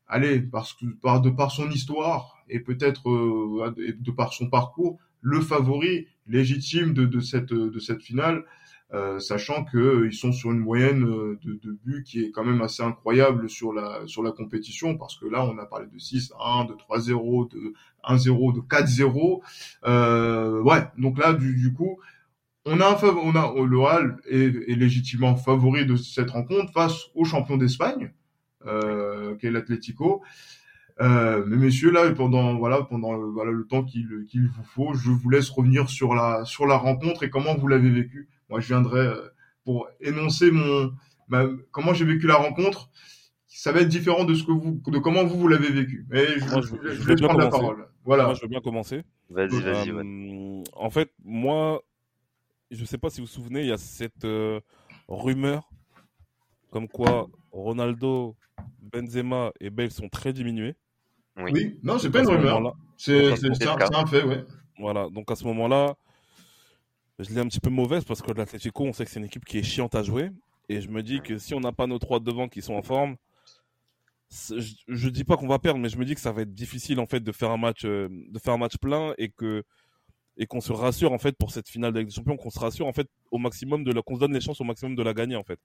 allez, 0.09 0.41
parce 0.41 0.75
que 0.75 0.87
par 1.01 1.21
de 1.21 1.31
par 1.31 1.53
son 1.53 1.71
histoire 1.71 2.37
et 2.49 2.61
peut-être 2.61 3.09
euh, 3.09 3.73
de 3.77 4.11
par 4.11 4.33
son 4.33 4.51
parcours, 4.51 4.99
le 5.21 5.41
favori 5.41 6.09
légitime 6.27 6.93
de, 6.95 7.07
de 7.07 7.21
cette 7.21 7.55
de 7.55 7.79
cette 7.79 8.03
finale. 8.03 8.45
Euh, 8.95 9.19
sachant 9.19 9.65
que 9.65 10.07
ils 10.07 10.15
sont 10.15 10.33
sur 10.33 10.51
une 10.53 10.59
moyenne 10.59 11.01
de, 11.01 11.39
de 11.63 11.79
buts 11.85 12.05
qui 12.05 12.25
est 12.25 12.31
quand 12.31 12.45
même 12.45 12.61
assez 12.61 12.83
incroyable 12.83 13.49
sur 13.49 13.73
la 13.73 14.07
sur 14.07 14.23
la 14.23 14.33
compétition 14.33 14.99
parce 14.99 15.17
que 15.17 15.27
là 15.27 15.45
on 15.47 15.57
a 15.59 15.65
parlé 15.65 15.87
de 15.87 15.99
6 15.99 16.35
1 16.39 16.67
de 16.67 16.75
3-0 16.75 17.51
de 17.53 17.73
1-0 18.05 18.55
de 18.55 18.61
4-0 18.61 19.41
euh, 19.87 20.61
ouais 20.61 20.87
donc 20.99 21.19
là 21.19 21.33
du, 21.33 21.73
coup 21.73 21.99
on 22.65 22.81
a, 22.81 22.87
un, 22.87 22.97
on 23.03 23.35
a 23.35 23.67
le 23.67 23.79
Real 23.79 24.17
est, 24.29 24.77
légitimement 24.77 25.37
favori 25.37 25.87
de 25.87 25.97
cette 25.97 26.31
rencontre 26.31 26.73
face 26.73 27.07
au 27.15 27.25
champion 27.25 27.57
d'Espagne, 27.57 28.13
euh, 28.67 29.37
qui 29.37 29.47
est 29.47 29.51
l'Atlético. 29.51 30.23
Euh, 31.01 31.45
mais 31.47 31.57
messieurs, 31.57 31.91
là, 31.91 32.09
pendant 32.13 32.55
voilà, 32.57 32.83
pendant 32.83 33.19
voilà 33.31 33.51
le 33.51 33.67
temps 33.67 33.83
qu'il 33.83 34.27
qu'il 34.29 34.47
vous 34.47 34.63
faut, 34.63 34.95
je 34.95 35.11
vous 35.11 35.31
laisse 35.31 35.51
revenir 35.51 35.89
sur 35.89 36.15
la 36.15 36.45
sur 36.45 36.67
la 36.67 36.77
rencontre 36.77 37.25
et 37.25 37.31
comment 37.31 37.57
vous 37.57 37.67
l'avez 37.67 37.91
vécu. 37.91 38.29
Moi, 38.53 38.61
je 38.61 38.67
viendrai 38.67 39.01
euh, 39.01 39.29
pour 39.65 39.89
énoncer 39.99 40.51
mon 40.51 40.93
ma, 41.29 41.47
comment 41.71 41.95
j'ai 41.95 42.05
vécu 42.05 42.27
la 42.27 42.35
rencontre. 42.35 42.91
Ça 43.47 43.73
va 43.73 43.81
être 43.81 43.89
différent 43.89 44.25
de 44.25 44.35
ce 44.35 44.45
que 44.45 44.53
vous 44.53 44.79
de 44.87 44.99
comment 44.99 45.25
vous 45.25 45.39
vous 45.39 45.49
l'avez 45.49 45.71
vécu. 45.71 46.07
Mais 46.11 46.39
je, 46.39 46.45
moi, 46.51 46.61
je, 46.61 46.91
je, 46.91 46.93
je 46.93 47.03
vais 47.03 47.17
prendre 47.17 47.41
la 47.41 47.49
parole. 47.49 47.89
Voilà. 48.05 48.25
Moi, 48.25 48.35
je 48.35 48.43
veux 48.43 48.49
bien 48.49 48.61
commencer. 48.61 49.05
Vas-y, 49.31 49.59
vas-y. 49.63 49.89
Euh, 49.89 50.03
ouais. 50.03 50.63
En 50.75 50.91
fait, 50.91 51.11
moi, 51.25 51.81
je 52.71 52.83
ne 52.83 52.85
sais 52.85 52.99
pas 52.99 53.09
si 53.09 53.23
vous 53.23 53.27
vous 53.27 53.33
souvenez, 53.33 53.63
il 53.63 53.69
y 53.69 53.73
a 53.73 53.79
cette 53.79 54.27
euh, 54.27 54.61
rumeur 55.09 55.71
comme 56.71 56.89
quoi 56.89 57.31
Ronaldo, 57.53 58.37
Benzema 58.83 59.51
et 59.61 59.71
Bale 59.71 59.91
sont 59.91 60.11
très 60.11 60.35
diminués. 60.35 60.75
Oui, 61.39 61.53
oui. 61.55 61.81
non, 61.83 61.99
c'est 61.99 62.11
pas 62.11 62.21
une 62.21 62.29
rumeur. 62.29 62.77
C'est 62.99 63.33
un, 63.33 63.95
un, 63.95 64.07
fait, 64.07 64.25
ouais. 64.25 64.45
Voilà, 64.79 65.09
donc 65.09 65.31
à 65.31 65.37
ce 65.37 65.45
moment-là, 65.45 65.97
je 67.23 67.31
l'ai 67.31 67.41
un 67.41 67.47
petit 67.47 67.61
peu 67.61 67.71
mauvaise 67.71 68.05
parce 68.05 68.23
que 68.23 68.33
l'Atletico, 68.33 68.85
on 68.85 68.93
sait 68.93 69.05
que 69.05 69.11
c'est 69.11 69.21
une 69.21 69.27
équipe 69.27 69.45
qui 69.45 69.59
est 69.59 69.63
chiante 69.63 69.95
à 69.95 70.03
jouer. 70.03 70.31
Et 70.69 70.81
je 70.81 70.89
me 70.89 71.03
dis 71.03 71.21
que 71.21 71.39
si 71.39 71.55
on 71.55 71.61
n'a 71.61 71.73
pas 71.73 71.87
nos 71.87 71.99
trois 71.99 72.21
devant 72.21 72.49
qui 72.49 72.63
sont 72.63 72.75
en 72.75 72.83
forme, 72.83 73.17
je, 74.31 74.75
je 74.89 75.09
dis 75.09 75.25
pas 75.25 75.37
qu'on 75.37 75.49
va 75.49 75.59
perdre, 75.59 75.81
mais 75.81 75.89
je 75.89 75.99
me 75.99 76.05
dis 76.05 76.15
que 76.15 76.21
ça 76.21 76.33
va 76.33 76.43
être 76.43 76.55
difficile 76.55 77.01
en 77.01 77.07
fait 77.07 77.21
de 77.21 77.33
faire 77.33 77.51
un 77.51 77.57
match, 77.59 77.85
euh, 77.85 78.09
de 78.11 78.39
faire 78.39 78.55
un 78.55 78.59
match 78.59 78.79
plein 78.79 79.15
et 79.19 79.29
que 79.29 79.65
et 80.39 80.47
qu'on 80.47 80.63
se 80.63 80.73
rassure 80.73 81.13
en 81.13 81.19
fait 81.19 81.37
pour 81.37 81.51
cette 81.51 81.69
finale 81.69 81.93
de 81.93 81.99
Ligue 81.99 82.09
des 82.09 82.15
Champions, 82.15 82.39
qu'on 82.39 82.51
se 82.51 82.59
rassure 82.59 82.87
en 82.87 82.93
fait 82.93 83.07
au 83.31 83.39
maximum 83.39 83.85
de 83.85 83.93
la, 83.93 84.01
qu'on 84.01 84.15
se 84.15 84.21
donne 84.21 84.33
les 84.33 84.41
chances 84.41 84.61
au 84.63 84.65
maximum 84.65 84.95
de 84.95 85.03
la 85.03 85.13
gagner 85.13 85.37
en 85.37 85.45
fait. 85.45 85.61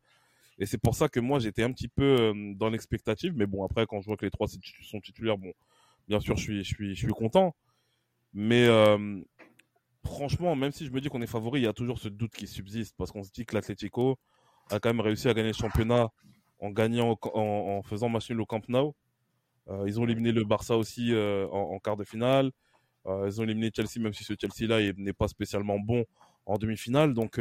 Et 0.60 0.66
c'est 0.66 0.78
pour 0.78 0.96
ça 0.96 1.08
que 1.08 1.22
moi 1.22 1.40
j'étais 1.40 1.64
un 1.64 1.72
petit 1.72 1.88
peu 1.88 2.04
euh, 2.04 2.54
dans 2.56 2.70
l'expectative, 2.70 3.34
mais 3.36 3.46
bon 3.46 3.64
après 3.64 3.86
quand 3.86 4.02
je 4.02 4.08
vois 4.08 4.18
que 4.18 4.26
les 4.26 4.32
trois 4.32 4.48
sont 4.48 5.00
titulaires, 5.00 5.38
bon, 5.38 5.54
bien 6.10 6.20
sûr 6.20 6.36
je 6.36 6.42
suis, 6.42 6.64
je 6.64 6.74
suis, 6.74 6.96
je 6.96 7.00
suis 7.06 7.14
content, 7.14 7.56
mais 8.34 8.66
euh, 8.68 9.22
franchement 10.08 10.56
même 10.56 10.72
si 10.72 10.86
je 10.86 10.92
me 10.92 11.00
dis 11.02 11.10
qu'on 11.10 11.22
est 11.22 11.28
favori, 11.28 11.62
il 11.62 11.64
y 11.64 11.68
a 11.68 11.74
toujours 11.74 12.00
ce 12.00 12.10
doute 12.10 12.34
qui 12.34 12.48
subsiste 12.48 12.96
parce 12.98 13.12
qu'on 13.12 13.24
se 13.24 13.32
dit 13.32 13.46
que 13.46 13.56
l'Atlético 13.56 14.18
a 14.70 14.80
quand 14.80 14.90
même 14.90 15.02
réussi 15.02 15.28
à 15.30 15.34
gagner 15.34 15.50
le 15.50 15.54
championnat 15.54 16.10
en 16.60 16.72
gagnant, 16.72 17.18
en, 17.34 17.40
en 17.78 17.82
faisant 17.84 18.10
match 18.10 18.30
nul 18.30 18.42
au 18.42 18.46
Camp 18.46 18.68
Nou. 18.70 18.94
Euh, 19.70 19.84
ils 19.88 20.00
ont 20.00 20.06
éliminé 20.06 20.32
le 20.32 20.44
Barça 20.44 20.78
aussi 20.78 21.14
euh, 21.14 21.48
en, 21.50 21.74
en, 21.76 21.80
quart 21.80 21.98
de 21.98 22.04
finale. 22.04 22.52
Euh, 23.06 23.26
ils 23.28 23.40
ont 23.40 23.44
éliminé 23.44 23.70
Chelsea, 23.76 24.00
même 24.00 24.14
si 24.14 24.24
ce 24.24 24.34
Chelsea-là 24.40 24.94
n'est 24.98 25.14
pas 25.14 25.28
spécialement 25.28 25.80
bon 25.80 26.06
en 26.46 26.58
demi-finale. 26.58 27.14
Donc, 27.14 27.40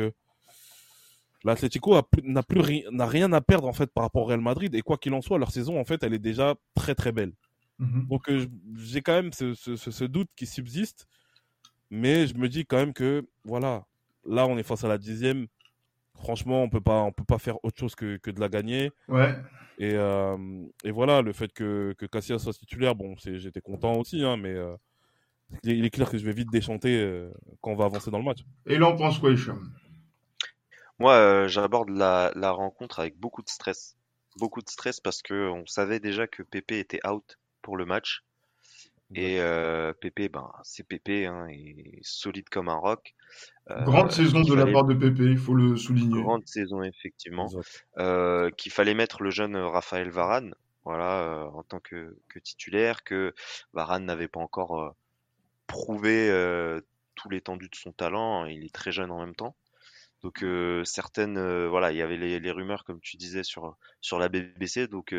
l'Atlético 1.44 1.96
n'a 2.24 2.42
plus 2.42 2.60
rien 2.60 3.32
à 3.32 3.40
perdre 3.40 3.68
en 3.68 3.72
fait 3.72 3.90
par 3.92 4.04
rapport 4.04 4.22
au 4.22 4.26
Real 4.26 4.40
Madrid. 4.40 4.74
Et 4.74 4.82
quoi 4.82 4.96
qu'il 4.98 5.14
en 5.14 5.22
soit, 5.22 5.38
leur 5.38 5.50
saison 5.50 5.78
en 5.80 5.84
fait, 5.84 6.02
elle 6.02 6.14
est 6.14 6.18
déjà 6.18 6.56
très 6.74 6.94
très 6.94 7.12
belle. 7.12 7.32
Mm 7.78 7.86
-hmm. 7.86 8.08
Donc, 8.08 8.30
j'ai 8.76 9.02
quand 9.02 9.14
même 9.22 9.32
ce, 9.32 9.54
ce, 9.54 9.76
ce, 9.76 10.04
doute 10.04 10.30
qui 10.36 10.46
subsiste, 10.46 11.06
mais 11.91 12.26
je 12.26 12.34
me 12.37 12.49
dis 12.49 12.66
quand 12.66 12.76
même 12.76 12.93
que 12.93 13.26
voilà, 13.45 13.87
là, 14.24 14.47
on 14.47 14.59
est 14.59 14.62
face 14.62 14.84
à 14.84 14.89
la 14.89 14.99
dixième. 14.99 15.47
Franchement, 16.14 16.62
on 16.62 16.68
peut 16.68 16.80
pas, 16.80 17.03
on 17.03 17.12
peut 17.12 17.24
pas 17.24 17.39
faire 17.39 17.62
autre 17.64 17.78
chose 17.78 17.95
que, 17.95 18.16
que 18.16 18.30
de 18.30 18.41
la 18.41 18.49
gagner. 18.49 18.91
Ouais. 19.09 19.37
Et, 19.78 19.93
euh, 19.95 20.37
et 20.84 20.91
voilà, 20.91 21.20
le 21.20 21.32
fait 21.32 21.53
que, 21.53 21.95
que 21.99 22.07
Casillas 22.07 22.39
soit 22.39 22.55
titulaire, 22.55 22.95
bon, 22.95 23.14
j'étais 23.18 23.61
content 23.61 23.95
aussi, 23.97 24.24
hein, 24.24 24.39
mais 24.39 24.55
euh, 24.55 24.74
il 25.62 25.84
est 25.84 25.91
clair 25.91 26.11
que 26.11 26.18
je 26.18 26.24
vais 26.24 26.32
vite 26.32 26.51
déchanter 26.51 26.99
euh, 26.99 27.30
quand 27.61 27.72
on 27.72 27.76
va 27.76 27.84
avancer 27.84 28.11
dans 28.11 28.18
le 28.18 28.24
match. 28.24 28.41
Et 28.66 28.78
là, 28.78 28.89
on 28.89 28.97
pense 28.97 29.18
quoi, 29.18 29.30
Hicham? 29.30 29.70
Moi, 30.99 31.12
euh, 31.12 31.49
j'aborde 31.49 31.91
la, 31.91 32.32
la, 32.34 32.53
rencontre 32.53 33.01
avec 33.01 33.18
beaucoup 33.18 33.43
de 33.43 33.49
stress. 33.51 33.97
Beaucoup 34.39 34.62
de 34.62 34.68
stress 34.68 35.01
parce 35.01 35.22
que 35.22 35.51
on 35.51 35.66
savait 35.66 36.01
déjà 36.01 36.26
que 36.26 36.43
Pépé 36.43 36.78
était 36.78 37.07
out 37.07 37.39
pour 37.61 37.76
le 37.76 37.84
match. 37.84 38.24
Et 39.14 39.40
euh, 39.40 39.92
Pépé, 39.92 40.28
ben, 40.28 40.50
c'est 40.64 40.82
Pépé, 40.82 41.26
hein, 41.26 41.46
et 41.48 42.00
solide 42.02 42.48
comme 42.48 42.68
un 42.68 42.76
roc. 42.76 43.14
Euh, 43.70 43.84
grande 43.84 44.11
saison 44.11 44.40
de 44.40 44.54
la 44.54 44.66
part 44.66 44.84
de 44.84 44.94
Pépé, 44.94 45.24
il 45.24 45.38
faut 45.38 45.54
le 45.54 45.76
souligner. 45.76 46.22
Grande 46.22 46.46
saison, 46.46 46.82
effectivement. 46.82 47.48
Euh, 47.98 48.50
qu'il 48.50 48.72
fallait 48.72 48.94
mettre 48.94 49.22
le 49.22 49.30
jeune 49.30 49.57
Raphaël 49.57 50.11
Varane, 50.11 50.54
voilà, 50.86 51.22
euh, 51.22 51.44
en 51.50 51.64
tant 51.64 51.80
que, 51.80 52.16
que, 52.28 52.38
titulaire, 52.38 53.02
que 53.02 53.34
Varane 53.72 54.04
n'avait 54.04 54.28
pas 54.28 54.38
encore 54.38 54.80
euh, 54.80 54.90
prouvé 55.66 56.30
euh, 56.30 56.80
tout 57.16 57.28
l'étendue 57.28 57.68
de 57.68 57.74
son 57.74 57.90
talent. 57.90 58.46
Il 58.46 58.64
est 58.64 58.72
très 58.72 58.92
jeune 58.92 59.11
en 59.11 59.18
même 59.18 59.34
temps. 59.34 59.57
Donc 60.22 60.44
certaines, 60.84 61.38
voilà, 61.68 61.92
il 61.92 61.98
y 61.98 62.02
avait 62.02 62.16
les, 62.16 62.40
les, 62.40 62.50
rumeurs, 62.50 62.84
comme 62.84 63.00
tu 63.00 63.16
disais, 63.16 63.44
sur 63.44 63.76
sur 64.00 64.18
la 64.18 64.28
BBC. 64.28 64.88
Donc 64.88 65.14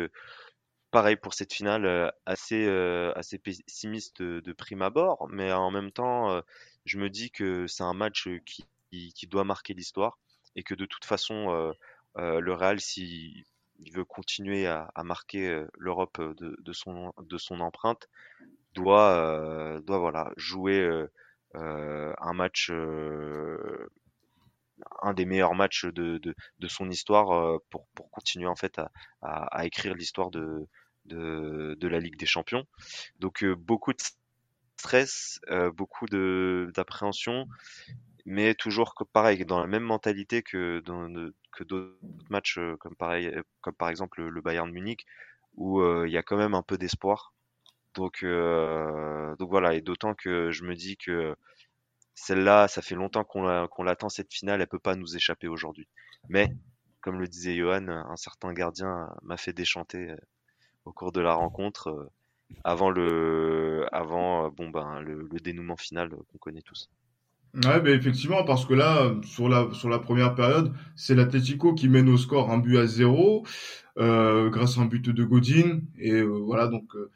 pareil 0.90 1.16
pour 1.16 1.34
cette 1.34 1.52
finale, 1.52 1.84
euh, 1.86 2.10
assez, 2.26 2.66
euh, 2.66 3.12
assez 3.16 3.38
pessimiste 3.38 4.22
de, 4.22 4.52
prime 4.52 4.82
abord, 4.82 5.28
mais 5.30 5.52
en 5.52 5.70
même 5.70 5.92
temps, 5.92 6.30
euh, 6.30 6.40
je 6.84 6.98
me 6.98 7.10
dis 7.10 7.30
que 7.30 7.66
c'est 7.66 7.82
un 7.82 7.94
match 7.94 8.28
qui, 8.46 8.64
qui, 8.90 9.26
doit 9.26 9.44
marquer 9.44 9.74
l'histoire 9.74 10.18
et 10.56 10.62
que 10.62 10.74
de 10.74 10.86
toute 10.86 11.04
façon, 11.04 11.74
le 12.16 12.52
Real, 12.52 12.80
s'il 12.80 13.44
il 13.80 13.92
veut 13.92 14.04
continuer 14.04 14.66
à, 14.66 14.90
à 14.94 15.04
marquer 15.04 15.64
l'Europe 15.76 16.20
de, 16.20 16.56
de, 16.58 16.72
son, 16.72 17.12
de 17.22 17.38
son 17.38 17.60
empreinte, 17.60 18.08
doit, 18.74 19.80
doit 19.82 19.98
voilà, 19.98 20.32
jouer 20.36 20.88
un 21.54 22.32
match 22.32 22.72
un 25.02 25.14
des 25.14 25.24
meilleurs 25.24 25.54
matchs 25.54 25.86
de, 25.86 26.18
de, 26.18 26.68
son 26.68 26.90
histoire 26.90 27.60
pour, 27.70 27.86
pour 27.94 28.10
continuer 28.10 28.46
en 28.46 28.56
fait 28.56 28.78
à, 28.78 28.90
à, 29.22 29.66
écrire 29.66 29.94
l'histoire 29.94 30.30
de, 30.30 30.68
de, 31.08 31.88
la 31.88 32.00
Ligue 32.00 32.18
des 32.18 32.26
Champions. 32.26 32.64
Donc 33.18 33.42
euh, 33.42 33.54
beaucoup 33.54 33.92
de 33.92 34.00
stress, 34.76 35.40
euh, 35.50 35.70
beaucoup 35.70 36.06
d'appréhension, 36.06 37.46
mais 38.24 38.54
toujours 38.54 38.94
pareil 39.12 39.44
dans 39.44 39.60
la 39.60 39.66
même 39.66 39.82
mentalité 39.82 40.42
que 40.42 40.82
que 41.52 41.64
d'autres 41.64 41.98
matchs 42.30 42.58
euh, 42.58 42.76
comme 42.76 42.94
pareil 42.94 43.32
comme 43.60 43.74
par 43.74 43.88
exemple 43.88 44.22
le 44.22 44.40
Bayern 44.40 44.70
Munich 44.70 45.06
où 45.56 45.82
il 46.04 46.12
y 46.12 46.16
a 46.16 46.22
quand 46.22 46.36
même 46.36 46.54
un 46.54 46.62
peu 46.62 46.78
d'espoir. 46.78 47.34
Donc 47.94 48.22
donc 48.22 49.50
voilà 49.50 49.74
et 49.74 49.80
d'autant 49.80 50.14
que 50.14 50.52
je 50.52 50.62
me 50.64 50.74
dis 50.76 50.96
que 50.96 51.34
celle-là, 52.24 52.68
ça 52.68 52.82
fait 52.82 52.94
longtemps 52.94 53.24
qu'on 53.24 53.82
l'attend 53.82 54.08
cette 54.08 54.32
finale, 54.32 54.60
elle 54.60 54.68
peut 54.68 54.78
pas 54.78 54.96
nous 54.96 55.16
échapper 55.16 55.48
aujourd'hui. 55.48 55.88
Mais, 56.28 56.52
comme 57.00 57.20
le 57.20 57.28
disait 57.28 57.56
Johan, 57.56 57.88
un 57.88 58.16
certain 58.16 58.52
gardien 58.52 59.08
m'a 59.22 59.36
fait 59.36 59.52
déchanter 59.52 60.14
au 60.84 60.92
cours 60.92 61.12
de 61.12 61.20
la 61.20 61.34
rencontre, 61.34 62.10
avant 62.64 62.90
le, 62.90 63.86
avant 63.92 64.50
bon 64.50 64.70
ben 64.70 65.00
le, 65.00 65.28
dénouement 65.40 65.76
final 65.76 66.10
qu'on 66.10 66.38
connaît 66.38 66.62
tous. 66.62 66.90
Ouais, 67.54 67.80
ben 67.80 67.98
effectivement, 67.98 68.44
parce 68.44 68.66
que 68.66 68.74
là, 68.74 69.14
sur 69.24 69.48
la, 69.48 69.68
sur 69.72 69.88
la 69.88 69.98
première 69.98 70.34
période, 70.34 70.72
c'est 70.96 71.14
l'Atletico 71.14 71.74
qui 71.74 71.88
mène 71.88 72.08
au 72.08 72.18
score 72.18 72.50
un 72.50 72.58
but 72.58 72.76
à 72.76 72.86
zéro, 72.86 73.44
euh, 73.98 74.50
grâce 74.50 74.76
à 74.78 74.82
un 74.82 74.84
but 74.84 75.08
de 75.08 75.24
Godin. 75.24 75.80
Et 75.98 76.12
euh, 76.12 76.26
voilà, 76.26 76.68
donc, 76.68 76.94
euh, 76.94 77.10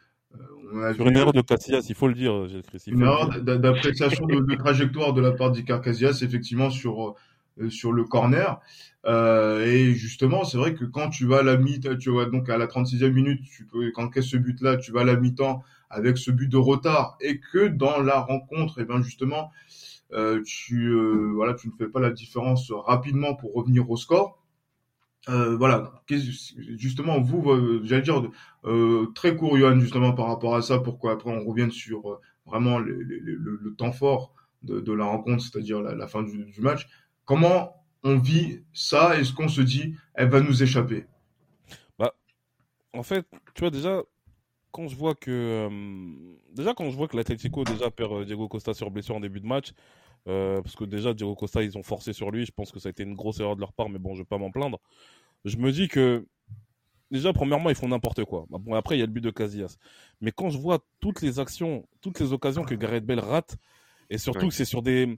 on 0.73 0.83
a 0.83 0.95
Sur 0.95 1.05
vu... 1.05 1.11
une 1.11 1.17
erreur 1.17 1.33
de 1.33 1.41
Casillas, 1.41 1.87
il 1.89 1.95
faut 1.95 2.09
le 2.09 2.15
dire, 2.15 2.47
Christy. 2.69 2.91
Une 2.91 3.03
erreur 3.03 3.41
d'appréciation 3.41 4.27
de, 4.27 4.41
de, 4.41 4.55
trajectoire 4.55 5.13
de 5.13 5.21
la 5.21 5.33
part 5.33 5.51
d'Icar 5.51 5.81
Casillas, 5.81 6.21
effectivement, 6.23 6.71
sur, 6.71 7.15
euh, 7.61 7.71
sur 7.71 7.93
le 7.93 8.05
corner. 8.05 8.61
Euh, 9.05 9.67
et 9.67 9.93
justement, 9.93 10.45
c'est 10.45 10.57
vrai 10.57 10.75
que 10.75 10.85
quand 10.85 11.11
tu 11.11 11.27
vas 11.27 11.39
à 11.39 11.43
la 11.43 11.57
mi-temps, 11.57 11.97
tu 11.97 12.11
vois, 12.11 12.27
donc 12.27 12.49
à 12.49 12.57
la 12.57 12.67
36e 12.67 13.11
minute, 13.11 13.43
tu 13.45 13.65
peux, 13.65 13.91
quand 13.93 14.09
qu'est 14.09 14.23
ce 14.23 14.37
but-là, 14.37 14.77
tu 14.77 14.93
vas 14.93 15.01
à 15.01 15.05
la 15.05 15.17
mi-temps 15.17 15.63
avec 15.91 16.19
ce 16.19 16.31
but 16.31 16.49
de 16.49 16.57
retard 16.57 17.17
et 17.21 17.41
que 17.41 17.67
dans 17.67 18.01
la 18.01 18.21
rencontre, 18.21 18.79
et 18.79 18.83
eh 18.83 18.85
bien 18.85 19.03
justement, 19.03 19.51
euh, 20.13 20.43
tu, 20.45 20.89
euh, 20.89 21.33
voilà, 21.35 21.55
tu 21.55 21.69
ne 21.69 21.73
fais 21.73 21.89
pas 21.89 22.01
la 22.01 22.11
différence 22.11 22.71
rapidement 22.71 23.35
pour 23.35 23.55
revenir 23.55 23.91
au 23.91 23.97
score. 23.97 24.39
Euh, 25.29 25.57
voilà, 25.57 26.03
justement, 26.09 27.21
vous, 27.21 27.85
j'allais 27.85 28.03
dire, 28.03 28.23
euh, 28.65 29.07
très 29.15 29.37
court, 29.37 29.57
Johan, 29.57 29.79
justement, 29.79 30.13
par 30.13 30.27
rapport 30.27 30.57
à 30.57 30.63
ça, 30.63 30.79
pourquoi 30.79 31.13
après 31.13 31.31
on 31.31 31.45
revienne 31.45 31.71
sur 31.71 32.21
vraiment 32.45 32.79
le, 32.79 33.75
temps 33.77 33.93
fort 33.93 34.35
de, 34.63 34.93
la 34.93 35.05
rencontre, 35.05 35.43
c'est-à-dire 35.43 35.81
la, 35.81 36.07
fin 36.09 36.23
du, 36.23 36.61
match. 36.61 36.89
Comment 37.25 37.77
on 38.03 38.19
vit 38.19 38.63
ça? 38.73 39.19
Est-ce 39.19 39.33
qu'on 39.33 39.49
se 39.49 39.61
dit, 39.61 39.95
elle 40.15 40.29
va 40.29 40.41
nous 40.41 40.63
échapper? 40.63 41.07
Bah, 41.99 42.15
en 42.93 43.05
fait, 43.05 43.27
tu 43.55 43.61
vois 43.61 43.71
déjà, 43.71 44.03
quand 44.73 44.89
je 44.89 44.97
vois 44.97 45.15
que 45.15 45.31
euh, 45.31 45.71
déjà 46.53 46.75
quand 46.75 46.91
je 46.91 46.97
vois 46.97 47.07
que 47.07 47.17
l'Atlético 47.17 47.63
déjà 47.63 47.91
perd 47.91 48.25
Diego 48.25 48.49
Costa 48.49 48.75
sur 48.75 48.91
blessure 48.91 49.15
en 49.15 49.21
début 49.21 49.41
de 49.41 49.47
match, 49.47 49.73
Euh, 50.29 50.63
parce 50.63 50.77
que 50.77 50.85
déjà, 50.85 51.15
Diego 51.15 51.35
Costa, 51.35 51.63
ils 51.63 51.77
ont 51.77 51.83
forcé 51.83 52.13
sur 52.13 52.31
lui. 52.31 52.47
Je 52.47 52.53
pense 52.53 52.71
que 52.71 52.79
ça 52.79 52.89
a 52.89 52.91
été 52.91 53.03
une 53.03 53.15
grosse 53.15 53.41
erreur 53.41 53.57
de 53.57 53.61
leur 53.61 53.73
part, 53.73 53.89
mais 53.89 53.99
bon, 53.99 54.15
je 54.15 54.21
vais 54.21 54.27
pas 54.27 54.39
m'en 54.39 54.51
plaindre. 54.51 54.79
Je 55.45 55.57
me 55.57 55.73
dis 55.73 55.89
que, 55.89 56.27
déjà, 57.11 57.33
premièrement, 57.33 57.71
ils 57.71 57.77
font 57.77 57.89
n'importe 57.89 58.25
quoi. 58.25 58.47
Bah, 58.51 58.59
bon, 58.61 58.75
après, 58.75 58.97
il 58.97 59.01
y 59.01 59.03
a 59.03 59.07
le 59.07 59.13
but 59.13 59.21
de 59.21 59.31
Casillas. 59.31 59.77
Mais 60.21 60.31
quand 60.33 60.51
je 60.51 60.59
vois 60.59 60.79
toutes 61.01 61.23
les 61.23 61.41
actions, 61.41 61.87
toutes 62.01 62.21
les 62.21 62.33
occasions 62.33 62.65
que 62.65 62.75
Gareth 62.75 63.05
Bale 63.05 63.21
rate, 63.21 63.57
et 64.11 64.19
surtout 64.19 64.49
que 64.49 64.55
c'est 64.55 64.67
sur 64.67 64.83
des, 64.83 65.17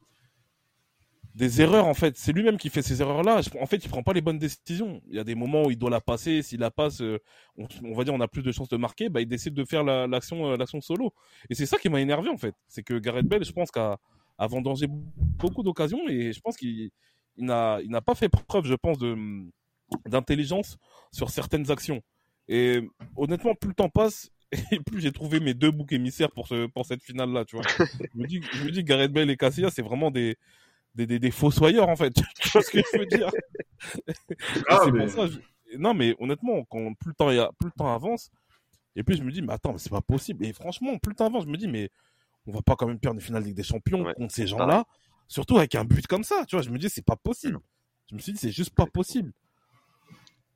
des 1.35 1.60
erreurs, 1.60 1.86
en 1.86 1.94
fait. 1.94 2.16
C'est 2.16 2.32
lui-même 2.32 2.56
qui 2.56 2.70
fait 2.70 2.82
ces 2.82 3.02
erreurs-là. 3.02 3.40
En 3.60 3.66
fait, 3.66 3.85
il 3.85 3.89
prend 3.89 4.02
pas 4.02 4.12
les 4.12 4.20
bonnes 4.20 4.39
décisions. 4.39 5.02
Il 5.09 5.16
y 5.16 5.18
a 5.18 5.24
des 5.24 5.35
moments 5.35 5.64
où 5.64 5.70
il 5.70 5.78
doit 5.78 5.90
la 5.90 6.01
passer. 6.01 6.43
S'il 6.43 6.60
la 6.60 6.70
passe, 6.70 7.01
euh, 7.02 7.18
on, 7.56 7.94
va 7.94 8.05
dire, 8.05 8.14
on 8.14 8.20
a 8.20 8.28
plus 8.28 8.43
de 8.43 8.52
chances 8.52 8.68
de 8.68 8.76
marquer. 8.76 9.09
Bah, 9.09 9.20
il 9.20 9.26
décide 9.26 9.52
de 9.52 9.64
faire 9.64 9.82
l'action, 9.82 10.52
euh, 10.52 10.56
l'action 10.56 10.81
solo. 10.81 11.12
Et 11.51 11.55
c'est 11.55 11.66
ça 11.66 11.76
qui 11.76 11.89
m'a 11.89 12.01
énervé, 12.01 12.31
en 12.31 12.39
fait. 12.39 12.55
C'est 12.68 12.85
que 12.85 12.94
Gareth 12.94 13.26
Bale, 13.26 13.44
je 13.44 13.52
pense 13.52 13.70
qu'à 13.70 13.98
a 14.39 14.47
vendangé 14.47 14.86
beaucoup 14.89 15.62
d'occasions 15.62 16.09
et 16.09 16.32
je 16.32 16.40
pense 16.40 16.56
qu'il 16.56 16.90
n'a 17.36 17.81
il 17.82 17.90
n'a 17.90 18.01
pas 18.01 18.15
fait 18.15 18.28
preuve, 18.28 18.66
je 18.66 18.74
pense, 18.74 18.98
de 18.98 19.16
d'intelligence 20.06 20.78
sur 21.12 21.31
certaines 21.31 21.70
actions. 21.70 22.02
Et 22.48 22.82
honnêtement, 23.16 23.55
plus 23.55 23.69
le 23.69 23.74
temps 23.74 23.89
passe, 23.89 24.31
et 24.73 24.81
plus 24.81 25.01
j'ai 25.01 25.12
trouvé 25.12 25.40
mes 25.40 25.55
deux 25.55 25.70
boucs 25.70 25.93
émissaires 25.93 26.31
pour 26.31 26.47
ce 26.47 26.66
pour 26.66 26.86
cette 26.86 27.02
finale 27.02 27.31
là, 27.31 27.44
tu 27.44 27.56
vois. 27.56 27.65
je 27.78 28.19
me 28.19 28.27
dis 28.27 28.43
je 28.52 28.65
me 28.65 28.70
dis 28.70 28.85
Gareth 28.85 29.12
Bale 29.12 29.31
et 29.31 29.36
Casillas, 29.36 29.70
c'est 29.70 29.82
vraiment 29.82 30.11
des 30.11 30.36
des, 30.94 31.06
des, 31.06 31.19
des 31.19 31.31
fossoyeurs 31.31 31.89
en 31.89 31.97
fait. 31.97 32.12
tu 32.40 32.48
vois 32.51 32.62
ce 32.62 32.70
que 32.70 32.78
je 32.78 32.98
veux 32.98 33.06
dire? 33.06 33.31
Ah, 34.69 34.86
mais... 34.93 35.09
ça, 35.09 35.27
Non 35.78 35.94
mais 35.94 36.15
honnêtement, 36.19 36.65
quand 36.65 36.94
plus 36.94 37.11
le 37.11 37.15
temps 37.15 37.28
plus 37.59 37.66
le 37.66 37.77
temps 37.77 37.93
avance, 37.93 38.31
et 38.97 39.02
puis 39.02 39.16
je 39.16 39.23
me 39.23 39.32
dis 39.32 39.43
mais 39.43 39.52
attends, 39.52 39.73
mais 39.73 39.78
c'est 39.78 39.90
pas 39.90 40.02
possible. 40.02 40.44
Et 40.44 40.52
franchement, 40.52 40.98
plus 40.98 41.11
le 41.11 41.16
temps 41.16 41.27
avance, 41.27 41.44
je 41.44 41.51
me 41.51 41.56
dis 41.56 41.69
mais 41.69 41.90
on 42.46 42.52
va 42.52 42.62
pas 42.62 42.76
quand 42.76 42.86
même 42.86 42.98
perdre 42.98 43.16
une 43.16 43.24
finale 43.24 43.42
Ligue 43.42 43.56
des 43.56 43.62
Champions 43.62 44.04
contre 44.16 44.34
ces 44.34 44.46
gens-là, 44.46 44.84
surtout 45.28 45.58
avec 45.58 45.74
un 45.74 45.84
but 45.84 46.06
comme 46.06 46.24
ça. 46.24 46.44
Tu 46.46 46.56
vois, 46.56 46.62
je 46.62 46.70
me 46.70 46.78
dis 46.78 46.88
c'est 46.88 47.04
pas 47.04 47.16
possible. 47.16 47.58
Je 48.10 48.14
me 48.14 48.20
suis 48.20 48.32
dit 48.32 48.38
c'est 48.38 48.52
juste 48.52 48.74
pas 48.74 48.86
possible. 48.86 49.32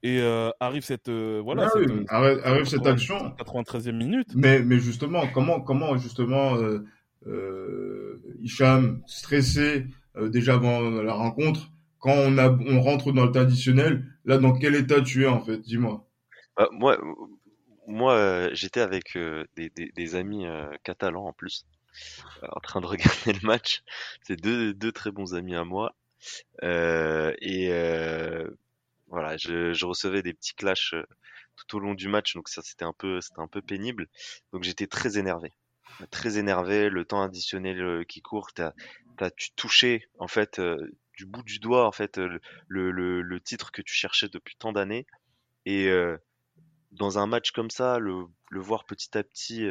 Et 0.03 0.21
euh, 0.21 0.51
arrive 0.61 0.85
cette 0.85 1.09
euh, 1.09 1.41
voilà 1.43 1.65
ah 1.67 1.71
cette, 1.75 2.45
arrive, 2.45 2.65
cette 2.67 2.87
action 2.87 3.35
93e 3.39 3.93
minute. 3.93 4.29
Mais 4.37 4.61
mais 4.61 4.79
justement 4.79 5.27
comment 5.27 5.61
comment 5.61 5.97
justement 5.97 6.57
euh, 6.57 6.85
euh 7.27 8.23
Hicham 8.41 9.03
stressé 9.07 9.87
déjà 10.17 10.55
avant 10.55 10.81
la 10.81 11.13
rencontre 11.13 11.73
quand 11.99 12.15
on 12.15 12.39
a 12.39 12.49
on 12.49 12.81
rentre 12.81 13.11
dans 13.11 13.25
le 13.25 13.33
temps 13.33 13.41
additionnel 13.41 14.05
là 14.25 14.39
dans 14.39 14.53
quel 14.53 14.77
état 14.77 15.01
tu 15.01 15.25
es 15.25 15.27
en 15.27 15.41
fait? 15.41 15.59
Dis-moi. 15.59 16.07
Bah, 16.57 16.69
moi 16.71 16.97
moi 17.89 18.49
j'étais 18.53 18.81
avec 18.81 19.19
des, 19.57 19.71
des, 19.71 19.91
des, 19.93 20.15
amis 20.15 20.45
catalans 20.85 21.27
en 21.27 21.33
plus 21.33 21.67
en 22.43 22.61
train 22.61 22.81
de 22.81 22.87
regarder 22.87 23.33
le 23.33 23.47
match. 23.47 23.83
C'est 24.23 24.37
deux, 24.37 24.75
deux 24.75 24.93
très 24.93 25.11
bons 25.11 25.35
amis 25.35 25.55
à 25.55 25.65
moi. 25.65 25.95
Euh, 26.63 27.33
et 27.41 27.73
euh, 27.73 28.49
voilà, 29.09 29.37
je, 29.37 29.73
je, 29.73 29.87
recevais 29.87 30.23
des 30.23 30.35
petits 30.35 30.55
clashs 30.55 30.95
euh, 30.95 31.05
tout 31.57 31.77
au 31.77 31.81
long 31.81 31.95
du 31.95 32.09
match, 32.09 32.35
donc 32.35 32.49
ça 32.49 32.63
c'était 32.63 32.85
un 32.85 32.93
peu 32.93 33.21
c'était 33.21 33.41
un 33.41 33.49
peu 33.49 33.63
pénible. 33.63 34.09
Donc 34.53 34.65
j'étais 34.65 34.87
très 34.87 35.19
énervé, 35.19 35.53
très 36.11 36.39
énervé. 36.39 36.91
Le 36.91 37.05
temps 37.05 37.23
additionnel 37.23 37.83
euh, 37.83 38.05
qui 38.05 38.21
court, 38.21 38.53
t'as 38.53 38.73
as, 39.21 39.31
tu 39.31 39.53
touché 39.53 40.09
en 40.19 40.29
fait 40.29 40.59
euh, 40.59 40.77
du 41.17 41.27
bout 41.27 41.43
du 41.43 41.59
doigt 41.59 41.87
en 41.87 41.93
fait 41.93 42.19
le, 42.19 42.41
le, 42.69 43.23
le, 43.23 43.41
titre 43.41 43.73
que 43.73 43.83
tu 43.83 43.95
cherchais 43.95 44.29
depuis 44.29 44.57
tant 44.57 44.73
d'années. 44.73 45.07
Et 45.67 45.91
dans 46.93 47.19
un 47.19 47.27
match 47.27 47.51
comme 47.51 47.71
ça, 47.71 47.99
le, 47.99 48.25
le 48.51 48.61
voir 48.61 48.85
petit 48.85 49.19
à 49.19 49.23
petit 49.23 49.69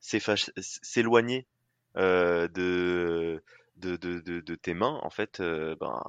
s'éloigner 0.00 1.46
euh, 1.98 2.48
de, 2.48 3.42
de, 3.76 3.96
de, 3.96 4.40
de, 4.40 4.54
tes 4.54 4.74
mains, 4.74 4.98
en 5.02 5.10
fait, 5.10 5.40
euh, 5.40 5.76
ben, 5.80 6.00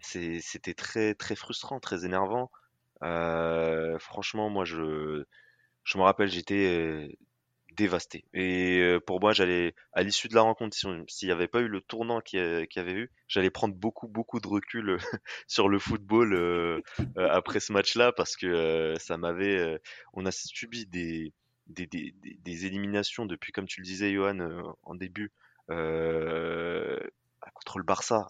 c'était 0.00 0.74
très, 0.74 1.14
très 1.14 1.36
frustrant, 1.36 1.80
très 1.80 2.04
énervant. 2.04 2.50
Euh, 3.02 3.98
franchement, 3.98 4.50
moi, 4.50 4.64
je, 4.64 5.24
je 5.84 5.98
me 5.98 6.02
rappelle, 6.02 6.28
j'étais 6.28 7.16
dévasté. 7.76 8.24
Et 8.34 8.98
pour 9.06 9.20
moi, 9.20 9.32
j'allais, 9.32 9.74
à 9.92 10.02
l'issue 10.02 10.28
de 10.28 10.34
la 10.34 10.42
rencontre, 10.42 10.76
s'il 10.76 11.28
n'y 11.28 11.32
avait 11.32 11.48
pas 11.48 11.60
eu 11.60 11.68
le 11.68 11.80
tournant 11.80 12.20
qu'il 12.20 12.40
y 12.40 12.78
avait 12.78 12.92
eu, 12.92 13.10
j'allais 13.28 13.50
prendre 13.50 13.74
beaucoup, 13.74 14.08
beaucoup 14.08 14.40
de 14.40 14.48
recul 14.48 14.98
sur 15.46 15.68
le 15.68 15.78
football 15.78 16.82
après 17.16 17.60
ce 17.60 17.72
match-là 17.72 18.12
parce 18.12 18.36
que 18.36 18.94
ça 18.98 19.16
m'avait, 19.18 19.80
on 20.14 20.26
a 20.26 20.32
subi 20.32 20.86
des, 20.86 21.32
des, 21.68 22.66
éliminations 22.66 23.26
depuis, 23.26 23.52
comme 23.52 23.66
tu 23.66 23.80
le 23.80 23.86
disais, 23.86 24.12
Johan, 24.12 24.40
euh, 24.40 24.62
en 24.82 24.94
début, 24.94 25.32
euh, 25.70 26.98
contre 27.54 27.78
le 27.78 27.84
Barça, 27.84 28.28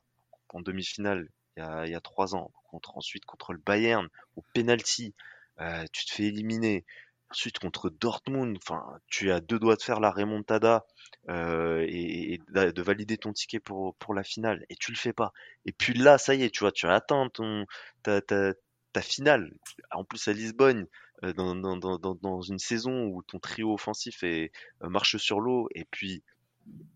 en 0.50 0.60
demi-finale, 0.60 1.28
il 1.56 1.60
y, 1.60 1.62
a, 1.62 1.86
y 1.86 1.94
a 1.94 2.00
trois 2.00 2.34
ans, 2.34 2.50
contre, 2.70 2.96
ensuite 2.96 3.24
contre 3.24 3.52
le 3.52 3.58
Bayern, 3.58 4.08
au 4.36 4.42
penalty, 4.54 5.14
euh, 5.60 5.84
tu 5.92 6.06
te 6.06 6.12
fais 6.12 6.24
éliminer. 6.24 6.84
Ensuite 7.30 7.58
contre 7.58 7.90
Dortmund, 7.90 8.56
enfin, 8.56 8.98
tu 9.06 9.30
as 9.30 9.40
deux 9.40 9.58
doigts 9.58 9.76
de 9.76 9.82
faire 9.82 10.00
la 10.00 10.10
remontada 10.10 10.86
et, 11.28 12.32
et, 12.32 12.38
de 12.38 12.82
valider 12.82 13.18
ton 13.18 13.34
ticket 13.34 13.60
pour 13.60 13.94
pour 13.96 14.14
la 14.14 14.22
finale 14.24 14.64
et 14.70 14.76
tu 14.76 14.92
le 14.92 14.96
fais 14.96 15.12
pas. 15.12 15.34
Et 15.66 15.72
puis 15.72 15.92
là, 15.92 16.16
ça 16.16 16.34
y 16.34 16.42
est, 16.42 16.48
tu 16.48 16.60
vois, 16.60 16.72
tu 16.72 16.86
as 16.86 16.94
atteint 16.94 17.28
ton 17.28 17.66
ta, 18.02 18.22
ta, 18.22 18.54
ta 18.94 19.02
finale. 19.02 19.52
En 19.90 20.04
plus 20.04 20.26
à 20.26 20.32
Lisbonne, 20.32 20.86
dans, 21.22 21.54
dans, 21.56 21.76
dans, 21.76 21.98
dans, 21.98 22.42
une 22.42 22.58
saison 22.58 23.06
où 23.06 23.22
ton 23.22 23.38
trio 23.38 23.72
offensif 23.72 24.22
est, 24.22 24.52
euh, 24.82 24.88
marche 24.88 25.16
sur 25.16 25.40
l'eau 25.40 25.68
et 25.74 25.84
puis 25.90 26.22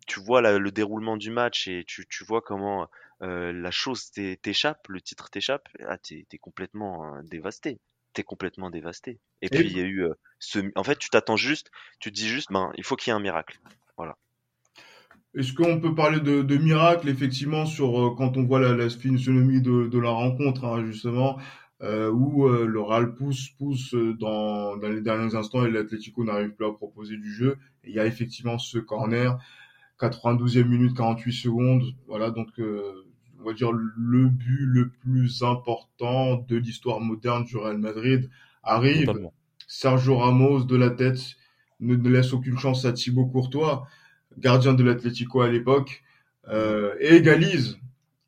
tu 0.06 0.20
vois 0.20 0.42
le 0.42 0.70
déroulement 0.70 1.16
du 1.16 1.30
match 1.30 1.66
et 1.66 1.84
tu, 1.86 2.06
tu 2.06 2.24
vois 2.24 2.42
comment 2.42 2.88
euh, 3.22 3.52
la 3.52 3.70
chose 3.70 4.10
t'échappe, 4.10 4.86
le 4.88 5.00
titre 5.00 5.30
t'échappe, 5.30 5.66
ah, 5.88 5.96
t'es 5.96 6.26
es 6.30 6.38
complètement 6.38 7.22
dévasté. 7.22 7.80
T'es 8.12 8.22
complètement 8.22 8.68
dévasté. 8.68 9.18
Et, 9.40 9.48
puis 9.48 9.60
il 9.60 9.78
y 9.78 9.80
a 9.80 9.84
eu 9.84 10.06
ce, 10.38 10.58
en 10.76 10.84
fait, 10.84 10.98
tu 10.98 11.08
t'attends 11.08 11.38
juste, 11.38 11.70
tu 11.98 12.10
te 12.10 12.14
dis 12.14 12.28
juste, 12.28 12.52
ben, 12.52 12.70
il 12.76 12.84
faut 12.84 12.96
qu'il 12.96 13.10
y 13.10 13.14
ait 13.14 13.16
un 13.16 13.22
miracle. 13.22 13.58
Voilà. 13.96 14.18
Est-ce 15.34 15.54
qu'on 15.54 15.80
peut 15.80 15.94
parler 15.94 16.20
de, 16.20 16.42
de, 16.42 16.56
miracle 16.58 17.08
effectivement 17.08 17.64
sur 17.64 18.14
quand 18.18 18.36
on 18.36 18.44
voit 18.44 18.60
la, 18.60 18.74
la 18.74 18.90
physionomie 18.90 19.62
de, 19.62 19.86
de 19.86 19.98
la 19.98 20.10
rencontre 20.10 20.66
hein, 20.66 20.84
justement 20.84 21.38
euh, 21.38 21.42
où 21.82 22.46
euh, 22.46 22.66
le 22.66 22.80
Real 22.80 23.14
pousse, 23.14 23.48
pousse 23.58 23.94
euh, 23.94 24.14
dans, 24.14 24.76
dans 24.76 24.88
les 24.88 25.00
derniers 25.00 25.34
instants 25.34 25.64
et 25.66 25.70
l'Atlético 25.70 26.24
n'arrive 26.24 26.50
plus 26.50 26.66
à 26.66 26.72
proposer 26.72 27.16
du 27.16 27.32
jeu. 27.32 27.58
Et 27.84 27.90
il 27.90 27.94
y 27.94 28.00
a 28.00 28.06
effectivement 28.06 28.58
ce 28.58 28.78
corner, 28.78 29.38
92e 30.00 30.64
minute, 30.64 30.96
48 30.96 31.32
secondes. 31.32 31.82
Voilà, 32.06 32.30
donc 32.30 32.48
on 32.58 33.44
va 33.44 33.52
dire 33.52 33.72
le 33.72 34.28
but 34.28 34.66
le 34.66 34.90
plus 34.90 35.42
important 35.42 36.36
de 36.48 36.56
l'histoire 36.56 37.00
moderne 37.00 37.44
du 37.44 37.56
Real 37.56 37.78
Madrid 37.78 38.30
arrive. 38.62 39.12
Sergio 39.66 40.18
Ramos 40.18 40.64
de 40.64 40.76
la 40.76 40.90
tête 40.90 41.36
ne, 41.80 41.96
ne, 41.96 42.08
laisse 42.08 42.32
aucune 42.32 42.58
chance 42.58 42.84
à 42.84 42.92
Thibaut 42.92 43.26
Courtois, 43.26 43.86
gardien 44.38 44.74
de 44.74 44.84
l'Atlético 44.84 45.40
à 45.40 45.48
l'époque, 45.48 46.02
euh, 46.48 46.94
et 47.00 47.16
égalise. 47.16 47.78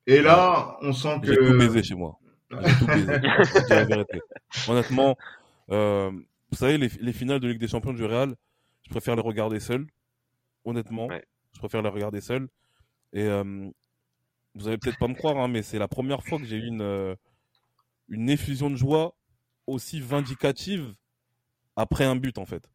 Et 0.07 0.21
là, 0.21 0.77
on 0.83 0.93
sent 0.93 1.21
que. 1.23 1.29
J'ai 1.29 1.37
tout 1.37 1.59
baisé 1.59 1.83
chez 1.83 1.95
moi. 1.95 2.19
Honnêtement, 4.69 5.17
euh, 5.71 6.11
vous 6.51 6.57
savez, 6.57 6.79
les, 6.79 6.89
les, 7.01 7.13
finales 7.13 7.41
de 7.41 7.49
Ligue 7.49 7.59
des 7.59 7.69
Champions 7.69 7.93
du 7.93 8.05
Real, 8.05 8.35
je 8.83 8.91
préfère 8.91 9.17
les 9.17 9.23
regarder 9.23 9.61
seul. 9.61 9.87
Honnêtement, 10.65 11.09
je 11.53 11.59
préfère 11.59 11.83
les 11.83 11.89
regarder 11.89 12.21
seul. 12.21 12.49
Et 13.13 13.23
euh, 13.23 13.69
vous 14.55 14.69
allez 14.69 14.79
peut-être 14.79 14.99
pas 14.99 15.09
me 15.09 15.15
croire, 15.15 15.37
hein, 15.39 15.49
mais 15.49 15.63
c'est 15.63 15.79
la 15.79 15.89
première 15.89 16.23
fois 16.23 16.39
que 16.39 16.45
j'ai 16.45 16.57
eu 16.57 16.67
une, 16.67 16.83
euh, 16.83 17.15
une 18.09 18.29
effusion 18.29 18.71
de 18.71 18.77
joie 18.77 19.15
aussi 19.67 20.01
vindicative 20.01 20.95
après 21.77 22.05
un 22.05 22.17
but, 22.17 22.39
en 22.39 22.47
fait. 22.47 22.69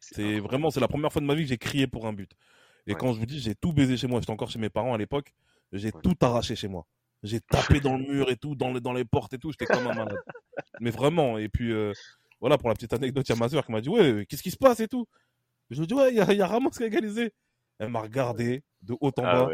C'est 0.00 0.40
vraiment, 0.40 0.70
c'est 0.70 0.80
la 0.80 0.88
première 0.88 1.12
fois 1.12 1.20
de 1.20 1.26
ma 1.26 1.34
vie 1.34 1.42
que 1.42 1.48
j'ai 1.48 1.58
crié 1.58 1.86
pour 1.86 2.06
un 2.06 2.12
but. 2.12 2.32
Et 2.86 2.94
quand 2.94 3.12
je 3.12 3.20
vous 3.20 3.26
dis, 3.26 3.38
j'ai 3.38 3.54
tout 3.54 3.72
baisé 3.72 3.96
chez 3.96 4.08
moi, 4.08 4.20
j'étais 4.20 4.32
encore 4.32 4.50
chez 4.50 4.58
mes 4.58 4.70
parents 4.70 4.92
à 4.92 4.98
l'époque, 4.98 5.32
j'ai 5.72 5.92
tout 5.92 6.16
arraché 6.20 6.56
chez 6.56 6.68
moi. 6.68 6.86
J'ai 7.22 7.40
tapé 7.40 7.80
dans 7.80 7.96
le 7.96 8.04
mur 8.04 8.30
et 8.30 8.36
tout, 8.36 8.54
dans, 8.54 8.72
dans 8.72 8.92
les 8.92 9.04
portes 9.04 9.32
et 9.32 9.38
tout. 9.38 9.52
J'étais 9.52 9.66
comme 9.66 9.86
un 9.86 9.94
malade. 9.94 10.18
Mais 10.80 10.90
vraiment. 10.90 11.38
Et 11.38 11.48
puis, 11.48 11.72
euh, 11.72 11.92
voilà, 12.40 12.58
pour 12.58 12.68
la 12.68 12.74
petite 12.74 12.92
anecdote, 12.92 13.28
il 13.28 13.32
y 13.32 13.36
a 13.36 13.38
ma 13.38 13.48
soeur 13.48 13.64
qui 13.64 13.72
m'a 13.72 13.80
dit 13.80 13.88
Ouais, 13.88 14.26
qu'est-ce 14.28 14.42
qui 14.42 14.50
se 14.50 14.56
passe 14.56 14.80
et 14.80 14.88
tout? 14.88 15.06
Je 15.70 15.76
lui 15.76 15.84
ai 15.84 15.86
dit 15.86 15.94
Ouais, 15.94 16.10
il 16.10 16.16
y 16.16 16.20
a, 16.20 16.32
y 16.32 16.42
a, 16.42 16.46
Ramos 16.46 16.70
qui 16.70 16.82
a 16.82 16.86
égalisé. 16.86 17.32
Elle 17.78 17.88
m'a 17.88 18.00
regardé 18.00 18.64
de 18.82 18.94
haut 19.00 19.12
en 19.16 19.24
ah 19.24 19.46
bas. 19.46 19.48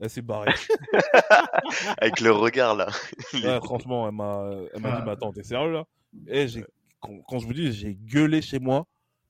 Elle 0.00 0.08
s'est 0.08 0.22
barrée. 0.22 0.52
Avec 1.98 2.20
le 2.20 2.32
regard, 2.32 2.74
là. 2.74 2.88
ouais, 3.34 3.60
franchement, 3.62 4.08
elle 4.08 4.14
m'a, 4.14 4.50
elle 4.72 4.80
m'a 4.80 4.96
dit 4.96 5.02
Mais 5.04 5.10
attends, 5.12 5.32
t'es 5.32 5.42
sérieux 5.42 5.72
là? 5.72 5.84
Et 6.26 6.48
j'ai, 6.48 6.64
quand, 7.00 7.20
quand, 7.28 7.38
je 7.38 7.46
vous 7.46 7.52
dis, 7.52 7.70
j'ai 7.72 7.94
gueulé 7.94 8.40
chez 8.40 8.58
moi, 8.58 8.86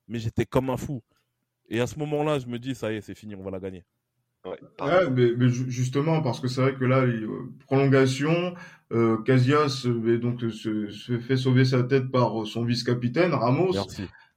mais 0.07 0.19
j'étais 0.19 0.45
comme 0.45 0.69
un 0.69 0.77
fou. 0.77 1.03
Et 1.67 1.81
à 1.81 1.87
ce 1.87 1.99
moment-là, 1.99 2.39
je 2.39 2.47
me 2.47 2.57
dis 2.57 2.73
Ça 2.73 2.91
y 2.93 2.95
est, 2.95 3.01
c'est 3.01 3.15
fini, 3.15 3.35
on 3.35 3.43
va 3.43 3.51
la 3.51 3.59
gagner. 3.59 3.83
Ouais, 4.43 5.09
mais, 5.11 5.31
mais, 5.37 5.49
justement, 5.49 6.21
parce 6.21 6.39
que 6.39 6.47
c'est 6.47 6.61
vrai 6.61 6.73
que 6.73 6.85
là, 6.85 7.05
prolongation, 7.67 8.55
euh, 8.91 9.17
Casillas 9.23 9.83
euh, 9.85 10.17
donc 10.17 10.41
se, 10.41 10.89
se, 10.89 11.19
fait 11.19 11.37
sauver 11.37 11.63
sa 11.63 11.83
tête 11.83 12.09
par 12.09 12.45
son 12.47 12.65
vice-capitaine, 12.65 13.33
Ramos. 13.33 13.75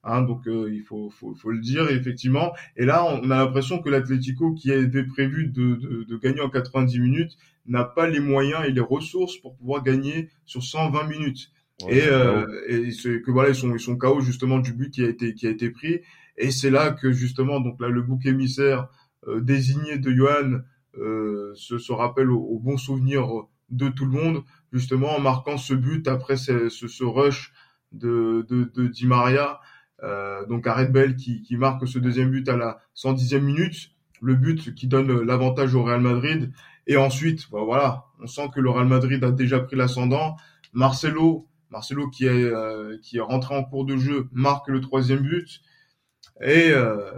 Hein, 0.06 0.22
donc 0.22 0.46
euh, 0.46 0.70
il 0.70 0.82
faut, 0.82 1.08
faut, 1.08 1.34
faut, 1.34 1.50
le 1.50 1.60
dire 1.60 1.90
effectivement. 1.90 2.52
Et 2.76 2.84
là, 2.84 3.04
on 3.06 3.30
a 3.30 3.38
l'impression 3.38 3.80
que 3.80 3.88
l'Atlético, 3.88 4.52
qui 4.52 4.70
avait 4.70 5.04
prévu 5.04 5.46
de, 5.46 5.76
de, 5.76 6.04
de, 6.04 6.16
gagner 6.18 6.42
en 6.42 6.50
90 6.50 7.00
minutes, 7.00 7.38
n'a 7.66 7.84
pas 7.84 8.06
les 8.06 8.20
moyens 8.20 8.64
et 8.66 8.72
les 8.72 8.82
ressources 8.82 9.38
pour 9.38 9.56
pouvoir 9.56 9.82
gagner 9.82 10.28
sur 10.44 10.62
120 10.62 11.04
minutes. 11.04 11.50
et, 11.88 12.02
euh, 12.02 12.46
et 12.68 12.92
c'est 12.92 13.22
que 13.22 13.30
voilà, 13.30 13.48
ils 13.48 13.54
sont 13.54 13.74
ils 13.74 13.80
sont 13.80 13.96
KO 13.96 14.20
justement 14.20 14.58
du 14.58 14.74
but 14.74 14.90
qui 14.90 15.02
a 15.02 15.08
été 15.08 15.34
qui 15.34 15.46
a 15.46 15.50
été 15.50 15.70
pris. 15.70 16.00
Et 16.36 16.50
c'est 16.50 16.70
là 16.70 16.90
que 16.90 17.10
justement 17.10 17.60
donc 17.60 17.80
là 17.80 17.88
le 17.88 18.02
bouc 18.02 18.26
émissaire 18.26 18.80
euh, 18.82 18.86
désigné 19.40 19.98
de 19.98 20.12
Johan 20.12 20.60
euh, 20.98 21.52
se, 21.54 21.78
se 21.78 21.92
rappelle 21.92 22.30
au, 22.30 22.58
bon 22.58 22.76
souvenir 22.76 23.28
de 23.70 23.88
tout 23.88 24.04
le 24.04 24.12
monde 24.12 24.44
justement 24.72 25.16
en 25.16 25.20
marquant 25.20 25.56
ce 25.56 25.74
but 25.74 26.06
après 26.06 26.36
ce, 26.36 27.04
rush 27.04 27.52
de, 27.92 28.46
Di 28.88 29.06
Maria 29.06 29.60
euh, 30.02 30.44
donc 30.46 30.66
Red 30.66 30.92
Bell 30.92 31.16
qui, 31.16 31.56
marque 31.56 31.86
ce 31.88 31.98
deuxième 31.98 32.30
but 32.30 32.48
à 32.48 32.56
la 32.56 32.78
110e 32.96 33.40
minute, 33.40 33.90
le 34.20 34.34
but 34.34 34.74
qui 34.74 34.86
donne 34.86 35.22
l'avantage 35.22 35.74
au 35.74 35.82
Real 35.82 36.00
Madrid. 36.00 36.52
Et 36.86 36.96
ensuite, 36.96 37.50
bah, 37.50 37.62
voilà, 37.64 38.04
on 38.20 38.26
sent 38.26 38.48
que 38.54 38.60
le 38.60 38.70
Real 38.70 38.86
Madrid 38.86 39.22
a 39.24 39.30
déjà 39.30 39.60
pris 39.60 39.76
l'ascendant. 39.76 40.36
Marcelo, 40.72 41.48
Marcelo 41.70 42.08
qui 42.10 42.26
est 42.26 42.30
euh, 42.30 42.98
qui 43.02 43.16
est 43.16 43.20
rentré 43.20 43.56
en 43.56 43.64
cours 43.64 43.84
de 43.84 43.96
jeu, 43.96 44.28
marque 44.32 44.68
le 44.68 44.80
troisième 44.80 45.20
but. 45.20 45.60
Et 46.42 46.70
euh, 46.70 47.10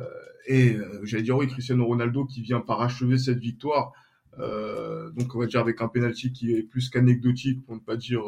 et 0.46 0.74
euh, 0.74 1.00
j'allais 1.04 1.22
dire 1.22 1.36
oui, 1.36 1.48
Cristiano 1.48 1.84
Ronaldo 1.84 2.24
qui 2.24 2.40
vient 2.40 2.60
parachever 2.60 3.18
cette 3.18 3.38
victoire. 3.38 3.92
Euh, 4.38 5.10
donc 5.12 5.34
on 5.34 5.38
va 5.38 5.46
dire 5.46 5.60
avec 5.60 5.80
un 5.80 5.88
penalty 5.88 6.32
qui 6.32 6.52
est 6.52 6.62
plus 6.62 6.90
qu'anecdotique 6.90 7.64
pour 7.64 7.74
ne 7.74 7.80
pas 7.80 7.96
dire 7.96 8.22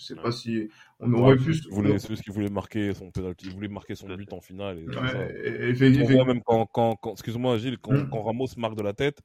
je 0.00 0.06
sais 0.06 0.14
pas 0.16 0.32
si 0.32 0.68
on 0.98 1.12
aurait 1.12 1.36
pu. 1.36 1.54
C'est 1.54 2.16
ce 2.16 2.22
qu'il 2.22 2.32
voulait 2.32 2.48
marquer 2.48 2.94
son 2.94 3.10
penalty, 3.10 3.46
il 3.46 3.52
voulait 3.52 3.68
marquer 3.68 3.94
son 3.94 4.08
but 4.08 4.32
en 4.32 4.40
finale. 4.40 4.78
Et 4.78 4.86
ouais, 4.86 5.94
ça. 5.94 6.24
même 6.24 6.42
quand, 6.42 6.66
quand, 6.66 6.96
quand 6.96 7.12
excuse-moi 7.12 7.58
Gilles, 7.58 7.78
quand, 7.78 7.92
mm. 7.92 8.08
quand, 8.10 8.22
Ramos 8.22 8.46
marque 8.56 8.76
de 8.76 8.82
la 8.82 8.94
tête, 8.94 9.20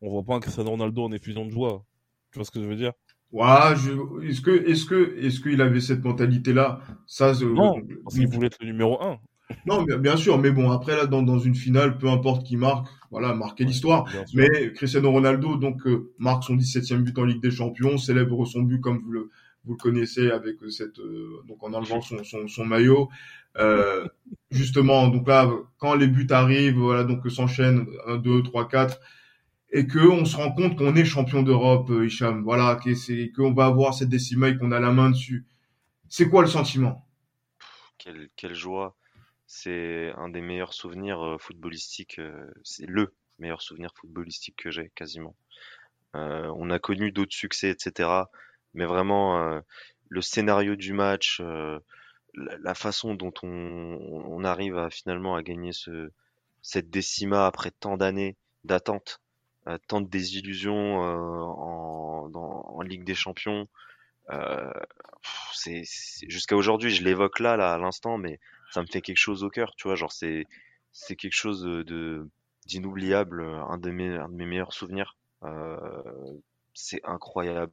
on 0.00 0.10
voit 0.10 0.24
pas 0.24 0.34
un 0.34 0.40
Cristiano 0.40 0.70
Ronaldo 0.70 1.04
en 1.04 1.12
effusion 1.12 1.46
de 1.46 1.50
joie. 1.50 1.84
Tu 2.32 2.38
vois 2.38 2.44
ce 2.44 2.50
que 2.50 2.60
je 2.60 2.66
veux 2.66 2.76
dire? 2.76 2.92
Ouais, 3.30 3.76
je... 3.76 4.28
est-ce 4.28 4.40
que 4.40 4.50
est-ce 4.50 4.86
que 4.86 5.16
est-ce 5.18 5.40
qu'il 5.40 5.60
avait 5.60 5.80
cette 5.80 6.02
mentalité 6.02 6.52
là 6.52 6.80
Ça 7.06 7.32
non, 7.42 7.80
parce 8.02 8.16
qu'il 8.16 8.26
voulait 8.26 8.46
être 8.46 8.58
le 8.60 8.66
numéro 8.66 9.00
1. 9.02 9.20
Non, 9.66 9.82
bien 9.82 10.16
sûr, 10.16 10.38
mais 10.38 10.50
bon, 10.50 10.70
après 10.70 10.96
là, 10.96 11.06
dans, 11.06 11.22
dans 11.22 11.38
une 11.38 11.54
finale, 11.54 11.98
peu 11.98 12.08
importe 12.08 12.46
qui 12.46 12.56
marque, 12.56 12.86
voilà, 13.10 13.34
marquer 13.34 13.64
l'histoire. 13.64 14.06
Mais 14.34 14.72
Cristiano 14.74 15.10
Ronaldo, 15.10 15.56
donc, 15.56 15.86
euh, 15.86 16.12
marque 16.18 16.44
son 16.44 16.56
17e 16.56 17.02
but 17.02 17.18
en 17.18 17.24
Ligue 17.24 17.42
des 17.42 17.50
Champions, 17.50 17.96
célèbre 17.96 18.44
son 18.44 18.62
but 18.62 18.80
comme 18.80 18.98
vous 18.98 19.12
le, 19.12 19.30
vous 19.64 19.74
le 19.74 19.78
connaissez 19.78 20.30
avec 20.30 20.56
cette 20.70 20.98
euh, 20.98 21.42
donc 21.46 21.62
en 21.62 21.72
enlevant 21.72 22.00
son, 22.00 22.24
son, 22.24 22.48
son 22.48 22.64
maillot. 22.64 23.08
Euh, 23.56 24.06
justement 24.50 25.08
donc 25.08 25.26
là 25.26 25.50
quand 25.78 25.94
les 25.94 26.06
buts 26.06 26.26
arrivent 26.30 26.78
voilà 26.78 27.02
donc 27.04 27.28
s'enchaînent 27.30 27.86
1 28.06 28.18
2 28.18 28.42
3 28.42 28.68
4 28.68 29.00
et 29.72 29.86
que 29.86 29.98
on 29.98 30.24
se 30.26 30.36
rend 30.36 30.52
compte 30.52 30.76
qu'on 30.76 30.94
est 30.94 31.04
champion 31.04 31.42
d'Europe 31.42 31.90
euh, 31.90 32.06
Hicham 32.06 32.42
voilà 32.42 32.76
que 32.76 32.94
c'est 32.94 33.32
qu'on 33.34 33.52
va 33.52 33.66
avoir 33.66 33.94
cette 33.94 34.10
décima 34.10 34.48
et 34.48 34.56
qu'on 34.56 34.72
a 34.72 34.80
la 34.80 34.92
main 34.92 35.10
dessus. 35.10 35.46
C'est 36.08 36.28
quoi 36.28 36.42
le 36.42 36.48
sentiment? 36.48 37.06
Quelle, 37.98 38.28
quelle 38.36 38.54
joie 38.54 38.96
c'est 39.48 40.12
un 40.16 40.28
des 40.28 40.40
meilleurs 40.40 40.74
souvenirs 40.74 41.20
euh, 41.20 41.38
footballistiques 41.38 42.20
c'est 42.62 42.86
le 42.86 43.12
meilleur 43.40 43.62
souvenir 43.62 43.90
footballistique 43.96 44.56
que 44.56 44.70
j'ai 44.70 44.90
quasiment 44.94 45.34
on 46.14 46.70
a 46.70 46.78
connu 46.78 47.12
d'autres 47.12 47.34
succès 47.34 47.70
etc 47.70 48.24
mais 48.74 48.86
vraiment 48.86 49.42
euh, 49.42 49.60
le 50.08 50.20
scénario 50.20 50.76
du 50.76 50.92
match, 50.92 51.40
euh, 51.40 51.78
la, 52.34 52.74
façon 52.74 53.14
dont 53.14 53.32
on, 53.42 53.48
on, 53.48 54.44
arrive 54.44 54.78
à 54.78 54.90
finalement 54.90 55.34
à 55.34 55.42
gagner 55.42 55.72
ce, 55.72 56.10
cette 56.62 56.90
décima 56.90 57.46
après 57.46 57.70
tant 57.70 57.96
d'années 57.96 58.36
d'attente, 58.64 59.20
euh, 59.66 59.78
tant 59.88 60.00
de 60.00 60.08
désillusions 60.08 60.98
en, 60.98 62.28
dans, 62.28 62.66
en 62.68 62.82
Ligue 62.82 63.04
des 63.04 63.14
Champions. 63.14 63.68
Euh, 64.30 64.72
c'est 65.54 65.82
jusqu'à 66.28 66.56
aujourd'hui, 66.56 66.90
je 66.90 67.02
l'évoque 67.02 67.40
là, 67.40 67.56
là 67.56 67.72
à 67.72 67.78
l'instant, 67.78 68.18
mais 68.18 68.38
ça 68.70 68.82
me 68.82 68.86
fait 68.86 69.00
quelque 69.00 69.18
chose 69.18 69.44
au 69.44 69.50
cœur, 69.50 69.74
tu 69.76 69.88
vois, 69.88 69.96
genre 69.96 70.12
c'est 70.12 70.46
c'est 70.92 71.16
quelque 71.16 71.34
chose 71.34 71.62
de 71.62 72.28
d'inoubliable, 72.66 73.42
un 73.44 73.78
de 73.78 73.90
mes 73.90 74.16
un 74.16 74.28
de 74.28 74.34
mes 74.34 74.46
meilleurs 74.46 74.72
souvenirs. 74.72 75.16
Euh, 75.44 75.76
c'est 76.74 77.00
incroyable. 77.04 77.72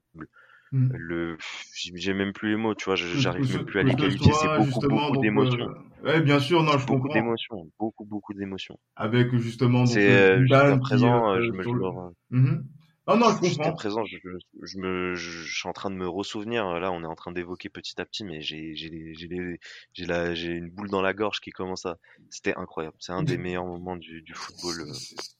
Mm. 0.72 0.90
Le, 0.94 1.38
j'ai 1.72 2.14
même 2.14 2.34
plus 2.34 2.50
les 2.50 2.56
mots, 2.58 2.76
tu 2.76 2.86
vois, 2.86 2.96
j'arrive 2.96 3.56
même 3.56 3.66
plus 3.66 3.80
à 3.80 3.84
les 3.84 3.96
qualifier. 3.96 4.34
C'est 4.34 4.58
beaucoup, 4.58 4.88
beaucoup 4.88 5.18
d'émotions. 5.18 5.70
Euh... 5.70 6.06
Ouais, 6.06 6.22
bien 6.22 6.40
sûr, 6.40 6.64
non, 6.64 6.78
je 6.78 6.86
beaucoup 6.86 7.04
comprends. 7.04 7.14
d'émotions, 7.14 7.72
beaucoup, 7.80 8.06
beaucoup 8.06 8.34
d'émotions. 8.34 8.78
Avec 8.96 9.34
justement, 9.38 9.86
c'est 9.86 10.10
euh, 10.10 10.42
jusqu'à 10.42 10.78
présent, 10.78 11.32
euh, 11.32 11.42
je 11.42 11.52
me 11.52 11.64
le... 11.64 12.64
Ah 13.08 13.16
non, 13.16 13.28
je 13.28 13.34
comprends. 13.34 13.48
Jusqu'à 13.48 13.72
présent, 13.72 14.06
je, 14.06 14.18
je, 14.64 14.78
me, 14.80 15.14
je, 15.16 15.54
suis 15.54 15.70
en 15.70 15.74
train 15.74 15.92
de 15.92 15.96
me 15.96 16.08
ressouvenir. 16.08 16.66
Là, 16.80 16.92
on 16.92 17.04
est 17.04 17.08
en 17.08 17.16
train 17.16 17.32
d'évoquer 17.32 17.70
petit 17.70 18.00
à 18.02 18.06
petit, 18.06 18.24
mais 18.24 18.42
j'ai, 18.42 18.76
j'ai, 18.76 19.14
j'ai, 19.14 19.60
j'ai 19.94 20.06
la, 20.06 20.34
j'ai 20.34 20.52
une 20.52 20.72
boule 20.72 20.90
dans 20.90 21.02
la 21.02 21.14
gorge 21.14 21.40
qui 21.40 21.52
commence 21.52 21.86
à. 21.86 21.98
C'était 22.30 22.56
incroyable. 22.56 22.96
C'est 23.00 23.12
un 23.12 23.24
des 23.24 23.38
meilleurs 23.38 23.66
moments 23.66 23.96
du, 23.96 24.24
du 24.24 24.34
football. 24.34 24.90
Euh. 24.90 24.94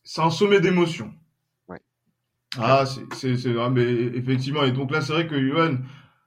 C'est 0.04 0.22
un 0.22 0.30
sommet 0.30 0.60
d'émotions. 0.60 1.12
Ah, 2.58 2.86
c'est 2.86 3.36
c'est 3.36 3.54
ah, 3.60 3.70
mais 3.70 3.84
effectivement 3.84 4.64
et 4.64 4.72
donc 4.72 4.92
là 4.92 5.02
c'est 5.02 5.14
vrai 5.14 5.28
que 5.28 5.38
Johan 5.38 5.76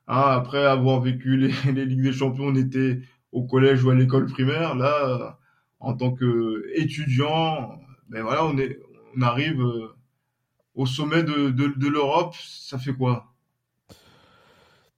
hein, 0.08 0.22
après 0.30 0.64
avoir 0.64 1.00
vécu 1.00 1.36
les, 1.36 1.52
les 1.72 1.86
ligues 1.86 2.02
des 2.02 2.12
champions 2.12 2.48
on 2.48 2.54
était 2.54 3.00
au 3.32 3.46
collège 3.46 3.82
ou 3.84 3.90
à 3.90 3.94
l'école 3.94 4.26
primaire 4.26 4.74
là 4.74 5.38
en 5.80 5.94
tant 5.94 6.12
que 6.12 6.64
étudiant 6.74 7.80
ben 8.08 8.22
voilà 8.22 8.44
on 8.44 8.58
est 8.58 8.78
on 9.16 9.22
arrive 9.22 9.60
euh, 9.62 9.88
au 10.78 10.86
sommet 10.86 11.22
de 11.22 11.50
de, 11.50 11.68
de 11.68 11.88
l'Europe 11.88 12.34
ça 12.36 12.78
fait 12.78 12.94
quoi? 12.94 13.26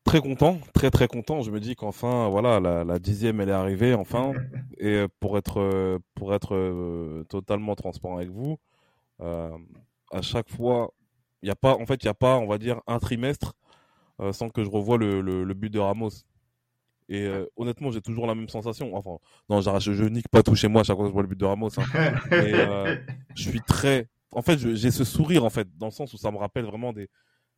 Très 0.05 0.20
content, 0.20 0.59
très 0.74 0.90
très 0.90 1.07
content. 1.07 1.43
Je 1.43 1.51
me 1.51 1.61
dis 1.61 1.77
qu'enfin, 1.77 2.28
voilà, 2.28 2.59
la, 2.59 2.85
la, 2.85 2.98
dixième, 2.98 3.40
elle 3.40 3.51
est 3.51 3.52
arrivée 3.52 3.94
enfin. 3.94 4.32
Et 4.78 4.94
euh, 4.94 5.09
pour 5.20 5.36
être 5.39 5.61
euh, 5.61 5.98
pour 6.15 6.35
être 6.35 7.24
totalement 7.28 7.74
transparent 7.77 8.16
avec 8.16 8.31
vous, 8.31 8.59
euh, 9.20 9.51
à 10.11 10.23
chaque 10.23 10.48
fois 10.51 10.93
il 11.43 11.48
y 11.48 11.51
a 11.51 11.57
pas, 11.57 11.74
en 11.74 11.86
fait, 11.86 12.02
il 12.02 12.07
y 12.07 12.11
a 12.11 12.15
pas, 12.15 12.39
on 12.39 12.47
va 12.47 12.59
dire, 12.59 12.81
un 12.86 12.98
trimestre 12.98 13.55
euh, 14.20 14.32
sans 14.32 14.51
que 14.51 14.62
je 14.65 14.70
revoie 14.70 14.98
le, 14.98 15.20
le, 15.20 15.44
le 15.44 15.55
but 15.55 15.70
de 15.70 15.78
Ramos. 15.78 16.11
Et 17.09 17.27
euh, 17.27 17.47
honnêtement, 17.57 17.90
j'ai 17.90 18.01
toujours 18.02 18.27
la 18.27 18.35
même 18.35 18.48
sensation. 18.48 18.94
Enfin, 18.94 19.16
non, 19.48 19.61
je, 19.61 19.93
je 19.93 20.05
nique 20.05 20.28
pas 20.28 20.43
tout 20.43 20.55
chez 20.55 20.69
moi 20.69 20.82
à 20.82 20.85
chaque 20.85 20.97
fois 20.97 21.05
que 21.05 21.11
je 21.11 21.12
vois 21.12 21.23
le 21.23 21.28
but 21.28 21.39
de 21.39 21.44
Ramos. 21.44 21.70
Hein. 21.78 21.85
Mais 22.31 22.55
euh, 22.55 22.97
je 23.35 23.48
suis 23.48 23.61
très. 23.61 24.09
En 24.32 24.43
fait, 24.43 24.59
j'ai 24.59 24.90
ce 24.90 25.05
sourire 25.05 25.44
en 25.44 25.51
fait, 25.51 25.69
dans 25.77 25.86
le 25.86 25.93
sens 25.93 26.12
où 26.12 26.16
ça 26.16 26.31
me 26.31 26.36
rappelle 26.36 26.65
vraiment 26.65 26.93
des, 26.93 27.09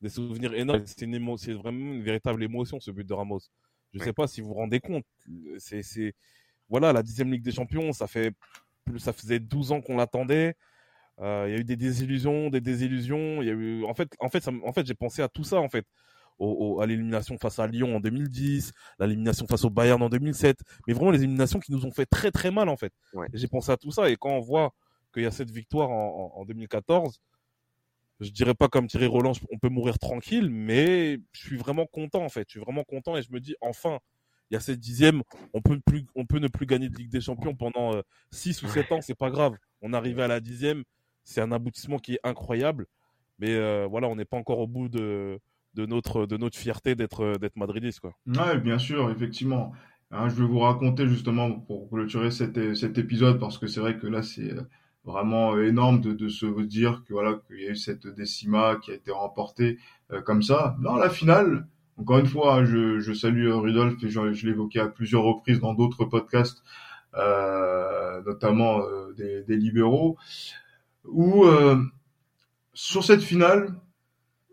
des 0.01 0.09
souvenirs 0.09 0.55
énormes. 0.55 0.85
C'est 0.87 1.53
vraiment 1.53 1.93
une 1.95 2.03
véritable 2.03 2.43
émotion 2.43 2.81
ce 2.81 2.91
but 2.91 3.07
de 3.07 3.13
Ramos. 3.15 3.41
Je 3.93 4.03
sais 4.03 4.13
pas 4.13 4.27
si 4.27 4.41
vous 4.41 4.49
vous 4.49 4.55
rendez 4.55 4.81
compte. 4.81 5.05
C'est, 5.59 6.15
voilà, 6.69 6.93
la 6.93 7.03
dixième 7.03 7.31
Ligue 7.31 7.43
des 7.43 7.53
Champions, 7.53 7.93
ça 7.93 8.07
fait, 8.07 8.33
ça 8.97 9.13
faisait 9.13 9.39
12 9.39 9.73
ans 9.73 9.81
qu'on 9.83 9.97
l'attendait. 9.97 10.55
Euh, 11.21 11.45
il 11.47 11.53
y 11.53 11.57
a 11.57 11.59
eu 11.59 11.65
des 11.65 11.77
désillusions, 11.77 12.49
des 12.49 12.63
désillusions. 12.63 13.43
Il 13.43 13.49
y 13.49 13.51
a 13.51 13.55
eu, 13.55 13.85
en 13.85 13.95
fait, 13.95 14.09
en 14.19 14.31
fait, 14.31 14.43
ça, 14.43 14.51
en 14.65 14.73
fait, 14.73 14.87
j'ai 14.87 14.95
pensé 14.95 15.21
à 15.21 15.29
tout 15.29 15.45
ça 15.45 15.61
en 15.61 15.69
fait, 15.69 15.85
au, 16.39 16.49
au, 16.77 16.81
à 16.81 16.87
l'élimination 16.87 17.37
face 17.37 17.59
à 17.59 17.67
Lyon 17.67 17.97
en 17.97 18.01
2010, 18.01 18.73
l'élimination 18.99 19.47
face 19.47 19.65
au 19.65 19.71
Bayern 19.71 20.03
en 20.03 20.09
2007, 20.09 20.59
mais 20.87 20.95
vraiment 20.95 21.11
les 21.11 21.23
éliminations 21.23 21.61
qui 21.61 21.71
nous 21.71 21.85
ont 21.85 21.93
fait 21.93 22.07
très 22.07 22.31
très 22.31 22.51
mal 22.51 22.71
en 22.71 22.79
fait. 22.79 22.95
Ouais. 23.13 23.27
J'ai 23.35 23.47
pensé 23.47 23.71
à 23.71 23.77
tout 23.77 23.91
ça 23.91 24.09
et 24.09 24.17
quand 24.17 24.31
on 24.31 24.41
voit 24.41 24.73
qu'il 25.13 25.23
y 25.23 25.27
a 25.27 25.31
cette 25.31 25.51
victoire 25.51 25.91
en, 25.91 26.33
en, 26.37 26.41
en 26.41 26.45
2014, 26.45 27.21
je 28.23 28.31
dirais 28.31 28.55
pas 28.55 28.69
comme 28.69 28.87
Thierry 28.87 29.07
Roland, 29.07 29.33
on 29.51 29.59
peut 29.59 29.69
mourir 29.69 29.99
tranquille, 29.99 30.49
mais 30.51 31.19
je 31.33 31.41
suis 31.41 31.57
vraiment 31.57 31.87
content 31.87 32.25
en 32.25 32.29
fait. 32.29 32.45
Je 32.49 32.53
suis 32.53 32.61
vraiment 32.61 32.85
content 32.85 33.17
et 33.17 33.23
je 33.23 33.33
me 33.33 33.41
dis 33.41 33.55
enfin, 33.61 33.99
il 34.51 34.55
y 34.55 34.57
a 34.57 34.61
cette 34.61 34.81
dixième, 34.81 35.23
on 35.55 35.63
peut 35.63 35.81
plus, 35.85 36.07
on 36.15 36.27
peut 36.27 36.39
ne 36.39 36.49
plus 36.49 36.67
gagner 36.67 36.89
de 36.89 36.97
Ligue 36.97 37.11
des 37.11 37.21
Champions 37.21 37.55
pendant 37.55 38.01
6 38.33 38.63
euh, 38.63 38.67
ou 38.67 38.71
7 38.71 38.93
ans, 38.93 39.01
c'est 39.01 39.15
pas 39.15 39.31
grave. 39.31 39.55
On 39.81 39.93
arrivait 39.93 40.23
à 40.23 40.29
la 40.29 40.41
dixième, 40.41 40.85
c'est 41.25 41.41
un 41.41 41.53
aboutissement 41.53 41.99
qui 41.99 42.15
est 42.15 42.21
incroyable. 42.23 42.87
Mais 43.39 43.55
euh, 43.55 43.87
voilà, 43.91 44.09
on 44.09 44.17
n'est 44.17 44.25
pas 44.27 44.37
encore 44.37 44.59
au 44.59 44.67
bout 44.67 44.89
de, 44.89 45.41
de, 45.75 45.87
notre, 45.87 46.27
de 46.27 46.37
notre 46.37 46.57
fierté 46.57 46.95
d'être 46.95 47.39
d'être 47.39 47.57
madridiste. 47.57 48.01
Quoi. 48.01 48.15
Ouais, 48.27 48.59
bien 48.59 48.79
sûr, 48.79 49.11
effectivement. 49.11 49.73
Hein, 50.11 50.29
je 50.29 50.35
vais 50.35 50.47
vous 50.47 50.59
raconter 50.59 51.09
justement 51.09 51.51
pour 51.51 51.89
clôturer 51.89 52.31
cet, 52.31 52.75
cet 52.75 52.99
épisode 52.99 53.41
parce 53.41 53.57
que 53.57 53.67
c'est 53.67 53.81
vrai 53.81 53.99
que 53.99 54.07
là, 54.07 54.23
c'est 54.23 54.53
vraiment 55.05 55.59
énorme 55.59 56.01
de, 56.01 56.13
de 56.13 56.29
se 56.29 56.47
dire 56.63 57.03
que 57.07 57.13
voilà 57.13 57.35
qu'il 57.47 57.61
y 57.61 57.67
a 57.67 57.71
eu 57.71 57.77
cette 57.77 58.07
décima 58.07 58.77
qui 58.77 58.91
a 58.93 58.95
été 58.95 59.11
remportée 59.11 59.79
euh, 60.13 60.21
comme 60.23 60.43
ça. 60.43 60.77
Dans 60.81 60.97
la 60.97 61.11
finale, 61.11 61.67
encore 61.97 62.19
une 62.19 62.27
fois, 62.27 62.65
je, 62.65 63.01
je 63.01 63.13
salue 63.13 63.49
Rudolf 63.51 64.03
et 64.03 64.09
je, 64.09 64.47
l'évoquais 64.47 64.81
à 64.81 64.89
plusieurs 64.89 65.23
reprises 65.25 65.61
dans 65.61 65.75
d'autres 65.75 66.05
podcasts, 66.05 66.63
euh, 67.15 68.23
notamment 68.25 68.81
euh, 68.81 69.13
des, 69.17 69.43
des 69.43 69.57
libéraux 69.57 70.17
où 71.05 71.45
euh, 71.45 71.83
sur 72.75 73.03
cette 73.05 73.23
finale, 73.23 73.75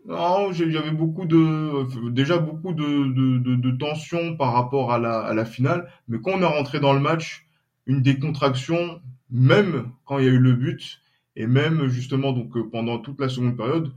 Non, 0.06 0.50
j'avais 0.52 0.90
beaucoup 0.90 1.26
de, 1.26 2.10
déjà 2.10 2.38
beaucoup 2.38 2.72
de, 2.72 3.12
de, 3.12 3.38
de, 3.38 3.54
de 3.54 3.70
tension 3.76 4.36
par 4.36 4.52
rapport 4.54 4.92
à 4.92 4.98
la, 4.98 5.20
à 5.20 5.34
la 5.34 5.44
finale, 5.44 5.88
mais 6.08 6.18
quand 6.20 6.32
on 6.32 6.42
est 6.42 6.46
rentré 6.46 6.80
dans 6.80 6.94
le 6.94 7.00
match, 7.00 7.46
une 7.86 8.00
décontraction, 8.02 9.00
même 9.30 9.90
quand 10.04 10.18
il 10.18 10.24
y 10.24 10.28
a 10.28 10.32
eu 10.32 10.38
le 10.38 10.54
but, 10.54 11.00
et 11.36 11.46
même 11.46 11.88
justement 11.88 12.32
donc 12.32 12.56
euh, 12.56 12.68
pendant 12.70 12.98
toute 12.98 13.20
la 13.20 13.28
seconde 13.28 13.56
période, 13.56 13.92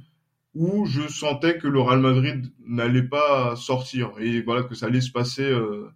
où 0.55 0.85
je 0.85 1.07
sentais 1.07 1.57
que 1.57 1.67
le 1.67 1.81
Real 1.81 1.99
Madrid 1.99 2.51
n'allait 2.65 3.03
pas 3.03 3.55
sortir 3.55 4.11
et 4.19 4.41
voilà 4.41 4.63
que 4.63 4.75
ça 4.75 4.85
allait 4.85 5.01
se 5.01 5.11
passer, 5.11 5.43
euh, 5.43 5.89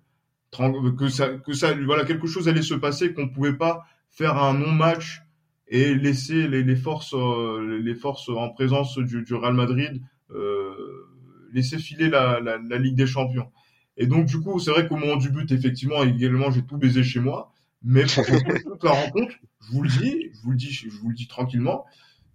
que 0.98 1.10
ça, 1.10 1.30
que 1.30 1.54
ça, 1.54 1.74
voilà 1.86 2.06
quelque 2.06 2.28
chose 2.28 2.48
allait 2.48 2.62
se 2.62 2.74
passer, 2.74 3.14
qu'on 3.14 3.30
pouvait 3.30 3.54
pas 3.54 3.86
faire 4.10 4.38
un 4.38 4.54
non-match 4.54 5.22
et 5.68 5.94
laisser 5.96 6.48
les, 6.48 6.76
forces, 6.76 7.14
euh, 7.14 7.80
les 7.84 7.94
forces 7.94 8.30
en 8.30 8.50
présence 8.50 8.98
du, 8.98 9.26
Real 9.34 9.54
Madrid 9.54 10.02
euh, 10.32 10.74
laisser 11.54 11.78
filer 11.78 12.10
la, 12.10 12.40
la, 12.40 12.78
Ligue 12.78 12.96
des 12.96 13.08
Champions. 13.08 13.52
Et 13.98 14.08
donc 14.08 14.26
du 14.26 14.40
coup, 14.40 14.60
c'est 14.60 14.72
vrai 14.72 14.88
qu'au 14.88 14.96
moment 14.96 15.18
du 15.18 15.30
but, 15.30 15.52
effectivement, 15.52 16.04
également, 16.04 16.52
j'ai 16.52 16.64
tout 16.64 16.78
baisé 16.78 17.04
chez 17.04 17.20
moi. 17.20 17.54
Mais 17.88 18.04
pour 18.04 18.26
toute 18.26 18.84
la 18.84 18.92
rencontre, 18.92 19.34
je 19.62 19.72
vous 19.72 19.84
le 19.84 19.90
dis, 19.90 20.30
je 20.34 20.42
vous 20.44 20.52
le 20.52 20.58
dis, 20.58 20.72
je 20.72 20.90
vous 20.90 21.10
le 21.10 21.16
dis 21.16 21.28
tranquillement. 21.28 21.86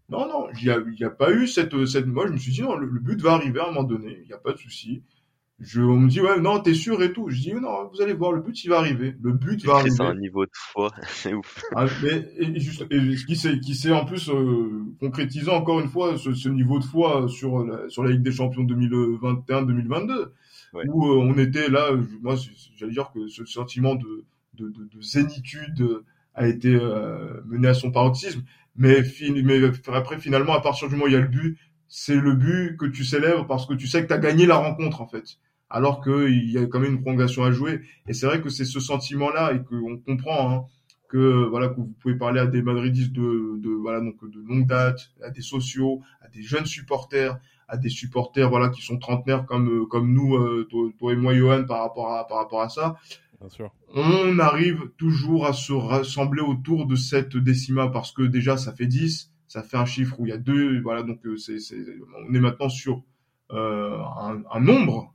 Non, 0.08 0.26
non, 0.26 0.48
il 0.58 0.64
n'y 0.64 0.70
a, 0.70 0.78
y 0.98 1.04
a 1.04 1.10
pas 1.10 1.30
eu 1.30 1.46
cette, 1.46 1.86
cette. 1.86 2.06
Moi, 2.06 2.26
je 2.26 2.32
me 2.32 2.38
suis 2.38 2.52
dit 2.52 2.62
non, 2.62 2.74
le, 2.76 2.86
le 2.86 3.00
but 3.00 3.20
va 3.20 3.32
arriver 3.32 3.60
à 3.60 3.64
un 3.64 3.66
moment 3.68 3.84
donné. 3.84 4.18
Il 4.22 4.26
n'y 4.26 4.32
a 4.32 4.38
pas 4.38 4.52
de 4.52 4.58
souci. 4.58 5.02
Je, 5.60 5.80
on 5.80 6.00
me 6.00 6.08
dit, 6.08 6.20
ouais, 6.20 6.40
non, 6.40 6.58
t'es 6.60 6.74
sûr 6.74 7.02
et 7.02 7.12
tout. 7.12 7.28
Je 7.28 7.40
dis, 7.40 7.52
non, 7.52 7.88
vous 7.92 8.00
allez 8.00 8.14
voir, 8.14 8.32
le 8.32 8.40
but, 8.40 8.64
il 8.64 8.68
va 8.68 8.78
arriver. 8.78 9.14
Le 9.22 9.32
but 9.32 9.64
va 9.64 9.74
arriver. 9.74 9.90
C'est 9.90 10.02
un 10.02 10.14
niveau 10.14 10.44
de 10.44 10.50
foi, 10.54 10.90
c'est 11.08 11.34
ouf. 11.34 11.62
Ah, 11.76 11.86
mais, 12.02 12.28
et, 12.36 12.58
juste, 12.58 12.84
et, 12.90 13.14
qui 13.26 13.36
s'est, 13.36 13.60
qui 13.60 13.74
s'est 13.74 13.92
en 13.92 14.04
plus 14.04 14.28
euh, 14.30 14.82
concrétisé 14.98 15.50
encore 15.50 15.78
une 15.80 15.88
fois 15.88 16.18
ce, 16.18 16.34
ce, 16.34 16.48
niveau 16.48 16.78
de 16.80 16.84
foi 16.84 17.28
sur 17.28 17.64
la, 17.64 17.88
sur 17.88 18.02
la 18.02 18.10
Ligue 18.10 18.22
des 18.22 18.32
Champions 18.32 18.64
2021-2022, 18.64 20.30
ouais. 20.72 20.84
où 20.88 21.06
euh, 21.06 21.18
on 21.18 21.38
était 21.38 21.68
là, 21.68 21.90
moi, 22.22 22.34
j'allais 22.76 22.92
dire 22.92 23.12
que 23.14 23.28
ce 23.28 23.44
sentiment 23.44 23.94
de, 23.94 24.24
de, 24.54 24.68
de, 24.68 24.84
de 24.84 25.02
zénitude 25.02 26.02
a 26.34 26.46
été 26.46 26.68
euh, 26.68 27.40
mené 27.46 27.68
à 27.68 27.74
son 27.74 27.90
paroxysme. 27.90 28.42
Mais, 28.76 29.02
mais 29.44 29.60
après, 29.92 30.18
finalement, 30.18 30.54
à 30.54 30.60
partir 30.60 30.88
du 30.88 30.94
moment 30.94 31.04
où 31.04 31.08
il 31.08 31.14
y 31.14 31.16
a 31.16 31.20
le 31.20 31.28
but, 31.28 31.58
c'est 31.88 32.16
le 32.16 32.34
but 32.34 32.76
que 32.78 32.86
tu 32.86 33.04
célèbres 33.04 33.46
parce 33.46 33.66
que 33.66 33.74
tu 33.74 33.86
sais 33.86 34.02
que 34.02 34.08
tu 34.08 34.14
as 34.14 34.18
gagné 34.18 34.46
la 34.46 34.56
rencontre, 34.56 35.02
en 35.02 35.06
fait 35.06 35.38
alors 35.72 36.02
qu'il 36.02 36.50
y 36.50 36.58
a 36.58 36.66
quand 36.66 36.78
même 36.78 36.92
une 36.92 37.00
prolongation 37.00 37.44
à 37.44 37.50
jouer. 37.50 37.80
Et 38.06 38.12
c'est 38.12 38.26
vrai 38.26 38.40
que 38.42 38.50
c'est 38.50 38.66
ce 38.66 38.78
sentiment-là 38.78 39.54
et 39.54 39.62
qu'on 39.64 39.96
comprend 39.96 40.52
hein, 40.52 40.64
que 41.08 41.46
voilà 41.46 41.68
que 41.68 41.76
vous 41.76 41.94
pouvez 42.00 42.14
parler 42.14 42.40
à 42.40 42.46
des 42.46 42.62
Madridistes 42.62 43.12
de, 43.12 43.58
de 43.58 43.70
voilà 43.70 44.00
donc 44.00 44.22
de 44.22 44.40
longue 44.46 44.66
date, 44.66 45.12
à 45.24 45.30
des 45.30 45.40
sociaux, 45.40 46.02
à 46.20 46.28
des 46.28 46.42
jeunes 46.42 46.66
supporters, 46.66 47.38
à 47.68 47.78
des 47.78 47.88
supporters 47.88 48.50
voilà 48.50 48.68
qui 48.68 48.82
sont 48.82 48.98
trentenaires 48.98 49.46
comme 49.46 49.86
comme 49.88 50.12
nous, 50.12 50.36
euh, 50.36 50.66
toi, 50.70 50.90
toi, 50.98 51.12
et 51.14 51.16
moi, 51.16 51.34
Johan, 51.34 51.64
par 51.64 51.80
rapport 51.80 52.12
à 52.12 52.26
par 52.26 52.38
rapport 52.38 52.60
à 52.60 52.68
ça. 52.68 52.96
On 53.94 54.38
arrive 54.38 54.90
toujours 54.96 55.46
à 55.46 55.52
se 55.52 55.72
rassembler 55.72 56.42
autour 56.42 56.86
de 56.86 56.96
cette 56.96 57.36
décima 57.36 57.88
parce 57.88 58.12
que 58.12 58.22
déjà 58.22 58.56
ça 58.56 58.72
fait 58.72 58.86
10, 58.86 59.32
ça 59.48 59.62
fait 59.62 59.76
un 59.76 59.84
chiffre 59.84 60.18
où 60.20 60.26
il 60.26 60.30
y 60.30 60.32
a 60.32 60.38
deux, 60.38 60.80
voilà 60.80 61.02
donc 61.02 61.20
c'est, 61.36 61.58
c'est 61.58 61.84
on 62.28 62.34
est 62.34 62.40
maintenant 62.40 62.68
sur 62.68 63.02
euh, 63.50 63.98
un, 64.18 64.42
un 64.50 64.60
nombre 64.60 65.12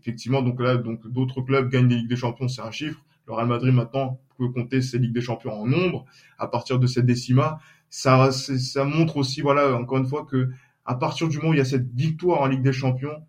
effectivement, 0.00 0.42
donc 0.42 0.60
là, 0.60 0.76
donc 0.76 1.06
d'autres 1.06 1.42
clubs 1.42 1.68
gagnent 1.68 1.88
des 1.88 1.96
Ligues 1.96 2.08
des 2.08 2.16
Champions, 2.16 2.48
c'est 2.48 2.62
un 2.62 2.70
chiffre. 2.70 3.04
Le 3.26 3.34
Real 3.34 3.46
Madrid 3.46 3.74
maintenant 3.74 4.18
peut 4.38 4.48
compter 4.48 4.80
ses 4.80 4.98
Ligues 4.98 5.12
des 5.12 5.20
Champions 5.20 5.52
en 5.52 5.66
nombre 5.66 6.06
à 6.38 6.48
partir 6.48 6.78
de 6.78 6.86
cette 6.86 7.06
décima. 7.06 7.60
Ça, 7.90 8.30
ça 8.32 8.84
montre 8.84 9.18
aussi, 9.18 9.40
voilà, 9.40 9.74
encore 9.76 9.98
une 9.98 10.06
fois 10.06 10.24
que 10.24 10.48
à 10.84 10.94
partir 10.94 11.28
du 11.28 11.36
moment 11.36 11.50
où 11.50 11.54
il 11.54 11.58
y 11.58 11.60
a 11.60 11.66
cette 11.66 11.92
victoire 11.94 12.40
en 12.40 12.46
Ligue 12.46 12.62
des 12.62 12.72
Champions, 12.72 13.22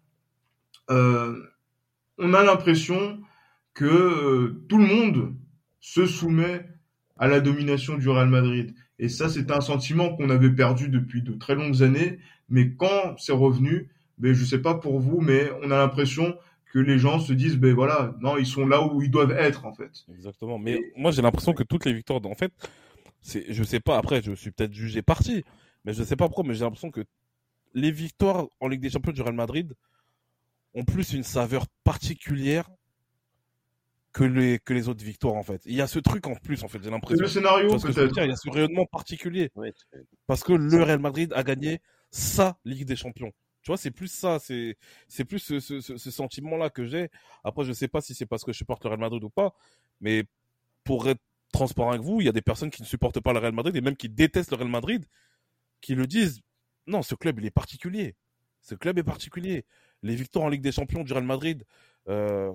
euh, 0.89 1.35
on 2.17 2.33
a 2.33 2.43
l'impression 2.43 3.19
que 3.73 3.85
euh, 3.85 4.65
tout 4.67 4.77
le 4.77 4.85
monde 4.85 5.35
se 5.79 6.05
soumet 6.05 6.65
à 7.17 7.27
la 7.27 7.39
domination 7.39 7.97
du 7.97 8.09
Real 8.09 8.29
Madrid. 8.29 8.73
Et 8.99 9.09
ça, 9.09 9.29
c'est 9.29 9.51
un 9.51 9.61
sentiment 9.61 10.15
qu'on 10.15 10.29
avait 10.29 10.51
perdu 10.51 10.89
depuis 10.89 11.21
de 11.21 11.33
très 11.33 11.55
longues 11.55 11.81
années. 11.83 12.19
Mais 12.49 12.73
quand 12.75 13.15
c'est 13.17 13.31
revenu, 13.31 13.89
ben, 14.17 14.33
je 14.33 14.45
sais 14.45 14.61
pas 14.61 14.75
pour 14.75 14.99
vous, 14.99 15.21
mais 15.21 15.49
on 15.63 15.71
a 15.71 15.77
l'impression 15.77 16.37
que 16.71 16.79
les 16.79 16.99
gens 16.99 17.19
se 17.19 17.33
disent, 17.33 17.57
ben 17.57 17.73
voilà, 17.73 18.15
non, 18.21 18.37
ils 18.37 18.45
sont 18.45 18.65
là 18.65 18.85
où 18.85 19.01
ils 19.01 19.11
doivent 19.11 19.31
être, 19.31 19.65
en 19.65 19.73
fait. 19.73 20.05
Exactement. 20.13 20.57
Mais 20.57 20.79
moi, 20.95 21.11
j'ai 21.11 21.21
l'impression 21.21 21.53
que 21.53 21.63
toutes 21.63 21.85
les 21.85 21.93
victoires, 21.93 22.21
en 22.25 22.35
fait, 22.35 22.53
c'est, 23.21 23.51
je 23.51 23.63
sais 23.63 23.79
pas, 23.79 23.97
après, 23.97 24.21
je 24.21 24.33
suis 24.33 24.51
peut-être 24.51 24.73
jugé 24.73 25.01
parti, 25.01 25.43
mais 25.83 25.93
je 25.93 26.03
sais 26.03 26.15
pas 26.15 26.27
pourquoi, 26.27 26.43
mais 26.45 26.53
j'ai 26.53 26.63
l'impression 26.63 26.91
que 26.91 27.01
les 27.73 27.91
victoires 27.91 28.47
en 28.59 28.67
Ligue 28.67 28.81
des 28.81 28.89
Champions 28.89 29.11
du 29.11 29.21
Real 29.21 29.35
Madrid 29.35 29.73
ont 30.73 30.85
plus 30.85 31.13
une 31.13 31.23
saveur 31.23 31.65
particulière 31.83 32.69
que 34.13 34.23
les, 34.23 34.59
que 34.59 34.73
les 34.73 34.89
autres 34.89 35.03
victoires, 35.03 35.35
en 35.35 35.43
fait. 35.43 35.61
Il 35.65 35.73
y 35.75 35.81
a 35.81 35.87
ce 35.87 35.99
truc 35.99 36.27
en 36.27 36.35
plus, 36.35 36.63
en 36.63 36.67
fait, 36.67 36.81
j'ai 36.83 36.89
l'impression. 36.89 37.21
Le 37.21 37.27
scénario, 37.27 37.77
peut-être. 37.77 38.17
Il 38.17 38.29
y 38.29 38.31
a 38.31 38.35
ce 38.35 38.49
rayonnement 38.49 38.85
particulier. 38.85 39.51
Ouais, 39.55 39.73
parce 40.27 40.43
que 40.43 40.53
le 40.53 40.83
Real 40.83 40.99
Madrid 40.99 41.31
a 41.35 41.43
gagné 41.43 41.81
sa 42.09 42.57
Ligue 42.65 42.85
des 42.85 42.95
Champions. 42.95 43.31
Tu 43.61 43.67
vois, 43.67 43.77
c'est 43.77 43.91
plus 43.91 44.11
ça, 44.11 44.39
c'est 44.39 44.75
c'est 45.07 45.23
plus 45.23 45.39
ce, 45.39 45.59
ce, 45.59 45.81
ce 45.81 46.11
sentiment-là 46.11 46.69
que 46.69 46.85
j'ai. 46.85 47.09
Après, 47.43 47.63
je 47.63 47.71
sais 47.73 47.87
pas 47.87 48.01
si 48.01 48.15
c'est 48.15 48.25
parce 48.25 48.43
que 48.43 48.51
je 48.51 48.57
supporte 48.57 48.83
le 48.83 48.89
Real 48.89 48.99
Madrid 48.99 49.23
ou 49.23 49.29
pas, 49.29 49.53
mais 49.99 50.23
pour 50.83 51.07
être 51.07 51.21
transparent 51.53 51.91
avec 51.91 52.01
vous, 52.01 52.21
il 52.21 52.25
y 52.25 52.29
a 52.29 52.33
des 52.33 52.41
personnes 52.41 52.71
qui 52.71 52.81
ne 52.81 52.87
supportent 52.87 53.19
pas 53.19 53.33
le 53.33 53.39
Real 53.39 53.53
Madrid 53.53 53.75
et 53.75 53.81
même 53.81 53.95
qui 53.95 54.09
détestent 54.09 54.51
le 54.51 54.57
Real 54.57 54.69
Madrid, 54.69 55.05
qui 55.79 55.95
le 55.95 56.07
disent. 56.07 56.41
Non, 56.87 57.03
ce 57.03 57.13
club, 57.13 57.39
il 57.39 57.45
est 57.45 57.51
particulier. 57.51 58.15
Ce 58.61 58.73
club 58.73 58.97
est 58.97 59.03
particulier. 59.03 59.65
Les 60.01 60.15
victoires 60.15 60.45
en 60.45 60.49
Ligue 60.49 60.63
des 60.63 60.71
Champions 60.71 61.03
du 61.03 61.13
Real 61.13 61.23
Madrid, 61.23 61.63
euh, 62.07 62.51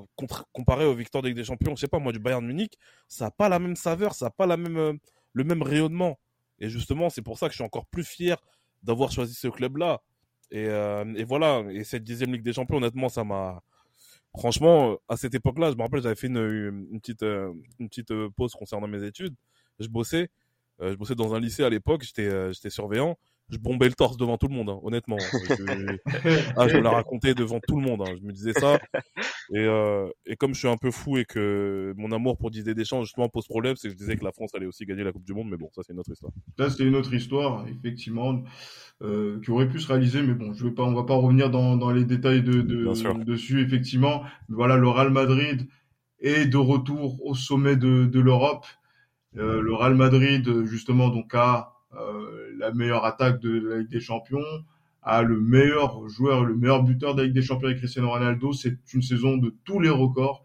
comparé 0.52 0.84
aux 0.84 0.94
victoires 0.94 1.22
de 1.22 1.28
Ligue 1.28 1.36
des 1.36 1.44
Champions, 1.44 1.76
je 1.76 1.80
sais 1.80 1.88
pas 1.88 1.98
moi, 1.98 2.12
du 2.12 2.18
Bayern 2.18 2.44
Munich, 2.44 2.76
ça 3.06 3.26
n'a 3.26 3.30
pas 3.30 3.48
la 3.48 3.58
même 3.58 3.76
saveur, 3.76 4.14
ça 4.14 4.26
n'a 4.26 4.30
pas 4.30 4.46
la 4.46 4.56
même, 4.56 4.76
euh, 4.76 4.92
le 5.32 5.44
même 5.44 5.62
rayonnement. 5.62 6.18
Et 6.58 6.68
justement, 6.68 7.10
c'est 7.10 7.22
pour 7.22 7.38
ça 7.38 7.46
que 7.46 7.52
je 7.52 7.58
suis 7.58 7.64
encore 7.64 7.86
plus 7.86 8.04
fier 8.04 8.36
d'avoir 8.82 9.12
choisi 9.12 9.34
ce 9.34 9.48
club-là. 9.48 10.02
Et, 10.50 10.66
euh, 10.68 11.04
voilà, 11.26 11.64
et 11.70 11.84
cette 11.84 12.04
dixième 12.04 12.32
Ligue 12.32 12.42
des 12.42 12.52
Champions, 12.52 12.76
honnêtement, 12.78 13.08
ça 13.08 13.24
m'a. 13.24 13.62
Franchement, 14.36 14.98
à 15.08 15.16
cette 15.16 15.34
époque-là, 15.34 15.70
je 15.70 15.76
me 15.76 15.82
rappelle, 15.82 16.02
j'avais 16.02 16.14
fait 16.14 16.26
une, 16.26 17.00
petite, 17.00 17.22
une 17.22 17.88
petite 17.88 18.12
pause 18.36 18.52
concernant 18.52 18.86
mes 18.86 19.02
études. 19.02 19.34
Je 19.80 19.88
bossais, 19.88 20.28
je 20.78 20.94
bossais 20.94 21.14
dans 21.14 21.34
un 21.34 21.40
lycée 21.40 21.64
à 21.64 21.70
l'époque, 21.70 22.02
j'étais 22.02 22.70
surveillant 22.70 23.16
je 23.50 23.58
bombais 23.58 23.86
le 23.86 23.94
torse 23.94 24.16
devant 24.16 24.38
tout 24.38 24.48
le 24.48 24.54
monde, 24.54 24.70
hein, 24.70 24.80
honnêtement. 24.82 25.18
Je, 25.46 25.98
ah, 26.56 26.68
je 26.68 26.76
me 26.76 26.82
la 26.82 26.90
racontais 26.90 27.34
devant 27.34 27.60
tout 27.60 27.76
le 27.76 27.82
monde. 27.82 28.02
Hein. 28.02 28.14
Je 28.18 28.26
me 28.26 28.32
disais 28.32 28.52
ça. 28.52 28.78
Et, 29.52 29.58
euh, 29.58 30.08
et 30.26 30.36
comme 30.36 30.54
je 30.54 30.58
suis 30.58 30.68
un 30.68 30.76
peu 30.76 30.90
fou 30.90 31.18
et 31.18 31.24
que 31.24 31.94
mon 31.96 32.10
amour 32.10 32.36
pour 32.36 32.50
Didier 32.50 32.74
Deschamps 32.74 33.02
justement 33.02 33.28
pose 33.28 33.46
problème, 33.46 33.76
c'est 33.76 33.88
que 33.88 33.94
je 33.94 33.98
disais 33.98 34.16
que 34.16 34.24
la 34.24 34.32
France 34.32 34.50
allait 34.54 34.66
aussi 34.66 34.84
gagner 34.84 35.04
la 35.04 35.12
Coupe 35.12 35.24
du 35.24 35.34
Monde. 35.34 35.48
Mais 35.50 35.56
bon, 35.56 35.68
ça 35.74 35.82
c'est 35.86 35.92
une 35.92 36.00
autre 36.00 36.10
histoire. 36.10 36.32
Ça 36.58 36.70
c'est 36.70 36.84
une 36.84 36.96
autre 36.96 37.14
histoire, 37.14 37.66
effectivement, 37.68 38.42
euh, 39.02 39.40
qui 39.40 39.50
aurait 39.50 39.68
pu 39.68 39.78
se 39.78 39.86
réaliser. 39.86 40.22
Mais 40.22 40.34
bon, 40.34 40.52
je 40.52 40.64
vais 40.64 40.72
pas, 40.72 40.82
on 40.82 40.94
va 40.94 41.04
pas 41.04 41.14
revenir 41.14 41.50
dans, 41.50 41.76
dans 41.76 41.90
les 41.90 42.04
détails 42.04 42.42
de, 42.42 42.62
de 42.62 43.24
dessus, 43.24 43.62
effectivement. 43.62 44.24
Voilà, 44.48 44.76
le 44.76 44.88
Real 44.88 45.10
Madrid 45.10 45.68
est 46.20 46.46
de 46.46 46.56
retour 46.56 47.24
au 47.24 47.34
sommet 47.34 47.76
de, 47.76 48.06
de 48.06 48.20
l'Europe. 48.20 48.66
Euh, 49.36 49.60
le 49.60 49.74
Real 49.74 49.94
Madrid, 49.94 50.64
justement, 50.64 51.08
donc 51.10 51.34
a 51.34 51.75
la 51.92 52.72
meilleure 52.72 53.04
attaque 53.04 53.40
de 53.40 53.58
la 53.58 53.78
Ligue 53.78 53.90
des 53.90 54.00
Champions, 54.00 54.44
a 55.06 55.22
le 55.22 55.40
meilleur 55.40 56.06
joueur, 56.08 56.44
le 56.44 56.56
meilleur 56.56 56.82
buteur 56.82 57.14
de 57.14 57.20
la 57.20 57.26
Ligue 57.26 57.34
des 57.34 57.42
Champions 57.42 57.68
avec 57.68 57.78
Cristiano 57.78 58.10
Ronaldo. 58.10 58.52
C'est 58.52 58.76
une 58.92 59.02
saison 59.02 59.36
de 59.36 59.54
tous 59.64 59.78
les 59.78 59.88
records. 59.88 60.42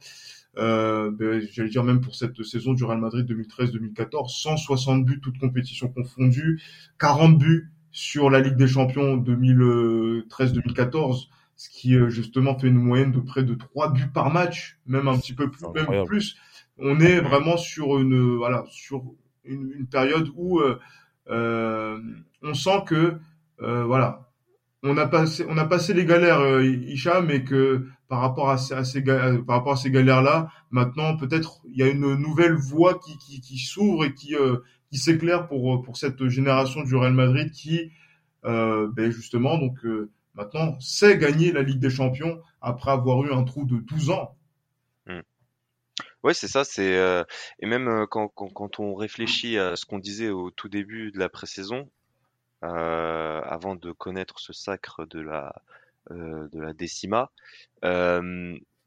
Euh, 0.58 1.10
ben, 1.12 1.42
j'allais 1.52 1.70
dire 1.70 1.84
même 1.84 2.02
pour 2.02 2.14
cette 2.14 2.44
saison 2.44 2.74
du 2.74 2.84
Real 2.84 3.00
Madrid 3.00 3.30
2013-2014, 3.30 4.30
160 4.30 5.06
buts 5.06 5.20
toutes 5.22 5.40
compétitions 5.40 5.88
confondues, 5.88 6.62
40 7.00 7.38
buts 7.38 7.72
sur 7.92 8.30
la 8.30 8.40
Ligue 8.40 8.56
des 8.56 8.68
Champions 8.68 9.18
2013-2014, 9.18 11.28
ce 11.56 11.70
qui 11.70 11.96
euh, 11.96 12.10
justement 12.10 12.60
fait 12.60 12.68
une 12.68 12.76
moyenne 12.76 13.12
de 13.12 13.20
près 13.20 13.44
de 13.44 13.56
3 13.56 13.94
buts 13.94 14.12
par 14.14 14.32
match, 14.32 14.78
même 14.86 15.08
un 15.08 15.18
petit 15.18 15.34
peu 15.34 15.50
plus, 15.50 15.66
même 15.74 16.06
plus. 16.06 16.38
On 16.78 17.00
est 17.00 17.20
vraiment 17.20 17.58
sur 17.58 18.00
une 18.00 18.36
voilà 18.36 18.66
sur 18.70 19.04
une, 19.44 19.72
une 19.78 19.88
période 19.88 20.30
où 20.36 20.60
euh, 20.60 20.72
euh, 20.72 20.80
on 21.28 22.54
sent 22.54 22.84
que 22.88 23.18
euh, 23.62 23.84
voilà, 23.84 24.32
on 24.84 24.98
a 24.98 25.08
passé 25.08 25.46
on 25.48 25.58
a 25.58 25.66
passé 25.66 25.94
les 25.94 26.06
galères 26.06 26.40
euh, 26.40 26.66
Hicham 26.66 27.28
mais 27.28 27.44
que 27.44 27.88
par 28.08 28.22
rapport 28.22 28.50
à 28.50 28.58
ces, 28.58 29.04
galères 29.04 30.22
là 30.22 30.50
maintenant 30.72 31.16
peut-être 31.18 31.62
il 31.70 31.78
y 31.78 31.84
a 31.84 31.88
une 31.88 32.16
nouvelle 32.16 32.56
voie 32.56 33.00
qui 33.00 33.58
s'ouvre 33.58 34.06
et 34.06 34.14
qui 34.14 34.36
euh, 34.36 34.58
s'éclaire 34.92 35.48
pour 35.48 35.96
cette 35.96 36.28
génération 36.28 36.84
du 36.84 36.96
Real 36.96 37.14
Madrid 37.14 37.52
qui 37.52 37.92
euh, 38.46 38.90
ben 38.92 39.12
justement 39.12 39.60
donc 39.60 39.86
euh, 39.86 40.10
maintenant 40.34 40.80
sait 40.80 41.18
gagner 41.18 41.52
la 41.52 41.62
Ligue 41.62 41.80
des 41.80 41.92
Champions 41.92 42.40
après 42.60 42.92
avoir 42.92 43.24
eu 43.24 43.32
un 43.32 43.44
trou 43.44 43.66
de 43.66 43.78
12 43.78 44.10
ans 44.10 44.36
Ouais, 46.24 46.34
c'est 46.34 46.48
ça. 46.48 46.64
C'est 46.64 46.98
euh, 46.98 47.24
et 47.60 47.66
même 47.66 47.88
euh, 47.88 48.06
quand, 48.08 48.28
quand, 48.30 48.50
quand 48.50 48.80
on 48.80 48.94
réfléchit 48.96 49.58
à 49.58 49.76
ce 49.76 49.86
qu'on 49.86 50.00
disait 50.00 50.30
au 50.30 50.52
tout 50.52 50.70
début 50.70 51.12
de 51.12 51.20
la 51.20 51.30
pré-saison, 51.30 51.90
avant 52.62 53.76
de 53.76 53.92
connaître 53.92 54.40
ce 54.40 54.54
sacre 54.54 55.06
de 55.06 55.20
la 55.20 55.56
de 56.10 56.60
la 56.60 56.74
décima. 56.74 57.32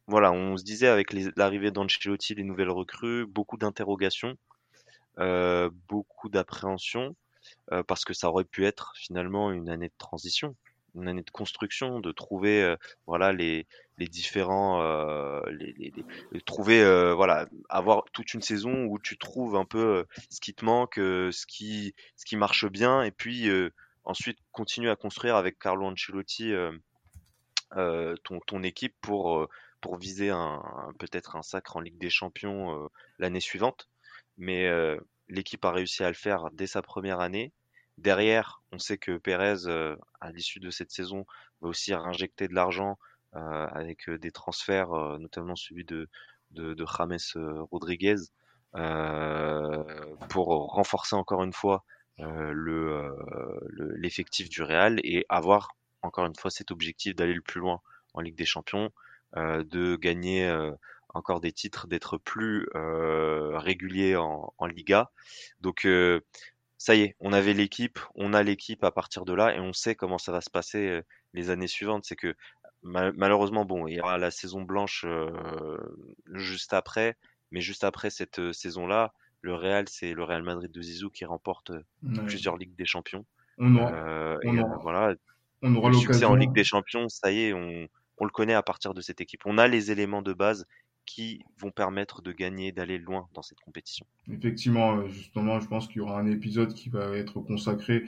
voilà, 0.07 0.33
on 0.33 0.57
se 0.57 0.65
disait 0.65 0.89
avec 0.89 1.13
l'arrivée 1.37 1.71
d'Ancelotti, 1.71 2.35
les 2.35 2.45
nouvelles 2.45 2.71
recrues, 2.71 3.27
beaucoup 3.27 3.57
d'interrogations, 3.57 4.37
beaucoup 5.89 6.29
d'appréhension, 6.29 7.17
parce 7.89 8.05
que 8.05 8.15
ça 8.15 8.29
aurait 8.29 8.45
pu 8.45 8.65
être 8.65 8.93
finalement 8.97 9.51
une 9.51 9.69
année 9.71 9.89
de 9.89 9.95
transition 9.99 10.55
une 10.95 11.09
année 11.09 11.23
de 11.23 11.31
construction, 11.31 12.01
de 12.01 12.13
trouver 12.13 12.63
euh, 12.63 12.77
voilà 13.07 13.33
les, 13.33 13.67
les 13.99 14.07
différents 14.07 14.83
euh, 14.83 15.41
les, 15.51 15.73
les, 15.73 16.41
trouver 16.43 16.83
euh, 16.83 17.15
voilà 17.15 17.47
avoir 17.69 18.05
toute 18.13 18.35
une 18.35 18.43
saison 18.43 18.85
où 18.85 18.99
tu 18.99 19.19
trouves 19.19 19.57
un 19.57 19.65
peu 19.65 20.07
ce 20.31 20.41
qui 20.41 20.55
te 20.55 20.65
manque, 20.65 20.97
ce 20.97 21.47
qui 21.47 21.95
ce 22.17 22.25
qui 22.25 22.37
marche 22.37 22.67
bien 22.67 23.03
et 23.03 23.11
puis 23.11 23.51
ensuite 24.05 24.39
continuer 24.53 24.91
à 24.91 24.97
construire 24.97 25.37
avec 25.37 25.59
Carlo 25.59 25.87
Ancelotti 25.87 26.53
ton 27.71 28.41
ton 28.47 28.63
équipe 28.63 28.95
pour 29.01 29.49
pour 29.81 29.97
viser 29.97 30.31
un, 30.31 30.63
peut-être 30.99 31.37
un 31.37 31.43
sacre 31.43 31.77
en 31.77 31.81
Ligue 31.81 31.99
des 31.99 32.11
Champions 32.11 32.89
l'année 33.19 33.41
suivante. 33.41 33.89
Mais 34.37 34.69
l'équipe 35.29 35.65
a 35.65 35.73
réussi 35.73 36.05
à 36.05 36.09
le 36.09 36.15
faire 36.15 36.51
dès 36.53 36.67
sa 36.67 36.83
première 36.83 37.21
année. 37.21 37.53
Derrière, 37.99 38.63
on 38.73 38.79
sait 38.79 38.99
que 38.99 39.19
Pérez, 39.19 39.67
euh, 39.67 39.97
à 40.21 40.33
l'issue 40.33 40.59
de 40.59 40.71
cette 40.71 40.91
saison, 40.91 41.27
va 41.61 41.69
aussi 41.69 41.95
réinjecter 41.95 42.49
de 42.49 42.55
l'argent 42.55 42.99
euh, 43.37 43.67
avec 43.69 44.09
euh, 44.09 44.19
des 44.19 44.33
transferts, 44.33 44.91
notamment 45.19 45.55
celui 45.55 45.85
de, 45.85 46.09
de, 46.51 46.75
de 46.75 46.85
James 46.99 47.19
Rodriguez, 47.71 48.17
pour 50.29 50.47
renforcer 50.73 51.15
encore 51.15 51.45
une 51.45 51.53
fois 51.53 51.85
le 52.19 53.17
l'effectif 53.97 54.49
du 54.49 54.63
Real 54.63 55.01
et 55.05 55.25
avoir 55.29 55.77
encore 56.03 56.27
une 56.27 56.35
fois 56.35 56.51
cet 56.51 56.73
objectif 56.73 57.15
d'aller 57.15 57.35
le 57.35 57.41
plus 57.41 57.61
loin 57.61 57.81
en 58.15 58.21
Ligue 58.21 58.35
des 58.37 58.45
Champions, 58.45 58.91
de 59.37 59.95
gagner 59.95 60.53
encore 61.11 61.41
des 61.41 61.53
titres, 61.53 61.87
d'être 61.87 62.19
plus 62.19 62.69
régulier 62.75 64.17
en, 64.17 64.53
en 64.59 64.67
Liga. 64.67 65.13
Donc 65.61 65.87
ça 66.85 66.95
y 66.95 67.01
est, 67.01 67.17
on 67.19 67.33
avait 67.33 67.55
l'équipe, 67.55 67.99
on 68.15 68.35
a 68.35 68.43
l'équipe 68.43 68.85
à 68.85 68.91
partir 68.91 69.25
de 69.25 69.33
là 69.33 69.55
et 69.55 69.59
on 69.59 69.73
sait 69.73 69.95
comment 69.95 70.19
ça 70.19 70.33
va 70.33 70.43
se 70.43 70.51
passer 70.51 70.87
euh, 70.91 71.03
les 71.33 71.49
années 71.49 71.67
suivantes. 71.67 72.05
C'est 72.05 72.15
que 72.15 72.35
malheureusement, 72.83 73.65
bon, 73.65 73.87
il 73.87 73.95
y 73.95 74.01
aura 74.03 74.19
la 74.19 74.31
saison 74.31 74.61
blanche 74.61 75.07
euh, 75.07 75.79
juste 76.35 76.75
après, 76.75 77.17
mais 77.53 77.63
juste 77.63 77.85
après 77.85 78.11
cette 78.11 78.39
euh, 78.39 78.53
saison-là, 78.53 79.15
le 79.41 79.55
Real, 79.55 79.89
c'est 79.89 80.13
le 80.13 80.25
Real 80.25 80.43
Madrid 80.43 80.71
de 80.71 80.83
Zizou 80.83 81.09
qui 81.09 81.25
remporte 81.25 81.73
plusieurs 82.27 82.59
Ligues 82.59 82.77
des 82.77 82.85
Champions. 82.85 83.25
On 83.57 83.77
aura, 83.77 84.37
voilà, 84.83 85.15
on 85.63 85.75
aura 85.77 85.89
l'occasion. 85.89 86.29
en 86.29 86.35
Ligue 86.35 86.53
des 86.53 86.65
Champions, 86.65 87.09
ça 87.09 87.33
y 87.33 87.45
est, 87.45 87.55
on, 87.55 87.89
on 88.19 88.25
le 88.27 88.31
connaît 88.31 88.53
à 88.53 88.63
partir 88.63 88.93
de 88.93 89.01
cette 89.01 89.23
équipe. 89.23 89.47
On 89.47 89.57
a 89.57 89.69
les 89.69 89.91
éléments 89.91 90.21
de 90.21 90.35
base 90.35 90.67
qui 91.07 91.45
vont 91.59 91.71
permettre 91.71 92.23
de 92.23 92.33
gagner, 92.33 92.73
d'aller 92.73 92.99
loin 92.99 93.29
dans 93.35 93.43
cette 93.43 93.61
compétition. 93.61 94.07
Effectivement, 94.31 94.97
euh, 94.97 95.09
justement, 95.09 95.61
je 95.61 95.67
pense 95.67 95.87
qu'il 95.87 95.99
y 95.99 96.01
aura 96.01 96.19
un 96.19 96.27
épisode 96.27 96.75
qui 96.75 96.89
va 96.89 97.17
être 97.17 97.41
consacré 97.41 98.05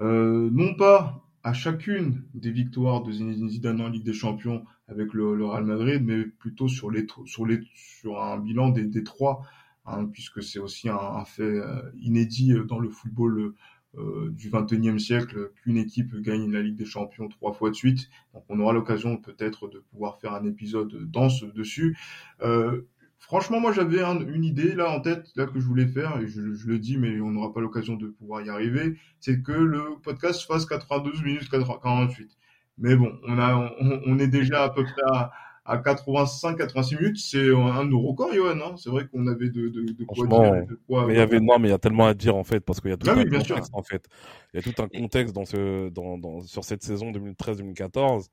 euh, 0.00 0.50
non 0.52 0.74
pas 0.74 1.24
à 1.42 1.52
chacune 1.52 2.24
des 2.34 2.50
victoires 2.50 3.02
de 3.02 3.12
Zinedine 3.12 3.48
Zidane 3.48 3.80
en 3.80 3.88
Ligue 3.88 4.04
des 4.04 4.14
Champions 4.14 4.64
avec 4.88 5.12
le, 5.12 5.44
Real 5.44 5.64
Madrid, 5.64 6.02
mais 6.04 6.24
plutôt 6.24 6.68
sur 6.68 6.90
les 6.90 7.06
sur 7.26 7.46
les 7.46 7.60
sur 7.74 8.22
un 8.22 8.38
bilan 8.38 8.70
des, 8.70 9.04
trois, 9.04 9.42
hein, 9.86 10.06
puisque 10.06 10.42
c'est 10.42 10.58
aussi 10.58 10.88
un, 10.88 10.96
un, 10.96 11.24
fait 11.24 11.42
euh, 11.42 11.82
inédit 12.00 12.54
dans 12.66 12.78
le 12.78 12.88
football 12.88 13.54
euh, 13.98 14.30
du 14.30 14.50
21e 14.50 14.98
siècle 14.98 15.50
qu'une 15.62 15.76
équipe 15.76 16.14
gagne 16.20 16.50
la 16.50 16.62
Ligue 16.62 16.76
des 16.76 16.84
Champions 16.84 17.28
trois 17.28 17.52
fois 17.52 17.70
de 17.70 17.74
suite. 17.74 18.08
Donc 18.32 18.44
on 18.48 18.58
aura 18.60 18.72
l'occasion 18.72 19.16
peut-être 19.16 19.68
de 19.68 19.78
pouvoir 19.78 20.18
faire 20.18 20.34
un 20.34 20.44
épisode 20.44 21.10
dans 21.10 21.28
ce 21.28 21.46
dessus. 21.46 21.96
Euh, 22.42 22.82
franchement, 23.18 23.60
moi 23.60 23.72
j'avais 23.72 24.02
une 24.02 24.44
idée 24.44 24.74
là 24.74 24.90
en 24.90 25.00
tête 25.00 25.30
là 25.36 25.46
que 25.46 25.60
je 25.60 25.66
voulais 25.66 25.86
faire 25.86 26.18
et 26.18 26.26
je, 26.26 26.40
le 26.40 26.78
dis, 26.78 26.96
mais 26.98 27.20
on 27.20 27.30
n'aura 27.30 27.52
pas 27.52 27.60
l'occasion 27.60 27.94
de 27.94 28.08
pouvoir 28.08 28.42
y 28.42 28.50
arriver. 28.50 28.96
C'est 29.20 29.42
que 29.42 29.52
le 29.52 30.00
podcast 30.02 30.42
fasse 30.46 30.66
92 30.66 31.22
minutes 31.22 31.48
48. 31.48 32.36
Mais 32.78 32.96
bon, 32.96 33.12
on 33.28 33.38
a, 33.38 33.72
on, 33.80 34.18
est 34.18 34.26
déjà 34.26 34.64
à 34.64 34.70
peu 34.70 34.82
près 34.82 35.02
à, 35.12 35.30
à 35.64 35.78
85-86 35.78 36.98
minutes, 36.98 37.18
c'est 37.18 37.54
un 37.54 37.84
de 37.84 37.90
nos 37.90 38.00
records, 38.00 38.34
Johan. 38.34 38.58
Hein 38.60 38.74
c'est 38.76 38.90
vrai 38.90 39.06
qu'on 39.06 39.26
avait 39.26 39.48
de, 39.48 39.68
de, 39.68 39.92
de 39.92 40.04
quoi 40.04 40.26
dire. 40.26 40.66
De 40.66 40.78
quoi, 40.86 41.06
mais 41.06 41.14
il 41.14 41.16
y 41.16 41.20
avait 41.20 41.40
non, 41.40 41.58
mais 41.58 41.68
il 41.68 41.70
y 41.70 41.74
a 41.74 41.78
tellement 41.78 42.06
à 42.06 42.14
dire 42.14 42.36
en 42.36 42.44
fait, 42.44 42.60
parce 42.60 42.80
qu'il 42.80 42.90
y 42.90 42.92
a 42.92 42.96
tout 42.96 43.08
ah 43.08 43.14
un 43.14 43.24
contexte 43.24 43.70
en 43.72 43.82
fait. 43.82 44.06
Il 44.52 44.60
y 44.60 44.68
a 44.68 44.72
tout 44.72 44.82
un 44.82 44.88
contexte 44.88 45.34
dans 45.34 45.46
ce, 45.46 45.88
dans, 45.88 46.18
dans, 46.18 46.42
sur 46.42 46.64
cette 46.64 46.82
saison 46.82 47.10
2013-2014 47.12 48.26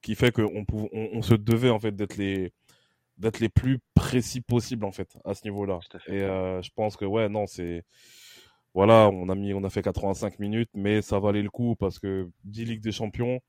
qui 0.00 0.14
fait 0.14 0.32
qu'on 0.32 0.64
on, 0.72 0.88
on, 1.12 1.22
se 1.22 1.34
devait 1.34 1.70
en 1.70 1.78
fait 1.78 1.94
d'être 1.94 2.16
les 2.16 2.52
d'être 3.18 3.38
les 3.38 3.50
plus 3.50 3.78
précis 3.94 4.40
possibles 4.40 4.84
en 4.84 4.92
fait 4.92 5.16
à 5.24 5.34
ce 5.34 5.44
niveau-là. 5.44 5.78
Et 6.08 6.22
euh, 6.22 6.60
je 6.62 6.70
pense 6.74 6.96
que 6.96 7.04
ouais, 7.04 7.28
non, 7.28 7.46
c'est 7.46 7.84
voilà, 8.74 9.10
on 9.12 9.28
a 9.28 9.34
mis, 9.34 9.52
on 9.52 9.62
a 9.64 9.70
fait 9.70 9.82
85 9.82 10.38
minutes, 10.38 10.70
mais 10.74 11.02
ça 11.02 11.18
valait 11.18 11.42
le 11.42 11.50
coup 11.50 11.76
parce 11.76 11.98
que 11.98 12.30
10 12.44 12.64
Ligues 12.64 12.82
des 12.82 12.92
Champions. 12.92 13.40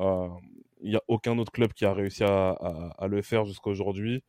Euh, 0.00 0.28
il 0.84 0.90
n'y 0.90 0.96
a 0.96 1.02
aucun 1.08 1.36
autre 1.38 1.50
club 1.50 1.72
qui 1.72 1.84
a 1.84 1.92
réussi 1.92 2.22
à, 2.24 2.50
à, 2.98 3.08
le 3.08 3.22
faire 3.22 3.44
jusqu'à 3.46 3.70
aujourd'hui. 3.70 4.22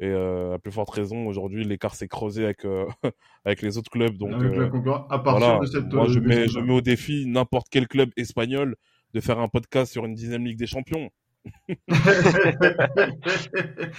Et 0.00 0.08
euh, 0.08 0.54
à 0.54 0.58
plus 0.58 0.72
forte 0.72 0.90
raison, 0.90 1.26
aujourd'hui, 1.26 1.64
l'écart 1.64 1.94
s'est 1.94 2.08
creusé 2.08 2.44
avec, 2.44 2.64
euh, 2.64 2.86
avec 3.44 3.62
les 3.62 3.78
autres 3.78 3.90
clubs. 3.90 4.16
Donc, 4.16 4.32
euh, 4.32 4.70
à 5.08 5.18
partir 5.18 5.60
de 5.60 5.66
cette, 5.66 5.92
moi, 5.92 6.06
je 6.08 6.18
mets, 6.18 6.48
je 6.48 6.58
mets 6.58 6.74
au 6.74 6.80
défi 6.80 7.26
n'importe 7.26 7.68
quel 7.70 7.88
club 7.88 8.10
espagnol 8.16 8.76
de 9.14 9.20
faire 9.20 9.38
un 9.38 9.48
podcast 9.48 9.92
sur 9.92 10.04
une 10.04 10.14
dixième 10.14 10.44
Ligue 10.44 10.58
des 10.58 10.66
Champions. 10.66 11.10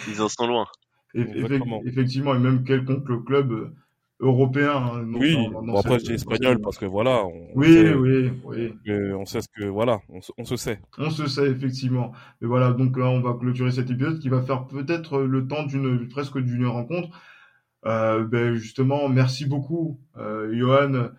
Ils 0.08 0.22
en 0.22 0.28
sont 0.30 0.48
loin. 0.48 0.68
Effectivement, 1.14 2.36
et 2.36 2.40
même 2.40 2.64
quelconque 2.66 3.26
club 3.26 3.74
européen. 4.20 4.72
Hein, 4.76 5.08
oui, 5.14 5.36
bon, 5.52 5.76
après 5.78 6.00
je 6.00 6.14
espagnol 6.14 6.60
parce 6.62 6.78
que 6.78 6.86
voilà. 6.86 7.26
On 7.26 7.50
oui, 7.56 7.74
sait, 7.74 7.94
oui, 7.94 8.32
oui. 8.46 8.74
on 9.14 9.26
sait 9.26 9.42
ce 9.42 9.48
que 9.50 9.66
voilà, 9.66 10.00
on 10.10 10.22
se, 10.22 10.32
on 10.38 10.46
se, 10.46 10.56
sait. 10.56 10.80
On 10.98 11.10
se 11.10 11.28
sait 11.28 11.50
effectivement. 11.50 12.14
Et 12.42 12.46
voilà, 12.46 12.72
donc 12.72 12.98
là 12.98 13.06
on 13.06 13.22
va 13.22 13.34
clôturer 13.34 13.72
cet 13.72 13.90
épisode 13.90 14.20
qui 14.20 14.30
va 14.30 14.42
faire 14.42 14.66
peut-être 14.68 15.20
le 15.20 15.48
temps 15.48 15.64
d'une 15.64 16.08
presque 16.08 16.38
d'une 16.38 16.66
rencontre. 16.66 17.10
Euh, 17.86 18.26
ben 18.26 18.56
justement, 18.56 19.10
merci 19.10 19.46
beaucoup, 19.46 20.00
euh, 20.18 20.52
Johan, 20.58 20.94
euh, 20.94 21.10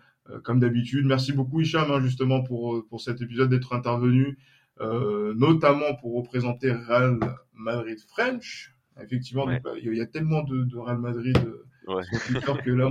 comme 0.43 0.59
d'habitude. 0.59 1.05
Merci 1.05 1.31
beaucoup, 1.31 1.61
Hicham, 1.61 1.89
hein, 1.91 2.01
justement 2.01 2.43
pour 2.43 2.85
pour 2.89 2.99
cet 2.99 3.21
épisode 3.21 3.49
d'être 3.49 3.73
intervenu, 3.73 4.37
euh, 4.81 5.33
notamment 5.35 5.95
pour 6.01 6.15
représenter 6.15 6.71
Real 6.71 7.19
Madrid 7.53 7.99
French. 8.09 8.73
Effectivement, 9.01 9.45
il 9.81 9.93
y 9.93 10.01
a 10.01 10.07
tellement 10.07 10.41
de, 10.43 10.63
de 10.63 10.75
Real 10.75 10.97
Madrid 10.97 11.37
Ouais. 11.87 12.03
que 12.63 12.71
là, 12.71 12.89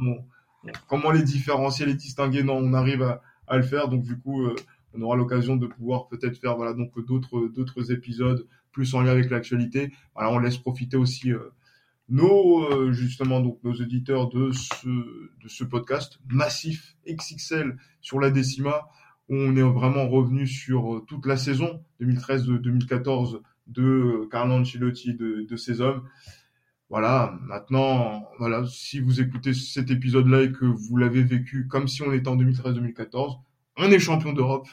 comment 0.88 1.10
les 1.10 1.22
différencier, 1.22 1.86
les 1.86 1.94
distinguer, 1.94 2.42
non, 2.42 2.56
on 2.56 2.72
arrive 2.72 3.02
à, 3.02 3.22
à 3.46 3.56
le 3.56 3.62
faire. 3.62 3.88
Donc 3.88 4.02
du 4.02 4.18
coup, 4.18 4.44
euh, 4.44 4.54
on 4.94 5.02
aura 5.02 5.16
l'occasion 5.16 5.56
de 5.56 5.66
pouvoir 5.66 6.08
peut-être 6.08 6.38
faire 6.38 6.56
voilà 6.56 6.72
donc 6.72 6.98
d'autres 7.06 7.48
d'autres 7.48 7.92
épisodes 7.92 8.46
plus 8.72 8.94
en 8.94 9.02
lien 9.02 9.10
avec 9.10 9.30
l'actualité. 9.30 9.92
Voilà, 10.14 10.30
on 10.30 10.38
laisse 10.38 10.58
profiter 10.58 10.96
aussi 10.96 11.32
euh, 11.32 11.50
nos 12.08 12.64
euh, 12.72 12.92
justement 12.92 13.40
donc 13.40 13.58
nos 13.64 13.72
auditeurs 13.72 14.28
de 14.28 14.52
ce 14.52 14.88
de 14.88 15.48
ce 15.48 15.64
podcast 15.64 16.18
massif 16.28 16.96
XXL 17.08 17.76
sur 18.00 18.20
la 18.20 18.30
décima 18.30 18.88
où 19.28 19.34
on 19.34 19.56
est 19.56 19.62
vraiment 19.62 20.08
revenu 20.08 20.46
sur 20.46 21.04
toute 21.08 21.26
la 21.26 21.36
saison 21.36 21.82
2013-2014 22.00 23.40
de 23.66 24.28
Carlo 24.30 24.54
Ancelotti 24.54 25.14
de, 25.14 25.44
de 25.48 25.56
ses 25.56 25.80
hommes. 25.80 26.04
Voilà, 26.88 27.36
maintenant, 27.42 28.28
voilà, 28.38 28.64
si 28.66 29.00
vous 29.00 29.20
écoutez 29.20 29.54
cet 29.54 29.90
épisode-là 29.90 30.42
et 30.42 30.52
que 30.52 30.64
vous 30.64 30.96
l'avez 30.96 31.22
vécu 31.22 31.66
comme 31.66 31.88
si 31.88 32.02
on 32.02 32.12
était 32.12 32.28
en 32.28 32.36
2013-2014, 32.36 33.40
on 33.76 33.90
est 33.90 33.98
champion 33.98 34.32
d'Europe. 34.32 34.68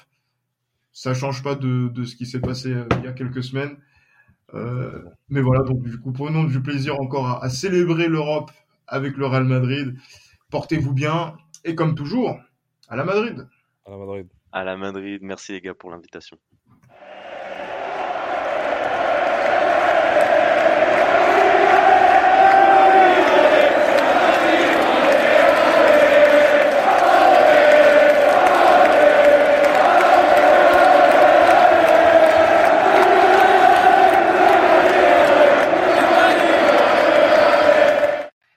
Ça 0.91 1.15
change 1.15 1.41
pas 1.41 1.56
de, 1.56 1.88
de 1.88 2.03
ce 2.03 2.15
qui 2.15 2.27
s'est 2.27 2.40
passé 2.40 2.72
euh, 2.72 2.88
il 2.99 3.06
y 3.06 3.07
a 3.07 3.14
quelques 3.14 3.44
semaines. 3.44 3.77
Euh, 4.53 5.03
mais 5.30 5.41
voilà, 5.41 5.64
donc 5.64 5.81
du 5.81 5.99
coup, 5.99 6.11
prenons 6.11 6.44
du 6.44 6.61
plaisir 6.61 6.99
encore 7.02 7.27
à, 7.27 7.44
à 7.44 7.49
célébrer 7.49 8.07
l'Europe 8.07 8.52
avec 8.88 9.18
le 9.18 9.26
Real 9.26 9.45
Madrid. 9.45 9.98
Portez-vous 10.52 10.94
bien 10.94 11.35
et 11.64 11.73
comme 11.73 11.95
toujours, 11.95 12.40
à 12.90 12.95
la 12.95 13.06
Madrid. 13.06 13.48
À 13.85 13.91
la 13.91 13.98
Madrid. 13.98 14.27
À 14.52 14.64
la 14.64 14.77
Madrid. 14.77 15.19
Merci 15.23 15.53
les 15.53 15.61
gars 15.61 15.73
pour 15.73 15.90
l'invitation. 15.90 16.38